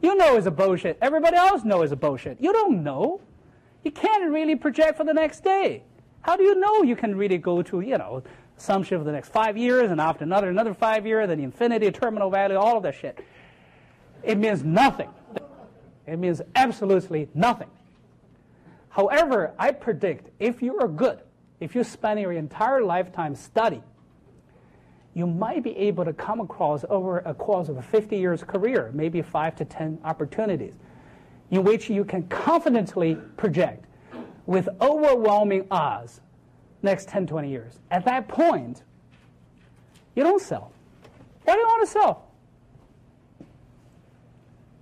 You 0.00 0.16
know 0.16 0.36
it's 0.36 0.46
a 0.46 0.50
bullshit. 0.50 0.96
Everybody 1.02 1.36
else 1.36 1.64
knows 1.64 1.84
it's 1.84 1.92
a 1.92 1.96
bullshit. 1.96 2.40
You 2.40 2.52
don't 2.52 2.82
know. 2.82 3.20
You 3.84 3.90
can't 3.90 4.30
really 4.30 4.56
project 4.56 4.96
for 4.96 5.04
the 5.04 5.12
next 5.12 5.44
day. 5.44 5.82
How 6.22 6.36
do 6.36 6.44
you 6.44 6.54
know 6.54 6.82
you 6.82 6.96
can 6.96 7.16
really 7.16 7.38
go 7.38 7.62
to, 7.62 7.80
you 7.80 7.98
know, 7.98 8.22
assumption 8.56 8.98
for 8.98 9.04
the 9.04 9.12
next 9.12 9.30
five 9.30 9.56
years 9.58 9.90
and 9.90 10.00
after 10.00 10.24
another 10.24 10.48
another 10.48 10.72
five 10.72 11.04
years, 11.04 11.28
then 11.28 11.40
infinity, 11.40 11.90
terminal 11.90 12.30
value, 12.30 12.56
all 12.56 12.76
of 12.76 12.84
that 12.84 12.94
shit? 12.94 13.24
It 14.22 14.38
means 14.38 14.62
nothing. 14.62 15.10
It 16.06 16.18
means 16.18 16.40
absolutely 16.54 17.28
nothing. 17.34 17.68
However, 18.88 19.52
I 19.58 19.72
predict 19.72 20.30
if 20.38 20.62
you 20.62 20.78
are 20.78 20.88
good, 20.88 21.20
if 21.60 21.74
you 21.74 21.82
spend 21.82 22.20
your 22.20 22.32
entire 22.32 22.82
lifetime 22.82 23.34
studying, 23.34 23.82
you 25.14 25.26
might 25.26 25.62
be 25.62 25.76
able 25.76 26.04
to 26.04 26.12
come 26.12 26.40
across 26.40 26.84
over 26.88 27.18
a 27.20 27.34
course 27.34 27.68
of 27.68 27.78
a 27.78 27.82
50 27.82 28.16
years 28.16 28.42
career, 28.42 28.90
maybe 28.94 29.22
five 29.22 29.56
to 29.56 29.64
10 29.64 29.98
opportunities, 30.04 30.74
in 31.50 31.64
which 31.64 31.90
you 31.90 32.04
can 32.04 32.26
confidently 32.28 33.16
project 33.36 33.86
with 34.46 34.68
overwhelming 34.80 35.66
odds 35.70 36.20
next 36.82 37.08
10, 37.08 37.26
20 37.26 37.50
years. 37.50 37.78
At 37.90 38.04
that 38.04 38.28
point, 38.28 38.82
you 40.14 40.22
don't 40.22 40.42
sell. 40.42 40.72
Why 41.44 41.54
do 41.54 41.60
you 41.60 41.66
want 41.66 41.86
to 41.86 41.92
sell? 41.92 42.28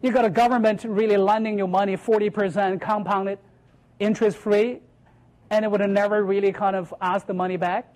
You 0.02 0.10
got 0.12 0.24
a 0.24 0.30
government 0.30 0.84
really 0.84 1.16
lending 1.16 1.58
you 1.58 1.66
money 1.66 1.96
40% 1.96 2.80
compounded, 2.80 3.38
interest 3.98 4.38
free, 4.38 4.80
and 5.50 5.64
it 5.64 5.70
would 5.70 5.80
have 5.80 5.90
never 5.90 6.24
really 6.24 6.52
kind 6.52 6.74
of 6.74 6.94
asked 7.02 7.26
the 7.26 7.34
money 7.34 7.56
back. 7.56 7.94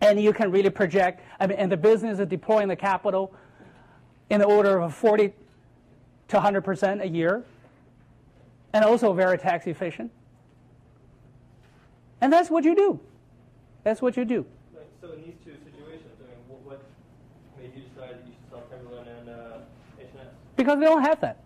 And 0.00 0.20
you 0.20 0.32
can 0.32 0.50
really 0.50 0.70
project, 0.70 1.20
I 1.40 1.46
mean, 1.46 1.58
and 1.58 1.70
the 1.70 1.76
business 1.76 2.18
is 2.18 2.26
deploying 2.26 2.68
the 2.68 2.76
capital 2.76 3.34
in 4.30 4.40
the 4.40 4.46
order 4.46 4.78
of 4.78 4.94
40 4.94 5.32
to 6.28 6.36
100% 6.38 7.02
a 7.02 7.08
year, 7.08 7.44
and 8.76 8.84
also 8.84 9.14
very 9.14 9.38
tax 9.38 9.66
efficient. 9.66 10.12
And 12.20 12.30
that's 12.30 12.50
what 12.50 12.62
you 12.62 12.76
do. 12.76 13.00
That's 13.84 14.02
what 14.02 14.18
you 14.18 14.26
do. 14.26 14.44
So 15.00 15.12
in 15.12 15.22
these 15.22 15.34
two 15.42 15.52
situations, 15.64 16.12
I 16.20 16.28
mean, 16.28 16.36
what, 16.46 16.78
what 16.78 16.82
made 17.58 17.72
you 17.74 17.84
decide 17.88 18.10
that 18.10 18.26
you 18.26 18.34
should 18.34 18.50
sell 18.50 18.62
Timberland 18.68 19.08
and 19.08 19.30
uh, 19.30 19.58
H&S? 19.98 20.26
Because 20.56 20.78
they 20.78 20.84
don't 20.84 21.00
have 21.00 21.22
that. 21.22 21.40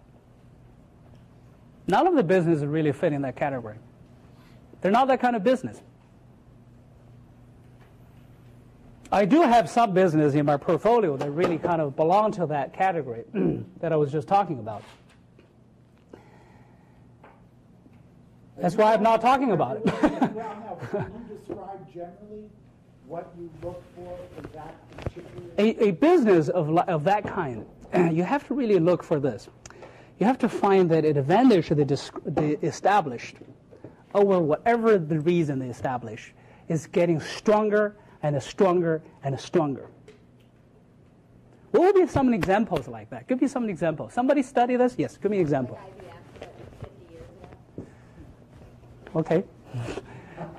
None 1.87 2.09
of 2.09 2.17
the 2.17 2.25
businesses 2.25 2.67
really 2.67 2.91
fit 2.91 3.13
in 3.13 3.23
that 3.23 3.37
category. 3.37 3.77
They're 4.81 4.91
not 4.91 5.07
that 5.07 5.21
kind 5.21 5.37
of 5.37 5.45
business. 5.45 5.81
I 9.13 9.25
do 9.25 9.43
have 9.43 9.71
some 9.71 9.93
business 9.93 10.35
in 10.35 10.47
my 10.47 10.57
portfolio 10.57 11.17
that 11.17 11.31
really 11.31 11.59
kind 11.59 11.81
of 11.81 11.95
belong 11.95 12.33
to 12.33 12.47
that 12.47 12.73
category 12.73 13.23
that 13.81 13.93
I 13.93 13.97
was 13.97 14.11
just 14.11 14.27
talking 14.27 14.59
about. 14.59 14.83
That's 18.61 18.77
why 18.77 18.95
I'm 18.95 19.03
not 19.03 19.21
talking 19.21 19.53
about 19.53 19.77
it. 19.79 19.85
Well, 19.87 20.01
now, 20.35 20.79
can 20.91 21.13
you 21.29 21.37
describe 21.37 21.93
generally 21.93 22.45
what 23.07 23.33
you 23.39 23.51
look 23.63 23.83
for 23.95 24.19
in 24.39 24.51
that 24.53 24.97
particular? 24.97 25.47
a, 25.59 25.89
a 25.89 25.91
business 25.93 26.49
of, 26.49 26.77
of 26.77 27.05
that 27.05 27.25
kind, 27.27 27.67
you 28.13 28.23
have 28.23 28.47
to 28.49 28.55
really 28.55 28.79
look 28.79 29.03
for 29.03 29.19
this. 29.19 29.49
You 30.19 30.27
have 30.27 30.39
to 30.39 30.49
find 30.49 30.91
that 30.91 31.05
advantage 31.05 31.71
that 31.71 31.87
dis- 31.87 32.11
they 32.27 32.51
established 32.63 33.37
over 34.15 34.39
whatever 34.39 34.99
the 34.99 35.21
reason 35.21 35.59
they 35.59 35.69
established 35.69 36.33
is 36.69 36.87
getting 36.87 37.21
stronger 37.21 37.97
and 38.23 38.41
stronger 38.43 39.03
and 39.23 39.39
stronger. 39.41 39.89
What 41.71 41.83
would 41.83 41.95
be 41.95 42.07
some 42.07 42.35
examples 42.35 42.89
like 42.89 43.11
that? 43.11 43.29
Give 43.29 43.41
me 43.41 43.49
some 43.49 43.69
examples. 43.69 44.13
Somebody 44.13 44.43
study 44.43 44.77
this? 44.77 44.95
Yes, 44.99 45.17
give 45.17 45.31
me 45.31 45.39
an 45.39 45.43
example. 45.43 45.79
IBM, 45.81 46.13
but 46.41 46.51
50 46.81 47.13
years 47.15 47.25
ago. 47.79 47.87
Okay. 49.15 49.45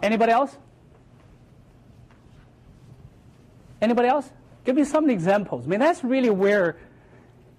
Anybody 0.02 0.32
else? 0.32 0.58
Anybody 3.82 4.08
else? 4.08 4.30
Give 4.64 4.76
me 4.76 4.84
some 4.84 5.10
examples. 5.10 5.66
I 5.66 5.70
mean, 5.70 5.80
that's 5.80 6.04
really 6.04 6.30
where, 6.30 6.78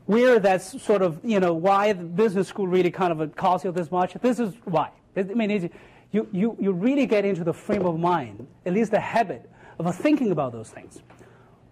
where 0.07 0.39
that's 0.39 0.81
sort 0.83 1.03
of, 1.03 1.21
you 1.25 1.41
know, 1.41 1.53
why 1.53 1.93
the 1.93 2.05
business 2.05 2.49
school 2.49 2.69
really 2.69 2.91
kind 2.91 3.13
of 3.13 3.35
costs 3.35 3.65
you 3.65 3.73
this 3.73 3.91
much. 3.91 4.15
This 4.15 4.39
is 4.39 4.55
why. 4.65 4.91
I 5.17 5.23
mean, 5.23 5.71
you, 6.13 6.29
you, 6.33 6.57
you 6.61 6.73
really 6.73 7.07
get 7.07 7.25
into 7.25 7.43
the 7.43 7.53
frame 7.53 7.85
of 7.87 7.99
mind, 7.99 8.47
at 8.67 8.73
least 8.73 8.93
the 8.93 9.01
habit 9.01 9.51
of 9.79 9.95
thinking 9.97 10.31
about 10.31 10.53
those 10.53 10.69
things. 10.69 11.03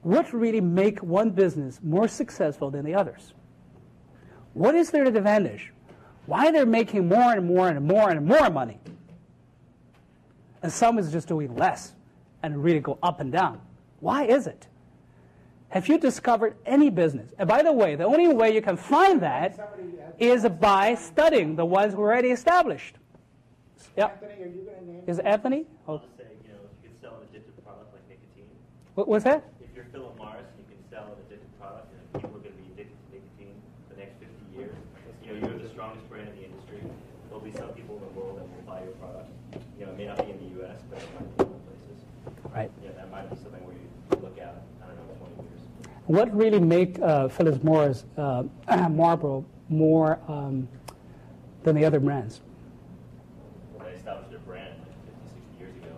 What 0.03 0.33
really 0.33 0.61
make 0.61 1.03
one 1.03 1.31
business 1.31 1.79
more 1.83 2.09
successful 2.09 2.71
than 2.71 2.85
the 2.85 2.95
others? 2.95 3.35
What 4.55 4.75
is 4.75 4.91
their 4.91 5.05
advantage? 5.05 5.73
Why 6.27 6.51
they're 6.51 6.67
making 6.67 7.07
more 7.07 7.33
and 7.33 7.47
more 7.47 7.69
and 7.69 7.87
more 7.87 8.11
and 8.11 8.27
more 8.27 8.51
money? 8.51 8.81
And 10.63 10.73
some 10.73 10.99
is 10.99 11.11
just 11.13 11.29
doing 11.29 11.55
less 11.57 11.93
and 12.43 12.63
really 12.63 12.81
go 12.81 12.99
up 13.03 13.21
and 13.21 13.31
down. 13.33 13.61
Why 14.01 14.25
is 14.25 14.47
it? 14.47 14.67
Have 15.69 15.89
you 15.89 15.99
discovered 15.99 16.57
any 16.67 16.91
business? 16.91 17.33
And 17.39 17.49
by 17.49 17.63
the 17.63 17.73
way, 17.73 17.95
the 17.95 18.05
only 18.05 18.29
way 18.35 18.53
you 18.55 18.61
can 18.63 18.77
find 18.77 19.21
that 19.23 19.59
is 20.19 20.45
by 20.61 20.95
studying 20.97 21.55
the 21.57 21.65
ones 21.65 21.95
who 21.95 22.01
already 22.01 22.31
established. 22.31 22.97
Yep. 23.97 24.23
Anthony, 24.23 24.43
are 24.43 24.47
you 24.49 24.63
going 24.65 24.77
to 24.79 24.93
name? 24.93 25.03
Is 25.07 25.19
it 25.19 25.25
Anthony? 25.27 25.67
I'll 25.87 25.95
Oh, 25.95 25.99
just 25.99 26.17
say, 26.17 26.25
you 26.45 26.51
know, 26.53 26.59
you 26.83 26.89
can 26.91 26.99
sell 27.01 27.15
an 27.21 27.27
addictive 27.31 27.55
product 27.65 27.93
like 27.95 28.03
nicotine. 28.09 28.51
what 28.95 29.07
was 29.09 29.23
that? 29.25 29.45
If 29.63 29.71
you're 29.75 29.87
Philip 29.93 30.17
Morris, 30.19 30.47
and 30.51 30.59
you 30.59 30.67
can 30.75 30.83
sell 30.91 31.07
an 31.07 31.19
addictive 31.27 31.53
product, 31.61 31.87
and 31.95 32.03
people 32.23 32.37
are 32.37 32.43
going 32.43 32.55
to 32.55 32.63
be 32.63 32.69
addicted 32.75 32.97
to 32.99 33.07
nicotine 33.15 33.55
for 33.89 33.95
the 33.95 34.01
next 34.03 34.15
50 34.19 34.31
years. 34.59 34.75
You 35.23 35.29
know, 35.35 35.49
you're 35.49 35.59
the 35.63 35.71
strongest 35.71 36.07
brand 36.11 36.29
in 36.29 36.35
the 36.35 36.45
industry. 36.51 36.81
There'll 37.31 37.43
be 37.47 37.55
some 37.55 37.71
people 37.79 37.95
in 37.99 38.03
the 38.11 38.15
world 38.19 38.39
that 38.43 38.47
will 38.51 38.67
buy 38.67 38.83
your 38.83 38.95
product. 38.99 39.31
You 39.79 39.87
know, 39.87 39.93
it 39.95 39.99
may 39.99 40.07
not 40.07 40.19
be 40.23 40.30
Right. 42.55 42.71
Yeah, 42.83 42.91
that 42.97 43.11
might 43.11 43.31
be 43.31 43.37
something 43.37 43.65
where 43.65 43.75
you 43.75 44.23
look 44.23 44.39
at, 44.39 44.63
I 44.83 44.87
don't 44.87 44.97
know, 44.97 45.27
20 45.37 45.49
years. 45.49 45.61
What 46.07 46.37
really 46.37 46.59
make 46.59 47.01
uh, 47.01 47.29
Philip 47.29 47.63
Morris 47.63 48.05
uh, 48.17 48.45
Marlboro 48.91 49.45
more 49.69 50.19
um, 50.27 50.69
than 51.63 51.77
the 51.77 51.85
other 51.85 52.01
brands? 52.01 52.41
When 53.77 53.87
they 53.87 53.95
established 53.95 54.31
their 54.31 54.41
brand 54.41 54.75
like 54.81 54.89
50, 55.05 55.41
60 55.57 55.65
years 55.65 55.77
ago, 55.77 55.95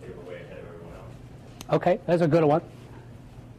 they 0.00 0.08
were 0.08 0.22
way 0.30 0.40
ahead 0.40 0.58
of 0.58 0.64
everyone 0.64 0.94
else. 0.96 1.74
Okay, 1.74 2.00
that's 2.06 2.22
a 2.22 2.28
good 2.28 2.44
one. 2.44 2.62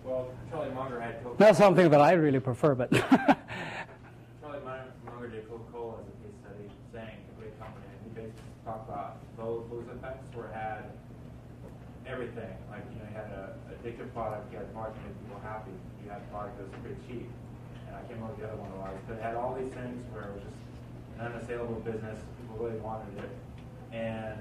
Well, 0.04 0.30
Charlie 0.50 0.72
Munger 0.72 1.00
had 1.00 1.24
Coca. 1.24 1.44
Not 1.44 1.56
something 1.56 1.90
that 1.92 2.02
I 2.02 2.14
really 2.14 2.40
prefer, 2.40 2.74
but 2.74 2.92
Charlie 2.92 4.60
Munger 4.66 4.86
Munger 5.06 5.28
did 5.30 5.48
Coca-Cola 5.48 5.94
as 5.94 6.08
a 6.08 6.12
case 6.26 6.36
study, 6.42 6.70
saying 6.92 7.18
a 7.38 7.40
great 7.40 7.60
company, 7.60 7.86
and 7.86 8.00
he 8.04 8.22
basically 8.22 8.42
talked 8.66 8.90
about 9.44 9.70
those 9.70 9.86
those 9.86 9.96
effects 9.96 10.24
where 10.34 10.48
it 10.48 10.56
had 10.56 10.84
everything. 12.08 12.56
Like 12.72 12.84
you 12.92 13.00
know, 13.00 13.08
you 13.12 13.16
had 13.16 13.32
a 13.32 13.56
addictive 13.76 14.12
product, 14.14 14.52
you 14.52 14.58
had 14.58 14.68
a 14.68 14.72
product 14.72 14.96
that 14.96 15.04
made 15.04 15.20
people 15.20 15.40
happy, 15.44 15.76
you 16.04 16.10
had 16.10 16.22
a 16.22 16.30
product 16.32 16.58
that 16.58 16.68
was 16.72 16.76
pretty 16.80 17.00
cheap, 17.08 17.28
and 17.88 17.96
I 17.96 18.02
can't 18.08 18.20
remember 18.20 18.40
the 18.40 18.48
other 18.48 18.60
one 18.60 18.72
was, 18.80 19.00
but 19.08 19.20
it 19.20 19.24
had 19.24 19.36
all 19.36 19.56
these 19.56 19.72
things 19.74 20.00
where 20.12 20.32
it 20.32 20.34
was 20.40 20.44
just 20.44 20.60
an 21.20 21.28
unassailable 21.28 21.80
business. 21.84 22.20
People 22.40 22.64
really 22.64 22.80
wanted 22.80 23.20
it, 23.20 23.32
and 23.92 24.40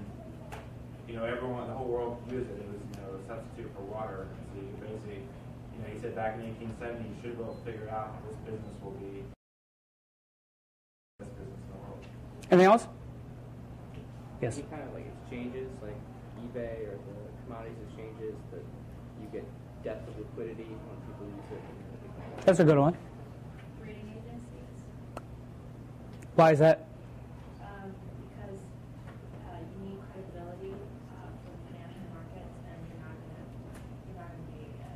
you 1.08 1.18
know, 1.18 1.24
everyone, 1.24 1.66
the 1.66 1.74
whole 1.74 1.88
world 1.88 2.22
used 2.30 2.48
it. 2.48 2.62
It 2.62 2.68
was, 2.70 2.78
you 2.78 2.96
know, 3.02 3.18
a 3.18 3.20
substitute 3.26 3.70
for 3.74 3.82
water. 3.82 4.30
And 4.30 4.42
so 4.48 4.54
you 4.62 4.72
basically, 4.80 5.20
you 5.74 5.78
know, 5.82 5.90
he 5.92 5.98
said 5.98 6.14
back 6.14 6.38
in 6.38 6.46
1870, 6.56 7.04
you 7.04 7.16
should 7.20 7.36
be 7.36 7.42
able 7.42 7.52
to 7.52 7.60
figure 7.66 7.90
out 7.90 8.14
how 8.16 8.22
this 8.24 8.38
business 8.46 8.72
will 8.80 8.96
be 8.96 9.26
the 11.18 11.26
best 11.26 11.36
business 11.36 11.58
in 11.58 11.68
the 11.74 11.80
world. 11.82 12.00
anything 12.48 12.70
else? 12.70 12.86
Yes. 14.42 14.58
Any 14.58 14.66
kind 14.66 14.82
of 14.82 14.91
like 14.91 14.91
exchanges, 15.32 15.68
like 15.80 15.96
eBay 16.44 16.84
or 16.92 16.96
the 17.09 17.16
commodities 17.44 17.76
exchanges, 17.88 18.34
that 18.52 18.60
you 19.20 19.28
get 19.32 19.44
depth 19.82 20.06
of 20.09 20.18
liquidity 20.18 20.68
when 20.68 20.96
people 21.09 21.26
use 21.26 21.48
it. 21.52 21.56
and 21.56 21.72
everything 21.88 22.12
like 22.20 22.36
that. 22.36 22.44
That's 22.46 22.60
a 22.60 22.64
good 22.64 22.76
one. 22.78 22.96
Rating 23.80 24.12
agencies, 24.12 24.76
Why 26.36 26.52
is 26.52 26.59
that? 26.60 26.84
um, 27.64 27.96
because 28.28 28.60
uh, 29.48 29.56
you 29.56 29.88
need 29.88 29.98
credibility 30.12 30.76
uh, 30.76 31.32
for 31.40 31.48
the 31.48 31.60
financial 31.72 32.04
markets, 32.12 32.52
and 32.68 32.76
you're 32.92 33.00
not 33.00 33.16
gonna, 33.16 33.48
you're 34.04 34.20
not 34.20 34.28
gonna 34.36 34.52
be. 34.52 34.68
Uh, 34.84 34.92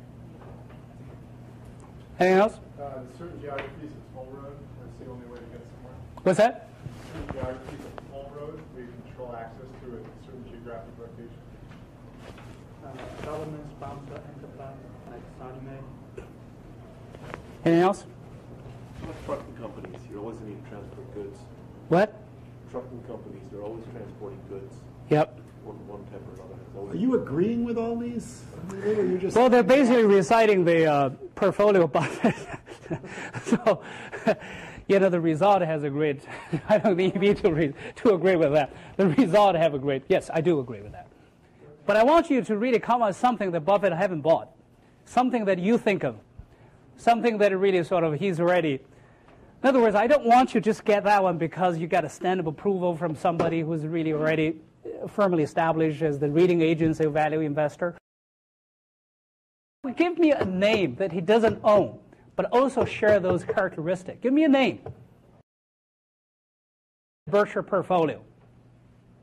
Anything 2.21 2.39
else? 2.45 2.55
Uh, 2.77 3.01
certain 3.17 3.41
geographies, 3.41 3.89
a 3.89 4.01
toll 4.13 4.29
road, 4.37 4.53
that's 4.53 4.93
the 5.01 5.09
only 5.09 5.25
way 5.33 5.41
to 5.41 5.49
get 5.49 5.65
somewhere. 5.65 5.97
What's 6.21 6.37
that? 6.37 6.69
Certain 7.09 7.25
geographies, 7.33 7.81
a 7.81 7.91
toll 8.13 8.29
road, 8.37 8.61
where 8.73 8.85
you 8.85 8.93
control 9.09 9.33
access 9.37 9.69
to 9.81 9.85
a 9.97 9.99
certain 10.25 10.45
geographic 10.49 10.93
location. 10.97 11.41
Uh, 12.85 12.93
government 13.27 13.69
sponsor 13.77 14.21
enterprise 14.37 14.73
like 15.11 15.21
Sunny 15.37 15.59
Mae. 15.65 16.23
Anything 17.65 17.83
else? 17.83 18.05
Like 19.05 19.25
trucking 19.25 19.55
companies, 19.59 19.99
you 20.09 20.19
always 20.19 20.39
need 20.41 20.63
to 20.63 20.69
transport 20.69 21.13
goods. 21.13 21.39
What? 21.89 22.21
Trucking 22.71 23.03
companies, 23.05 23.41
they're 23.51 23.63
always 23.63 23.83
transporting 23.91 24.39
goods, 24.49 24.73
Yep. 25.09 25.39
one, 25.63 25.75
one 25.87 26.05
type 26.05 26.21
or 26.29 26.35
another. 26.35 26.93
Are 26.93 26.95
you 26.95 27.15
agreeing 27.21 27.65
with 27.65 27.77
all 27.77 27.97
these? 27.97 28.43
Just 29.19 29.35
Well, 29.35 29.49
they're 29.49 29.63
basically 29.63 30.05
reciting 30.05 30.63
the 30.63 30.85
uh, 30.85 31.09
portfolio 31.35 31.85
budget. 31.99 32.35
so, 33.43 33.81
you 34.87 34.99
know, 34.99 35.09
the 35.09 35.19
result 35.19 35.61
has 35.63 35.83
a 35.83 35.89
great. 35.89 36.21
I 36.69 36.77
don't 36.77 36.95
need 36.95 37.21
you 37.21 37.33
to, 37.33 37.51
re, 37.53 37.73
to 37.97 38.13
agree 38.13 38.37
with 38.37 38.53
that. 38.53 38.73
The 38.95 39.07
result 39.09 39.55
have 39.55 39.73
a 39.73 39.79
great. 39.79 40.03
Yes, 40.07 40.29
I 40.33 40.39
do 40.39 40.59
agree 40.59 40.81
with 40.81 40.93
that. 40.93 41.06
But 41.87 41.95
I 41.95 42.03
want 42.03 42.29
you 42.29 42.41
to 42.43 42.57
really 42.57 42.79
come 42.79 43.01
up 43.01 43.07
with 43.07 43.15
something 43.15 43.51
that 43.51 43.61
Buffett 43.61 43.93
haven't 43.93 44.19
bought, 44.19 44.49
something 45.05 45.45
that 45.45 45.57
you 45.57 45.77
think 45.77 46.03
of, 46.03 46.17
something 46.97 47.37
that 47.37 47.57
really 47.57 47.81
sort 47.85 48.03
of 48.03 48.19
he's 48.19 48.41
already. 48.41 48.73
In 49.63 49.69
other 49.69 49.79
words, 49.79 49.95
I 49.95 50.05
don't 50.05 50.25
want 50.25 50.53
you 50.53 50.59
to 50.59 50.65
just 50.65 50.83
get 50.83 51.05
that 51.05 51.23
one 51.23 51.37
because 51.37 51.77
you 51.77 51.87
got 51.87 52.03
a 52.03 52.09
stamp 52.09 52.41
of 52.41 52.47
approval 52.47 52.95
from 52.97 53.15
somebody 53.15 53.61
who's 53.61 53.85
really 53.85 54.11
already 54.11 54.57
uh, 54.85 55.07
firmly 55.07 55.43
established 55.43 56.01
as 56.01 56.19
the 56.19 56.29
rating 56.29 56.61
agency 56.61 57.05
value 57.05 57.39
investor. 57.39 57.95
Give 59.95 60.19
me 60.19 60.33
a 60.33 60.43
name 60.43 60.95
that 60.95 61.13
he 61.13 61.21
doesn't 61.21 61.61
own, 61.63 61.99
but 62.35 62.47
also 62.51 62.83
share 62.83 63.21
those 63.21 63.45
characteristics. 63.45 64.19
Give 64.21 64.33
me 64.33 64.43
a 64.43 64.49
name. 64.49 64.81
Berkshire 67.27 67.63
portfolio. 67.63 68.21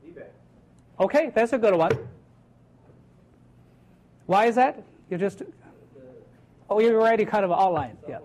eBay. 0.03 0.25
Okay, 0.99 1.31
that's 1.35 1.53
a 1.53 1.59
good 1.59 1.75
one. 1.75 1.91
Why 4.25 4.45
is 4.47 4.55
that? 4.55 4.83
You 5.09 5.17
just. 5.17 5.43
Oh, 6.69 6.79
you're 6.79 6.99
already 6.99 7.25
kind 7.25 7.45
of 7.45 7.51
outlined. 7.51 7.97
Yeah. 8.07 8.19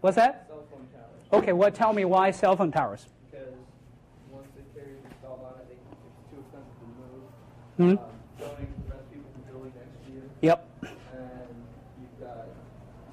What's 0.00 0.16
that? 0.16 0.46
Cell 0.48 0.64
phone 0.70 0.86
towers. 0.92 1.42
Okay, 1.42 1.52
well, 1.52 1.70
tell 1.70 1.92
me 1.92 2.04
why 2.04 2.30
cell 2.30 2.56
phone 2.56 2.72
towers. 2.72 3.06
Because 3.30 3.48
once 4.30 4.48
the 4.56 4.62
carrier's 4.80 5.04
installed 5.04 5.40
on 5.44 5.60
it, 5.60 5.68
they, 5.68 5.74
it's 5.74 6.30
too 6.32 6.40
expensive 6.40 6.76
to 6.80 6.86
move. 6.96 7.28
Hmm? 7.76 7.82
Um, 7.82 7.98
zoning 8.40 8.72
prevents 8.88 9.06
people 9.12 9.30
from 9.32 9.42
building 9.52 9.72
next 9.76 10.10
year. 10.10 10.22
Yep. 10.40 10.68
And 10.80 10.90
you've 12.00 12.18
got 12.18 12.48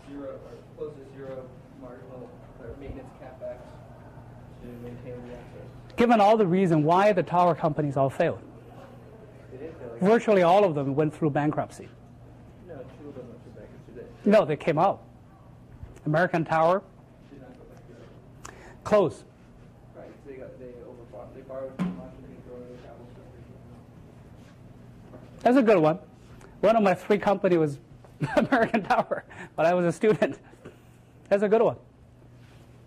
zero, 0.10 0.40
or 0.40 0.56
close 0.78 0.94
to 0.96 1.18
zero 1.18 1.44
marginal, 1.82 2.30
or 2.62 2.68
maintenance 2.80 3.12
capex 3.22 3.60
to 4.64 4.68
maintain 4.82 5.20
the 5.28 5.36
access. 5.36 5.68
Given 5.98 6.22
all 6.22 6.38
the 6.38 6.48
reason 6.48 6.84
why 6.84 7.12
the 7.12 7.24
tower 7.24 7.56
companies 7.56 7.98
all 7.98 8.10
failed, 8.10 8.40
They 9.52 9.58
didn't 9.58 9.78
feel 9.80 9.89
like, 9.89 9.89
virtually 10.00 10.44
all 10.44 10.64
of 10.64 10.76
them 10.76 10.96
went 10.96 11.14
through 11.14 11.32
bankruptcy. 11.32 11.88
no, 12.68 12.76
two 12.76 13.10
of 13.10 13.16
them 13.16 13.28
went 13.28 13.44
to 13.44 13.50
bankruptcy. 13.50 13.92
They 14.24 14.32
No, 14.32 14.46
they 14.46 14.56
came 14.56 14.78
out. 14.78 15.04
American 16.06 16.46
Tower 16.46 16.82
did 17.30 17.42
not 17.42 17.54
go 17.58 17.64
back 17.66 17.88
to 17.88 19.26
Right, 19.96 20.28
they 20.28 20.34
got, 20.34 20.60
they 20.60 20.66
overbought, 20.66 21.34
they 21.36 21.42
borrowed 21.42 21.78
too 21.78 21.86
much 21.86 22.14
and 22.16 22.26
they 22.26 22.42
throw 22.48 22.58
their 22.60 22.78
capital 22.78 23.08
structure. 23.12 23.44
That's 25.42 25.58
a 25.58 25.62
good 25.62 25.80
one. 25.80 26.00
One 26.62 26.76
of 26.76 26.84
my 26.84 26.94
three 26.94 27.18
company 27.18 27.58
was 27.58 27.80
American 28.36 28.84
Tower, 28.84 29.24
but 29.56 29.66
I 29.66 29.74
was 29.74 29.86
a 29.86 29.92
student. 29.92 30.40
That's 31.30 31.44
a 31.44 31.50
good 31.50 31.62
one. 31.62 31.78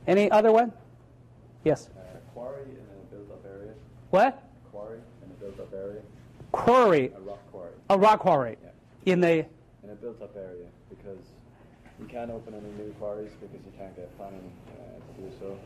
Any 0.06 0.30
other 0.30 0.50
one? 0.52 0.72
Yes. 1.64 1.88
Uh, 1.96 2.00
quarry 2.34 2.62
in 2.64 2.70
a 2.70 3.14
built-up 3.14 3.44
area. 3.46 3.72
What? 4.10 4.42
Quarry 4.72 4.98
in 5.24 5.30
a 5.30 5.34
built-up 5.34 5.72
area. 5.72 6.00
Quarry, 6.52 7.10
A 7.16 7.20
rock 7.20 7.38
quarry. 7.50 7.70
a 7.90 7.98
rock 7.98 8.20
quarry, 8.20 8.56
Yeah. 8.62 9.12
in 9.12 9.24
a 9.24 9.46
In 9.82 9.90
a 9.90 9.94
built-up 9.94 10.36
area 10.36 10.66
because 10.90 11.18
you 11.98 12.06
can't 12.06 12.30
open 12.30 12.54
any 12.54 12.70
new 12.84 12.92
quarries 13.00 13.30
because 13.40 13.56
you 13.64 13.72
can't 13.78 13.94
get 13.96 14.14
planning 14.18 14.52
uh, 14.68 14.72
to 15.16 15.22
do 15.22 15.30
so. 15.40 15.56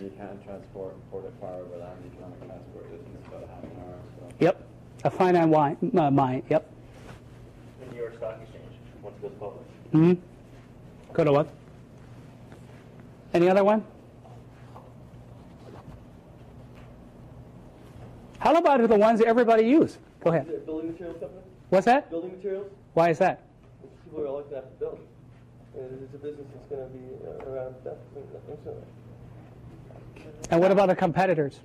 You 0.00 0.10
can't 0.16 0.42
transport 0.44 0.92
and 0.94 1.10
port 1.10 1.24
it 1.24 1.32
far 1.40 1.54
over 1.54 1.76
land. 1.78 1.98
You 2.04 2.10
can 2.10 2.24
only 2.24 2.38
transport 2.46 2.86
it 2.92 3.00
in 3.00 3.26
about 3.28 3.42
a 3.44 3.46
half 3.52 3.64
an 3.64 3.70
hour. 3.80 3.98
So. 4.18 4.34
yep, 4.40 4.62
a 5.04 5.10
finite 5.10 5.48
wine, 5.48 5.76
uh, 5.98 6.10
mine. 6.10 6.42
Yep. 6.48 6.70
The 7.80 7.86
New 7.94 8.00
York 8.00 8.16
Stock 8.16 8.38
Exchange, 8.42 8.64
once 9.02 9.16
it 9.16 9.22
goes 9.22 9.32
public. 9.40 9.64
hmm 9.92 10.12
Good 11.12 11.28
one. 11.28 11.48
Any 13.34 13.48
other 13.48 13.64
one? 13.64 13.84
How 18.38 18.54
about 18.54 18.86
the 18.88 18.96
ones 18.96 19.20
everybody 19.22 19.64
use? 19.64 19.98
Go 20.26 20.32
ahead. 20.32 20.66
Building 20.66 20.90
materials 20.90 21.20
company? 21.20 21.40
What's 21.68 21.84
that? 21.84 22.10
Building 22.10 22.32
materials? 22.32 22.68
Why 22.94 23.10
is 23.10 23.18
that? 23.18 23.44
People 24.04 24.24
are 24.24 24.26
always 24.26 24.46
going 24.46 24.60
to 24.60 24.66
have 24.66 24.72
to 24.72 24.80
build. 24.80 24.98
And 25.76 26.02
it's 26.02 26.14
a 26.14 26.18
business 26.18 26.48
that's 26.52 26.68
going 26.68 26.82
to 26.82 26.98
be 26.98 27.14
uh, 27.24 27.48
around 27.48 27.76
instantly. 28.16 28.82
And 30.50 30.60
what 30.60 30.72
about 30.72 30.88
the 30.88 30.96
competitors? 30.96 31.60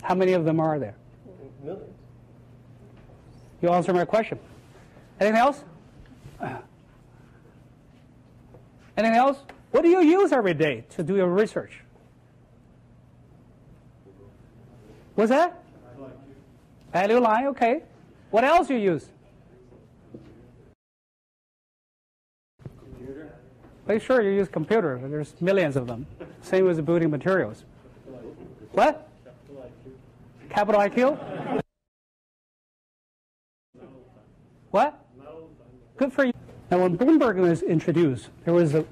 How 0.00 0.14
many 0.14 0.32
of 0.34 0.44
them 0.44 0.60
are 0.60 0.78
there? 0.78 0.94
Millions. 1.64 1.92
You 3.60 3.70
answer 3.70 3.92
my 3.92 4.04
question. 4.04 4.38
Anything 5.18 5.40
else? 5.40 5.64
Anything 8.96 9.16
else? 9.16 9.38
What 9.72 9.82
do 9.82 9.88
you 9.88 10.02
use 10.02 10.30
every 10.30 10.54
day 10.54 10.84
to 10.90 11.02
do 11.02 11.16
your 11.16 11.26
research? 11.26 11.80
What's 15.16 15.30
that? 15.30 15.61
Value 16.92 17.18
line, 17.18 17.46
okay. 17.46 17.82
What 18.30 18.44
else 18.44 18.68
you 18.68 18.76
use? 18.76 19.08
Computer? 22.78 23.34
Well, 23.86 23.98
sure, 23.98 24.22
you 24.22 24.30
use 24.30 24.48
computer. 24.48 25.00
There's 25.02 25.34
millions 25.40 25.76
of 25.76 25.86
them. 25.86 26.06
Same 26.42 26.66
with 26.66 26.76
the 26.76 26.82
building 26.82 27.10
materials. 27.10 27.64
What? 28.72 29.08
Capital 30.50 30.80
IQ? 30.80 31.60
What? 34.70 34.98
Good 35.96 36.12
for 36.12 36.24
you. 36.24 36.32
Now, 36.70 36.78
when 36.78 36.96
Bloomberg 36.96 37.36
was 37.36 37.62
introduced, 37.62 38.30
there 38.44 38.54
was 38.54 38.74
a 38.74 38.84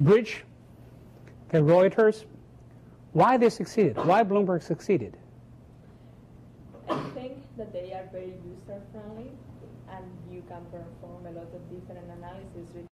bridge, 0.00 0.44
the 1.50 1.58
Reuters. 1.58 2.24
Why 3.12 3.36
they 3.36 3.50
succeeded? 3.50 3.96
Why 3.96 4.22
Bloomberg 4.24 4.62
succeeded? 4.62 5.16
I 6.88 7.02
think 7.10 7.36
that 7.58 7.72
they 7.72 7.92
are 8.08 8.12
very 8.12 8.34
user 8.44 8.80
friendly 8.92 9.30
and 9.90 10.04
you 10.30 10.42
can 10.48 10.64
perform 10.70 11.26
a 11.26 11.30
lot 11.30 11.48
of 11.54 11.62
different 11.70 12.04
analysis 12.16 12.68
with 12.74 12.86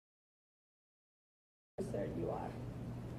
user 1.80 2.10
you 2.20 2.30
are. 2.30 2.50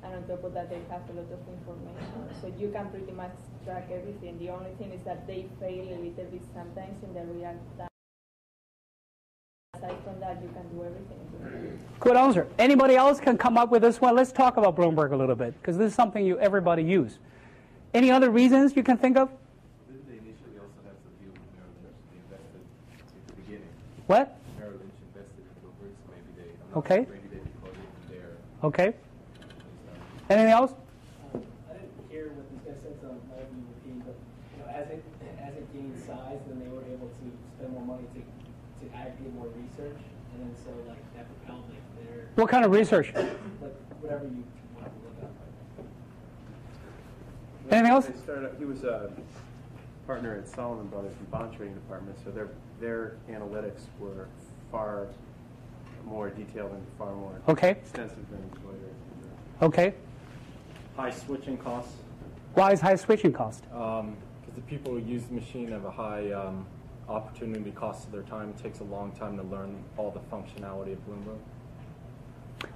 And 0.02 0.14
on 0.16 0.24
top 0.28 0.44
of 0.44 0.54
that, 0.54 0.70
they 0.70 0.80
have 0.90 1.02
a 1.08 1.12
lot 1.12 1.32
of 1.32 1.40
information. 1.48 2.28
So 2.40 2.52
you 2.58 2.70
can 2.70 2.90
pretty 2.90 3.12
much 3.12 3.32
track 3.64 3.88
everything. 3.90 4.38
The 4.38 4.50
only 4.50 4.72
thing 4.78 4.92
is 4.92 5.02
that 5.04 5.26
they 5.26 5.46
fail 5.60 5.84
a 5.84 5.98
little 5.98 6.24
bit 6.30 6.42
sometimes 6.54 7.02
in 7.02 7.14
the 7.14 7.24
real 7.32 7.56
time. 7.78 7.88
Aside 9.74 9.96
from 10.04 10.20
that, 10.20 10.42
you 10.42 10.48
can 10.48 10.68
do 10.76 10.84
everything. 10.84 11.78
Good 12.00 12.16
answer. 12.16 12.46
Anybody 12.58 12.96
else 12.96 13.18
can 13.18 13.38
come 13.38 13.56
up 13.56 13.70
with 13.70 13.82
this 13.82 14.00
one? 14.00 14.14
Let's 14.14 14.30
talk 14.32 14.56
about 14.56 14.76
Bloomberg 14.76 15.12
a 15.12 15.16
little 15.16 15.34
bit 15.34 15.54
because 15.60 15.78
this 15.78 15.88
is 15.88 15.94
something 15.94 16.24
you 16.24 16.38
everybody 16.38 16.82
use. 16.82 17.18
Any 17.94 18.10
other 18.10 18.30
reasons 18.30 18.76
you 18.76 18.82
can 18.82 18.98
think 18.98 19.16
of? 19.16 19.30
Didn't 19.86 20.06
they 20.06 20.14
initially 20.14 20.58
also 20.60 20.80
have 20.84 20.98
to 21.00 21.10
deal 21.22 21.32
with 21.32 21.48
Merrill 21.56 21.72
Lynch? 21.80 21.96
They 22.10 22.18
invested 22.18 22.60
at 23.00 23.26
the 23.26 23.34
beginning. 23.40 23.72
What? 24.06 24.36
Merrill 24.58 24.76
Lynch 24.76 24.92
invested 25.08 25.40
in 25.40 25.54
Bloomberg, 25.64 25.92
so 25.96 26.12
maybe 26.12 26.30
they, 26.36 26.48
I'm 26.52 26.68
not 26.70 26.78
Okay. 26.84 27.04
sure, 27.08 27.14
maybe 27.16 27.28
they 27.32 27.40
decoded 27.40 27.80
it 27.80 28.08
there. 28.12 28.32
Okay. 28.62 28.88
Anything 30.28 30.52
else? 30.52 30.72
Um, 31.32 31.40
I 31.70 31.80
didn't 31.80 31.88
hear 32.12 32.28
what 32.36 32.44
this 32.52 32.60
guy 32.68 32.76
said, 32.84 32.94
so 33.00 33.08
I'm 33.08 33.20
not 33.32 33.40
going 33.48 33.64
to 33.64 33.68
repeat, 33.80 33.96
but, 34.04 34.16
you 34.52 34.58
know, 34.60 34.68
as 34.68 34.86
it, 34.92 35.00
as 35.40 35.52
it 35.56 35.64
gained 35.72 35.96
size, 36.04 36.40
then 36.48 36.60
they 36.60 36.68
were 36.68 36.84
able 36.84 37.08
to 37.08 37.24
spend 37.56 37.72
more 37.72 37.84
money 37.96 38.04
to, 38.12 38.20
to 38.20 38.84
aggregate 38.92 39.32
more 39.32 39.48
research, 39.56 39.96
and 39.96 40.36
then 40.44 40.52
so, 40.60 40.68
like, 40.84 41.00
that 41.16 41.24
propelled, 41.40 41.64
like, 41.72 41.84
their, 41.96 42.28
What 42.36 42.48
kind 42.52 42.64
of 42.68 42.72
research? 42.76 43.08
like, 43.16 43.72
whatever 44.04 44.24
you 44.28 44.44
want 44.76 44.84
to 44.92 44.98
look 45.00 45.16
up. 45.24 45.32
Anything 47.72 47.88
else? 47.90 48.08
Started, 48.20 48.52
he 48.60 48.64
was 48.68 48.84
a 48.84 49.08
partner 50.06 50.36
at 50.36 50.44
Salomon 50.48 50.88
Brothers 50.88 51.16
in 51.18 51.24
bond 51.32 51.56
trading 51.56 51.72
department, 51.74 52.18
so 52.22 52.30
their, 52.30 52.48
their 52.80 53.16
analytics 53.30 53.82
were 53.98 54.26
far 54.70 55.08
more 56.04 56.30
detailed 56.30 56.72
and 56.72 56.86
far 56.98 57.14
more 57.14 57.32
Okay. 57.48 57.70
extensive 57.70 58.18
than 58.30 58.40
Reuters. 58.66 59.62
Okay. 59.62 59.94
High 60.96 61.10
switching 61.10 61.56
costs, 61.56 61.94
Why 62.54 62.72
is 62.72 62.80
high 62.80 62.96
switching 62.96 63.32
cost? 63.32 63.62
because 63.70 64.54
the 64.54 64.60
people 64.62 64.92
who 64.92 64.98
use 64.98 65.24
the 65.24 65.34
machine 65.34 65.68
have 65.70 65.84
a 65.84 65.90
high 65.90 66.30
um, 66.32 66.66
opportunity 67.08 67.70
cost 67.72 68.06
of 68.06 68.12
their 68.12 68.22
time. 68.22 68.50
It 68.50 68.62
takes 68.62 68.80
a 68.80 68.84
long 68.84 69.12
time 69.12 69.36
to 69.36 69.42
learn 69.44 69.76
all 69.96 70.10
the 70.10 70.20
functionality 70.34 70.92
of 70.92 70.98
Bloomberg. 71.06 71.38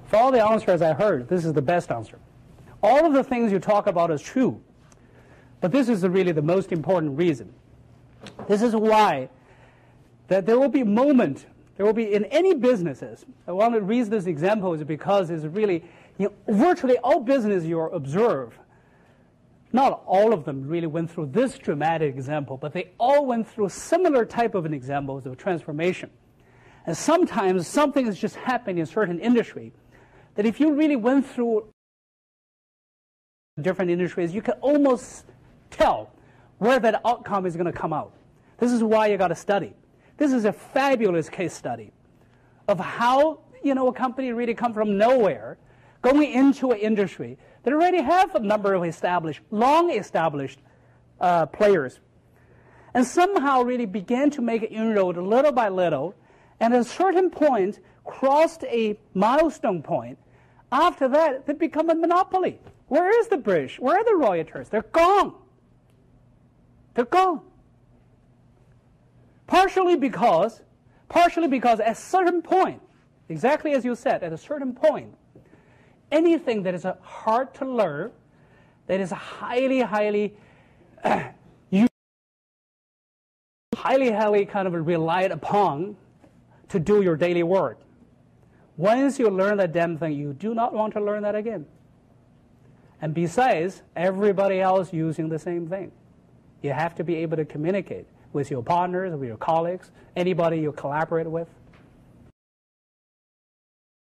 For 0.07 0.16
all 0.16 0.33
the 0.33 0.45
answers 0.45 0.83
I 0.83 0.93
heard, 0.95 1.29
this 1.29 1.45
is 1.45 1.53
the 1.53 1.62
best 1.62 1.91
answer. 1.91 2.19
All 2.83 3.05
of 3.07 3.12
the 3.12 3.25
things 3.25 3.53
you 3.53 3.59
talk 3.59 3.87
about 3.87 4.11
is 4.11 4.20
true, 4.23 4.61
but 5.61 5.70
this 5.73 5.89
is 5.89 6.03
really 6.07 6.33
the 6.33 6.43
most 6.43 6.73
important 6.73 7.16
reason. 7.19 7.53
This 8.47 8.62
is 8.62 8.75
why 8.75 9.29
that 10.29 10.47
there 10.47 10.59
will 10.59 10.69
be 10.69 10.85
moment, 10.85 11.47
there 11.77 11.85
will 11.85 11.93
be 11.93 12.15
in 12.15 12.25
any 12.27 12.55
businesses. 12.55 13.25
I 13.47 13.53
want 13.53 13.75
to 13.75 13.81
read 13.81 14.07
this 14.07 14.27
example 14.27 14.73
is 14.75 14.85
because 14.85 15.31
it's 15.31 15.45
really, 15.45 15.85
you 16.19 16.29
know, 16.29 16.55
virtually 16.55 16.99
all 16.99 17.21
business 17.21 17.65
you 17.65 17.81
observe, 17.81 18.59
not 19.73 20.03
all 20.07 20.33
of 20.33 20.45
them 20.45 20.67
really 20.67 20.87
went 20.87 21.11
through 21.11 21.27
this 21.27 21.59
dramatic 21.59 22.15
example, 22.15 22.57
but 22.57 22.73
they 22.73 22.91
all 22.99 23.27
went 23.27 23.49
through 23.49 23.69
similar 23.69 24.25
type 24.25 24.55
of 24.55 24.65
an 24.65 24.73
examples 24.73 25.27
of 25.27 25.37
transformation. 25.37 26.11
And 26.87 26.97
sometimes 26.97 27.67
something 27.67 28.07
is 28.07 28.19
just 28.19 28.37
happening 28.37 28.79
in 28.79 28.85
a 28.85 28.87
certain 28.87 29.19
industry 29.21 29.73
that 30.37 30.47
if 30.47 30.59
you 30.59 30.73
really 30.73 30.97
went 30.97 31.27
through 31.27 31.69
different 33.61 33.91
industries, 33.91 34.35
you 34.35 34.41
can 34.41 34.55
almost 34.61 35.27
tell 35.71 36.13
where 36.59 36.79
that 36.79 37.01
outcome 37.05 37.45
is 37.45 37.57
going 37.57 37.71
to 37.71 37.79
come 37.79 37.93
out. 37.93 38.15
This 38.59 38.73
is 38.73 38.83
why 38.83 39.09
you 39.09 39.17
got 39.17 39.29
to 39.29 39.35
study. 39.35 39.75
This 40.19 40.32
is 40.32 40.45
a 40.45 40.53
fabulous 40.53 41.28
case 41.28 41.55
study 41.55 41.93
of 42.66 42.78
how 42.78 43.40
you 43.62 43.74
know 43.74 43.86
a 43.86 43.93
company 43.93 44.32
really 44.32 44.53
come 44.53 44.74
from 44.74 44.99
nowhere, 44.99 45.59
going 46.03 46.32
into 46.32 46.73
an 46.73 46.78
industry 46.78 47.39
that 47.62 47.73
already 47.73 48.03
have 48.03 48.35
a 48.35 48.40
number 48.40 48.74
of 48.74 48.85
established, 48.85 49.40
long 49.51 49.90
established 49.90 50.59
uh, 51.20 51.47
players, 51.47 52.01
and 52.95 53.07
somehow 53.07 53.62
really 53.62 53.86
began 53.86 54.28
to 54.31 54.43
make 54.43 54.62
an 54.62 54.69
inroad 54.69 55.16
little 55.16 55.53
by 55.53 55.69
little, 55.69 56.15
and 56.59 56.74
at 56.74 56.81
a 56.81 56.85
certain 56.85 57.31
point 57.31 57.78
crossed 58.05 58.65
a 58.65 58.99
milestone 59.15 59.82
point. 59.82 60.19
After 60.73 61.09
that, 61.09 61.47
they 61.47 61.53
become 61.53 61.90
a 61.90 61.95
monopoly. 61.95 62.59
Where 62.89 63.09
is 63.20 63.28
the 63.28 63.36
British? 63.36 63.78
Where 63.78 63.99
are 63.99 64.05
the 64.05 64.24
Reuters? 64.27 64.69
They're 64.69 64.82
gone. 64.82 65.35
They're 66.95 67.05
gone. 67.05 67.43
Partially 69.49 69.97
because, 69.97 70.61
partially 71.09 71.49
because 71.49 71.81
at 71.81 71.93
a 71.93 71.95
certain 71.95 72.43
point, 72.43 72.81
exactly 73.29 73.73
as 73.73 73.85
you 73.85 73.97
said, 73.97 74.23
at 74.23 74.33
a 74.33 74.39
certain 74.39 74.75
point, 74.75 75.12
anything 76.12 76.62
that 76.62 76.75
is 76.75 76.87
hard 77.01 77.53
to 77.55 77.65
learn, 77.65 78.12
that 78.87 79.01
is 79.01 79.11
highly, 79.11 79.81
highly, 79.81 80.37
uh, 81.05 81.25
highly, 83.75 84.11
highly 84.11 84.45
kind 84.45 84.69
of 84.69 84.75
relied 84.87 85.33
upon 85.33 85.97
to 86.69 86.79
do 86.79 87.03
your 87.03 87.16
daily 87.16 87.43
work. 87.43 87.81
Once 88.77 89.19
you 89.19 89.31
learn 89.31 89.57
that 89.57 89.73
damn 89.73 89.97
thing, 89.97 90.12
you 90.12 90.35
do 90.35 90.55
not 90.55 90.75
want 90.75 90.93
to 90.93 91.01
learn 91.01 91.23
that 91.23 91.35
again. 91.35 91.65
And 93.01 93.15
besides, 93.15 93.83
everybody 93.97 94.61
else 94.61 94.93
using 94.93 95.31
the 95.31 95.39
same 95.39 95.69
thing. 95.69 95.91
You 96.62 96.73
have 96.73 96.95
to 96.97 97.05
be 97.05 97.15
able 97.16 97.39
to 97.39 97.47
communicate 97.47 98.07
with 98.39 98.52
your 98.52 98.62
partners, 98.62 99.12
with 99.16 99.28
your 99.28 99.36
colleagues, 99.36 99.90
anybody 100.15 100.60
you 100.60 100.70
collaborate 100.70 101.27
with. 101.27 101.48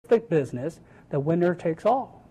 The 0.08 0.18
business, 0.18 0.80
the 1.10 1.20
winner 1.20 1.54
takes 1.54 1.86
all. 1.86 2.24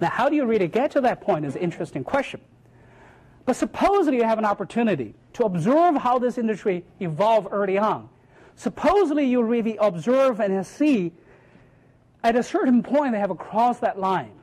Now, 0.00 0.10
how 0.10 0.28
do 0.28 0.36
you 0.36 0.44
really 0.46 0.68
get 0.68 0.92
to 0.92 1.00
that 1.00 1.20
point 1.20 1.44
is 1.44 1.56
an 1.56 1.60
interesting 1.60 2.04
question. 2.04 2.40
But 3.44 3.56
supposedly 3.56 4.18
you 4.18 4.24
have 4.24 4.38
an 4.38 4.44
opportunity 4.44 5.14
to 5.32 5.44
observe 5.44 5.96
how 5.96 6.20
this 6.20 6.38
industry 6.38 6.84
evolved 7.00 7.48
early 7.50 7.76
on. 7.76 8.08
Supposedly 8.54 9.26
you 9.26 9.42
really 9.42 9.76
observe 9.78 10.38
and 10.38 10.64
see 10.64 11.12
at 12.22 12.36
a 12.36 12.44
certain 12.44 12.84
point 12.84 13.12
they 13.12 13.18
have 13.18 13.36
crossed 13.38 13.80
that 13.80 13.98
line. 13.98 14.34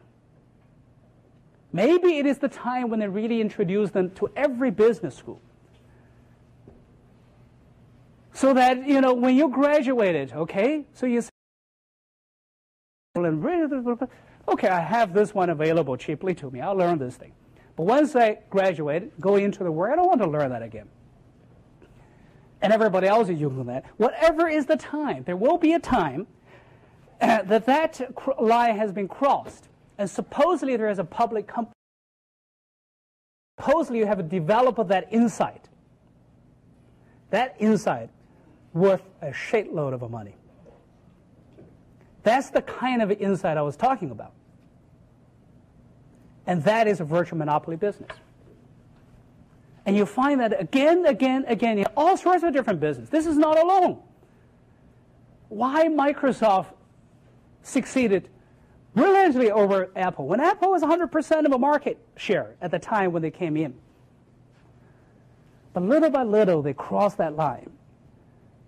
Maybe 1.72 2.18
it 2.18 2.26
is 2.26 2.38
the 2.38 2.49
time 2.49 2.89
when 2.89 2.99
they 2.99 3.07
really 3.07 3.39
introduce 3.39 3.91
them 3.91 4.11
to 4.15 4.30
every 4.35 4.72
business 4.72 5.15
school. 5.15 5.39
So 8.40 8.53
that, 8.53 8.88
you 8.88 9.02
know, 9.02 9.14
when 9.14 9.36
you 9.36 9.49
graduated, 9.49 10.32
okay, 10.32 10.86
so 10.94 11.06
you 11.06 11.20
say, 11.20 11.30
okay, 14.48 14.70
I 14.70 14.80
have 14.80 15.14
this 15.14 15.34
one 15.34 15.49
available 15.49 15.98
cheaply 15.98 16.34
to 16.36 16.49
me. 16.49 16.61
I'll 16.61 16.74
learn 16.74 16.99
this 16.99 17.18
thing. 17.18 17.34
But 17.76 17.84
once 17.84 18.16
I 18.16 18.38
graduate, 18.49 19.20
go 19.20 19.36
into 19.36 19.66
the 19.66 19.72
world, 19.74 19.91
I 19.91 19.95
don't 19.98 20.07
want 20.07 20.22
to 20.22 20.30
learn 20.30 20.52
that 20.52 20.61
again. 20.61 20.88
And 22.61 22.72
everybody 22.72 23.07
else 23.07 23.28
is 23.28 23.41
using 23.41 23.66
that. 23.66 23.84
Whatever 23.98 24.48
is 24.48 24.66
the 24.68 24.78
time, 24.78 25.24
there 25.26 25.36
will 25.36 25.57
be 25.57 25.74
a 25.74 25.80
time 25.80 26.26
uh, 27.20 27.41
that 27.41 27.66
that 27.66 27.99
line 28.41 28.78
has 28.78 28.94
been 28.94 29.10
crossed 29.10 29.68
and 29.98 30.10
supposedly 30.10 30.78
there 30.78 30.90
is 30.90 30.99
a 30.99 31.03
public 31.03 31.45
company. 31.45 31.74
Supposedly 33.60 33.99
you 33.99 34.06
have 34.06 34.30
developed 34.30 34.88
that 34.88 35.11
insight. 35.11 35.68
That 37.32 37.57
insight 37.60 38.11
worth 38.74 39.02
a 39.22 39.28
shitload 39.28 39.94
of 39.94 40.10
money. 40.10 40.36
That's 42.24 42.50
the 42.50 42.62
kind 42.62 43.02
of 43.02 43.12
insight 43.12 43.58
I 43.58 43.62
was 43.62 43.76
talking 43.76 44.12
about. 44.12 44.34
And 46.46 46.64
that 46.64 46.88
is 46.88 47.00
a 47.00 47.04
virtual 47.04 47.38
monopoly 47.38 47.78
business. 47.78 48.10
And 49.86 49.96
you 49.96 50.06
find 50.06 50.40
that 50.41 50.60
again, 50.60 51.06
again, 51.06 51.46
again 51.48 51.80
in 51.80 51.86
all 51.96 52.18
sorts 52.18 52.44
of 52.44 52.54
different 52.54 52.80
businesses. 52.80 53.10
This 53.10 53.26
is 53.26 53.38
not 53.38 53.58
alone. 53.58 54.00
Why 55.48 55.88
Microsoft 55.88 56.68
succeeded 57.64 58.30
brilliantly 58.94 59.52
over 59.52 59.90
Apple. 59.96 60.28
When 60.28 60.40
Apple 60.40 60.72
was 60.72 60.82
100% 60.82 61.46
of 61.46 61.52
a 61.54 61.58
market 61.58 61.98
share 62.18 62.56
at 62.62 62.72
the 62.72 62.80
time 62.80 63.12
when 63.12 63.22
they 63.22 63.32
came 63.32 63.56
in. 63.58 63.74
But 65.74 65.84
little 65.84 66.10
by 66.10 66.24
little, 66.24 66.62
they 66.62 66.74
crossed 66.74 67.18
that 67.18 67.36
line. 67.36 67.72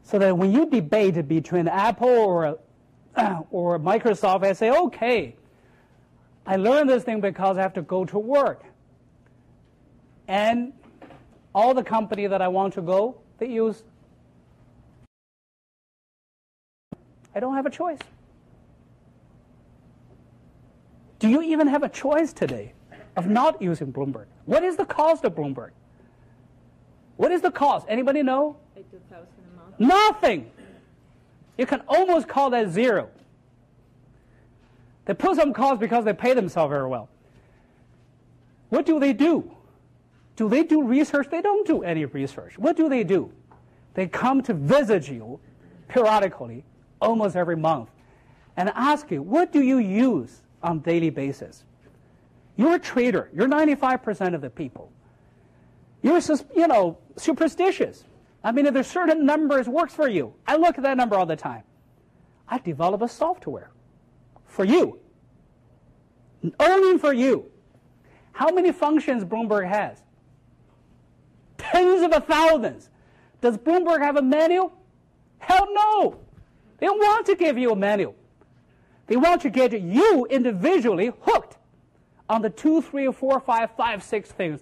So 0.04 0.20
that 0.20 0.38
when 0.38 0.52
you 0.52 0.66
debate 0.70 1.28
between 1.28 1.68
Apple 1.68 2.08
or, 2.08 2.60
or 3.52 3.80
Microsoft, 3.80 4.44
I 4.44 4.54
say, 4.54 4.72
okay, 4.72 5.36
I 6.46 6.56
learned 6.56 6.90
this 6.90 7.04
thing 7.04 7.22
because 7.22 7.58
I 7.58 7.62
have 7.62 7.74
to 7.74 7.82
go 7.82 8.06
to 8.06 8.20
work. 8.20 8.64
And 10.28 10.74
all 11.54 11.74
the 11.74 11.84
company 11.84 12.28
that 12.28 12.42
I 12.42 12.48
want 12.48 12.74
to 12.76 12.82
go, 12.82 13.18
they 13.38 13.48
use. 13.48 13.84
I 17.36 17.40
don't 17.40 17.56
have 17.56 17.66
a 17.66 17.70
choice. 17.70 18.00
Do 21.20 21.30
you 21.30 21.42
even 21.44 21.68
have 21.68 21.84
a 21.84 21.90
choice 21.90 22.34
today 22.34 22.74
of 23.16 23.28
not 23.28 23.62
using 23.62 23.94
Bloomberg? 23.94 24.26
What 24.46 24.64
is 24.64 24.76
the 24.76 24.86
cost 24.86 25.24
of 25.24 25.36
Bloomberg? 25.36 25.72
What 27.18 27.32
is 27.32 27.42
the 27.42 27.52
cost? 27.52 27.86
Anybody 27.88 28.24
know? 28.24 28.58
a 28.76 29.20
month. 29.20 29.41
Nothing. 29.82 30.52
You 31.58 31.66
can 31.66 31.82
almost 31.88 32.28
call 32.28 32.50
that 32.52 32.70
zero. 32.70 33.10
They 35.06 35.14
put 35.14 35.36
some 35.38 35.54
cost 35.54 35.80
because 35.80 36.06
they 36.06 36.14
pay 36.14 36.34
themselves 36.34 36.70
very 36.70 36.88
well. 36.88 37.10
What 38.70 38.86
do 38.86 39.00
they 39.00 39.14
do? 39.14 39.52
Do 40.36 40.48
they 40.48 40.64
do 40.64 40.84
research? 40.84 41.28
They 41.30 41.42
don't 41.42 41.66
do 41.68 41.84
any 41.84 42.06
research. 42.06 42.58
What 42.58 42.78
do 42.78 42.90
they 42.90 43.04
do? 43.04 43.32
They 43.94 44.08
come 44.08 44.42
to 44.44 44.54
visit 44.54 45.10
you 45.10 45.40
periodically, 45.88 46.64
almost 47.02 47.36
every 47.36 47.58
month, 47.58 47.90
and 48.56 48.72
ask 48.76 49.12
you, 49.12 49.22
what 49.22 49.52
do 49.52 49.62
you 49.62 49.80
use 49.80 50.42
on 50.64 50.80
daily 50.80 51.10
basis. 51.10 51.64
You're 52.56 52.76
a 52.76 52.80
trader. 52.80 53.30
You're 53.34 53.48
95% 53.48 54.36
of 54.36 54.42
the 54.42 54.50
people. 54.50 54.92
You're, 56.02 56.20
you 56.56 56.68
know, 56.68 56.98
superstitious. 57.18 58.04
I 58.44 58.52
mean, 58.52 58.66
if 58.66 58.74
there's 58.74 58.88
certain 58.88 59.26
numbers 59.26 59.68
works 59.68 59.94
for 59.94 60.08
you, 60.08 60.34
I 60.48 60.56
look 60.56 60.78
at 60.78 60.84
that 60.84 60.98
number 60.98 61.16
all 61.16 61.26
the 61.26 61.36
time. 61.36 61.64
I 62.48 62.58
develop 62.58 63.02
a 63.02 63.08
software 63.08 63.72
for 64.46 64.66
you, 64.66 65.00
only 66.60 66.98
for 66.98 67.14
you. 67.14 67.46
How 68.34 68.52
many 68.52 68.72
functions 68.72 69.24
Bloomberg 69.24 69.68
has? 69.68 70.02
Tens 71.58 72.02
of 72.02 72.26
thousands. 72.26 72.90
Does 73.40 73.58
Bloomberg 73.58 74.02
have 74.02 74.18
a 74.18 74.22
manual? 74.22 74.74
Hell 75.40 75.68
no. 75.72 76.20
They 76.80 76.88
don't 76.88 77.00
want 77.00 77.26
to 77.28 77.36
give 77.36 77.58
you 77.58 77.72
a 77.72 77.76
manual. 77.76 78.16
They 79.08 79.16
want 79.16 79.42
to 79.42 79.50
get 79.50 79.80
you 79.80 80.26
individually 80.30 81.12
hooked 81.22 81.58
on 82.30 82.42
the 82.42 82.50
two, 82.50 82.82
three, 82.82 83.12
four, 83.12 83.40
five, 83.40 83.72
five, 83.76 84.02
six 84.02 84.32
things. 84.32 84.62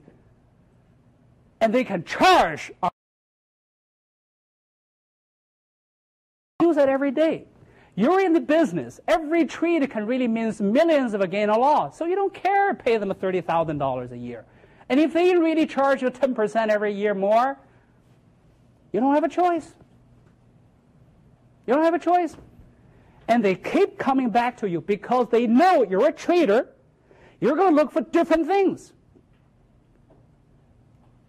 And 1.62 1.74
they 1.74 1.84
can 1.84 2.04
charge. 2.04 2.72
Use 6.70 6.76
that 6.76 6.88
every 6.88 7.10
day. 7.10 7.46
You're 7.96 8.22
in 8.22 8.34
the 8.34 8.40
business. 8.40 9.00
Every 9.08 9.44
trade 9.46 9.90
can 9.90 10.06
really 10.06 10.28
mean 10.28 10.54
millions 10.60 11.16
of 11.16 11.22
a 11.22 11.28
gain 11.28 11.50
or 11.50 11.58
loss. 11.58 11.98
So 11.98 12.06
you 12.06 12.16
don't 12.16 12.32
care 12.32 12.76
pay 12.76 12.98
them 12.98 13.12
$30,000 13.12 14.12
a 14.12 14.18
year. 14.18 14.46
And 14.88 15.00
if 15.00 15.12
they 15.12 15.36
really 15.36 15.66
charge 15.66 16.04
you 16.04 16.12
10% 16.12 16.70
every 16.70 16.94
year 16.94 17.16
more, 17.16 17.58
you 18.92 19.00
don't 19.00 19.16
have 19.16 19.24
a 19.24 19.30
choice. 19.30 19.74
You 21.66 21.74
don't 21.74 21.84
have 21.84 21.96
a 21.96 22.00
choice. 22.00 22.38
And 23.28 23.44
they 23.44 23.56
keep 23.56 23.98
coming 23.98 24.30
back 24.30 24.58
to 24.58 24.70
you 24.70 24.82
because 24.82 25.30
they 25.32 25.48
know 25.48 25.84
you're 25.84 26.08
a 26.08 26.12
trader. 26.12 26.68
You're 27.42 27.56
going 27.56 27.76
to 27.76 27.82
look 27.82 27.92
for 27.92 28.02
different 28.02 28.46
things. 28.46 28.94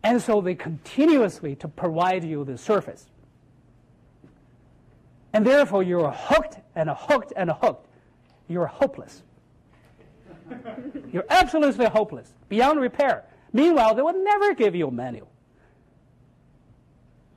And 0.05 0.21
so 0.21 0.43
they 0.43 0.55
continuously 0.55 1.57
to 1.57 1.69
provide 1.69 2.25
you 2.25 2.45
the 2.45 2.59
surface. 2.59 3.10
And 5.32 5.47
therefore 5.47 5.82
you're 5.82 6.11
hooked 6.11 6.59
and 6.74 6.90
hooked 6.90 7.32
and 7.36 7.51
hooked. 7.51 7.86
You're 8.48 8.66
hopeless. 8.66 9.23
You're 11.12 11.27
absolutely 11.31 11.86
hopeless, 11.86 12.32
beyond 12.48 12.81
repair. 12.81 13.24
Meanwhile, 13.52 13.94
they 13.94 14.02
would 14.02 14.16
never 14.16 14.55
give 14.55 14.74
you 14.74 14.89
a 14.89 14.90
manual. 14.90 15.31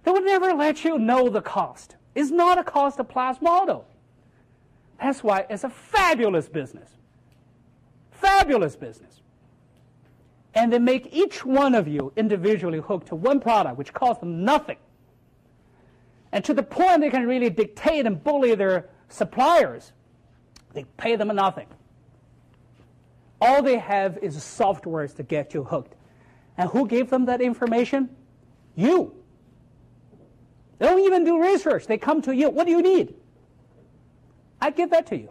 They 0.04 0.12
would 0.12 0.26
never 0.26 0.54
let 0.54 0.84
you 0.84 0.98
know 0.98 1.30
the 1.30 1.42
cost. 1.42 1.96
It's 2.16 2.32
not 2.32 2.58
a 2.58 2.64
cost 2.64 3.00
plus 3.08 3.42
model. 3.42 3.86
That's 5.00 5.24
why 5.24 5.46
it's 5.50 5.64
a 5.64 5.70
fabulous 5.70 6.48
business. 6.48 6.90
Fabulous 8.12 8.76
business. 8.76 9.22
And 10.56 10.72
they 10.72 10.80
make 10.80 11.10
each 11.12 11.44
one 11.44 11.74
of 11.74 11.88
you 11.88 12.14
individually 12.16 12.80
hooked 12.80 13.08
to 13.08 13.16
one 13.16 13.40
product, 13.40 13.78
which 13.78 13.94
costs 13.94 14.20
them 14.20 14.46
nothing. 14.46 14.78
And 16.34 16.44
to 16.46 16.54
the 16.56 16.64
point 16.64 17.02
they 17.02 17.12
can 17.12 17.28
really 17.28 17.52
dictate 17.52 18.08
and 18.08 18.22
bully 18.22 18.56
their 18.56 18.90
suppliers, 19.08 19.94
they 20.74 20.84
pay 20.98 21.16
them 21.16 21.28
nothing. 21.28 21.68
All 23.40 23.62
they 23.62 23.78
have 23.78 24.18
is 24.18 24.36
softwares 24.38 25.16
to 25.18 25.24
get 25.24 25.54
you 25.54 25.64
hooked. 25.64 25.94
And 26.58 26.72
who 26.72 26.88
gave 26.88 27.12
them 27.12 27.26
that 27.26 27.40
information? 27.40 28.10
You. 28.76 29.14
They 30.80 30.88
don't 30.88 31.02
even 31.02 31.24
do 31.24 31.40
research. 31.40 31.86
They 31.86 32.00
come 32.00 32.24
to 32.24 32.36
you. 32.36 32.50
What 32.50 32.66
do 32.66 32.72
you 32.72 32.82
need? 32.82 33.14
I 34.60 34.72
give 34.72 34.90
that 34.90 35.06
to 35.08 35.18
you. 35.18 35.30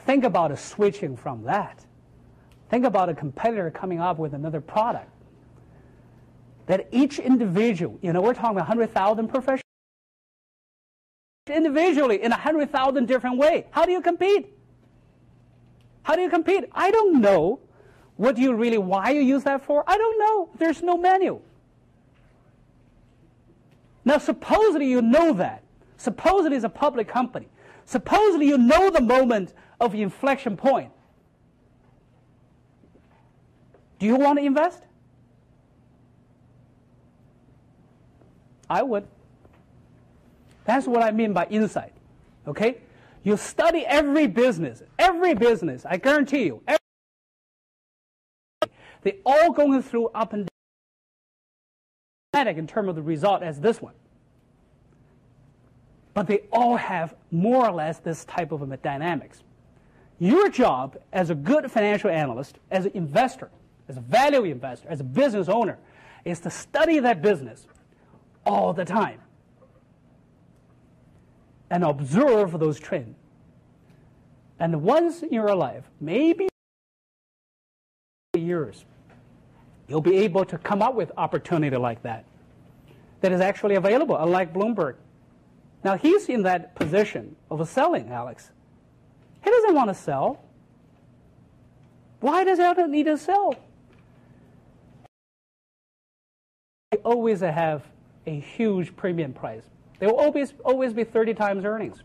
Think 0.00 0.24
about 0.24 0.58
switching 0.58 1.16
from 1.16 1.44
that. 1.44 1.84
Think 2.70 2.84
about 2.84 3.08
a 3.08 3.14
competitor 3.14 3.70
coming 3.70 4.00
up 4.00 4.18
with 4.18 4.34
another 4.34 4.60
product. 4.60 5.12
That 6.68 6.88
each 6.92 7.18
individual, 7.18 7.98
you 8.02 8.12
know, 8.12 8.20
we're 8.20 8.34
talking 8.34 8.52
about 8.52 8.68
100,000 8.68 9.28
professionals 9.28 9.62
individually 11.48 12.22
in 12.22 12.30
100,000 12.30 13.06
different 13.06 13.38
ways. 13.38 13.64
How 13.70 13.84
do 13.84 13.92
you 13.92 14.02
compete? 14.02 14.52
How 16.02 16.14
do 16.14 16.22
you 16.22 16.30
compete? 16.30 16.64
I 16.72 16.90
don't 16.90 17.20
know. 17.20 17.60
What 18.16 18.36
do 18.36 18.42
you 18.42 18.54
really, 18.54 18.78
why 18.78 19.10
you 19.10 19.20
use 19.22 19.44
that 19.44 19.64
for? 19.64 19.82
I 19.86 19.96
don't 19.96 20.18
know. 20.18 20.50
There's 20.58 20.82
no 20.82 20.96
manual. 20.96 21.42
Now, 24.04 24.18
supposedly 24.18 24.88
you 24.88 25.02
know 25.02 25.32
that. 25.34 25.62
Supposedly 25.96 26.56
it's 26.56 26.64
a 26.64 26.68
public 26.68 27.08
company. 27.08 27.48
Supposedly 27.84 28.46
you 28.46 28.58
know 28.58 28.90
the 28.90 29.00
moment 29.00 29.54
of 29.80 29.94
inflection 29.94 30.56
point. 30.56 30.92
Do 33.98 34.06
you 34.06 34.16
want 34.16 34.38
to 34.38 34.44
invest? 34.44 34.82
I 38.68 38.82
would. 38.82 39.06
That's 40.64 40.86
what 40.86 41.02
I 41.02 41.10
mean 41.10 41.32
by 41.32 41.46
insight. 41.46 41.92
Okay? 42.46 42.78
You 43.24 43.36
study 43.36 43.84
every 43.86 44.26
business, 44.26 44.82
every 44.98 45.34
business, 45.34 45.84
I 45.84 45.96
guarantee 45.96 46.44
you. 46.44 46.62
Every, 46.66 46.78
they 49.02 49.18
all 49.24 49.52
going 49.52 49.82
through 49.82 50.08
up 50.08 50.32
and 50.32 50.48
down 52.32 52.48
in 52.48 52.66
terms 52.66 52.88
of 52.88 52.96
the 52.96 53.02
result 53.02 53.42
as 53.42 53.60
this 53.60 53.80
one. 53.80 53.94
But 56.14 56.26
they 56.26 56.42
all 56.52 56.76
have 56.76 57.14
more 57.30 57.68
or 57.68 57.72
less 57.72 57.98
this 57.98 58.24
type 58.24 58.52
of 58.52 58.82
dynamics. 58.82 59.42
Your 60.18 60.48
job 60.48 60.96
as 61.12 61.30
a 61.30 61.34
good 61.34 61.70
financial 61.70 62.10
analyst, 62.10 62.58
as 62.70 62.86
an 62.86 62.92
investor, 62.94 63.50
as 63.88 63.96
a 63.96 64.00
value 64.00 64.44
investor, 64.44 64.88
as 64.88 65.00
a 65.00 65.04
business 65.04 65.48
owner, 65.48 65.78
is 66.24 66.40
to 66.40 66.50
study 66.50 66.98
that 66.98 67.22
business 67.22 67.66
all 68.48 68.72
the 68.72 68.84
time 68.84 69.20
and 71.70 71.84
observe 71.84 72.58
those 72.58 72.80
trends. 72.80 73.14
And 74.58 74.82
once 74.82 75.22
in 75.22 75.32
your 75.32 75.54
life, 75.54 75.84
maybe 76.00 76.48
years, 78.34 78.84
you'll 79.86 80.00
be 80.00 80.16
able 80.18 80.44
to 80.46 80.58
come 80.58 80.82
up 80.82 80.94
with 80.94 81.12
opportunity 81.16 81.76
like 81.76 82.02
that 82.02 82.24
that 83.20 83.32
is 83.32 83.40
actually 83.40 83.74
available, 83.74 84.16
unlike 84.16 84.52
Bloomberg. 84.52 84.96
Now 85.84 85.96
he's 85.96 86.28
in 86.28 86.42
that 86.42 86.74
position 86.74 87.36
of 87.50 87.68
selling, 87.68 88.10
Alex. 88.10 88.50
He 89.44 89.50
doesn't 89.50 89.74
want 89.74 89.88
to 89.88 89.94
sell. 89.94 90.42
Why 92.20 92.44
does 92.44 92.58
he 92.58 92.86
need 92.86 93.04
to 93.04 93.16
sell? 93.16 93.54
I 96.92 96.96
always 97.04 97.40
have 97.40 97.84
a 98.28 98.40
huge 98.40 98.94
premium 98.94 99.32
price. 99.32 99.62
They 99.98 100.06
will 100.06 100.16
always, 100.16 100.52
always 100.64 100.92
be 100.92 101.04
30 101.04 101.34
times 101.34 101.64
earnings. 101.64 102.02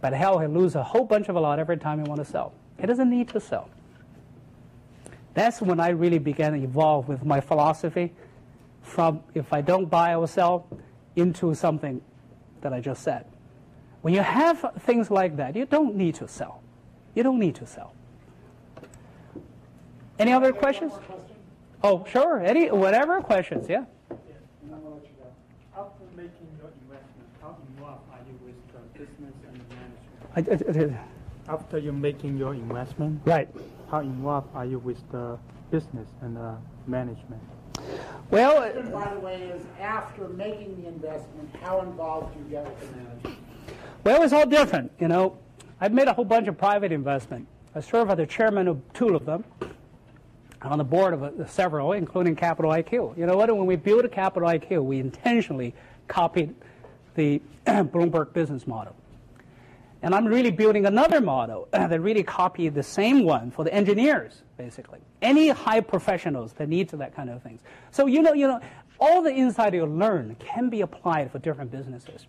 But 0.00 0.12
hell, 0.12 0.38
he 0.38 0.46
lose 0.46 0.74
a 0.74 0.82
whole 0.82 1.04
bunch 1.04 1.28
of 1.28 1.36
a 1.36 1.40
lot 1.40 1.58
every 1.58 1.78
time 1.78 2.02
he 2.02 2.08
want 2.08 2.18
to 2.18 2.24
sell. 2.30 2.52
He 2.78 2.86
doesn't 2.86 3.08
need 3.08 3.28
to 3.28 3.40
sell. 3.40 3.70
That's 5.32 5.62
when 5.62 5.80
I 5.80 5.88
really 5.90 6.18
began 6.18 6.52
to 6.52 6.58
evolve 6.58 7.08
with 7.08 7.24
my 7.24 7.40
philosophy 7.40 8.12
from 8.82 9.22
if 9.34 9.52
I 9.52 9.62
don't 9.62 9.86
buy 9.86 10.14
or 10.14 10.28
sell 10.28 10.66
into 11.16 11.54
something 11.54 12.02
that 12.60 12.72
I 12.72 12.80
just 12.80 13.02
said. 13.02 13.24
When 14.02 14.12
you 14.12 14.20
have 14.20 14.72
things 14.80 15.10
like 15.10 15.36
that, 15.36 15.56
you 15.56 15.64
don't 15.64 15.94
need 15.96 16.16
to 16.16 16.28
sell. 16.28 16.60
You 17.14 17.22
don't 17.22 17.38
need 17.38 17.54
to 17.56 17.66
sell. 17.66 17.94
Any 20.18 20.32
other 20.32 20.52
questions? 20.52 20.92
Oh, 21.84 22.02
sure. 22.10 22.40
Any 22.42 22.70
whatever 22.70 23.20
questions, 23.20 23.68
yeah. 23.68 23.84
After 25.76 26.04
making 26.16 26.48
your 26.58 26.70
investment, 26.80 27.28
how 27.42 27.58
involved 27.68 28.00
are 28.10 28.20
you 28.26 28.38
with 28.42 28.56
the 28.72 28.98
business 28.98 29.34
and 29.46 29.60
the 29.60 30.40
management? 30.40 30.78
I, 30.78 30.90
I, 30.90 30.94
I, 31.50 31.52
After 31.52 31.76
you're 31.76 31.92
making 31.92 32.38
your 32.38 32.54
investment, 32.54 33.20
right? 33.26 33.48
How 33.90 34.00
involved 34.00 34.48
are 34.54 34.64
you 34.64 34.78
with 34.78 34.98
the 35.12 35.38
business 35.70 36.08
and 36.22 36.34
the 36.34 36.56
management? 36.86 37.42
Well, 38.30 38.62
and 38.62 38.90
by 38.90 39.12
the 39.12 39.20
way, 39.20 39.42
is 39.42 39.62
after 39.78 40.30
making 40.30 40.80
the 40.80 40.88
investment, 40.88 41.54
how 41.60 41.82
involved 41.82 42.32
do 42.32 42.44
you 42.44 42.46
get 42.46 42.64
with 42.64 42.80
the 42.80 42.96
management? 42.96 43.38
Well, 44.04 44.22
it's 44.22 44.32
all 44.32 44.46
different. 44.46 44.90
You 44.98 45.08
know, 45.08 45.36
I've 45.82 45.92
made 45.92 46.08
a 46.08 46.14
whole 46.14 46.24
bunch 46.24 46.48
of 46.48 46.56
private 46.56 46.92
investment. 46.92 47.46
I 47.74 47.80
serve 47.80 48.08
as 48.08 48.16
the 48.16 48.26
chairman 48.26 48.68
of 48.68 48.80
two 48.94 49.14
of 49.14 49.26
them 49.26 49.44
on 50.64 50.78
the 50.78 50.84
board 50.84 51.14
of 51.14 51.50
several, 51.50 51.92
including 51.92 52.36
Capital 52.36 52.70
IQ. 52.70 53.16
You 53.18 53.26
know 53.26 53.36
what? 53.36 53.54
When 53.54 53.66
we 53.66 53.76
built 53.76 54.10
Capital 54.10 54.48
IQ, 54.48 54.84
we 54.84 54.98
intentionally 54.98 55.74
copied 56.08 56.54
the 57.14 57.40
Bloomberg 57.66 58.32
business 58.32 58.66
model. 58.66 58.96
And 60.02 60.14
I'm 60.14 60.26
really 60.26 60.50
building 60.50 60.84
another 60.84 61.20
model 61.20 61.68
that 61.72 62.00
really 62.00 62.22
copied 62.22 62.74
the 62.74 62.82
same 62.82 63.24
one 63.24 63.50
for 63.50 63.64
the 63.64 63.72
engineers, 63.72 64.42
basically. 64.56 65.00
Any 65.22 65.48
high 65.48 65.80
professionals 65.80 66.52
that 66.54 66.68
need 66.68 66.88
to 66.90 66.96
that 66.98 67.14
kind 67.14 67.30
of 67.30 67.42
things. 67.42 67.60
So 67.90 68.06
you 68.06 68.22
know, 68.22 68.32
you 68.32 68.46
know, 68.46 68.60
all 69.00 69.22
the 69.22 69.32
insight 69.32 69.74
you 69.74 69.86
learn 69.86 70.36
can 70.38 70.68
be 70.68 70.82
applied 70.82 71.30
for 71.30 71.38
different 71.38 71.70
businesses. 71.70 72.26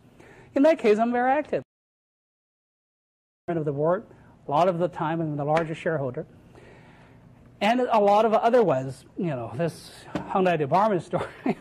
In 0.55 0.63
that 0.63 0.79
case, 0.79 0.97
I'm 0.99 1.11
very 1.11 1.31
active. 1.31 1.63
Of 3.47 3.65
the 3.65 3.71
board, 3.71 4.05
a 4.47 4.51
lot 4.51 4.67
of 4.67 4.79
the 4.79 4.87
time 4.87 5.21
I'm 5.21 5.37
the 5.37 5.45
largest 5.45 5.79
shareholder 5.79 6.25
and 7.65 7.79
a 7.79 7.99
lot 7.99 8.25
of 8.25 8.33
other 8.35 8.61
ones, 8.63 9.05
you 9.17 9.25
know, 9.25 9.51
this 9.55 9.91
Hyundai 10.13 10.55
department 10.55 11.01
store, 11.01 11.27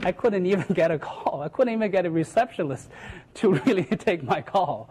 I 0.00 0.12
couldn't 0.12 0.44
even 0.44 0.66
get 0.74 0.90
a 0.90 0.98
call. 0.98 1.40
I 1.42 1.48
couldn't 1.48 1.72
even 1.72 1.90
get 1.90 2.04
a 2.04 2.10
receptionist 2.10 2.90
to 3.36 3.54
really 3.64 3.84
take 3.84 4.22
my 4.22 4.42
call. 4.42 4.90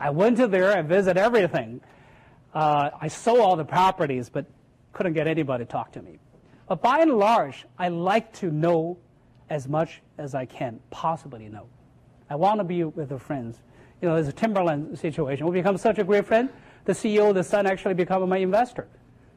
I 0.00 0.10
went 0.10 0.38
to 0.38 0.48
there, 0.48 0.76
I 0.76 0.82
visited 0.82 1.20
everything. 1.20 1.80
Uh, 2.52 2.90
I 3.00 3.06
sold 3.06 3.38
all 3.38 3.54
the 3.54 3.64
properties, 3.64 4.28
but 4.28 4.46
couldn't 4.92 5.12
get 5.12 5.28
anybody 5.28 5.64
to 5.64 5.70
talk 5.70 5.92
to 5.92 6.02
me. 6.02 6.18
But 6.68 6.82
by 6.82 6.98
and 6.98 7.12
large, 7.12 7.64
I 7.78 7.88
like 7.88 8.32
to 8.34 8.50
know 8.50 8.98
as 9.48 9.68
much 9.68 10.02
as 10.18 10.34
I 10.34 10.44
can 10.44 10.80
possibly 10.90 11.48
know. 11.48 11.68
I 12.28 12.34
want 12.34 12.58
to 12.58 12.64
be 12.64 12.82
with 12.82 13.10
the 13.10 13.18
friends. 13.18 13.58
You 14.02 14.08
know, 14.08 14.16
there's 14.16 14.28
a 14.28 14.32
Timberland 14.32 14.98
situation. 14.98 15.46
We 15.46 15.52
become 15.52 15.76
such 15.76 15.98
a 15.98 16.04
great 16.04 16.26
friend, 16.26 16.48
the 16.84 16.94
CEO, 16.94 17.32
the 17.32 17.44
son 17.44 17.66
actually 17.66 17.94
become 17.94 18.28
my 18.28 18.38
investor. 18.38 18.88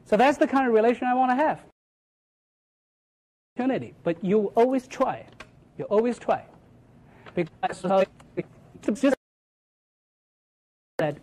So 0.08 0.16
that's 0.16 0.38
the 0.38 0.46
kind 0.46 0.66
of 0.66 0.72
relation 0.72 1.06
I 1.06 1.14
want 1.14 1.32
to 1.32 1.36
have. 1.36 1.60
Opportunity, 3.56 3.92
but 4.04 4.24
you 4.24 4.46
always 4.56 4.88
try. 4.88 5.26
You 5.76 5.84
always 5.84 6.18
try. 6.18 6.44
Because 7.34 7.84
uh, 7.84 8.04
just 8.90 9.14
that 10.96 11.18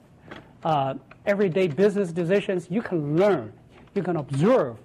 uh, 0.64 0.94
everyday 1.26 1.68
business 1.68 2.12
decisions, 2.12 2.68
you 2.70 2.84
can 2.84 3.18
learn, 3.18 3.54
you 3.96 4.04
can 4.04 4.18
observe, 4.18 4.78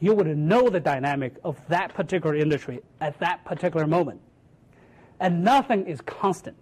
you 0.00 0.14
would 0.14 0.34
know 0.34 0.70
the 0.70 0.80
dynamic 0.80 1.34
of 1.44 1.60
that 1.68 1.92
particular 1.92 2.34
industry 2.34 2.80
at 3.02 3.18
that 3.18 3.44
particular 3.44 3.86
moment. 3.86 4.22
And 5.20 5.44
nothing 5.44 5.86
is 5.86 6.00
constant. 6.00 6.56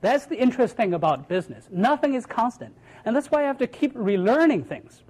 That's 0.00 0.26
the 0.26 0.36
interesting 0.36 0.94
about 0.94 1.28
business. 1.28 1.68
Nothing 1.70 2.14
is 2.14 2.26
constant. 2.26 2.74
And 3.04 3.14
that's 3.14 3.30
why 3.30 3.44
I 3.44 3.46
have 3.46 3.58
to 3.58 3.68
keep 3.68 3.94
relearning 3.94 4.66
things. 4.66 5.02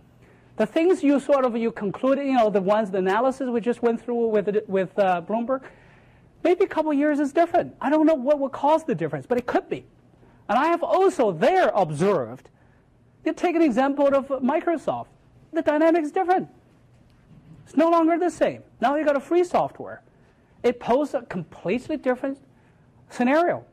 The 0.59 0.66
things 0.66 1.05
you 1.05 1.20
sort 1.20 1.44
of 1.44 1.56
you 1.56 1.70
concluded, 1.70 2.26
you 2.26 2.32
know, 2.32 2.51
the 2.51 2.60
ones 2.60 2.90
the 2.90 2.98
analysis 2.98 3.48
we 3.48 3.60
just 3.60 3.80
went 3.80 4.02
through 4.02 4.26
with 4.26 4.48
with 4.66 4.98
uh, 4.98 5.22
Bloomberg, 5.22 5.62
maybe 6.43 6.64
a 6.64 6.68
couple 6.68 6.93
years 6.93 7.20
is 7.20 7.32
different. 7.32 7.76
I 7.80 7.89
don't 7.89 8.06
know 8.06 8.14
what 8.14 8.40
would 8.40 8.51
cause 8.51 8.82
the 8.82 8.94
difference, 8.94 9.24
but 9.24 9.39
it 9.39 9.47
could 9.47 9.68
be. 9.68 9.86
And 10.48 10.59
I 10.59 10.66
have 10.66 10.82
also 10.82 11.30
there 11.30 11.70
observed, 11.74 12.51
you 13.24 13.32
take 13.32 13.55
an 13.55 13.62
example 13.62 14.09
of 14.09 14.26
Microsoft, 14.43 15.06
the 15.52 15.62
dynamic 15.62 16.02
is 16.02 16.10
different. 16.10 16.48
It's 17.64 17.76
no 17.76 17.89
longer 17.89 18.18
the 18.18 18.30
same. 18.30 18.62
Now 18.80 18.97
you 18.97 19.05
got 19.05 19.16
a 19.16 19.20
free 19.20 19.44
software. 19.44 20.02
It 20.64 20.80
poses 20.80 21.14
a 21.14 21.22
completely 21.22 21.97
different 21.97 22.39
scenario. 23.10 23.64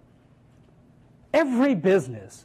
Every 1.34 1.74
business 1.74 2.45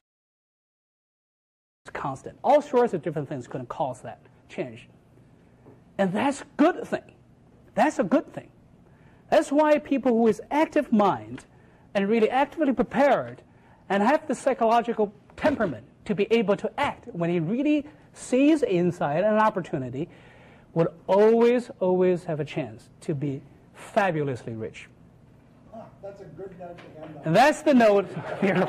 is 1.90 2.00
constant. 2.00 2.38
All 2.42 2.62
sorts 2.62 2.94
of 2.94 3.02
different 3.02 3.28
things 3.28 3.46
could 3.46 3.68
cause 3.68 4.00
that 4.02 4.20
change. 4.48 4.88
And 5.98 6.12
that's 6.12 6.42
a 6.42 6.46
good 6.56 6.86
thing. 6.86 7.12
That's 7.74 7.98
a 7.98 8.04
good 8.04 8.32
thing. 8.32 8.48
That's 9.30 9.52
why 9.52 9.78
people 9.78 10.12
who 10.12 10.26
is 10.26 10.40
active 10.50 10.92
mind 10.92 11.44
and 11.94 12.08
really 12.08 12.30
actively 12.30 12.72
prepared 12.72 13.42
and 13.88 14.02
have 14.02 14.26
the 14.26 14.34
psychological 14.34 15.12
temperament 15.36 15.84
to 16.04 16.14
be 16.14 16.26
able 16.30 16.56
to 16.56 16.70
act 16.78 17.08
when 17.12 17.30
he 17.30 17.40
really 17.40 17.86
sees 18.12 18.62
insight 18.62 19.24
and 19.24 19.34
an 19.34 19.40
opportunity 19.40 20.08
would 20.74 20.88
always, 21.06 21.70
always 21.80 22.24
have 22.24 22.40
a 22.40 22.44
chance 22.44 22.90
to 23.00 23.14
be 23.14 23.42
fabulously 23.74 24.54
rich. 24.54 24.88
Ah, 25.74 25.84
That's 26.02 26.20
a 26.20 26.24
good 26.24 26.58
note 26.58 26.78
to 26.78 27.02
end 27.02 27.16
on. 27.16 27.22
And 27.24 27.36
that's 27.36 27.62
the 27.62 27.74
note 27.74 28.06
here. 28.40 28.66